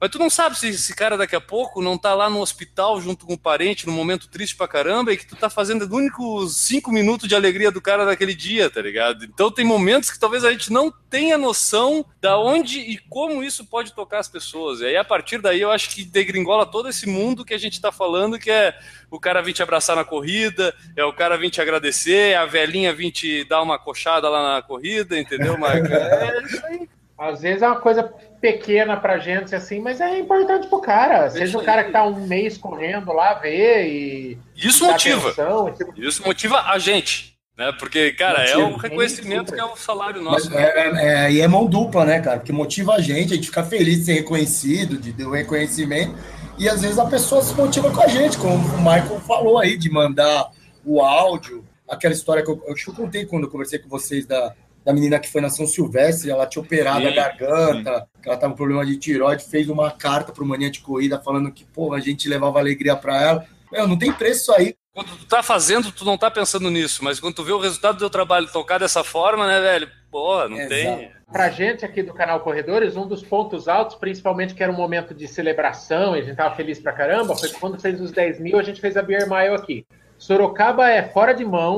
Mas 0.00 0.10
tu 0.10 0.18
não 0.18 0.30
sabe 0.30 0.56
se 0.56 0.68
esse 0.68 0.94
cara 0.94 1.16
daqui 1.16 1.34
a 1.34 1.40
pouco 1.40 1.82
não 1.82 1.98
tá 1.98 2.14
lá 2.14 2.30
no 2.30 2.40
hospital 2.40 3.00
junto 3.00 3.26
com 3.26 3.34
o 3.34 3.38
parente, 3.38 3.86
num 3.86 3.92
momento 3.92 4.28
triste 4.28 4.54
pra 4.54 4.68
caramba, 4.68 5.12
e 5.12 5.16
que 5.16 5.26
tu 5.26 5.34
tá 5.34 5.50
fazendo 5.50 5.82
os 5.82 5.90
únicos 5.90 6.56
cinco 6.56 6.92
minutos 6.92 7.28
de 7.28 7.34
alegria 7.34 7.70
do 7.70 7.80
cara 7.80 8.04
daquele 8.04 8.34
dia, 8.34 8.70
tá 8.70 8.80
ligado? 8.80 9.24
Então 9.24 9.50
tem 9.50 9.64
momentos 9.64 10.10
que 10.10 10.18
talvez 10.18 10.44
a 10.44 10.52
gente 10.52 10.72
não 10.72 10.92
tenha 11.10 11.36
noção 11.36 12.04
da 12.20 12.38
onde 12.38 12.78
e 12.78 12.98
como 13.08 13.42
isso 13.42 13.64
pode 13.64 13.92
tocar 13.92 14.18
as 14.18 14.28
pessoas. 14.28 14.80
E 14.80 14.86
aí, 14.86 14.96
a 14.96 15.04
partir 15.04 15.40
daí, 15.40 15.60
eu 15.60 15.70
acho 15.70 15.90
que 15.90 16.04
degringola 16.04 16.66
todo 16.66 16.88
esse 16.88 17.08
mundo 17.08 17.44
que 17.44 17.54
a 17.54 17.58
gente 17.58 17.80
tá 17.80 17.90
falando, 17.90 18.38
que 18.38 18.50
é 18.50 18.78
o 19.10 19.18
cara 19.18 19.42
vir 19.42 19.52
te 19.52 19.62
abraçar 19.62 19.96
na 19.96 20.04
corrida, 20.04 20.74
é 20.96 21.04
o 21.04 21.12
cara 21.12 21.36
vir 21.36 21.50
te 21.50 21.60
agradecer, 21.60 22.36
a 22.36 22.46
velhinha 22.46 22.92
vir 22.92 23.10
te 23.10 23.44
dar 23.44 23.62
uma 23.62 23.78
coxada 23.78 24.28
lá 24.28 24.54
na 24.54 24.62
corrida, 24.62 25.18
entendeu, 25.18 25.58
Marco? 25.58 25.86
É 25.88 26.42
isso 26.42 26.66
aí. 26.66 26.88
Às 27.18 27.40
vezes 27.40 27.62
é 27.62 27.66
uma 27.66 27.80
coisa 27.80 28.04
pequena 28.40 28.96
pra 28.96 29.18
gente, 29.18 29.52
assim, 29.52 29.80
mas 29.80 30.00
é 30.00 30.20
importante 30.20 30.68
pro 30.68 30.80
cara. 30.80 31.28
Seja 31.28 31.58
o 31.58 31.64
cara 31.64 31.82
que 31.82 31.90
tá 31.90 32.04
um 32.04 32.14
mês 32.26 32.56
correndo 32.56 33.12
lá, 33.12 33.34
ver 33.34 33.88
e. 33.88 34.38
Isso 34.56 34.86
motiva. 34.86 35.30
Atenção, 35.30 35.74
tipo... 35.74 36.00
Isso 36.00 36.24
motiva 36.24 36.60
a 36.62 36.78
gente. 36.78 37.36
Né? 37.56 37.72
Porque, 37.76 38.12
cara, 38.12 38.38
motiva. 38.38 38.60
é 38.60 38.64
o 38.64 38.76
reconhecimento 38.76 39.52
que 39.52 39.58
é 39.58 39.64
o 39.64 39.74
salário 39.74 40.22
nosso. 40.22 40.56
É, 40.56 40.62
é, 40.62 41.26
é, 41.26 41.32
e 41.32 41.40
é 41.40 41.48
mão 41.48 41.66
dupla, 41.66 42.04
né, 42.04 42.20
cara? 42.20 42.38
Porque 42.38 42.52
motiva 42.52 42.94
a 42.94 43.00
gente, 43.00 43.32
a 43.32 43.36
gente 43.36 43.48
fica 43.48 43.64
feliz 43.64 43.98
de 43.98 44.04
ser 44.04 44.12
reconhecido, 44.12 44.96
de 44.96 45.12
ter 45.12 45.24
o 45.24 45.32
reconhecimento. 45.32 46.14
E 46.56 46.68
às 46.68 46.82
vezes 46.82 47.00
a 47.00 47.06
pessoa 47.06 47.42
se 47.42 47.52
motiva 47.54 47.90
com 47.90 48.00
a 48.00 48.06
gente, 48.06 48.38
como 48.38 48.54
o 48.54 48.78
Michael 48.78 49.20
falou 49.26 49.58
aí, 49.58 49.76
de 49.76 49.90
mandar 49.90 50.50
o 50.84 51.00
áudio. 51.00 51.64
Aquela 51.88 52.14
história 52.14 52.44
que 52.44 52.50
eu, 52.50 52.62
eu, 52.64 52.74
eu 52.86 52.94
contei 52.94 53.26
quando 53.26 53.44
eu 53.44 53.50
conversei 53.50 53.80
com 53.80 53.88
vocês 53.88 54.24
da, 54.24 54.54
da 54.88 54.94
menina 54.94 55.18
que 55.18 55.28
foi 55.28 55.42
na 55.42 55.50
São 55.50 55.66
Silvestre, 55.66 56.30
ela 56.30 56.46
tinha 56.46 56.62
operado 56.62 57.02
sim, 57.02 57.08
a 57.08 57.10
garganta, 57.10 58.00
sim. 58.00 58.22
ela 58.24 58.36
tava 58.38 58.52
com 58.52 58.56
problema 58.56 58.86
de 58.86 58.96
tiroide, 58.96 59.44
fez 59.44 59.68
uma 59.68 59.90
carta 59.90 60.32
pro 60.32 60.46
Mania 60.46 60.70
de 60.70 60.80
Corrida 60.80 61.20
falando 61.20 61.52
que, 61.52 61.62
pô, 61.62 61.92
a 61.92 62.00
gente 62.00 62.26
levava 62.26 62.58
alegria 62.58 62.96
para 62.96 63.22
ela. 63.22 63.46
Meu, 63.70 63.86
não 63.86 63.98
tem 63.98 64.10
preço 64.10 64.40
isso 64.40 64.52
aí. 64.54 64.74
Quando 64.94 65.10
tu 65.10 65.26
tá 65.26 65.42
fazendo, 65.42 65.92
tu 65.92 66.06
não 66.06 66.16
tá 66.16 66.30
pensando 66.30 66.70
nisso, 66.70 67.04
mas 67.04 67.20
quando 67.20 67.34
tu 67.34 67.44
vê 67.44 67.52
o 67.52 67.58
resultado 67.58 67.96
do 67.96 67.98
teu 67.98 68.08
trabalho 68.08 68.50
tocar 68.50 68.78
dessa 68.78 69.04
forma, 69.04 69.46
né, 69.46 69.60
velho? 69.60 69.90
Pô, 70.10 70.48
não 70.48 70.56
Exato. 70.56 70.70
tem. 70.70 71.12
Pra 71.30 71.50
gente 71.50 71.84
aqui 71.84 72.02
do 72.02 72.14
canal 72.14 72.40
Corredores, 72.40 72.96
um 72.96 73.06
dos 73.06 73.22
pontos 73.22 73.68
altos, 73.68 73.94
principalmente 73.94 74.54
que 74.54 74.62
era 74.62 74.72
um 74.72 74.76
momento 74.76 75.12
de 75.12 75.28
celebração 75.28 76.16
e 76.16 76.20
a 76.20 76.22
gente 76.22 76.36
tava 76.36 76.56
feliz 76.56 76.80
pra 76.80 76.94
caramba, 76.94 77.36
foi 77.36 77.50
quando 77.50 77.78
fez 77.78 78.00
os 78.00 78.10
10 78.10 78.40
mil, 78.40 78.58
a 78.58 78.62
gente 78.62 78.80
fez 78.80 78.96
a 78.96 79.02
Beer 79.02 79.28
Mile 79.28 79.54
aqui. 79.54 79.86
Sorocaba 80.16 80.88
é 80.88 81.02
fora 81.02 81.34
de 81.34 81.44
mão, 81.44 81.76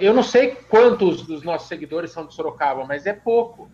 eu 0.00 0.14
não 0.14 0.22
sei 0.22 0.56
quantos 0.68 1.22
dos 1.22 1.42
nossos 1.42 1.68
seguidores 1.68 2.10
são 2.10 2.26
de 2.26 2.34
Sorocaba, 2.34 2.84
mas 2.84 3.06
é 3.06 3.12
pouco. 3.12 3.70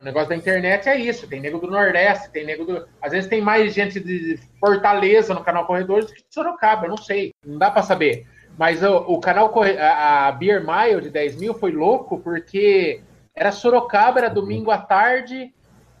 O 0.00 0.04
negócio 0.04 0.28
da 0.28 0.36
internet 0.36 0.88
é 0.88 0.96
isso. 0.96 1.26
Tem 1.26 1.40
nego 1.40 1.58
do 1.58 1.66
Nordeste, 1.66 2.30
tem 2.30 2.44
nego 2.44 2.64
do. 2.64 2.86
Às 3.00 3.12
vezes 3.12 3.28
tem 3.28 3.40
mais 3.40 3.72
gente 3.72 3.98
de 3.98 4.38
Fortaleza 4.60 5.32
no 5.32 5.42
canal 5.42 5.66
Corredores 5.66 6.06
do 6.06 6.12
que 6.12 6.20
de 6.20 6.34
Sorocaba, 6.34 6.84
eu 6.86 6.90
não 6.90 6.96
sei. 6.96 7.32
Não 7.44 7.58
dá 7.58 7.70
para 7.70 7.82
saber. 7.82 8.26
Mas 8.58 8.82
o, 8.82 8.96
o 8.96 9.18
canal 9.18 9.52
a, 9.78 10.28
a 10.28 10.32
Beer 10.32 10.64
Mile 10.64 11.00
de 11.00 11.10
10 11.10 11.36
mil 11.36 11.54
foi 11.54 11.72
louco 11.72 12.18
porque 12.20 13.00
era 13.34 13.50
Sorocaba, 13.50 14.20
era 14.20 14.28
domingo 14.28 14.70
à 14.70 14.78
tarde 14.78 15.52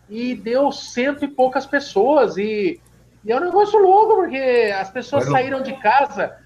e 0.08 0.34
deu 0.34 0.70
cento 0.70 1.24
e 1.24 1.28
poucas 1.28 1.66
pessoas. 1.66 2.36
E, 2.36 2.80
e 3.24 3.32
é 3.32 3.36
um 3.36 3.40
negócio 3.40 3.78
louco, 3.78 4.16
porque 4.16 4.72
as 4.78 4.90
pessoas 4.90 5.24
saíram 5.24 5.62
de 5.62 5.72
casa, 5.80 6.36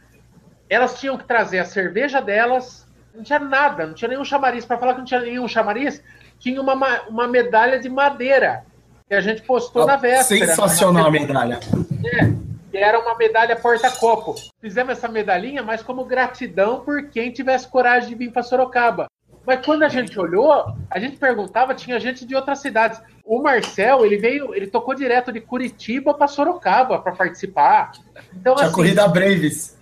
elas 0.71 0.99
tinham 0.99 1.19
que 1.19 1.25
trazer 1.25 1.59
a 1.59 1.65
cerveja 1.65 2.21
delas, 2.21 2.87
não 3.19 3.25
tinha 3.25 3.39
nada, 3.41 3.87
não 3.87 3.95
tinha 3.95 4.09
nenhum 4.09 4.25
chamariz. 4.25 4.65
Para 4.65 4.79
falar 4.79 4.93
que 4.95 4.99
não 5.01 5.05
tinha 5.05 5.21
nenhum 5.21 5.49
chamariz, 5.49 6.03
tinha 6.39 6.61
uma, 6.61 6.75
uma 7.09 7.27
medalha 7.27 7.79
de 7.81 7.89
madeira 7.89 8.65
que 9.09 9.15
a 9.15 9.21
gente 9.21 9.43
postou 9.43 9.85
na 9.87 9.97
véspera. 9.97 10.47
Sensacional 10.47 11.07
a 11.07 11.11
medalha. 11.11 11.59
É, 12.05 12.27
que 12.71 12.77
era 12.77 12.99
uma 13.01 13.17
medalha 13.17 13.57
porta-copo. 13.57 14.37
Fizemos 14.61 14.93
essa 14.93 15.09
medalhinha, 15.09 15.63
mas 15.63 15.83
como 15.83 16.05
gratidão 16.05 16.81
por 16.81 17.09
quem 17.09 17.33
tivesse 17.33 17.67
coragem 17.67 18.11
de 18.11 18.15
vir 18.15 18.31
para 18.31 18.43
Sorocaba. 18.43 19.09
Mas 19.45 19.65
quando 19.65 19.83
a 19.83 19.89
gente 19.89 20.19
olhou, 20.21 20.77
a 20.91 21.01
gente 21.01 21.17
perguntava, 21.17 21.75
tinha 21.75 21.99
gente 21.99 22.25
de 22.27 22.37
outras 22.37 22.61
cidades. 22.61 23.01
O 23.25 23.43
Marcel, 23.43 24.05
ele 24.05 24.19
veio, 24.19 24.55
ele 24.55 24.67
tocou 24.67 24.95
direto 24.95 25.33
de 25.33 25.41
Curitiba 25.41 26.15
para 26.15 26.29
Sorocaba 26.29 26.99
para 26.99 27.13
participar. 27.13 27.93
Então, 28.37 28.55
tinha 28.55 28.67
assim, 28.67 28.75
corrida 28.75 29.09
Braves. 29.09 29.78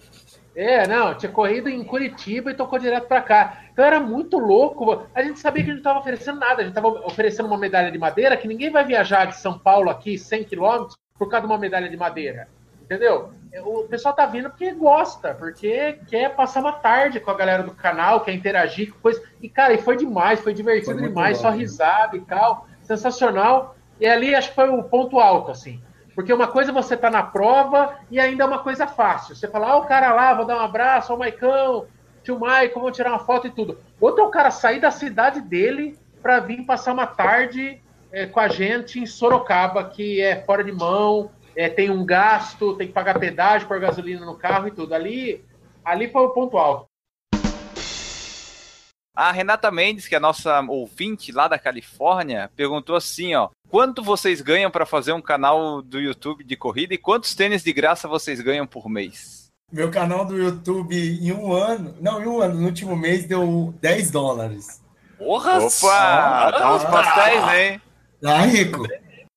É, 0.57 0.89
não, 0.89 1.15
tinha 1.15 1.31
corrido 1.31 1.69
em 1.69 1.85
Curitiba 1.85 2.51
e 2.51 2.55
tocou 2.55 2.79
direto 2.79 3.07
para 3.07 3.21
cá. 3.21 3.65
Então 3.71 3.85
era 3.85 4.01
muito 4.01 4.39
louco. 4.39 5.07
A 5.15 5.23
gente 5.23 5.39
sabia 5.39 5.63
que 5.63 5.71
a 5.71 5.75
gente 5.75 5.83
não 5.83 5.91
estava 5.91 5.99
oferecendo 5.99 6.41
nada. 6.41 6.63
A 6.63 6.65
gente 6.65 6.71
estava 6.71 6.89
oferecendo 7.07 7.47
uma 7.47 7.59
medalha 7.59 7.93
de 7.93 7.99
madeira 7.99 8.39
que 8.39 8.49
ninguém 8.49 8.71
vai 8.71 8.83
viajar 8.83 9.27
de 9.27 9.37
São 9.37 9.59
Paulo 9.59 9.91
aqui 9.91 10.17
100 10.17 10.45
quilômetros 10.45 10.97
por 11.19 11.29
causa 11.29 11.47
de 11.47 11.53
uma 11.53 11.59
medalha 11.59 11.91
de 11.91 11.97
madeira. 11.97 12.49
Entendeu? 12.83 13.33
O 13.67 13.83
pessoal 13.83 14.15
tá 14.15 14.25
vindo 14.25 14.49
porque 14.49 14.73
gosta, 14.73 15.35
porque 15.35 15.99
quer 16.07 16.35
passar 16.35 16.61
uma 16.61 16.73
tarde 16.73 17.21
com 17.21 17.31
a 17.31 17.35
galera 17.35 17.63
do 17.63 17.73
canal, 17.73 18.21
quer 18.21 18.33
interagir 18.33 18.95
com 18.95 19.01
coisa. 19.01 19.23
E, 19.43 19.51
cara, 19.51 19.75
e 19.75 19.79
foi 19.79 19.97
demais, 19.97 20.41
foi 20.41 20.55
divertido 20.55 20.99
foi 20.99 21.09
demais, 21.09 21.37
bom, 21.37 21.43
só 21.43 21.51
risada 21.51 22.17
e 22.17 22.21
tal. 22.23 22.67
Sensacional. 22.83 23.77
E 24.01 24.07
ali 24.07 24.35
acho 24.35 24.51
que 24.51 24.55
foi 24.55 24.71
o 24.71 24.83
ponto 24.85 25.21
alto, 25.21 25.51
assim. 25.51 25.83
Porque 26.17 26.33
uma 26.33 26.49
coisa 26.49 26.71
é 26.71 26.75
você 26.75 26.97
tá 26.97 27.11
na 27.11 27.23
prova 27.23 27.99
e 28.11 28.19
ainda 28.19 28.43
é 28.43 28.47
uma 28.47 28.61
coisa 28.61 28.87
fácil. 28.87 29.37
Você 29.37 29.47
fala, 29.47 29.73
ah, 29.73 29.77
o 29.77 29.85
cara 29.85 30.15
lá, 30.15 30.33
vou 30.33 30.47
dar 30.47 30.57
um 30.57 30.65
abraço, 30.65 31.13
ó, 31.13 31.17
o 31.17 31.19
Maicão, 31.19 31.87
tio 32.25 32.41
Maicon, 32.41 32.81
vou 32.81 32.91
tirar 32.91 33.11
uma 33.11 33.19
foto 33.19 33.47
e 33.47 33.51
tudo. 33.51 33.79
Outro 34.01 34.25
é 34.25 34.27
o 34.27 34.31
cara 34.31 34.51
sair 34.51 34.81
da 34.81 34.91
cidade 34.91 35.43
dele 35.43 35.99
para 36.23 36.41
vir 36.41 36.65
passar 36.65 36.95
uma 36.95 37.07
tarde 37.07 37.83
é, 38.11 38.25
com 38.25 38.41
a 38.41 38.49
gente 38.49 38.99
em 38.99 39.05
Sorocaba, 39.05 39.85
que 39.85 40.23
é 40.23 40.43
fora 40.43 40.65
de 40.65 40.73
mão, 40.73 41.31
é, 41.55 41.69
tem 41.69 41.91
um 41.91 42.05
gasto, 42.05 42.75
tem 42.77 42.87
que 42.87 42.95
pagar 42.95 43.19
pedágio, 43.19 43.69
pôr 43.69 43.79
gasolina 43.79 44.25
no 44.25 44.39
carro 44.39 44.69
e 44.69 44.71
tudo. 44.71 44.95
Ali, 44.95 45.45
ali 45.85 46.11
foi 46.11 46.23
o 46.23 46.31
ponto 46.31 46.57
alto. 46.57 46.87
A 49.15 49.31
Renata 49.33 49.71
Mendes, 49.71 50.09
que 50.09 50.15
é 50.15 50.19
a 50.19 50.21
nossa 50.21 50.61
ouvinte 50.63 51.31
lá 51.31 51.47
da 51.47 51.59
Califórnia, 51.59 52.51
perguntou 52.57 52.97
assim, 52.97 53.35
ó: 53.35 53.51
Quanto 53.69 54.03
vocês 54.03 54.41
ganham 54.41 54.71
para 54.71 54.87
fazer 54.87 55.13
um 55.13 55.21
canal 55.21 55.83
do 55.83 56.01
YouTube 56.01 56.45
de 56.45 56.57
corrida 56.57 56.95
e 56.95 56.99
quantos 56.99 57.35
tênis 57.35 57.63
de 57.63 57.73
graça 57.73 58.07
vocês 58.07 58.41
ganham 58.41 58.67
por 58.67 58.89
mês? 58.89 59.51
Meu 59.73 59.91
canal 59.91 60.25
do 60.25 60.37
YouTube 60.37 60.97
em 60.97 61.33
um 61.33 61.53
ano, 61.53 61.95
não, 62.01 62.23
em 62.23 62.27
um 62.27 62.41
ano, 62.41 62.61
no 62.61 62.67
último 62.67 62.95
mês 62.95 63.27
deu 63.27 63.75
10 63.81 64.11
dólares. 64.13 64.81
Porra! 65.19 65.59
Opa! 65.59 66.51
Dá 66.53 66.77
uns 66.77 66.85
pastéis, 66.85 67.55
hein? 67.55 67.81
Tá 68.23 68.39
rico. 68.43 68.87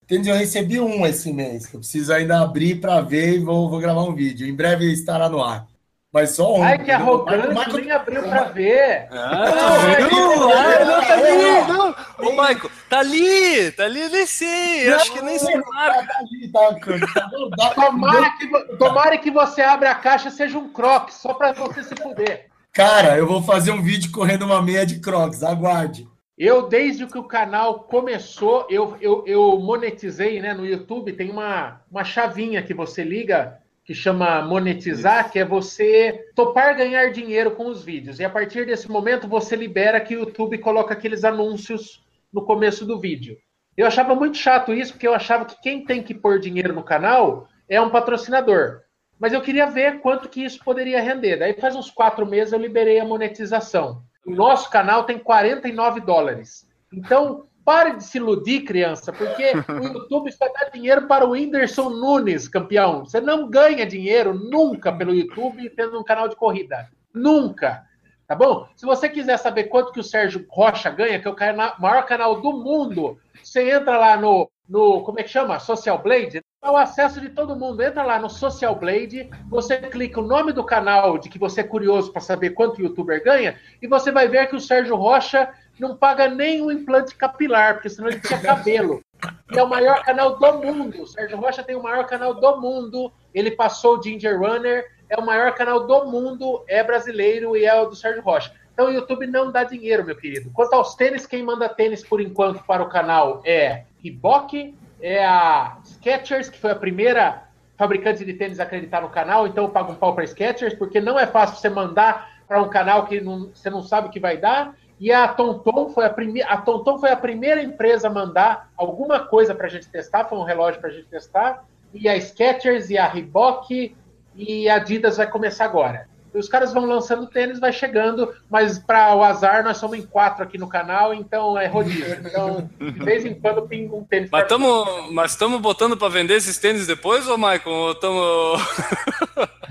Entendeu? 0.04 0.36
Eu 0.36 0.40
recebi 0.40 0.80
um 0.80 1.06
esse 1.06 1.34
mês, 1.34 1.66
que 1.66 1.76
eu 1.76 1.80
preciso 1.80 2.14
ainda 2.14 2.42
abrir 2.42 2.80
para 2.80 3.02
ver 3.02 3.36
e 3.36 3.40
vou, 3.40 3.70
vou 3.70 3.80
gravar 3.80 4.04
um 4.04 4.14
vídeo. 4.14 4.48
Em 4.48 4.56
breve 4.56 4.92
estará 4.92 5.28
no 5.28 5.44
ar. 5.44 5.68
Mas 6.12 6.32
só 6.32 6.58
um. 6.58 6.64
Ai, 6.64 6.84
que 6.84 6.90
arrogante, 6.90 7.82
nem 7.82 7.92
abriu 7.92 8.24
pra 8.24 8.44
ver. 8.46 9.08
Não, 9.12 10.10
não, 10.10 10.86
não, 10.86 11.02
tá 11.02 11.14
ali, 11.14 11.68
não. 11.68 11.96
Ô, 12.28 12.36
Maico, 12.36 12.72
tá 12.90 13.00
ali, 13.00 13.72
tá 13.74 13.84
ali, 13.84 14.10
nem 14.10 14.26
sei. 14.26 14.92
acho 14.92 15.14
que 15.14 15.22
nem 15.22 15.38
sei 15.38 15.56
marca. 15.56 16.08
Tá 16.08 16.20
ali, 16.20 16.52
tá, 16.52 17.72
tomara, 17.76 18.32
que, 18.32 18.48
tomara 18.78 19.18
que 19.20 19.30
você 19.30 19.62
abra 19.62 19.92
a 19.92 19.96
caixa 19.96 20.32
seja 20.32 20.58
um 20.58 20.70
croque, 20.70 21.14
só 21.14 21.34
pra 21.34 21.54
você 21.54 21.84
se 21.84 21.96
fuder. 21.96 22.48
Cara, 22.74 23.16
eu 23.16 23.28
vou 23.28 23.44
fazer 23.44 23.72
um 23.72 23.82
vídeo 23.82 24.12
correndo 24.12 24.46
uma 24.46 24.62
meia 24.64 24.86
de 24.86 25.00
crocs, 25.00 25.44
aguarde. 25.44 26.08
Eu, 26.36 26.68
desde 26.68 27.06
que 27.06 27.18
o 27.18 27.24
canal 27.24 27.82
começou, 27.82 28.66
eu, 28.70 28.98
eu, 29.02 29.24
eu 29.28 29.60
monetizei 29.60 30.40
né, 30.40 30.54
no 30.54 30.66
YouTube, 30.66 31.14
tem 31.14 31.30
uma, 31.30 31.82
uma 31.92 32.04
chavinha 32.04 32.64
que 32.64 32.74
você 32.74 33.04
liga 33.04 33.60
que 33.90 33.96
chama 33.96 34.44
monetizar, 34.44 35.32
que 35.32 35.40
é 35.40 35.44
você 35.44 36.30
topar 36.36 36.78
ganhar 36.78 37.12
dinheiro 37.12 37.56
com 37.56 37.66
os 37.66 37.84
vídeos. 37.84 38.20
E 38.20 38.24
a 38.24 38.30
partir 38.30 38.64
desse 38.64 38.88
momento 38.88 39.28
você 39.28 39.56
libera 39.56 40.00
que 40.00 40.16
o 40.16 40.20
YouTube 40.20 40.60
coloca 40.60 40.94
aqueles 40.94 41.24
anúncios 41.24 42.06
no 42.32 42.46
começo 42.46 42.86
do 42.86 43.00
vídeo. 43.00 43.36
Eu 43.76 43.88
achava 43.88 44.14
muito 44.14 44.38
chato 44.38 44.76
isso, 44.76 44.94
porque 44.94 45.08
eu 45.08 45.14
achava 45.16 45.44
que 45.44 45.60
quem 45.60 45.84
tem 45.84 46.04
que 46.04 46.14
pôr 46.14 46.38
dinheiro 46.38 46.72
no 46.72 46.84
canal 46.84 47.48
é 47.68 47.82
um 47.82 47.90
patrocinador. 47.90 48.82
Mas 49.20 49.34
eu 49.34 49.42
queria 49.42 49.66
ver 49.66 50.02
quanto 50.02 50.30
que 50.30 50.44
isso 50.44 50.64
poderia 50.64 51.02
render. 51.02 51.38
Daí 51.38 51.54
faz 51.54 51.76
uns 51.76 51.90
quatro 51.90 52.28
meses 52.28 52.54
eu 52.54 52.60
liberei 52.60 53.00
a 53.00 53.06
monetização. 53.06 54.04
O 54.24 54.30
nosso 54.30 54.70
canal 54.70 55.04
tem 55.04 55.18
49 55.18 56.02
dólares. 56.02 56.70
Então, 56.94 57.48
pare 57.70 57.98
de 57.98 58.04
se 58.04 58.18
iludir, 58.18 58.62
criança, 58.62 59.14
porque 59.14 59.54
o 59.70 59.84
YouTube 59.94 60.32
só 60.32 60.52
dá 60.52 60.72
dinheiro 60.74 61.06
para 61.06 61.24
o 61.24 61.34
Whindersson 61.34 61.92
Nunes, 61.92 62.48
campeão. 62.48 63.06
Você 63.06 63.22
não 63.22 63.48
ganha 63.48 63.86
dinheiro 63.86 64.34
nunca 64.34 64.92
pelo 64.92 65.14
YouTube 65.14 65.70
tendo 65.70 66.00
um 66.00 66.04
canal 66.04 66.28
de 66.28 66.36
corrida. 66.36 66.90
Nunca. 67.14 67.84
Tá 68.28 68.34
bom? 68.34 68.68
Se 68.76 68.88
você 68.88 69.08
quiser 69.08 69.38
saber 69.38 69.66
quanto 69.66 69.92
que 69.92 70.00
o 70.00 70.04
Sérgio 70.04 70.48
Rocha 70.50 70.90
ganha, 70.90 71.20
que 71.20 71.28
é 71.28 71.32
o 71.32 71.36
maior 71.80 72.08
canal 72.08 72.42
do 72.42 72.54
mundo, 72.54 73.20
você 73.44 73.70
entra 73.70 74.00
lá 74.00 74.18
no, 74.18 74.50
no 74.68 75.04
como 75.04 75.20
é 75.20 75.24
que 75.24 75.30
chama? 75.30 75.60
Social 75.60 76.02
Blade. 76.02 76.42
É 76.64 76.70
o 76.72 76.76
acesso 76.76 77.22
de 77.22 77.30
todo 77.30 77.56
mundo. 77.56 77.84
Entra 77.84 78.02
lá 78.02 78.20
no 78.20 78.32
Social 78.32 78.76
Blade, 78.76 79.30
você 79.48 79.78
clica 79.78 80.20
o 80.20 80.26
nome 80.26 80.54
do 80.54 80.64
canal 80.64 81.20
de 81.20 81.30
que 81.30 81.38
você 81.38 81.62
é 81.62 81.64
curioso 81.64 82.12
para 82.12 82.20
saber 82.20 82.50
quanto 82.50 82.80
o 82.80 82.82
youtuber 82.82 83.24
ganha, 83.24 83.60
e 83.80 83.88
você 83.88 84.12
vai 84.12 84.28
ver 84.28 84.48
que 84.48 84.56
o 84.56 84.60
Sérgio 84.60 84.96
Rocha 84.96 85.54
não 85.80 85.96
paga 85.96 86.28
nem 86.28 86.62
um 86.62 86.72
implante 86.72 87.16
capilar, 87.16 87.76
porque 87.76 87.90
senão 87.90 88.10
ele 88.10 88.20
tinha 88.20 88.40
cabelo. 88.40 89.04
é 89.52 89.64
o 89.64 89.70
maior 89.70 90.04
canal 90.04 90.38
do 90.38 90.54
mundo. 90.54 91.04
O 91.04 91.08
Sérgio 91.08 91.38
Rocha 91.38 91.64
tem 91.64 91.76
o 91.76 91.84
maior 91.84 92.06
canal 92.06 92.34
do 92.34 92.62
mundo. 92.62 93.12
Ele 93.34 93.52
passou 93.52 93.98
o 93.98 94.04
Ginger 94.04 94.40
Runner, 94.40 94.86
é 95.10 95.18
o 95.18 95.26
maior 95.26 95.54
canal 95.56 95.86
do 95.86 96.06
mundo, 96.06 96.64
é 96.68 96.84
brasileiro 96.84 97.56
e 97.56 97.66
é 97.66 97.82
o 97.82 97.86
do 97.86 97.96
Sérgio 97.96 98.22
Rocha. 98.22 98.54
Então 98.74 98.88
o 98.88 98.92
YouTube 98.92 99.28
não 99.28 99.52
dá 99.52 99.64
dinheiro, 99.64 100.06
meu 100.06 100.16
querido. 100.16 100.52
Quanto 100.52 100.74
aos 100.74 100.96
tênis, 100.96 101.26
quem 101.26 101.44
manda 101.44 101.68
tênis 101.68 102.04
por 102.04 102.22
enquanto 102.22 102.64
para 102.64 102.82
o 102.82 102.90
canal 102.90 103.42
é 103.44 103.84
Reebok, 104.02 104.74
é 105.02 105.26
a 105.26 105.78
Skechers, 105.84 106.50
que 106.50 106.58
foi 106.58 106.72
a 106.72 106.76
primeira 106.76 107.44
fabricante 107.78 108.26
de 108.26 108.34
tênis 108.34 108.60
a 108.60 108.64
acreditar 108.64 109.02
no 109.02 109.10
canal, 109.10 109.48
então 109.48 109.64
eu 109.64 109.70
pago 109.70 109.94
um 109.94 109.96
pau 109.96 110.14
para 110.14 110.26
Skechers, 110.26 110.74
porque 110.74 111.00
não 111.00 111.18
é 111.18 111.26
fácil 111.26 111.56
você 111.56 111.70
mandar 111.70 112.30
para 112.48 112.62
um 112.62 112.70
canal 112.70 113.06
que 113.06 113.22
não, 113.22 113.52
você 113.54 113.70
não 113.70 113.82
sabe 113.82 114.08
o 114.08 114.12
que 114.12 114.20
vai 114.20 114.36
dar. 114.36 114.76
E 115.00 115.14
a 115.14 115.28
Tonton 115.30 115.90
foi 115.90 116.06
a 116.06 116.10
primeira, 116.10 116.50
a 116.50 116.58
Tonton 116.58 117.00
foi 117.00 117.10
a 117.10 117.16
primeira 117.16 117.64
empresa 117.64 118.08
a 118.08 118.12
mandar 118.12 118.70
alguma 118.76 119.20
coisa 119.20 119.56
para 119.56 119.68
a 119.68 119.70
gente 119.70 119.88
testar, 119.88 120.26
foi 120.26 120.38
um 120.38 120.44
relógio 120.44 120.82
para 120.82 120.90
a 120.90 120.94
gente 120.94 121.08
testar. 121.08 121.64
E 121.94 122.10
a 122.10 122.20
Skechers 122.20 122.90
e 122.90 122.98
a 122.98 123.08
Reebok 123.08 123.96
e 124.36 124.70
a 124.70 124.76
Adidas 124.76 125.18
vai 125.18 125.28
começar 125.28 125.66
agora. 125.66 126.08
E 126.34 126.38
os 126.38 126.48
caras 126.48 126.72
vão 126.72 126.86
lançando 126.86 127.26
tênis, 127.28 127.60
vai 127.60 127.74
chegando, 127.74 128.32
mas 128.50 128.78
para 128.78 129.16
o 129.16 129.24
azar 129.24 129.64
nós 129.64 129.78
somos 129.78 129.98
em 129.98 130.06
quatro 130.06 130.44
aqui 130.44 130.58
no 130.58 130.68
canal, 130.68 131.14
então 131.14 131.58
é 131.58 131.66
rodízio. 131.66 132.20
Então, 132.30 132.70
de 132.80 133.04
vez 133.04 133.26
em 133.26 133.34
quando 133.34 133.68
pinga 133.68 133.96
um 133.96 134.04
tênis. 134.04 134.30
Mas 134.30 134.44
estamos 134.44 135.12
mas 135.12 135.62
botando 135.62 135.98
para 135.98 136.10
vender 136.10 136.36
esses 136.36 136.58
tênis 136.58 136.86
depois, 136.86 137.28
ô 137.28 137.38
Maicon? 137.38 137.96
Tamo... 137.96 138.54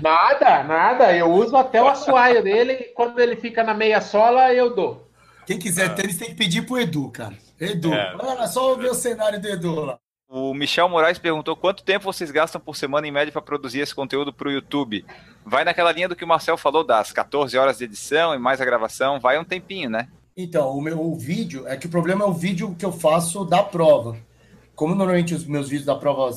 nada, 0.01 0.63
nada. 0.63 1.15
Eu 1.15 1.31
uso 1.31 1.55
até 1.55 1.81
o 1.81 1.87
assoalho 1.87 2.43
dele, 2.43 2.91
quando 2.95 3.19
ele 3.19 3.37
fica 3.37 3.63
na 3.63 3.73
meia 3.73 4.01
sola, 4.01 4.53
eu 4.53 4.75
dou. 4.75 5.08
Quem 5.49 5.57
quiser 5.57 5.95
tênis 5.95 6.15
tem 6.15 6.29
que 6.29 6.35
pedir 6.35 6.63
pro 6.63 6.77
Edu, 6.77 7.09
cara. 7.09 7.35
Edu, 7.59 7.91
é. 7.91 8.15
olha 8.19 8.45
só 8.45 8.75
ver 8.75 8.91
o 8.91 8.93
cenário 8.93 9.41
do 9.41 9.47
Edu 9.47 9.83
lá. 9.83 9.97
O 10.29 10.53
Michel 10.53 10.87
Moraes 10.87 11.17
perguntou 11.17 11.55
quanto 11.55 11.81
tempo 11.81 12.05
vocês 12.05 12.29
gastam 12.29 12.61
por 12.61 12.75
semana 12.75 13.07
em 13.07 13.11
média 13.11 13.31
para 13.31 13.41
produzir 13.41 13.79
esse 13.79 13.95
conteúdo 13.95 14.31
para 14.31 14.47
o 14.47 14.51
YouTube. 14.51 15.03
Vai 15.43 15.63
naquela 15.63 15.91
linha 15.91 16.07
do 16.07 16.15
que 16.15 16.23
o 16.23 16.27
Marcel 16.27 16.55
falou, 16.55 16.83
das 16.83 17.11
14 17.11 17.57
horas 17.57 17.79
de 17.79 17.85
edição 17.85 18.35
e 18.35 18.37
mais 18.37 18.61
a 18.61 18.65
gravação, 18.65 19.19
vai 19.19 19.39
um 19.39 19.43
tempinho, 19.43 19.89
né? 19.89 20.07
Então, 20.37 20.69
o 20.69 20.79
meu 20.79 21.01
o 21.01 21.15
vídeo, 21.15 21.67
é 21.67 21.75
que 21.75 21.87
o 21.87 21.89
problema 21.89 22.25
é 22.25 22.27
o 22.27 22.33
vídeo 22.33 22.75
que 22.77 22.85
eu 22.85 22.91
faço 22.91 23.43
da 23.43 23.63
prova. 23.63 24.17
Como 24.75 24.93
normalmente 24.93 25.33
os 25.33 25.45
meus 25.45 25.67
vídeos 25.67 25.87
da 25.87 25.95
prova 25.95 26.29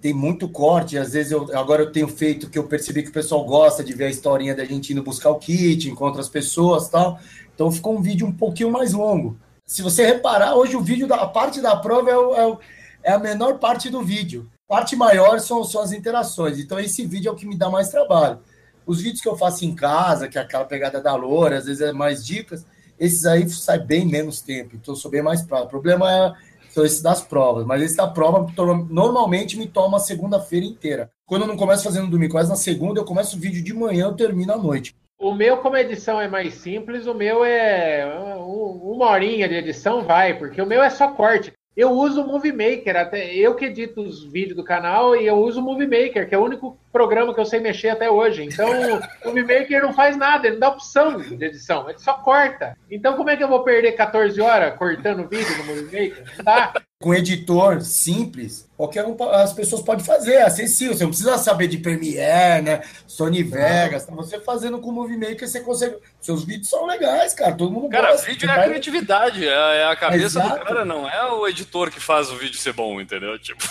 tem 0.00 0.14
muito 0.14 0.48
corte, 0.48 0.96
às 0.96 1.12
vezes 1.12 1.32
eu 1.32 1.54
agora 1.54 1.82
eu 1.82 1.92
tenho 1.92 2.08
feito 2.08 2.48
que 2.48 2.58
eu 2.58 2.64
percebi 2.64 3.02
que 3.02 3.10
o 3.10 3.12
pessoal 3.12 3.44
gosta 3.44 3.84
de 3.84 3.92
ver 3.92 4.06
a 4.06 4.10
historinha 4.10 4.54
da 4.54 4.64
gente 4.64 4.90
indo 4.90 5.02
buscar 5.02 5.28
o 5.28 5.38
kit, 5.38 5.90
encontra 5.90 6.22
as 6.22 6.30
pessoas 6.30 6.88
tal. 6.88 7.20
Então 7.58 7.72
ficou 7.72 7.98
um 7.98 8.00
vídeo 8.00 8.24
um 8.24 8.32
pouquinho 8.32 8.70
mais 8.70 8.92
longo. 8.92 9.36
Se 9.66 9.82
você 9.82 10.06
reparar, 10.06 10.54
hoje 10.54 10.76
o 10.76 10.80
vídeo 10.80 11.08
da 11.08 11.16
a 11.16 11.26
parte 11.26 11.60
da 11.60 11.74
prova 11.74 12.08
é 12.08 12.16
o, 12.16 12.34
é 12.36 12.46
o 12.46 12.58
é 13.02 13.10
a 13.10 13.18
menor 13.18 13.58
parte 13.58 13.90
do 13.90 14.00
vídeo. 14.00 14.48
Parte 14.68 14.94
maior 14.94 15.40
são, 15.40 15.64
são 15.64 15.80
as 15.80 15.90
interações. 15.90 16.60
Então, 16.60 16.78
esse 16.78 17.04
vídeo 17.04 17.28
é 17.28 17.32
o 17.32 17.34
que 17.34 17.46
me 17.46 17.56
dá 17.56 17.68
mais 17.68 17.88
trabalho. 17.88 18.38
Os 18.86 19.00
vídeos 19.00 19.20
que 19.20 19.28
eu 19.28 19.36
faço 19.36 19.64
em 19.64 19.74
casa, 19.74 20.28
que 20.28 20.38
é 20.38 20.40
aquela 20.40 20.64
pegada 20.64 21.00
da 21.00 21.16
loura, 21.16 21.58
às 21.58 21.64
vezes 21.64 21.80
é 21.80 21.92
mais 21.92 22.24
dicas, 22.24 22.64
esses 22.96 23.26
aí 23.26 23.48
sai 23.50 23.80
bem 23.80 24.06
menos 24.06 24.40
tempo. 24.40 24.76
Então, 24.76 24.94
eu 24.94 24.96
sou 24.96 25.10
bem 25.10 25.22
mais 25.22 25.42
prático. 25.42 25.66
O 25.66 25.70
problema 25.70 26.12
é 26.12 26.32
são 26.70 26.84
esses 26.84 27.02
das 27.02 27.22
provas. 27.22 27.66
Mas 27.66 27.82
esse 27.82 27.96
da 27.96 28.06
prova 28.06 28.46
normalmente 28.88 29.56
me 29.56 29.66
toma 29.66 29.96
a 29.96 30.00
segunda-feira 30.00 30.64
inteira. 30.64 31.10
Quando 31.26 31.42
eu 31.42 31.48
não 31.48 31.56
começo 31.56 31.82
fazendo 31.82 32.08
domingo, 32.08 32.32
quase 32.32 32.48
na 32.48 32.56
segunda, 32.56 33.00
eu 33.00 33.04
começo 33.04 33.36
o 33.36 33.40
vídeo 33.40 33.64
de 33.64 33.74
manhã, 33.74 34.04
eu 34.04 34.14
termino 34.14 34.52
à 34.52 34.56
noite. 34.56 34.94
O 35.20 35.34
meu, 35.34 35.56
como 35.56 35.74
a 35.74 35.80
edição 35.80 36.20
é 36.20 36.28
mais 36.28 36.54
simples, 36.54 37.08
o 37.08 37.14
meu 37.14 37.44
é 37.44 38.06
uma 38.46 39.10
horinha 39.10 39.48
de 39.48 39.56
edição 39.56 40.04
vai, 40.04 40.38
porque 40.38 40.62
o 40.62 40.66
meu 40.66 40.80
é 40.80 40.88
só 40.90 41.10
corte. 41.10 41.52
Eu 41.76 41.90
uso 41.90 42.22
o 42.22 42.26
Movie 42.26 42.52
Maker, 42.52 42.96
até 42.96 43.34
eu 43.34 43.56
que 43.56 43.64
edito 43.64 44.00
os 44.00 44.24
vídeos 44.24 44.56
do 44.56 44.64
canal 44.64 45.16
e 45.16 45.26
eu 45.26 45.36
uso 45.36 45.60
o 45.60 45.62
Movie 45.62 45.86
Maker, 45.86 46.28
que 46.28 46.34
é 46.34 46.38
o 46.38 46.44
único 46.44 46.78
programa 46.98 47.32
que 47.32 47.38
eu 47.38 47.44
sei 47.44 47.60
mexer 47.60 47.90
até 47.90 48.10
hoje. 48.10 48.42
Então, 48.42 48.68
o 49.24 49.28
Movie 49.28 49.42
Maker 49.42 49.82
não 49.82 49.92
faz 49.92 50.16
nada, 50.16 50.48
ele 50.48 50.56
não 50.56 50.60
dá 50.60 50.68
opção 50.70 51.16
de 51.16 51.44
edição, 51.44 51.88
ele 51.88 51.98
só 52.00 52.14
corta. 52.14 52.76
Então, 52.90 53.16
como 53.16 53.30
é 53.30 53.36
que 53.36 53.44
eu 53.44 53.48
vou 53.48 53.62
perder 53.62 53.92
14 53.92 54.40
horas 54.40 54.76
cortando 54.76 55.28
vídeo 55.28 55.56
no 55.58 55.64
Movie 55.66 55.84
Maker? 55.84 56.24
Não 56.38 56.44
dá. 56.44 56.72
Com 57.00 57.14
editor 57.14 57.80
simples, 57.80 58.68
qualquer 58.76 59.04
um, 59.06 59.16
as 59.30 59.52
pessoas 59.52 59.82
podem 59.82 60.04
fazer, 60.04 60.32
é 60.32 60.42
acessível. 60.42 60.94
Você 60.94 61.04
não 61.04 61.10
precisa 61.10 61.38
saber 61.38 61.68
de 61.68 61.78
Premiere, 61.78 62.60
né? 62.60 62.82
Sony 63.06 63.44
Vegas. 63.44 64.04
Tá 64.04 64.12
você 64.12 64.40
fazendo 64.40 64.80
com 64.80 64.90
o 64.90 64.92
Movie 64.92 65.16
Maker, 65.16 65.46
você 65.46 65.60
consegue. 65.60 65.96
Seus 66.20 66.42
vídeos 66.44 66.68
são 66.68 66.86
legais, 66.86 67.34
cara. 67.34 67.54
Todo 67.54 67.70
mundo 67.70 67.88
cara, 67.88 68.10
gosta. 68.10 68.26
Cara, 68.26 68.32
vídeo 68.32 68.50
é 68.50 68.52
a 68.52 68.64
criatividade, 68.64 69.46
é, 69.46 69.76
é 69.76 69.84
a 69.84 69.94
cabeça 69.94 70.40
Exato. 70.40 70.58
do 70.58 70.64
cara, 70.64 70.84
não 70.84 71.08
é 71.08 71.32
o 71.32 71.46
editor 71.46 71.88
que 71.88 72.00
faz 72.00 72.32
o 72.32 72.36
vídeo 72.36 72.58
ser 72.58 72.72
bom, 72.72 73.00
entendeu? 73.00 73.38
Tipo, 73.38 73.62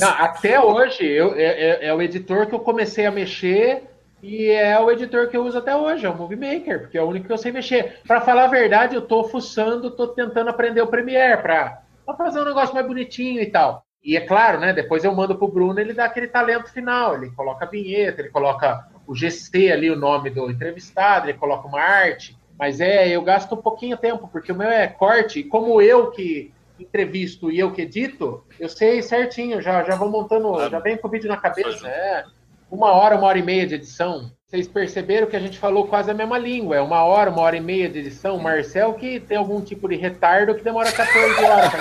não, 0.00 0.08
até 0.08 0.60
hoje, 0.60 1.04
eu, 1.04 1.34
é, 1.36 1.44
é, 1.44 1.86
é 1.86 1.94
o 1.94 2.02
editor 2.02 2.23
que 2.24 2.54
eu 2.54 2.60
comecei 2.60 3.06
a 3.06 3.10
mexer 3.10 3.84
e 4.22 4.46
é 4.50 4.80
o 4.80 4.90
editor 4.90 5.28
que 5.28 5.36
eu 5.36 5.44
uso 5.44 5.58
até 5.58 5.76
hoje, 5.76 6.06
é 6.06 6.08
o 6.08 6.16
Movie 6.16 6.36
Maker, 6.36 6.80
porque 6.80 6.96
é 6.96 7.02
o 7.02 7.08
único 7.08 7.26
que 7.26 7.32
eu 7.32 7.36
sei 7.36 7.52
mexer. 7.52 8.00
Para 8.06 8.22
falar 8.22 8.44
a 8.44 8.48
verdade, 8.48 8.94
eu 8.94 9.02
tô 9.02 9.24
fuçando, 9.24 9.90
tô 9.90 10.08
tentando 10.08 10.48
aprender 10.48 10.80
o 10.80 10.86
Premiere 10.86 11.42
para 11.42 11.82
fazer 12.16 12.40
um 12.40 12.44
negócio 12.46 12.74
mais 12.74 12.86
bonitinho 12.86 13.42
e 13.42 13.46
tal. 13.46 13.84
E 14.02 14.16
é 14.16 14.20
claro, 14.20 14.60
né? 14.60 14.72
Depois 14.72 15.04
eu 15.04 15.14
mando 15.14 15.36
pro 15.36 15.48
Bruno, 15.48 15.78
ele 15.78 15.92
dá 15.92 16.06
aquele 16.06 16.26
talento 16.26 16.72
final, 16.72 17.14
ele 17.14 17.30
coloca 17.32 17.66
a 17.66 17.68
vinheta, 17.68 18.22
ele 18.22 18.30
coloca 18.30 18.88
o 19.06 19.14
GC 19.14 19.70
ali, 19.70 19.90
o 19.90 19.96
nome 19.96 20.30
do 20.30 20.50
entrevistado, 20.50 21.28
ele 21.28 21.38
coloca 21.38 21.68
uma 21.68 21.80
arte. 21.80 22.34
Mas 22.58 22.80
é, 22.80 23.08
eu 23.08 23.20
gasto 23.20 23.54
um 23.54 23.60
pouquinho 23.60 23.96
tempo, 23.98 24.28
porque 24.32 24.52
o 24.52 24.56
meu 24.56 24.68
é 24.68 24.86
corte, 24.86 25.40
e 25.40 25.44
como 25.44 25.82
eu 25.82 26.10
que 26.10 26.50
entrevisto 26.78 27.50
e 27.50 27.58
eu 27.58 27.70
que 27.72 27.82
edito, 27.82 28.44
eu 28.58 28.68
sei 28.68 29.02
certinho, 29.02 29.60
já, 29.62 29.82
já 29.84 29.94
vou 29.94 30.10
montando, 30.10 30.68
já 30.68 30.78
vem 30.78 30.96
com 30.96 31.08
o 31.08 31.10
vídeo 31.10 31.28
na 31.28 31.36
cabeça. 31.36 31.86
É 31.86 32.24
uma 32.70 32.92
hora, 32.92 33.16
uma 33.16 33.28
hora 33.28 33.38
e 33.38 33.42
meia 33.42 33.66
de 33.66 33.74
edição. 33.76 34.32
Vocês 34.46 34.68
perceberam 34.68 35.26
que 35.26 35.36
a 35.36 35.40
gente 35.40 35.58
falou 35.58 35.86
quase 35.86 36.10
a 36.10 36.14
mesma 36.14 36.38
língua. 36.38 36.76
É 36.76 36.80
uma 36.80 37.02
hora, 37.02 37.30
uma 37.30 37.42
hora 37.42 37.56
e 37.56 37.60
meia 37.60 37.88
de 37.88 37.98
edição. 38.00 38.38
Marcel 38.38 38.94
que 38.94 39.20
tem 39.20 39.36
algum 39.36 39.60
tipo 39.60 39.88
de 39.88 39.96
retardo 39.96 40.54
que 40.54 40.62
demora 40.62 40.92
14 40.92 41.44
horas. 41.44 41.72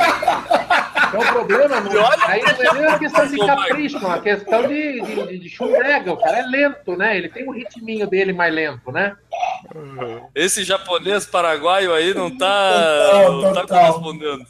Então 1.14 1.22
o 1.22 1.34
problema 1.34 1.80
não, 1.80 1.92
aí 2.28 2.42
não 2.42 2.50
é 2.50 2.74
nem 2.74 2.88
uma 2.88 2.98
questão 2.98 3.28
de 3.28 3.38
capricho, 3.38 3.98
é 3.98 4.00
uma 4.00 4.20
questão 4.20 4.68
de, 4.68 5.02
de, 5.02 5.38
de 5.38 5.50
chumbrega. 5.50 6.12
O 6.12 6.18
cara 6.18 6.40
é 6.40 6.42
lento, 6.42 6.98
né? 6.98 7.16
Ele 7.16 7.30
tem 7.30 7.48
um 7.48 7.52
ritminho 7.52 8.08
dele 8.08 8.34
mais 8.34 8.52
lento, 8.52 8.92
né? 8.92 9.16
Esse 10.34 10.64
japonês 10.64 11.28
paraguaio 11.28 11.94
aí 11.94 12.16
não 12.16 12.36
tá, 12.36 13.30
não 13.30 13.54
tá 13.54 13.68
correspondendo. 13.68 14.44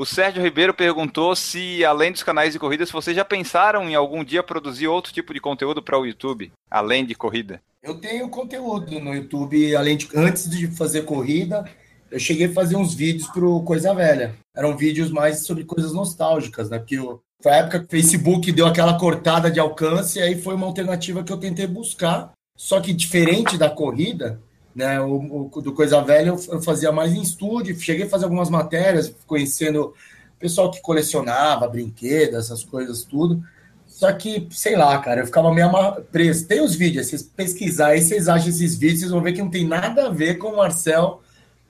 O 0.00 0.06
Sérgio 0.06 0.42
Ribeiro 0.42 0.72
perguntou 0.72 1.36
se, 1.36 1.84
além 1.84 2.10
dos 2.10 2.22
canais 2.22 2.54
de 2.54 2.58
corridas, 2.58 2.90
vocês 2.90 3.14
já 3.14 3.22
pensaram 3.22 3.86
em 3.86 3.94
algum 3.94 4.24
dia 4.24 4.42
produzir 4.42 4.88
outro 4.88 5.12
tipo 5.12 5.34
de 5.34 5.40
conteúdo 5.40 5.82
para 5.82 5.98
o 5.98 6.06
YouTube, 6.06 6.50
além 6.70 7.04
de 7.04 7.14
corrida? 7.14 7.60
Eu 7.82 8.00
tenho 8.00 8.26
conteúdo 8.30 8.98
no 8.98 9.14
YouTube, 9.14 9.76
além 9.76 9.98
de 9.98 10.08
antes 10.14 10.48
de 10.48 10.68
fazer 10.68 11.02
corrida, 11.02 11.70
eu 12.10 12.18
cheguei 12.18 12.46
a 12.46 12.52
fazer 12.54 12.76
uns 12.76 12.94
vídeos 12.94 13.28
pro 13.28 13.62
Coisa 13.62 13.92
Velha. 13.92 14.34
Eram 14.56 14.74
vídeos 14.74 15.10
mais 15.10 15.44
sobre 15.44 15.64
coisas 15.64 15.92
nostálgicas, 15.92 16.70
né? 16.70 16.78
Porque 16.78 16.96
foi 17.42 17.52
a 17.52 17.56
época 17.56 17.80
que 17.80 17.84
o 17.84 17.90
Facebook 17.90 18.50
deu 18.52 18.66
aquela 18.66 18.98
cortada 18.98 19.50
de 19.50 19.60
alcance, 19.60 20.18
e 20.18 20.22
aí 20.22 20.40
foi 20.40 20.54
uma 20.54 20.66
alternativa 20.66 21.22
que 21.22 21.30
eu 21.30 21.36
tentei 21.36 21.66
buscar. 21.66 22.32
Só 22.56 22.80
que 22.80 22.94
diferente 22.94 23.58
da 23.58 23.68
corrida, 23.68 24.40
né, 24.74 25.00
o, 25.00 25.48
o 25.52 25.60
do 25.60 25.72
Coisa 25.72 26.00
Velha 26.00 26.28
eu, 26.28 26.62
fazia 26.62 26.92
mais 26.92 27.12
em 27.12 27.22
estúdio, 27.22 27.78
cheguei 27.78 28.06
a 28.06 28.08
fazer 28.08 28.24
algumas 28.24 28.50
matérias, 28.50 29.12
conhecendo 29.26 29.94
pessoal 30.38 30.70
que 30.70 30.80
colecionava 30.80 31.68
brinquedos, 31.68 32.36
essas 32.36 32.64
coisas 32.64 33.04
tudo. 33.04 33.42
Só 33.86 34.10
que, 34.12 34.48
sei 34.50 34.76
lá, 34.76 34.98
cara, 34.98 35.20
eu 35.20 35.26
ficava 35.26 35.52
meio 35.52 35.70
preso. 36.10 36.46
Tem 36.46 36.62
os 36.62 36.74
vídeos, 36.74 37.08
vocês 37.08 37.22
pesquisar 37.22 37.88
aí, 37.88 38.00
vocês 38.00 38.28
acham 38.28 38.48
esses 38.48 38.74
vídeos, 38.74 39.00
vocês 39.00 39.10
vão 39.10 39.20
ver 39.20 39.32
que 39.32 39.42
não 39.42 39.50
tem 39.50 39.66
nada 39.66 40.06
a 40.06 40.10
ver 40.10 40.38
com 40.38 40.48
o 40.48 40.56
Marcel 40.56 41.20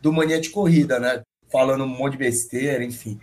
do 0.00 0.12
Mania 0.12 0.40
de 0.40 0.50
Corrida, 0.50 1.00
né? 1.00 1.22
Falando 1.50 1.82
um 1.82 1.88
monte 1.88 2.12
de 2.12 2.18
besteira, 2.18 2.84
enfim. 2.84 3.18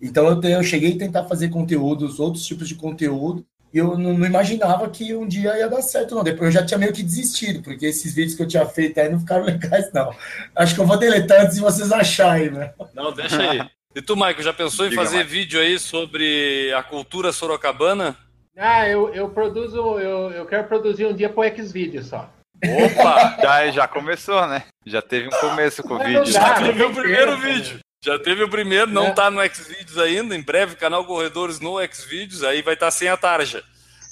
Então 0.00 0.28
eu, 0.28 0.40
eu 0.42 0.62
cheguei 0.62 0.94
a 0.94 0.98
tentar 0.98 1.24
fazer 1.24 1.48
conteúdos, 1.48 2.20
outros 2.20 2.46
tipos 2.46 2.68
de 2.68 2.76
conteúdo, 2.76 3.44
eu 3.78 3.96
não, 3.96 4.12
não, 4.12 4.26
imaginava 4.26 4.88
que 4.88 5.14
um 5.14 5.26
dia 5.26 5.56
ia 5.56 5.68
dar 5.68 5.82
certo, 5.82 6.14
não. 6.14 6.22
Depois 6.22 6.54
eu 6.54 6.60
já 6.60 6.66
tinha 6.66 6.78
meio 6.78 6.92
que 6.92 7.02
desistido, 7.02 7.62
porque 7.62 7.86
esses 7.86 8.14
vídeos 8.14 8.34
que 8.34 8.42
eu 8.42 8.48
tinha 8.48 8.66
feito 8.66 8.98
aí 8.98 9.08
não 9.08 9.20
ficaram 9.20 9.44
legais, 9.46 9.90
não. 9.92 10.14
Acho 10.54 10.74
que 10.74 10.80
eu 10.80 10.86
vou 10.86 10.98
deletar 10.98 11.42
antes 11.42 11.56
de 11.56 11.62
vocês 11.62 11.90
acharem, 11.90 12.50
né? 12.50 12.72
Não, 12.94 13.12
deixa 13.12 13.40
aí. 13.40 13.60
E 13.94 14.00
tu, 14.00 14.16
Michael, 14.16 14.42
já 14.42 14.54
pensou 14.54 14.86
em 14.86 14.88
Diga, 14.88 15.02
fazer 15.02 15.22
vídeo 15.22 15.60
aí 15.60 15.78
sobre 15.78 16.72
a 16.74 16.82
cultura 16.82 17.30
sorocabana? 17.30 18.16
Ah, 18.56 18.88
eu, 18.88 19.12
eu 19.12 19.28
produzo, 19.28 19.98
eu, 19.98 20.30
eu 20.30 20.46
quero 20.46 20.64
produzir 20.64 21.04
um 21.04 21.12
dia 21.12 21.28
pro 21.28 21.44
Xvideos 21.44 22.06
só. 22.06 22.30
Opa! 22.64 23.36
já, 23.42 23.70
já 23.70 23.88
começou, 23.88 24.46
né? 24.46 24.64
Já 24.86 25.02
teve 25.02 25.28
um 25.28 25.40
começo 25.40 25.82
com 25.82 25.94
o 25.94 25.98
vídeo. 25.98 26.24
Já 26.24 26.54
teve 26.54 26.82
o 26.82 26.94
primeiro 26.94 27.36
vídeo. 27.36 27.80
Já 28.04 28.18
teve 28.18 28.42
o 28.42 28.48
primeiro, 28.50 28.90
não 28.90 29.06
é. 29.06 29.10
tá 29.12 29.30
no 29.30 29.40
Xvideos 29.48 29.96
ainda. 29.96 30.34
Em 30.34 30.42
breve, 30.42 30.74
canal 30.74 31.04
Corredores 31.04 31.60
no 31.60 31.76
Xvideos, 31.86 32.42
aí 32.42 32.60
vai 32.60 32.74
estar 32.74 32.86
tá 32.86 32.90
sem 32.90 33.06
a 33.06 33.16
tarja. 33.16 33.62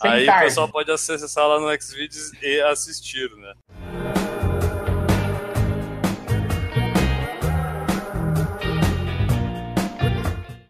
Sem 0.01 0.09
aí 0.09 0.27
tarja. 0.27 0.45
o 0.45 0.49
pessoal 0.49 0.69
pode 0.69 0.93
acessar 0.93 1.49
lá 1.49 1.59
no 1.59 1.83
Xvideos 1.83 2.33
e 2.41 2.61
assistir, 2.61 3.29
né? 3.37 3.53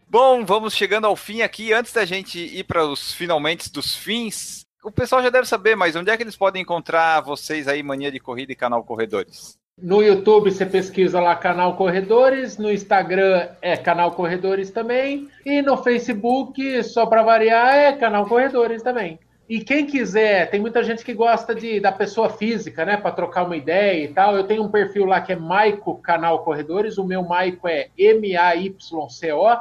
Bom, 0.09 0.43
vamos 0.43 0.73
chegando 0.73 1.05
ao 1.05 1.15
fim 1.15 1.43
aqui. 1.43 1.71
Antes 1.71 1.93
da 1.93 2.03
gente 2.05 2.39
ir 2.39 2.63
para 2.63 2.83
os 2.87 3.13
finalmente 3.13 3.71
dos 3.71 3.95
fins, 3.95 4.65
o 4.83 4.91
pessoal 4.91 5.21
já 5.21 5.29
deve 5.29 5.47
saber, 5.47 5.75
mas 5.75 5.95
onde 5.95 6.09
é 6.09 6.17
que 6.17 6.23
eles 6.23 6.35
podem 6.35 6.63
encontrar 6.63 7.21
vocês 7.21 7.67
aí, 7.67 7.83
Mania 7.83 8.11
de 8.11 8.19
Corrida 8.19 8.51
e 8.51 8.55
Canal 8.55 8.83
Corredores? 8.83 9.60
No 9.77 10.01
YouTube 10.01 10.51
você 10.51 10.65
pesquisa 10.65 11.19
lá 11.19 11.35
Canal 11.35 11.75
Corredores, 11.75 12.57
no 12.57 12.71
Instagram 12.71 13.49
é 13.61 13.75
Canal 13.75 14.11
Corredores 14.11 14.69
também, 14.69 15.27
e 15.45 15.61
no 15.61 15.77
Facebook, 15.77 16.83
só 16.83 17.05
para 17.05 17.23
variar, 17.23 17.75
é 17.75 17.93
Canal 17.93 18.27
Corredores 18.27 18.83
também. 18.83 19.19
E 19.49 19.59
quem 19.59 19.85
quiser, 19.85 20.49
tem 20.49 20.61
muita 20.61 20.83
gente 20.83 21.03
que 21.03 21.13
gosta 21.13 21.53
de, 21.53 21.79
da 21.79 21.91
pessoa 21.91 22.29
física, 22.29 22.85
né, 22.85 22.95
para 22.95 23.11
trocar 23.11 23.43
uma 23.43 23.57
ideia 23.57 24.05
e 24.05 24.07
tal. 24.07 24.37
Eu 24.37 24.45
tenho 24.45 24.63
um 24.63 24.71
perfil 24.71 25.05
lá 25.05 25.19
que 25.19 25.33
é 25.33 25.35
Maico 25.35 25.97
Canal 25.97 26.43
Corredores, 26.43 26.97
o 26.97 27.03
meu 27.03 27.23
Maico 27.23 27.67
é 27.67 27.89
M-A-Y-C-O, 27.97 29.57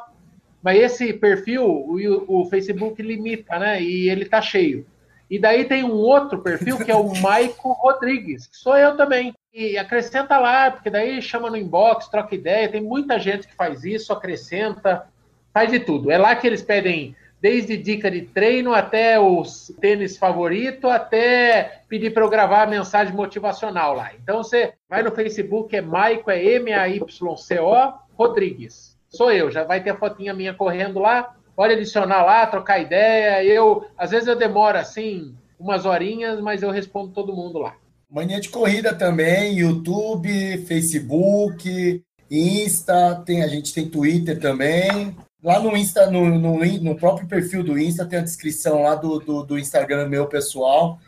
mas 0.62 0.78
esse 0.78 1.12
perfil 1.15 1.65
o, 1.65 2.43
o 2.43 2.45
Facebook 2.45 3.03
limita, 3.03 3.59
né? 3.59 3.82
E 3.82 4.09
ele 4.09 4.27
tá 4.27 4.41
cheio. 4.41 4.87
E 5.31 5.39
daí 5.39 5.65
tem 5.65 5.85
um 5.85 5.94
outro 5.94 6.40
perfil 6.40 6.77
que 6.77 6.90
é 6.90 6.97
o 6.97 7.15
Maico 7.20 7.73
Rodrigues, 7.73 8.48
que 8.48 8.57
sou 8.57 8.77
eu 8.77 8.97
também. 8.97 9.32
E 9.55 9.78
acrescenta 9.78 10.36
lá, 10.39 10.70
porque 10.70 10.90
daí 10.90 11.23
chama 11.23 11.48
no 11.48 11.57
inbox, 11.57 12.09
troca 12.09 12.35
ideia. 12.35 12.69
Tem 12.69 12.82
muita 12.82 13.19
gente 13.19 13.47
que 13.47 13.55
faz 13.55 13.85
isso, 13.85 14.12
acrescenta, 14.12 15.07
faz 15.55 15.70
de 15.70 15.78
tudo. 15.78 16.11
É 16.11 16.19
lá 16.19 16.35
que 16.35 16.47
eles 16.47 16.62
pedem 16.62 17.15
desde 17.40 17.77
dica 17.77 18.11
de 18.11 18.23
treino 18.23 18.74
até 18.74 19.19
os 19.19 19.73
tênis 19.81 20.19
favorito, 20.19 20.89
até 20.89 21.82
pedir 21.89 22.12
para 22.12 22.24
eu 22.24 22.28
gravar 22.28 22.66
mensagem 22.66 23.15
motivacional 23.15 23.94
lá. 23.94 24.11
Então 24.20 24.43
você 24.43 24.74
vai 24.89 25.02
no 25.02 25.12
Facebook, 25.12 25.74
é 25.74 25.81
Maico, 25.81 26.31
é 26.31 26.44
M-A-Y-C-O 26.44 27.93
Rodrigues 28.15 28.90
sou 29.11 29.32
eu. 29.32 29.51
Já 29.51 29.65
vai 29.65 29.82
ter 29.82 29.90
a 29.90 29.97
fotinha 29.97 30.32
minha 30.32 30.55
correndo 30.55 31.01
lá. 31.01 31.35
Pode 31.61 31.74
adicionar 31.74 32.24
lá, 32.24 32.47
trocar 32.47 32.78
ideia. 32.78 33.45
Eu, 33.45 33.85
às 33.95 34.12
vezes 34.12 34.27
eu 34.27 34.35
demoro 34.35 34.78
assim 34.78 35.35
umas 35.59 35.85
horinhas, 35.85 36.41
mas 36.41 36.62
eu 36.62 36.70
respondo 36.70 37.12
todo 37.12 37.37
mundo 37.37 37.59
lá. 37.59 37.77
Mania 38.11 38.41
de 38.41 38.49
corrida 38.49 38.95
também, 38.95 39.59
YouTube, 39.59 40.65
Facebook, 40.66 42.03
Insta, 42.31 43.23
tem, 43.27 43.43
a 43.43 43.47
gente 43.47 43.74
tem 43.74 43.87
Twitter 43.87 44.41
também. 44.41 45.15
Lá 45.45 45.61
no 45.61 45.77
Insta, 45.77 46.11
no, 46.11 46.31
no, 46.39 46.65
no 46.65 46.97
próprio 46.97 47.28
perfil 47.28 47.62
do 47.62 47.78
Insta, 47.78 48.07
tem 48.07 48.20
a 48.20 48.23
descrição 48.23 48.85
lá 48.85 48.95
do, 48.95 49.19
do, 49.19 49.43
do 49.43 49.59
Instagram 49.59 50.09
meu 50.09 50.28
pessoal. 50.28 50.99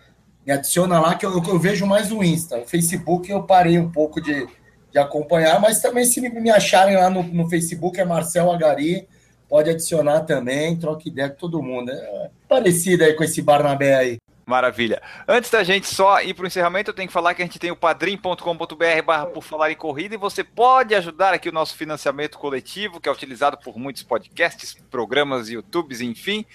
Me 0.47 0.53
adiciona 0.53 1.01
lá 1.01 1.15
que 1.15 1.25
eu, 1.25 1.33
eu 1.33 1.59
vejo 1.59 1.87
mais 1.87 2.13
o 2.13 2.23
Insta. 2.23 2.59
O 2.59 2.67
Facebook 2.67 3.31
eu 3.31 3.43
parei 3.45 3.79
um 3.79 3.91
pouco 3.91 4.21
de, 4.21 4.47
de 4.93 4.99
acompanhar, 4.99 5.59
mas 5.63 5.81
também 5.81 6.05
se 6.05 6.21
me 6.21 6.51
acharem 6.51 6.95
lá 6.95 7.09
no, 7.09 7.23
no 7.23 7.49
Facebook, 7.49 7.99
é 7.99 8.05
Marcel 8.05 8.53
Agari, 8.53 9.09
pode 9.53 9.69
adicionar 9.69 10.23
também, 10.23 10.79
troca 10.79 11.07
ideia 11.07 11.29
com 11.29 11.37
todo 11.37 11.63
mundo. 11.63 11.93
É 11.93 12.31
parecido 12.49 13.05
aí 13.05 13.13
com 13.13 13.23
esse 13.23 13.43
Barnabé 13.43 13.95
aí. 13.95 14.17
Maravilha. 14.47 15.03
Antes 15.29 15.51
da 15.51 15.63
gente 15.63 15.87
só 15.87 16.23
ir 16.23 16.33
para 16.33 16.45
o 16.45 16.47
encerramento, 16.47 16.89
eu 16.89 16.95
tenho 16.95 17.07
que 17.07 17.13
falar 17.13 17.35
que 17.35 17.43
a 17.43 17.45
gente 17.45 17.59
tem 17.59 17.71
o 17.71 17.77
padrim.com.br 17.77 19.03
barra 19.05 19.27
por 19.27 19.43
falar 19.43 19.71
em 19.71 19.77
corrida 19.77 20.15
e 20.15 20.19
você 20.19 20.43
pode 20.43 20.95
ajudar 20.95 21.35
aqui 21.35 21.51
o 21.51 21.53
nosso 21.53 21.77
financiamento 21.77 22.39
coletivo, 22.39 22.99
que 22.99 23.11
é 23.11 23.13
utilizado 23.13 23.59
por 23.59 23.79
muitos 23.79 24.03
podcasts, 24.03 24.75
programas, 24.91 25.51
YouTubes, 25.51 26.01
enfim 26.01 26.47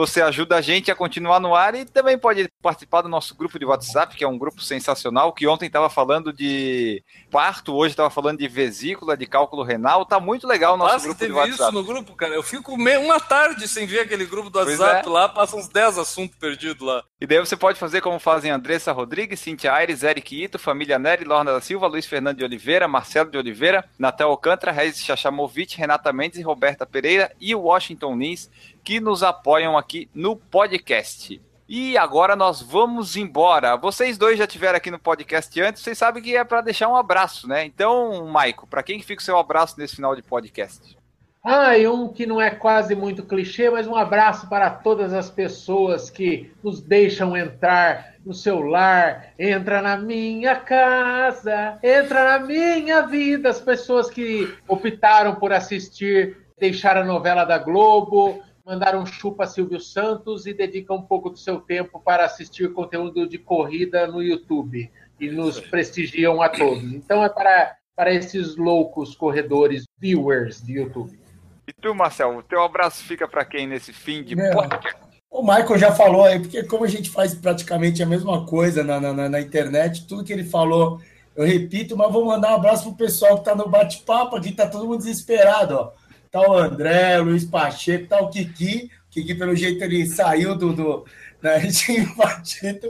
você 0.00 0.22
ajuda 0.22 0.56
a 0.56 0.62
gente 0.62 0.90
a 0.90 0.94
continuar 0.94 1.40
no 1.40 1.54
ar 1.54 1.74
e 1.74 1.84
também 1.84 2.16
pode 2.16 2.48
participar 2.62 3.02
do 3.02 3.08
nosso 3.08 3.34
grupo 3.34 3.58
de 3.58 3.66
WhatsApp, 3.66 4.16
que 4.16 4.24
é 4.24 4.28
um 4.28 4.38
grupo 4.38 4.62
sensacional, 4.62 5.30
que 5.30 5.46
ontem 5.46 5.66
estava 5.66 5.90
falando 5.90 6.32
de 6.32 7.04
parto, 7.30 7.74
hoje 7.74 7.92
estava 7.92 8.08
falando 8.08 8.38
de 8.38 8.48
vesícula, 8.48 9.14
de 9.14 9.26
cálculo 9.26 9.62
renal, 9.62 10.06
tá 10.06 10.18
muito 10.18 10.46
legal 10.46 10.74
o 10.74 10.76
nosso 10.78 10.94
Nossa, 10.94 11.04
grupo 11.04 11.26
de 11.26 11.32
WhatsApp. 11.32 11.62
isso 11.62 11.72
no 11.72 11.84
grupo, 11.84 12.16
cara. 12.16 12.34
Eu 12.34 12.42
fico 12.42 12.72
uma 12.72 13.20
tarde 13.20 13.68
sem 13.68 13.86
ver 13.86 14.00
aquele 14.00 14.24
grupo 14.24 14.48
do 14.48 14.58
WhatsApp 14.58 15.06
é. 15.06 15.10
lá, 15.10 15.28
passa 15.28 15.54
uns 15.54 15.68
10 15.68 15.98
assuntos 15.98 16.34
perdidos 16.36 16.86
lá. 16.86 17.04
E 17.20 17.26
daí 17.26 17.38
você 17.38 17.54
pode 17.54 17.78
fazer 17.78 18.00
como 18.00 18.18
fazem 18.18 18.50
Andressa 18.50 18.92
Rodrigues, 18.92 19.40
Cintia 19.40 19.74
Aires, 19.74 20.02
Eric 20.02 20.44
Ito, 20.44 20.58
Família 20.58 20.98
Nery, 20.98 21.24
Lorna 21.24 21.52
da 21.52 21.60
Silva, 21.60 21.86
Luiz 21.86 22.06
Fernando 22.06 22.38
de 22.38 22.44
Oliveira, 22.44 22.88
Marcelo 22.88 23.30
de 23.30 23.36
Oliveira, 23.36 23.84
Natal 23.98 24.30
Alcântara, 24.30 24.72
Regis 24.72 25.04
Chachamovic, 25.04 25.76
Renata 25.76 26.10
Mendes 26.10 26.38
e 26.38 26.42
Roberta 26.42 26.86
Pereira 26.86 27.30
e 27.38 27.54
o 27.54 27.60
Washington 27.60 28.16
Nins 28.16 28.48
que 28.82 29.00
nos 29.00 29.22
apoiam 29.22 29.76
aqui 29.76 30.08
no 30.14 30.36
podcast. 30.36 31.40
E 31.68 31.96
agora 31.96 32.34
nós 32.34 32.60
vamos 32.60 33.16
embora. 33.16 33.76
Vocês 33.76 34.18
dois 34.18 34.36
já 34.36 34.46
tiveram 34.46 34.76
aqui 34.76 34.90
no 34.90 34.98
podcast 34.98 35.60
antes, 35.60 35.82
vocês 35.82 35.96
sabem 35.96 36.22
que 36.22 36.36
é 36.36 36.42
para 36.42 36.60
deixar 36.62 36.88
um 36.88 36.96
abraço, 36.96 37.46
né? 37.46 37.64
Então, 37.64 38.26
Maico, 38.26 38.66
para 38.66 38.82
quem 38.82 38.98
que 38.98 39.06
fica 39.06 39.22
o 39.22 39.24
seu 39.24 39.38
abraço 39.38 39.78
nesse 39.78 39.94
final 39.94 40.16
de 40.16 40.22
podcast? 40.22 40.98
Ah, 41.42 41.78
e 41.78 41.88
um 41.88 42.08
que 42.08 42.26
não 42.26 42.38
é 42.40 42.50
quase 42.50 42.94
muito 42.94 43.22
clichê, 43.22 43.70
mas 43.70 43.86
um 43.86 43.96
abraço 43.96 44.46
para 44.48 44.68
todas 44.68 45.14
as 45.14 45.30
pessoas 45.30 46.10
que 46.10 46.52
nos 46.62 46.82
deixam 46.82 47.34
entrar 47.34 48.14
no 48.26 48.34
seu 48.34 48.60
lar, 48.60 49.32
entra 49.38 49.80
na 49.80 49.96
minha 49.96 50.56
casa, 50.56 51.78
entra 51.82 52.38
na 52.38 52.44
minha 52.44 53.06
vida, 53.06 53.48
as 53.48 53.60
pessoas 53.60 54.10
que 54.10 54.52
optaram 54.68 55.36
por 55.36 55.50
assistir, 55.50 56.36
deixar 56.58 56.98
a 56.98 57.04
novela 57.04 57.44
da 57.44 57.56
Globo, 57.56 58.42
mandar 58.64 58.96
um 58.96 59.06
chupa 59.06 59.46
Silvio 59.46 59.80
Santos 59.80 60.46
e 60.46 60.52
dedica 60.52 60.92
um 60.92 61.02
pouco 61.02 61.30
do 61.30 61.38
seu 61.38 61.60
tempo 61.60 62.00
para 62.00 62.24
assistir 62.24 62.72
conteúdo 62.72 63.28
de 63.28 63.38
corrida 63.38 64.06
no 64.06 64.22
YouTube 64.22 64.90
e 65.18 65.30
nos 65.30 65.60
prestigiam 65.60 66.40
a 66.42 66.48
todos. 66.48 66.82
Então 66.92 67.24
é 67.24 67.28
para, 67.28 67.76
para 67.94 68.12
esses 68.12 68.56
loucos 68.56 69.14
corredores, 69.14 69.84
viewers 69.98 70.62
de 70.62 70.74
YouTube. 70.74 71.18
E 71.66 71.72
tu, 71.72 71.94
Marcel, 71.94 72.36
o 72.36 72.42
teu 72.42 72.62
abraço 72.62 73.04
fica 73.04 73.28
para 73.28 73.44
quem 73.44 73.66
nesse 73.66 73.92
fim 73.92 74.22
de 74.22 74.34
podcast? 74.36 74.98
O 75.30 75.42
Michael 75.42 75.78
já 75.78 75.92
falou 75.92 76.24
aí, 76.24 76.40
porque 76.40 76.64
como 76.64 76.84
a 76.84 76.88
gente 76.88 77.08
faz 77.08 77.34
praticamente 77.34 78.02
a 78.02 78.06
mesma 78.06 78.44
coisa 78.44 78.82
na, 78.82 79.00
na, 79.00 79.28
na 79.28 79.40
internet, 79.40 80.06
tudo 80.06 80.24
que 80.24 80.32
ele 80.32 80.44
falou 80.44 81.00
eu 81.36 81.46
repito, 81.46 81.96
mas 81.96 82.12
vou 82.12 82.24
mandar 82.24 82.50
um 82.50 82.56
abraço 82.56 82.82
pro 82.88 82.96
pessoal 83.06 83.34
que 83.34 83.42
está 83.42 83.54
no 83.54 83.68
bate-papo 83.68 84.34
aqui, 84.36 84.52
tá 84.52 84.66
todo 84.66 84.86
mundo 84.86 84.98
desesperado, 84.98 85.74
ó 85.76 85.92
tá 86.30 86.40
o 86.40 86.56
André, 86.56 87.20
o 87.20 87.24
Luiz 87.24 87.44
Pacheco, 87.44 88.06
tá 88.06 88.20
o 88.20 88.30
Kiki. 88.30 88.90
Kiki, 89.10 89.34
pelo 89.34 89.56
jeito, 89.56 89.82
ele 89.82 90.06
saiu 90.06 90.54
do. 90.54 90.72
do 90.72 91.04
né, 91.42 91.60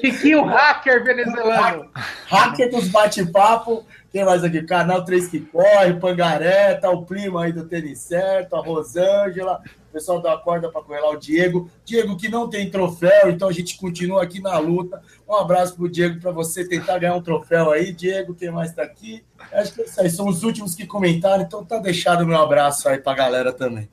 Kiki, 0.00 0.34
o 0.34 0.44
hacker 0.44 1.04
venezuelano. 1.04 1.90
Hacker 2.26 2.70
dos 2.70 2.88
bate-papo. 2.88 3.86
Quem 4.10 4.24
mais 4.24 4.42
aqui? 4.42 4.62
Canal 4.62 5.04
3 5.04 5.28
que 5.28 5.40
corre, 5.40 5.94
Pangaré, 5.94 6.74
tá 6.74 6.90
o 6.90 7.06
primo 7.06 7.38
aí 7.38 7.52
do 7.52 7.64
Tênis 7.64 8.00
Certo, 8.00 8.56
a 8.56 8.60
Rosângela, 8.60 9.62
o 9.88 9.92
pessoal 9.92 10.20
da 10.20 10.36
corda 10.36 10.68
para 10.68 10.82
correr 10.82 11.00
lá, 11.00 11.10
o 11.10 11.16
Diego. 11.16 11.70
Diego 11.84 12.16
que 12.16 12.28
não 12.28 12.50
tem 12.50 12.68
troféu, 12.68 13.30
então 13.30 13.48
a 13.48 13.52
gente 13.52 13.78
continua 13.78 14.24
aqui 14.24 14.40
na 14.40 14.58
luta. 14.58 15.00
Um 15.28 15.34
abraço 15.36 15.76
pro 15.76 15.88
Diego 15.88 16.20
para 16.20 16.32
você 16.32 16.66
tentar 16.66 16.98
ganhar 16.98 17.14
um 17.14 17.22
troféu 17.22 17.70
aí. 17.70 17.92
Diego, 17.92 18.34
quem 18.34 18.50
mais 18.50 18.70
está 18.70 18.82
aqui? 18.82 19.24
Acho 19.52 19.74
que 19.74 19.82
esses 19.82 20.16
são 20.16 20.26
os 20.26 20.42
últimos 20.42 20.74
que 20.74 20.86
comentaram, 20.86 21.44
então 21.44 21.64
tá 21.64 21.78
deixado 21.78 22.22
o 22.22 22.26
meu 22.26 22.40
abraço 22.40 22.88
aí 22.88 22.98
pra 22.98 23.14
galera 23.14 23.52
também. 23.52 23.88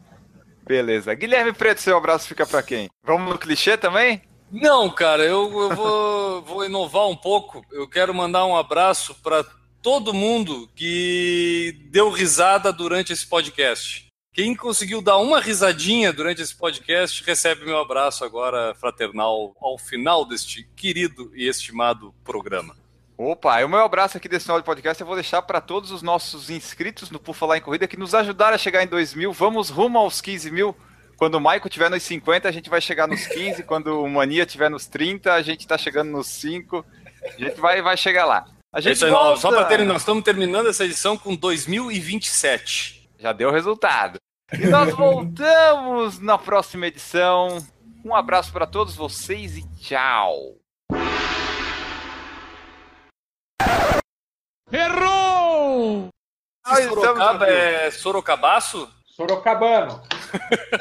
Beleza. 0.66 1.14
Guilherme 1.14 1.54
Preto, 1.54 1.80
seu 1.80 1.96
abraço 1.96 2.28
fica 2.28 2.46
para 2.46 2.64
quem? 2.64 2.90
Vamos 3.04 3.32
no 3.32 3.38
clichê 3.38 3.78
também? 3.78 4.22
Não, 4.52 4.90
cara, 4.90 5.24
eu, 5.24 5.44
eu 5.62 5.76
vou, 5.76 6.42
vou 6.44 6.66
inovar 6.66 7.08
um 7.08 7.16
pouco. 7.16 7.64
Eu 7.72 7.88
quero 7.88 8.14
mandar 8.14 8.46
um 8.46 8.56
abraço 8.56 9.16
para 9.22 9.46
todo 9.82 10.14
mundo 10.14 10.70
que 10.76 11.80
deu 11.90 12.10
risada 12.10 12.72
durante 12.72 13.14
esse 13.14 13.26
podcast. 13.26 14.08
Quem 14.34 14.56
conseguiu 14.56 15.02
dar 15.02 15.18
uma 15.18 15.40
risadinha 15.40 16.14
durante 16.14 16.42
esse 16.42 16.56
podcast 16.56 17.24
recebe 17.24 17.66
meu 17.66 17.80
abraço 17.80 18.24
agora 18.24 18.76
fraternal 18.76 19.56
ao 19.60 19.78
final 19.80 20.26
deste 20.26 20.64
querido 20.76 21.32
e 21.36 21.48
estimado 21.48 22.14
programa. 22.24 22.76
Opa, 23.18 23.60
e 23.60 23.64
o 23.64 23.70
meu 23.70 23.80
abraço 23.80 24.16
aqui 24.16 24.30
desse 24.30 24.46
final 24.46 24.60
de 24.60 24.66
podcast 24.66 25.02
eu 25.02 25.08
vou 25.08 25.16
deixar 25.16 25.42
para 25.42 25.60
todos 25.60 25.90
os 25.90 26.04
nossos 26.04 26.52
inscritos 26.52 27.10
no 27.10 27.20
Por 27.20 27.34
Falar 27.34 27.58
em 27.58 27.62
Corrida 27.62 27.88
que 27.88 27.98
nos 27.98 28.14
ajudaram 28.14 28.54
a 28.54 28.60
chegar 28.60 28.84
em 28.84 28.88
2 28.88 29.16
mil. 29.16 29.34
Vamos 29.34 29.70
rumo 29.70 29.98
aos 29.98 30.22
15 30.22 30.52
mil. 30.52 30.76
Quando 31.18 31.34
o 31.34 31.40
Michael 31.40 31.68
tiver 31.68 31.90
nos 31.90 32.04
50, 32.04 32.48
a 32.48 32.52
gente 32.52 32.70
vai 32.70 32.80
chegar 32.80 33.08
nos 33.08 33.26
15. 33.26 33.64
Quando 33.64 34.04
o 34.04 34.08
Mania 34.08 34.46
tiver 34.46 34.70
nos 34.70 34.86
30, 34.86 35.34
a 35.34 35.42
gente 35.42 35.66
tá 35.66 35.80
chegando 35.80 36.12
nos 36.12 36.28
5. 36.28 36.86
A 37.24 37.44
gente 37.44 37.60
vai, 37.60 37.82
vai 37.82 37.98
chegar 37.98 38.26
lá. 38.26 38.46
A 38.72 38.82
gente 38.82 39.06
volta... 39.06 39.40
Só 39.40 39.50
para 39.50 39.66
terminar, 39.66 39.94
nós 39.94 40.02
estamos 40.02 40.24
terminando 40.24 40.68
essa 40.68 40.84
edição 40.84 41.18
com 41.18 41.36
2027. 41.36 43.10
Já 43.18 43.32
deu 43.32 43.50
resultado. 43.52 44.20
E 44.54 44.68
nós 44.68 44.94
voltamos 44.94 46.20
na 46.20 46.38
próxima 46.38 46.88
edição. 46.88 47.66
Um 48.04 48.14
abraço 48.14 48.52
para 48.52 48.68
todos 48.68 48.96
vocês 48.96 49.58
e 49.58 49.64
tchau. 49.76 50.56
Errou! 54.72 56.10
Nós 56.66 56.84
Sorocaba 56.86 57.48
é 57.48 57.90
Sorocabaço? 57.92 58.94
Sorocabano. 59.06 60.04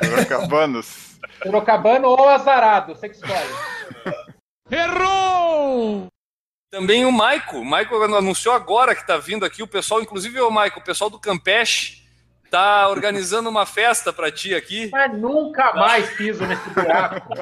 Sorocabanos. 0.04 1.18
Sorocabano 1.42 2.08
ou 2.08 2.28
azarado, 2.28 2.94
você 2.94 3.08
que 3.08 3.14
escolhe. 3.14 3.54
Errou! 4.70 6.08
Também 6.70 7.04
o 7.04 7.12
Maico. 7.12 7.58
O 7.58 7.64
Maico 7.64 7.94
anunciou 8.02 8.54
agora 8.54 8.94
que 8.94 9.00
está 9.00 9.16
vindo 9.16 9.44
aqui. 9.44 9.62
O 9.62 9.68
pessoal, 9.68 10.00
inclusive 10.00 10.40
o 10.40 10.50
Maico, 10.50 10.80
o 10.80 10.84
pessoal 10.84 11.08
do 11.08 11.18
Campeche, 11.18 12.02
tá 12.50 12.88
organizando 12.88 13.48
uma 13.48 13.64
festa 13.64 14.12
para 14.12 14.30
ti 14.30 14.54
aqui. 14.54 14.90
Mas 14.90 15.12
nunca 15.16 15.72
mais 15.74 16.10
piso 16.14 16.44
nesse 16.46 16.68
buraco. 16.70 17.34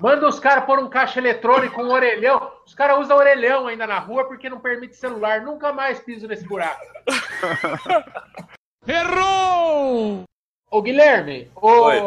Manda 0.00 0.28
os 0.28 0.38
caras 0.38 0.64
pôr 0.64 0.78
um 0.78 0.88
caixa 0.88 1.18
eletrônico, 1.18 1.82
um 1.82 1.90
orelhão. 1.90 2.52
Os 2.64 2.74
caras 2.74 2.98
usam 3.00 3.16
orelhão 3.16 3.66
ainda 3.66 3.86
na 3.86 3.98
rua 3.98 4.24
porque 4.26 4.48
não 4.48 4.60
permite 4.60 4.96
celular. 4.96 5.42
Nunca 5.42 5.72
mais 5.72 5.98
piso 6.00 6.28
nesse 6.28 6.44
buraco. 6.44 6.86
Errou! 8.86 10.22
Ô, 10.70 10.82
Guilherme, 10.82 11.50
ô, 11.56 11.68
Oi. 11.68 12.00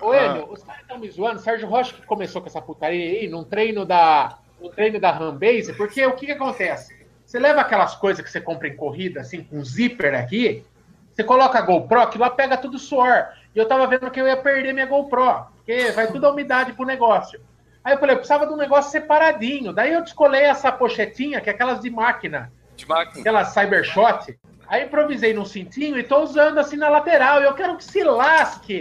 ô 0.00 0.14
Enio, 0.14 0.52
os 0.52 0.62
caras 0.62 0.82
estão 0.82 0.98
me 0.98 1.10
zoando. 1.10 1.40
Sérgio 1.40 1.68
Rocha 1.68 1.94
que 1.94 2.02
começou 2.02 2.42
com 2.42 2.48
essa 2.48 2.60
putaria 2.60 3.20
aí 3.20 3.28
num 3.28 3.44
treino 3.44 3.86
da, 3.86 4.38
no 4.60 4.68
treino 4.70 5.00
da 5.00 5.10
Rambase, 5.10 5.72
porque 5.74 6.04
o 6.04 6.12
que, 6.12 6.26
que 6.26 6.32
acontece? 6.32 6.98
Você 7.24 7.38
leva 7.38 7.60
aquelas 7.60 7.94
coisas 7.94 8.24
que 8.24 8.30
você 8.30 8.40
compra 8.40 8.68
em 8.68 8.76
corrida, 8.76 9.20
assim, 9.20 9.42
com 9.42 9.64
zíper 9.64 10.14
aqui, 10.14 10.64
você 11.12 11.24
coloca 11.24 11.58
a 11.58 11.62
GoPro, 11.62 12.08
que 12.08 12.18
lá 12.18 12.30
pega 12.30 12.56
tudo 12.56 12.78
suor. 12.78 13.28
E 13.54 13.58
eu 13.58 13.66
tava 13.66 13.86
vendo 13.86 14.10
que 14.10 14.20
eu 14.20 14.26
ia 14.26 14.36
perder 14.36 14.72
minha 14.72 14.86
GoPro, 14.86 15.46
porque 15.56 15.90
vai 15.92 16.06
toda 16.10 16.26
a 16.26 16.30
umidade 16.30 16.72
pro 16.72 16.84
negócio. 16.84 17.40
Aí 17.84 17.94
eu 17.94 17.98
falei, 17.98 18.14
eu 18.14 18.18
precisava 18.18 18.46
de 18.46 18.52
um 18.52 18.56
negócio 18.56 18.90
separadinho. 18.90 19.72
Daí 19.72 19.92
eu 19.92 20.02
descolei 20.02 20.42
essa 20.42 20.70
pochetinha, 20.70 21.40
que 21.40 21.48
é 21.48 21.52
aquelas 21.52 21.80
de 21.80 21.90
máquina, 21.90 22.52
De 22.76 22.86
máquina. 22.86 23.20
aquela 23.20 23.44
Cybershot. 23.44 24.38
Aí 24.68 24.84
improvisei 24.84 25.32
num 25.32 25.44
cintinho 25.44 25.98
e 25.98 26.02
tô 26.02 26.22
usando 26.22 26.58
assim 26.58 26.76
na 26.76 26.88
lateral. 26.88 27.40
E 27.40 27.44
eu 27.44 27.54
quero 27.54 27.76
que 27.76 27.84
se 27.84 28.02
lasque 28.04 28.80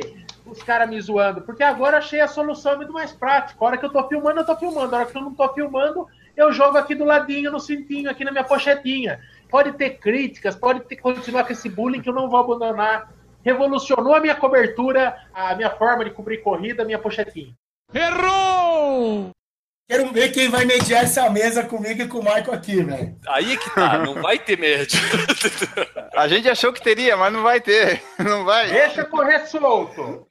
os 0.54 0.64
caras 0.64 0.90
me 0.90 1.00
zoando, 1.00 1.42
porque 1.42 1.64
agora 1.64 1.98
achei 1.98 2.20
a 2.20 2.28
solução 2.28 2.78
muito 2.78 2.94
mais 2.94 3.12
prática. 3.12 3.58
A 3.60 3.68
hora 3.68 3.78
que 3.78 3.86
eu 3.86 3.92
tô 3.92 4.08
filmando, 4.08 4.40
eu 4.40 4.46
tô 4.46 4.56
filmando. 4.56 4.96
A 4.96 5.00
hora 5.00 5.08
que 5.08 5.18
eu 5.18 5.22
não 5.22 5.34
tô 5.34 5.48
filmando, 5.54 6.08
eu 6.36 6.52
jogo 6.52 6.78
aqui 6.78 6.96
do 6.96 7.06
ladinho, 7.06 7.52
no 7.52 7.60
cintinho, 7.60 8.10
aqui 8.10 8.24
na 8.24 8.32
minha 8.32 8.44
pochetinha. 8.44 9.20
Pode 9.50 9.74
ter 9.74 9.98
críticas, 9.98 10.56
pode 10.56 10.82
ter, 10.82 10.98
continuar 10.98 11.44
com 11.44 11.54
esse 11.54 11.70
bullying 11.70 12.02
que 12.02 12.10
eu 12.10 12.14
não 12.14 12.30
vou 12.30 12.40
abandonar. 12.40 13.12
Revolucionou 13.42 14.14
a 14.14 14.20
minha 14.20 14.36
cobertura, 14.36 15.16
a 15.34 15.56
minha 15.56 15.70
forma 15.70 16.04
de 16.04 16.12
cobrir 16.12 16.40
corrida, 16.40 16.84
a 16.84 16.86
minha 16.86 17.00
pochetinha. 17.00 17.54
Errou! 17.94 19.32
Quero 19.90 20.14
ver 20.14 20.30
quem 20.30 20.50
vai 20.50 20.66
mediar 20.66 21.04
essa 21.04 21.28
mesa 21.32 21.64
comigo 21.64 22.04
e 22.04 22.08
com 22.08 22.20
o 22.20 22.24
Michael 22.24 22.54
aqui, 22.54 22.84
velho. 22.84 23.18
Aí 23.28 23.54
é 23.54 23.58
que 23.58 23.74
tá, 23.74 23.98
não 23.98 24.22
vai 24.22 24.38
ter 24.38 24.56
média. 24.56 25.00
A 26.16 26.28
gente 26.28 26.48
achou 26.48 26.72
que 26.72 26.80
teria, 26.80 27.18
mas 27.18 27.34
não 27.34 27.42
vai 27.42 27.60
ter. 27.60 28.04
Não 28.20 28.46
vai. 28.46 28.70
Deixa 28.70 29.04
correr 29.04 29.48
solto. 29.48 30.28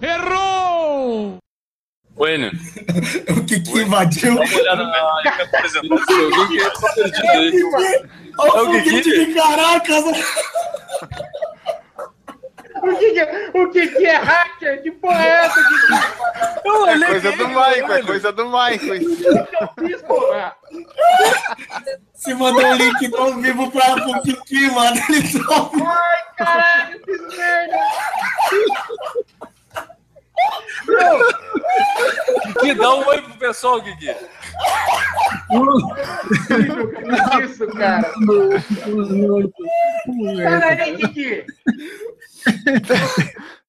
Errou! 0.00 1.38
Enio, 2.28 2.50
O 3.36 3.44
Kiki 3.46 3.78
invadiu. 3.80 4.34
dá 4.34 4.40
uma 4.42 4.54
olhada 4.58 4.84
na 4.84 5.30
apresentação. 5.42 6.24
Alguém 6.36 6.58
que 6.58 6.80
tá 6.80 6.92
perdido 6.92 7.76
aí. 7.76 8.04
Olha 8.38 8.50
É 8.50 8.62
o 8.62 8.70
o 8.78 8.82
Kiki? 8.82 9.26
de 9.26 9.34
caracas. 9.34 10.04
O 12.82 12.96
que, 12.96 13.10
que, 13.12 13.20
é- 13.20 13.50
o 13.54 13.70
que, 13.70 13.86
que 13.88 14.06
é 14.06 14.16
hacker? 14.16 14.82
Que 14.82 14.90
porra 14.92 15.22
é 15.24 15.28
essa? 15.46 15.60
Que, 15.62 15.74
Eu 16.68 16.86
É 16.86 17.06
coisa 17.06 17.32
do 17.32 17.48
Michael, 17.48 17.92
é 17.92 18.02
coisa 18.02 18.32
do 18.32 18.44
Michael. 18.46 18.98
que 19.16 19.24
eu? 19.24 19.46
Se 22.14 22.34
mandou 22.34 22.64
um 22.64 22.74
link 22.74 23.14
ao 23.16 23.34
vivo 23.34 23.70
pra, 23.70 23.94
pro 23.94 24.22
Kiki, 24.22 24.70
mano. 24.72 24.96
Ele 25.08 25.44
tá... 25.44 25.70
Ai, 25.86 26.18
caralho, 26.36 27.00
eu 27.06 27.18
fiz 27.18 27.36
merda. 27.38 27.78
Kiki, 32.60 32.74
dá 32.74 32.94
um 32.94 33.06
oi 33.06 33.22
pro 33.22 33.34
pessoal, 33.34 33.82
que 33.82 33.90
isso, 37.44 37.66
cara? 37.68 38.12
Daí, 40.76 40.96
Kiki. 40.96 41.46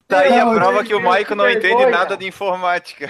Tá 0.08 0.20
aí 0.20 0.40
a 0.40 0.46
prova 0.46 0.84
que 0.84 0.94
o 0.94 1.00
Michael 1.00 1.36
não 1.36 1.50
entende 1.50 1.86
nada 1.86 2.18
de 2.18 2.28
informática. 2.28 3.10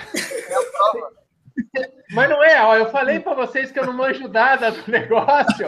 Mas 2.12 2.30
não 2.30 2.44
é, 2.44 2.62
ó, 2.64 2.76
eu 2.76 2.90
falei 2.92 3.20
pra 3.20 3.34
vocês 3.34 3.72
que 3.72 3.80
eu 3.80 3.86
não 3.86 3.94
manjo 3.94 4.28
nada 4.28 4.72
do 4.72 4.92
negócio. 4.92 5.68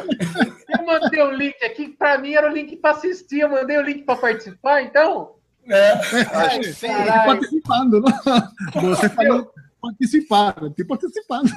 Eu 0.69 0.85
mandei 0.85 1.21
o 1.21 1.31
link 1.31 1.63
aqui, 1.63 1.89
pra 1.89 2.17
mim 2.17 2.33
era 2.33 2.49
o 2.49 2.53
link 2.53 2.75
pra 2.77 2.91
assistir, 2.91 3.39
eu 3.39 3.49
mandei 3.49 3.77
o 3.77 3.81
link 3.81 4.03
pra 4.03 4.15
participar, 4.15 4.81
então. 4.81 5.35
Sim. 6.73 6.87
Caralho. 6.87 7.25
participando, 7.25 8.01
né? 8.01 8.11
Você 8.81 9.09
falou 9.09 9.51
participar, 9.81 10.55
tipo 10.75 10.87
participando. 10.97 11.51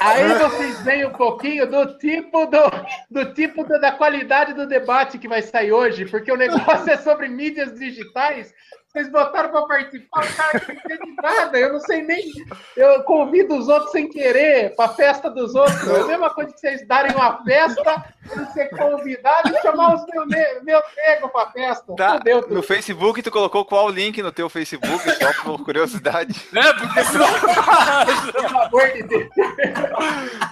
Aí 0.00 0.34
vocês 0.38 0.80
veem 0.82 1.06
um 1.06 1.12
pouquinho 1.12 1.70
do 1.70 1.96
tipo 1.98 2.46
do, 2.46 2.70
do 3.10 3.32
tipo 3.32 3.64
do- 3.64 3.80
da 3.80 3.92
qualidade 3.92 4.52
do 4.52 4.66
debate 4.66 5.18
que 5.18 5.28
vai 5.28 5.40
sair 5.40 5.72
hoje, 5.72 6.04
porque 6.04 6.30
o 6.30 6.36
negócio 6.36 6.90
é 6.90 6.96
sobre 6.98 7.28
mídias 7.28 7.78
digitais. 7.78 8.52
Vocês 8.94 9.10
botaram 9.10 9.50
para 9.50 9.62
participar, 9.62 10.24
o 10.24 10.36
cara 10.36 10.60
que 10.60 10.72
não 10.72 10.78
entende 10.78 11.16
nada. 11.20 11.58
Eu 11.58 11.72
não 11.72 11.80
sei 11.80 12.00
nem. 12.02 12.30
Eu 12.76 13.02
convido 13.02 13.56
os 13.56 13.66
outros 13.66 13.90
sem 13.90 14.08
querer 14.08 14.72
para 14.76 14.88
festa 14.90 15.28
dos 15.28 15.52
outros. 15.56 15.88
É 15.88 16.00
a 16.00 16.06
mesma 16.06 16.30
coisa 16.30 16.52
que 16.52 16.60
vocês 16.60 16.86
darem 16.86 17.12
uma 17.12 17.42
festa, 17.42 18.04
eu 18.30 18.46
ser 18.52 18.68
convidado 18.68 19.48
e 19.52 19.62
chamar 19.62 19.96
os 19.96 20.06
meu, 20.06 20.62
meu 20.62 20.80
nego 20.96 21.28
para 21.28 21.50
festa. 21.50 21.92
Tá, 21.96 22.18
Fudeu 22.18 22.46
no 22.48 22.62
Facebook 22.62 23.20
tu 23.20 23.32
colocou 23.32 23.64
qual 23.64 23.88
link 23.88 24.22
no 24.22 24.30
teu 24.30 24.48
Facebook, 24.48 25.10
só 25.10 25.42
por 25.42 25.64
curiosidade. 25.64 26.40
É, 26.54 26.72
porque 26.72 27.04
senão 27.04 27.26
Pelo 28.32 28.60
amor 28.62 28.92
de 28.92 29.02
Deus. 29.02 29.28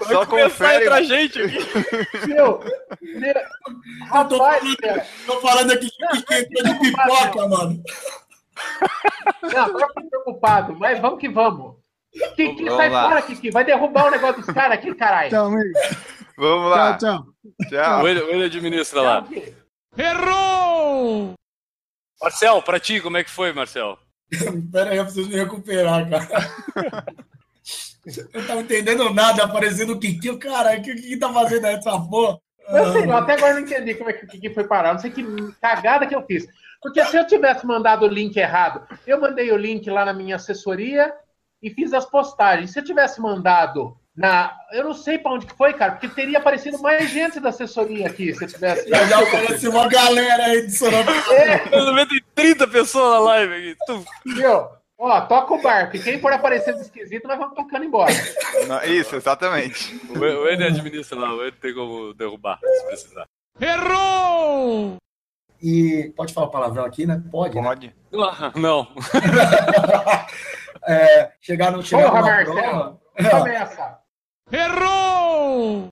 Só 0.08 0.26
começar 0.26 0.48
confere. 0.50 0.84
entre 0.84 0.94
a 0.94 1.02
gente 1.02 1.42
aqui. 1.42 2.26
Meu, 2.26 2.60
meu, 3.00 3.34
Eu 3.34 4.28
tô 4.28 4.38
rapaz, 4.38 4.62
falando, 4.74 5.02
tô 5.26 5.40
falando 5.40 5.70
aqui 5.70 5.88
que 5.88 6.34
entrou 6.34 6.74
de 6.74 6.80
pipoca, 6.80 7.48
mano. 7.48 7.82
Não, 9.42 9.64
agora 9.64 9.86
eu 9.86 9.94
tô 9.94 10.08
preocupado, 10.08 10.76
mas 10.78 10.98
vamos 11.00 11.18
que 11.18 11.28
vamos. 11.28 11.76
Kiki, 12.36 12.64
Vamos 12.64 12.76
sai 12.76 12.90
lá. 12.90 13.08
fora, 13.08 13.22
Kiki. 13.22 13.50
Vai 13.50 13.64
derrubar 13.64 14.06
o 14.06 14.10
negócio 14.10 14.42
dos 14.42 14.54
caras 14.54 14.78
aqui, 14.78 14.94
caralho. 14.94 15.30
Tchau, 15.30 15.46
amigo. 15.46 15.72
Vamos 16.36 16.70
lá. 16.70 16.96
Tchau, 16.98 17.24
tchau. 17.24 17.68
Tchau. 17.68 18.08
Enio 18.08 18.44
administra 18.44 19.00
lá. 19.00 19.26
Errou! 19.96 21.34
Marcel, 22.20 22.62
pra 22.62 22.78
ti, 22.78 23.00
como 23.00 23.16
é 23.16 23.24
que 23.24 23.30
foi, 23.30 23.52
Marcel? 23.52 23.98
Pera 24.72 24.90
aí, 24.90 24.98
eu 24.98 25.04
preciso 25.04 25.28
me 25.28 25.36
recuperar, 25.36 26.08
cara. 26.08 27.06
Eu 28.34 28.40
não 28.40 28.46
tava 28.46 28.60
entendendo 28.60 29.12
nada, 29.12 29.44
aparecendo 29.44 29.92
o 29.92 29.98
Kiki. 29.98 30.30
O 30.30 30.38
cara, 30.38 30.76
o 30.76 30.82
que 30.82 30.92
o 30.92 30.96
Kiki 30.96 31.16
tá 31.16 31.32
fazendo 31.32 31.66
aí, 31.66 31.74
essa 31.76 31.98
porra? 31.98 32.38
Eu 32.68 32.92
sei, 32.92 33.06
lá, 33.06 33.18
até 33.18 33.34
agora 33.34 33.52
eu 33.52 33.54
não 33.60 33.62
entendi 33.62 33.94
como 33.94 34.10
é 34.10 34.12
que 34.12 34.24
o 34.24 34.28
Kiki 34.28 34.54
foi 34.54 34.64
parar. 34.64 34.92
Não 34.94 35.00
sei 35.00 35.10
que 35.10 35.24
cagada 35.60 36.06
que 36.06 36.14
eu 36.14 36.24
fiz. 36.26 36.46
Porque 36.82 37.04
se 37.04 37.16
eu 37.16 37.26
tivesse 37.26 37.64
mandado 37.66 38.04
o 38.04 38.08
link 38.08 38.36
errado, 38.36 38.86
eu 39.06 39.20
mandei 39.20 39.52
o 39.52 39.56
link 39.56 39.88
lá 39.88 40.04
na 40.04 40.12
minha 40.12 40.36
assessoria 40.36 41.12
e 41.62 41.70
fiz 41.70 41.92
as 41.92 42.04
postagens. 42.04 42.72
Se 42.72 42.80
eu 42.80 42.84
tivesse 42.84 43.20
mandado 43.20 43.96
na. 44.16 44.52
Eu 44.72 44.84
não 44.84 44.92
sei 44.94 45.16
pra 45.18 45.32
onde 45.32 45.46
que 45.46 45.56
foi, 45.56 45.72
cara, 45.74 45.92
porque 45.92 46.08
teria 46.08 46.38
aparecido 46.38 46.78
mais 46.82 47.08
gente 47.08 47.38
da 47.40 47.50
assessoria 47.50 48.06
aqui 48.08 48.34
se 48.34 48.44
eu 48.44 48.48
tivesse. 48.48 48.88
Já, 48.88 49.04
já 49.06 49.20
apareceu 49.20 49.70
uma 49.70 49.88
galera 49.88 50.44
aí 50.46 50.66
de 50.66 50.72
Sorocaba. 50.76 51.34
É, 51.34 51.58
Pelo 51.58 51.92
menos 51.94 52.08
tem 52.10 52.22
30 52.34 52.66
pessoas 52.66 53.12
na 53.12 53.18
live 53.20 53.54
aqui. 53.54 53.76
Tu- 53.86 54.04
viu? 54.34 54.66
Ó, 54.98 55.20
toca 55.22 55.54
o 55.54 55.62
barco. 55.62 55.96
E 55.96 56.02
quem 56.02 56.20
for 56.20 56.32
aparecendo 56.32 56.80
esquisito, 56.80 57.26
nós 57.26 57.38
vamos 57.38 57.56
tocando 57.56 57.84
embora. 57.84 58.12
Não, 58.68 58.82
Isso, 58.84 59.16
exatamente. 59.16 60.00
O 60.10 60.18
o 60.18 60.48
Enio 60.48 60.66
administra 60.66 61.18
lá, 61.18 61.32
o 61.34 61.40
Enio 61.40 61.52
tem 61.52 61.74
como 61.74 62.12
derrubar, 62.14 62.58
se 62.60 62.86
precisar. 62.86 63.24
Errou! 63.60 64.96
E 65.62 66.12
pode 66.16 66.32
falar 66.34 66.48
palavrão 66.48 66.84
aqui, 66.84 67.06
né? 67.06 67.22
Pode. 67.30 67.54
né? 67.54 67.62
Pode. 67.62 67.94
Ah, 68.14 68.52
Não. 68.56 68.88
É, 70.84 71.30
chegar 71.40 71.70
no 71.70 71.80
chegar 71.82 72.10
Porra, 72.10 72.20
numa 72.22 72.30
Marcelo. 72.32 72.54
prova- 73.16 73.40
Começa. 73.40 73.98
Errou! 74.50 75.88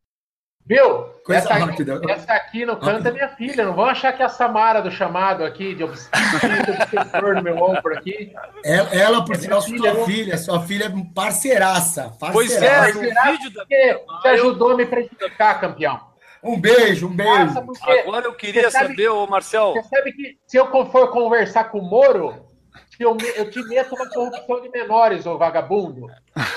Viu? 0.66 1.04
Coisa 1.24 1.42
essa, 1.42 1.54
rápida. 1.54 2.00
essa 2.08 2.32
aqui 2.32 2.64
no 2.66 2.76
canto 2.76 3.06
é 3.06 3.12
minha 3.12 3.28
filha. 3.30 3.64
Não 3.64 3.74
vão 3.74 3.84
achar 3.84 4.12
que 4.12 4.22
é 4.22 4.24
a 4.24 4.28
Samara 4.28 4.80
do 4.82 4.90
chamado 4.90 5.44
aqui, 5.44 5.74
de 5.76 5.84
obs- 5.84 6.08
de 6.10 6.70
obsessor 6.72 7.34
no 7.36 7.42
meu 7.42 7.56
ombro 7.56 7.96
aqui. 7.96 8.32
Ela, 8.64 8.88
ela, 8.94 9.24
por 9.24 9.36
sinal, 9.36 9.62
filha, 9.62 9.92
sua 9.92 10.00
eu- 10.00 10.06
filha, 10.06 10.38
sua 10.38 10.60
filha 10.62 10.84
é 10.86 10.92
parceiraça. 11.14 12.12
Pois 12.32 12.50
é, 12.52 12.68
parceiraça. 12.68 12.98
no 12.98 13.08
Será 13.08 13.30
vídeo 13.32 13.50
da. 13.52 13.60
Porque 13.60 14.04
te 14.22 14.28
ajudou 14.28 14.70
a 14.72 14.76
me 14.76 14.86
prejudicar, 14.86 15.60
campeão. 15.60 16.00
Um 16.42 16.58
beijo, 16.58 17.06
um 17.08 17.14
beijo. 17.14 17.58
Agora 18.06 18.26
eu 18.26 18.34
queria 18.34 18.70
sabe- 18.70 18.88
saber, 18.88 19.08
ô 19.08 19.26
Marcel. 19.26 19.74
você 19.74 19.82
sabe 19.88 20.12
que 20.12 20.38
se 20.46 20.56
eu 20.56 20.66
for 20.90 21.10
conversar 21.10 21.64
com 21.64 21.78
o 21.78 21.82
Moro, 21.82 22.46
eu, 22.98 23.14
me- 23.14 23.32
eu 23.36 23.50
te 23.50 23.62
meto 23.64 23.94
uma 23.94 24.08
corrupção 24.08 24.60
de 24.62 24.68
menores, 24.70 25.26
ô 25.26 25.36
vagabundo. 25.38 26.06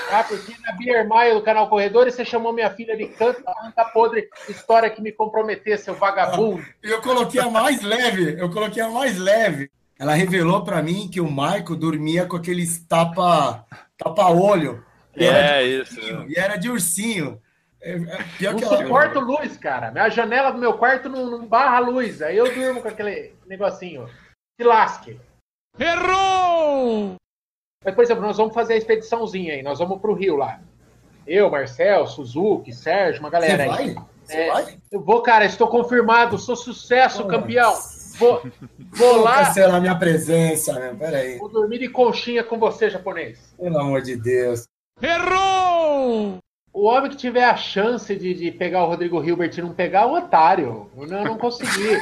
Tá? 0.08 0.24
Porque 0.24 0.52
na 0.64 0.72
Beer 0.72 1.06
Maio 1.08 1.34
do 1.34 1.42
canal 1.42 1.68
Corredores, 1.68 2.14
você 2.14 2.24
chamou 2.24 2.52
minha 2.52 2.70
filha 2.70 2.96
de 2.96 3.06
canto 3.08 3.42
arrancar 3.46 3.92
podre 3.92 4.28
história 4.48 4.88
que 4.90 5.02
me 5.02 5.12
comprometer, 5.12 5.78
seu 5.78 5.94
vagabundo. 5.94 6.64
Eu 6.82 7.00
coloquei 7.02 7.40
a 7.40 7.50
mais 7.50 7.82
leve, 7.82 8.36
eu 8.38 8.50
coloquei 8.50 8.82
a 8.82 8.88
mais 8.88 9.18
leve. 9.18 9.70
Ela 9.98 10.14
revelou 10.14 10.64
pra 10.64 10.82
mim 10.82 11.08
que 11.10 11.20
o 11.20 11.30
Maico 11.30 11.76
dormia 11.76 12.26
com 12.26 12.36
aqueles 12.36 12.84
tapa 12.86 13.64
tapa 13.96 14.28
olho. 14.28 14.84
E 15.16 15.24
era 15.24 15.38
É 15.38 15.62
de 15.62 15.82
isso. 15.82 16.00
E 16.28 16.34
era 16.38 16.56
de 16.56 16.68
ursinho. 16.68 17.40
É, 17.84 17.92
é, 17.96 18.24
pior 18.38 18.52
Não 18.52 18.58
que 18.58 18.64
ela. 18.64 18.76
suporto 18.78 19.20
luz, 19.20 19.56
cara. 19.58 19.90
Minha 19.90 20.08
janela 20.08 20.50
do 20.50 20.58
meu 20.58 20.72
quarto 20.78 21.08
não, 21.08 21.30
não 21.30 21.46
barra 21.46 21.76
a 21.76 21.80
luz. 21.80 22.22
Aí 22.22 22.36
eu 22.36 22.52
durmo 22.54 22.80
com 22.80 22.88
aquele 22.88 23.34
negocinho. 23.46 24.08
Se 24.58 24.66
lasque. 24.66 25.20
Errou! 25.78 27.16
Mas, 27.84 27.94
por 27.94 28.02
exemplo, 28.04 28.22
nós 28.24 28.36
vamos 28.38 28.54
fazer 28.54 28.74
a 28.74 28.76
expediçãozinha 28.76 29.54
aí. 29.54 29.62
Nós 29.62 29.78
vamos 29.78 30.00
pro 30.00 30.14
Rio 30.14 30.36
lá. 30.36 30.60
Eu, 31.26 31.50
Marcel, 31.50 32.06
Suzuki, 32.06 32.72
Sérgio, 32.72 33.20
uma 33.20 33.28
Você 33.28 33.32
galera 33.32 33.66
vai? 33.66 33.82
aí. 33.84 33.94
Você 34.24 34.36
É. 34.36 34.50
vai? 34.52 34.78
Eu 34.90 35.00
vou, 35.02 35.20
cara, 35.22 35.44
estou 35.44 35.68
confirmado. 35.68 36.38
Sou 36.38 36.56
sucesso, 36.56 37.24
Nossa. 37.24 37.30
campeão. 37.38 37.74
Vou, 38.18 38.40
vou 38.92 39.14
Vou 39.14 39.22
lá. 39.24 39.44
cancelar 39.46 39.80
minha 39.80 39.98
presença, 39.98 40.72
meu. 40.78 40.94
Peraí. 40.96 41.36
Vou 41.38 41.48
dormir 41.50 41.78
de 41.80 41.88
conchinha 41.88 42.42
com 42.44 42.58
você, 42.58 42.88
japonês. 42.88 43.54
Pelo 43.58 43.78
amor 43.78 44.00
de 44.02 44.16
Deus. 44.16 44.64
Errou! 45.02 46.38
O 46.74 46.86
homem 46.86 47.08
que 47.08 47.16
tiver 47.16 47.44
a 47.44 47.56
chance 47.56 48.14
de, 48.16 48.34
de 48.34 48.50
pegar 48.50 48.82
o 48.82 48.88
Rodrigo 48.88 49.22
Hilbert 49.24 49.52
e 49.56 49.62
não 49.62 49.72
pegar 49.72 50.00
é 50.02 50.06
um 50.06 50.16
otário. 50.16 50.90
Eu 50.96 51.06
não, 51.06 51.24
não 51.24 51.38
consegui. 51.38 51.96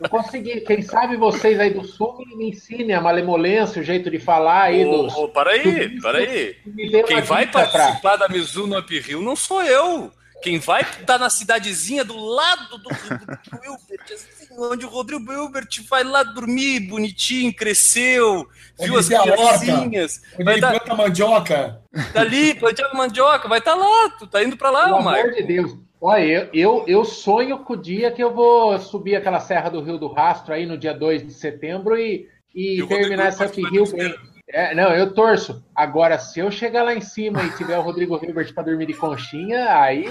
Não 0.00 0.08
consegui. 0.08 0.60
Quem 0.62 0.80
sabe 0.80 1.16
vocês 1.18 1.60
aí 1.60 1.68
do 1.68 1.84
Sul 1.84 2.16
me, 2.36 2.48
ensinem 2.48 2.94
a 2.94 3.00
malemolência, 3.00 3.82
o 3.82 3.84
jeito 3.84 4.10
de 4.10 4.18
falar 4.18 4.62
aí 4.62 4.86
Ô, 4.86 5.02
dos. 5.02 5.14
ô, 5.14 5.28
para 5.28 5.50
aí, 5.50 6.00
para 6.00 6.18
aí. 6.18 6.56
Quem 7.06 7.20
vai 7.20 7.44
dica 7.44 7.60
pra- 7.60 7.68
participar 7.68 8.16
da 8.16 8.26
Mizuno 8.28 8.78
Up 8.78 8.98
Rio 9.00 9.20
não 9.20 9.36
sou 9.36 9.62
eu. 9.62 10.10
Quem 10.44 10.58
vai 10.58 10.82
estar 10.82 11.18
na 11.18 11.30
cidadezinha 11.30 12.04
do 12.04 12.16
lado 12.16 12.76
do 12.78 12.88
Rodrigo 12.90 13.64
Hilbert, 13.64 14.04
assim, 14.12 14.46
onde 14.58 14.84
o 14.84 14.88
Rodrigo 14.90 15.32
Hilbert 15.32 15.66
vai 15.88 16.04
lá 16.04 16.22
dormir 16.22 16.80
bonitinho, 16.80 17.52
cresceu, 17.54 18.46
Onde 18.78 18.90
viu 18.90 18.98
as 18.98 19.08
criancinhas. 19.08 20.20
Onde 20.34 20.44
Vai 20.44 20.54
ele 20.54 20.60
tá, 20.60 20.70
planta 20.70 20.94
mandioca. 20.94 21.82
tá 22.12 22.20
ali, 22.20 22.54
plantando 22.54 22.94
mandioca, 22.94 23.48
vai 23.48 23.58
estar 23.58 23.74
lá, 23.74 24.10
tu 24.18 24.26
tá 24.26 24.44
indo 24.44 24.56
pra 24.56 24.70
lá, 24.70 24.84
Pelo 24.84 24.96
amor 24.98 25.12
Maicon. 25.12 25.30
de 25.30 25.42
Deus. 25.44 25.76
Olha, 25.98 26.22
eu, 26.22 26.50
eu, 26.52 26.84
eu 26.86 27.04
sonho 27.06 27.60
com 27.60 27.72
o 27.72 27.76
dia 27.80 28.12
que 28.12 28.22
eu 28.22 28.34
vou 28.34 28.78
subir 28.78 29.16
aquela 29.16 29.40
Serra 29.40 29.70
do 29.70 29.80
Rio 29.80 29.96
do 29.96 30.08
Rastro 30.08 30.52
aí 30.52 30.66
no 30.66 30.76
dia 30.76 30.92
2 30.92 31.26
de 31.26 31.32
setembro 31.32 31.96
e, 31.96 32.28
e 32.54 32.80
E 32.80 32.86
terminar 32.86 33.28
essa 33.28 33.46
vai 33.46 33.56
bem. 33.96 34.14
É, 34.48 34.74
não, 34.74 34.94
eu 34.94 35.14
torço. 35.14 35.64
Agora, 35.74 36.18
se 36.18 36.40
eu 36.40 36.50
chegar 36.50 36.82
lá 36.82 36.94
em 36.94 37.00
cima 37.00 37.42
e 37.42 37.56
tiver 37.56 37.78
o 37.78 37.82
Rodrigo 37.82 38.18
Hilbert 38.22 38.52
para 38.52 38.64
dormir 38.64 38.86
de 38.86 38.94
conchinha, 38.94 39.74
aí. 39.80 40.06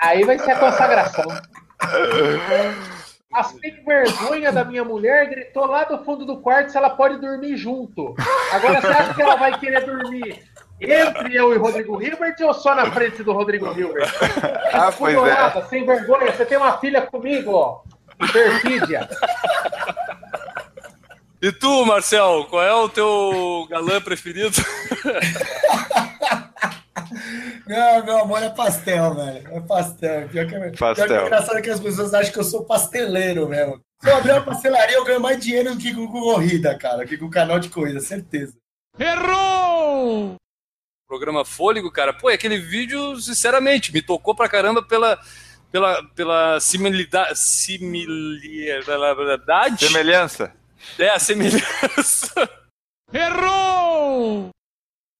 Aí 0.00 0.24
vai 0.24 0.38
ser 0.38 0.52
a 0.52 0.58
consagração. 0.58 1.26
A 3.32 3.42
sem 3.44 3.84
vergonha 3.84 4.50
da 4.50 4.64
minha 4.64 4.84
mulher 4.84 5.28
gritou 5.28 5.66
lá 5.66 5.84
do 5.84 6.04
fundo 6.04 6.24
do 6.24 6.38
quarto 6.38 6.70
se 6.70 6.76
ela 6.76 6.90
pode 6.90 7.20
dormir 7.20 7.56
junto. 7.56 8.14
Agora 8.52 8.80
você 8.80 8.88
acha 8.88 9.14
que 9.14 9.22
ela 9.22 9.36
vai 9.36 9.58
querer 9.58 9.84
dormir 9.84 10.42
entre 10.80 11.36
eu 11.36 11.52
e 11.52 11.56
o 11.56 11.60
Rodrigo 11.60 12.02
Hilbert 12.02 12.36
ou 12.40 12.54
só 12.54 12.74
na 12.74 12.90
frente 12.90 13.22
do 13.22 13.32
Rodrigo 13.32 13.66
Hilbert? 13.72 14.10
Ah, 14.72 14.90
pois 14.96 15.16
é. 15.16 15.62
Sem 15.68 15.84
vergonha, 15.84 16.32
você 16.32 16.44
tem 16.44 16.58
uma 16.58 16.78
filha 16.78 17.02
comigo, 17.02 17.52
ó. 17.52 17.82
Perfídia. 18.32 19.08
E 21.42 21.50
tu, 21.52 21.86
Marcel, 21.86 22.46
qual 22.50 22.62
é 22.62 22.74
o 22.74 22.88
teu 22.88 23.66
galã 23.70 24.00
preferido? 24.00 24.56
Não, 27.66 28.04
meu 28.04 28.18
amor 28.18 28.42
é 28.42 28.50
pastel, 28.50 29.14
velho. 29.14 29.48
É 29.48 29.60
pastel. 29.60 30.28
Pior 30.28 30.46
que, 30.46 30.54
é- 30.54 30.70
Pastel. 30.72 30.94
pior 30.94 31.06
que 31.06 31.12
é 31.14 31.26
engraçado 31.26 31.62
que 31.62 31.70
as 31.70 31.80
pessoas 31.80 32.12
acham 32.12 32.32
que 32.32 32.38
eu 32.38 32.44
sou 32.44 32.64
pasteleiro 32.64 33.48
mesmo. 33.48 33.80
Se 34.02 34.08
eu 34.10 34.16
abrir 34.16 34.32
uma 34.32 34.42
pastelaria, 34.42 34.96
eu 34.96 35.04
ganho 35.04 35.20
mais 35.20 35.42
dinheiro 35.42 35.74
do 35.74 35.78
que 35.80 35.94
com 35.94 36.06
corrida, 36.08 36.76
cara. 36.76 37.06
Que 37.06 37.16
com 37.16 37.30
canal 37.30 37.58
de 37.58 37.68
corrida, 37.68 38.00
certeza. 38.00 38.54
Errou! 38.98 40.34
Programa 41.08 41.44
Fôlego, 41.44 41.90
cara. 41.90 42.12
Pô, 42.12 42.28
aquele 42.28 42.58
vídeo, 42.58 43.16
sinceramente, 43.20 43.92
me 43.92 44.02
tocou 44.02 44.34
pra 44.34 44.48
caramba 44.48 44.82
pela, 44.82 45.18
pela, 45.70 46.02
pela 46.14 46.60
similidade. 46.60 47.38
Similidade? 47.38 49.86
Semelhança. 49.86 50.52
É, 50.98 51.10
a 51.10 51.18
semelhança. 51.18 52.48
Errou! 53.12 54.50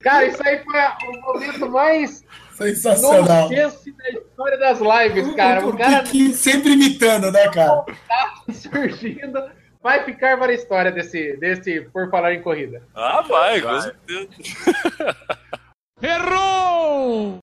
Cara, 0.02 0.26
isso 0.26 0.42
aí 0.46 0.62
foi 0.64 0.80
o 1.08 1.20
momento 1.20 1.68
mais 1.68 2.24
Sensacional. 2.52 3.48
nonsense 3.50 3.92
da 3.92 4.10
história 4.10 4.58
das 4.58 4.78
lives, 4.80 5.34
cara. 5.34 5.66
O 5.66 5.76
cara 5.76 6.02
Kiki 6.04 6.32
sempre 6.32 6.72
imitando, 6.72 7.30
né, 7.30 7.48
cara? 7.50 7.84
tá 8.08 8.34
surgindo. 8.52 9.50
Vai 9.82 10.04
ficar 10.04 10.38
para 10.38 10.52
a 10.52 10.54
história 10.54 10.92
desse, 10.92 11.36
desse 11.38 11.80
Por 11.92 12.10
Falar 12.10 12.34
em 12.34 12.42
Corrida. 12.42 12.82
Ah, 12.94 13.22
vai, 13.22 13.60
com 13.60 13.80
certeza. 13.80 14.28
Errou! 16.02 17.38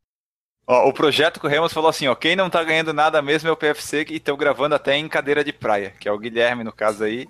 Ó, 0.68 0.90
o 0.90 0.94
projeto 0.94 1.40
Corremos 1.40 1.72
falou 1.72 1.90
assim, 1.90 2.08
ó, 2.08 2.16
quem 2.16 2.36
não 2.36 2.50
tá 2.50 2.64
ganhando 2.64 2.94
nada 2.94 3.22
mesmo 3.22 3.50
é 3.50 3.52
o 3.52 3.58
PFC 3.58 4.06
e 4.10 4.18
estão 4.18 4.36
gravando 4.36 4.76
até 4.76 4.96
em 4.96 5.08
cadeira 5.08 5.44
de 5.44 5.54
praia, 5.54 5.94
que 6.00 6.10
é 6.10 6.12
o 6.12 6.18
Guilherme 6.18 6.64
no 6.64 6.74
caso 6.74 7.04
aí. 7.04 7.28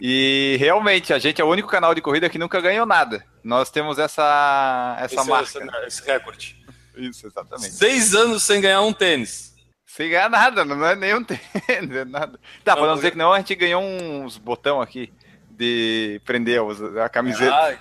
E 0.00 0.56
realmente, 0.58 1.12
a 1.12 1.18
gente 1.18 1.40
é 1.40 1.44
o 1.44 1.48
único 1.48 1.68
canal 1.68 1.94
de 1.94 2.00
corrida 2.00 2.28
que 2.28 2.38
nunca 2.38 2.60
ganhou 2.60 2.84
nada. 2.84 3.24
Nós 3.42 3.70
temos 3.70 3.98
essa, 3.98 4.96
essa 4.98 5.20
Esse, 5.20 5.28
marca. 5.28 5.44
esse, 5.44 5.86
esse 5.86 6.06
recorde. 6.06 6.64
Isso, 6.96 7.26
exatamente. 7.26 7.72
Seis 7.72 8.14
anos 8.14 8.42
sem 8.42 8.60
ganhar 8.60 8.82
um 8.82 8.92
tênis. 8.92 9.54
Sem 9.86 10.10
ganhar 10.10 10.28
nada, 10.28 10.64
não 10.64 10.84
é 10.84 10.96
nenhum 10.96 11.22
tênis, 11.22 11.42
é 11.68 12.04
nada. 12.04 12.38
Tá, 12.64 12.76
pra 12.76 12.86
não 12.86 12.96
dizer 12.96 13.12
que 13.12 13.18
não, 13.18 13.32
a 13.32 13.38
gente 13.38 13.54
ganhou 13.54 13.82
uns 13.82 14.36
botão 14.36 14.80
aqui 14.80 15.12
de 15.50 16.20
prender 16.24 16.60
a 17.00 17.08
camiseta. 17.08 17.54
Ah, 17.54 17.76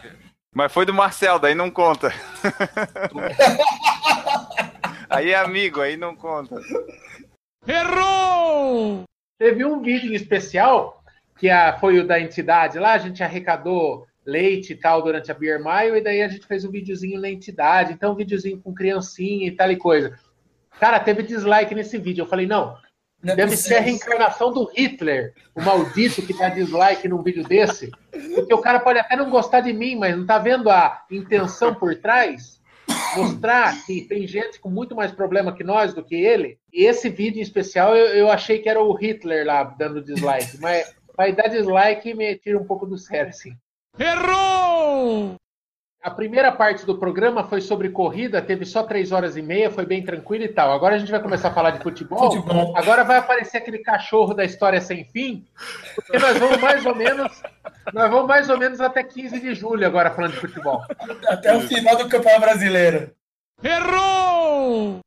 Mas 0.54 0.72
foi 0.72 0.86
do 0.86 0.94
Marcel, 0.94 1.40
daí 1.40 1.56
não 1.56 1.72
conta. 1.72 2.14
aí 5.10 5.32
é 5.32 5.36
amigo, 5.36 5.82
aí 5.82 5.98
não 5.98 6.16
conta. 6.16 6.56
Errou! 7.68 9.04
Teve 9.40 9.66
um 9.66 9.82
vídeo 9.82 10.12
em 10.12 10.16
especial, 10.16 11.03
que 11.44 11.50
a, 11.50 11.78
foi 11.78 12.00
o 12.00 12.08
da 12.08 12.22
entidade 12.22 12.80
lá, 12.80 12.94
a 12.94 12.98
gente 12.98 13.22
arrecadou 13.22 14.08
leite 14.26 14.72
e 14.72 14.76
tal 14.78 15.02
durante 15.02 15.30
a 15.30 15.34
Beer 15.34 15.60
Mile, 15.60 15.98
e 15.98 16.02
daí 16.02 16.22
a 16.22 16.30
gente 16.30 16.48
fez 16.48 16.64
um 16.64 16.72
videozinho 16.72 17.20
na 17.20 17.30
entidade, 17.30 17.92
então 17.92 18.14
um 18.14 18.16
videozinho 18.16 18.62
com 18.62 18.74
criancinha 18.74 19.46
e 19.46 19.52
tal 19.52 19.70
e 19.70 19.76
coisa. 19.76 20.18
Cara, 20.80 21.02
teve 21.02 21.22
dislike 21.22 21.76
nesse 21.76 21.98
vídeo. 21.98 22.22
Eu 22.22 22.28
falei, 22.28 22.48
não, 22.48 22.78
Não 23.22 23.34
é 23.34 23.36
deve 23.36 23.58
ser 23.58 23.76
a 23.76 23.82
reencarnação 23.82 24.54
do 24.54 24.72
Hitler, 24.74 25.34
o 25.54 25.62
maldito 25.62 26.22
que 26.22 26.34
dá 26.34 26.48
dislike 26.48 27.10
num 27.10 27.22
vídeo 27.22 27.44
desse. 27.44 27.92
Porque 28.34 28.54
o 28.54 28.62
cara 28.62 28.80
pode 28.80 29.00
até 29.00 29.18
não 29.18 29.30
gostar 29.30 29.60
de 29.60 29.74
mim, 29.74 29.98
mas 29.98 30.16
não 30.16 30.26
tá 30.26 30.40
vendo 30.40 30.70
a 30.70 31.04
intenção 31.12 31.76
por 31.76 31.94
trás? 31.98 32.62
Mostrar 33.18 33.86
que 33.86 34.08
tem 34.08 34.26
gente 34.26 34.62
com 34.62 34.70
muito 34.70 34.96
mais 34.96 35.12
problema 35.12 35.54
que 35.54 35.64
nós 35.64 35.94
do 35.94 36.06
que 36.06 36.16
ele. 36.16 36.58
E 36.72 36.86
esse 36.86 37.10
vídeo 37.10 37.40
em 37.40 37.44
especial 37.44 37.98
eu, 37.98 38.16
eu 38.16 38.32
achei 38.32 38.60
que 38.60 38.70
era 38.70 38.82
o 38.82 38.94
Hitler 38.94 39.46
lá 39.46 39.66
dando 39.66 40.02
dislike, 40.02 40.58
mas 40.62 41.03
vai 41.16 41.34
dar 41.34 41.48
dislike 41.48 42.10
e 42.10 42.14
me 42.14 42.36
tira 42.36 42.58
um 42.58 42.66
pouco 42.66 42.86
do 42.86 42.98
sério, 42.98 43.30
assim. 43.30 43.56
Errou! 43.98 45.36
A 46.04 46.12
primeira 46.12 46.52
parte 46.52 46.86
do 46.86 46.98
programa 46.98 47.46
foi 47.46 47.62
sobre 47.62 47.88
corrida, 47.88 48.42
teve 48.42 48.66
só 48.66 48.84
três 48.84 49.14
horas 49.14 49.38
e 49.38 49.42
meia, 49.42 49.72
foi 49.72 49.86
bem 49.86 50.04
tranquilo 50.04 50.44
e 50.44 50.50
tal. 50.50 50.74
Agora 50.74 50.96
a 50.96 50.98
gente 50.98 51.10
vai 51.10 51.22
começar 51.22 51.48
a 51.48 51.54
falar 51.54 51.72
de 51.72 51.82
futebol. 51.82 52.30
Futebol. 52.30 52.76
Agora 52.76 53.06
vai 53.06 53.20
aparecer 53.20 53.60
aquele 53.60 53.78
cachorro 53.78 54.34
da 54.34 54.44
história 54.44 54.82
sem 54.82 55.06
fim, 55.06 55.48
porque 55.96 56.20
nós 56.20 56.38
vamos 56.38 56.58
mais 56.60 56.86
ou 56.86 56.94
menos, 56.94 57.42
nós 57.94 58.12
vamos 58.12 58.28
mais 58.28 58.50
ou 58.50 58.58
menos 58.58 58.82
até 58.82 59.02
15 59.02 59.40
de 59.40 59.56
julho 59.56 59.88
agora 59.88 60.12
falando 60.12 60.34
de 60.34 60.40
futebol. 60.40 60.82
Até 61.26 61.56
o 61.56 61.62
final 61.62 61.96
do 61.96 62.10
Campeonato 62.10 62.42
Brasileiro. 62.42 63.16
Errou! 63.64 65.03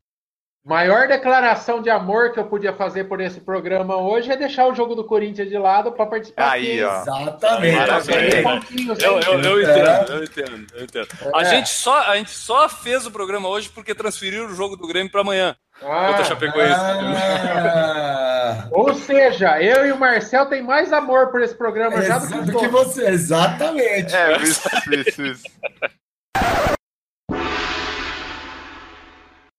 Maior 0.67 1.07
declaração 1.07 1.81
de 1.81 1.89
amor 1.89 2.33
que 2.33 2.41
eu 2.41 2.45
podia 2.45 2.73
fazer 2.73 3.05
por 3.05 3.21
esse 3.21 3.39
programa 3.41 3.97
hoje 3.99 4.33
é 4.33 4.37
deixar 4.37 4.67
o 4.67 4.75
jogo 4.75 4.97
do 4.97 5.05
Corinthians 5.05 5.49
de 5.49 5.57
lado 5.57 5.93
para 5.93 6.07
participar 6.07 6.51
Aí, 6.51 6.83
aqui. 6.83 6.83
ó. 6.83 7.03
Exatamente. 7.03 7.77
Maravilha. 7.77 8.97
Eu, 9.01 9.21
eu, 9.21 9.41
eu 9.43 9.59
É. 9.61 9.63
entendo, 9.63 10.13
eu 10.13 10.25
entendo, 10.25 10.67
eu 10.75 10.83
entendo. 10.85 11.09
A, 11.33 11.43
É. 11.43 11.45
gente 11.45 11.69
só, 11.69 12.03
a 12.11 12.17
gente 12.17 12.33
só 12.33 12.69
fez 12.69 13.07
o 13.07 13.13
programa 13.13 13.49
hoje 13.49 13.69
porque 13.69 13.95
transferiram 13.95 14.47
o 14.47 14.55
jogo 14.57 14.77
do 14.77 14.89
Grêmio 14.89 15.11
para 15.13 15.21
amanhã. 15.21 15.55
Ah, 15.81 16.07
Contra 16.09 16.23
a 16.23 16.25
Chapecoense. 16.25 16.81
Ah, 16.81 18.69
ou 18.73 18.93
seja, 18.93 19.63
eu 19.63 19.87
e 19.87 19.93
o 19.93 19.97
Marcel 20.01 20.47
tem 20.47 20.65
mais 20.65 20.93
amor 20.93 21.29
por 21.31 21.41
esse 21.43 21.55
programa 21.55 22.03
já 22.03 22.19
do 22.19 22.27
que 22.53 22.59
que 22.59 22.67
você, 22.69 23.07
exatamente. 23.07 24.17
É, 24.17 24.37
isso, 24.39 24.69
isso, 24.91 25.23
isso. 25.23 25.43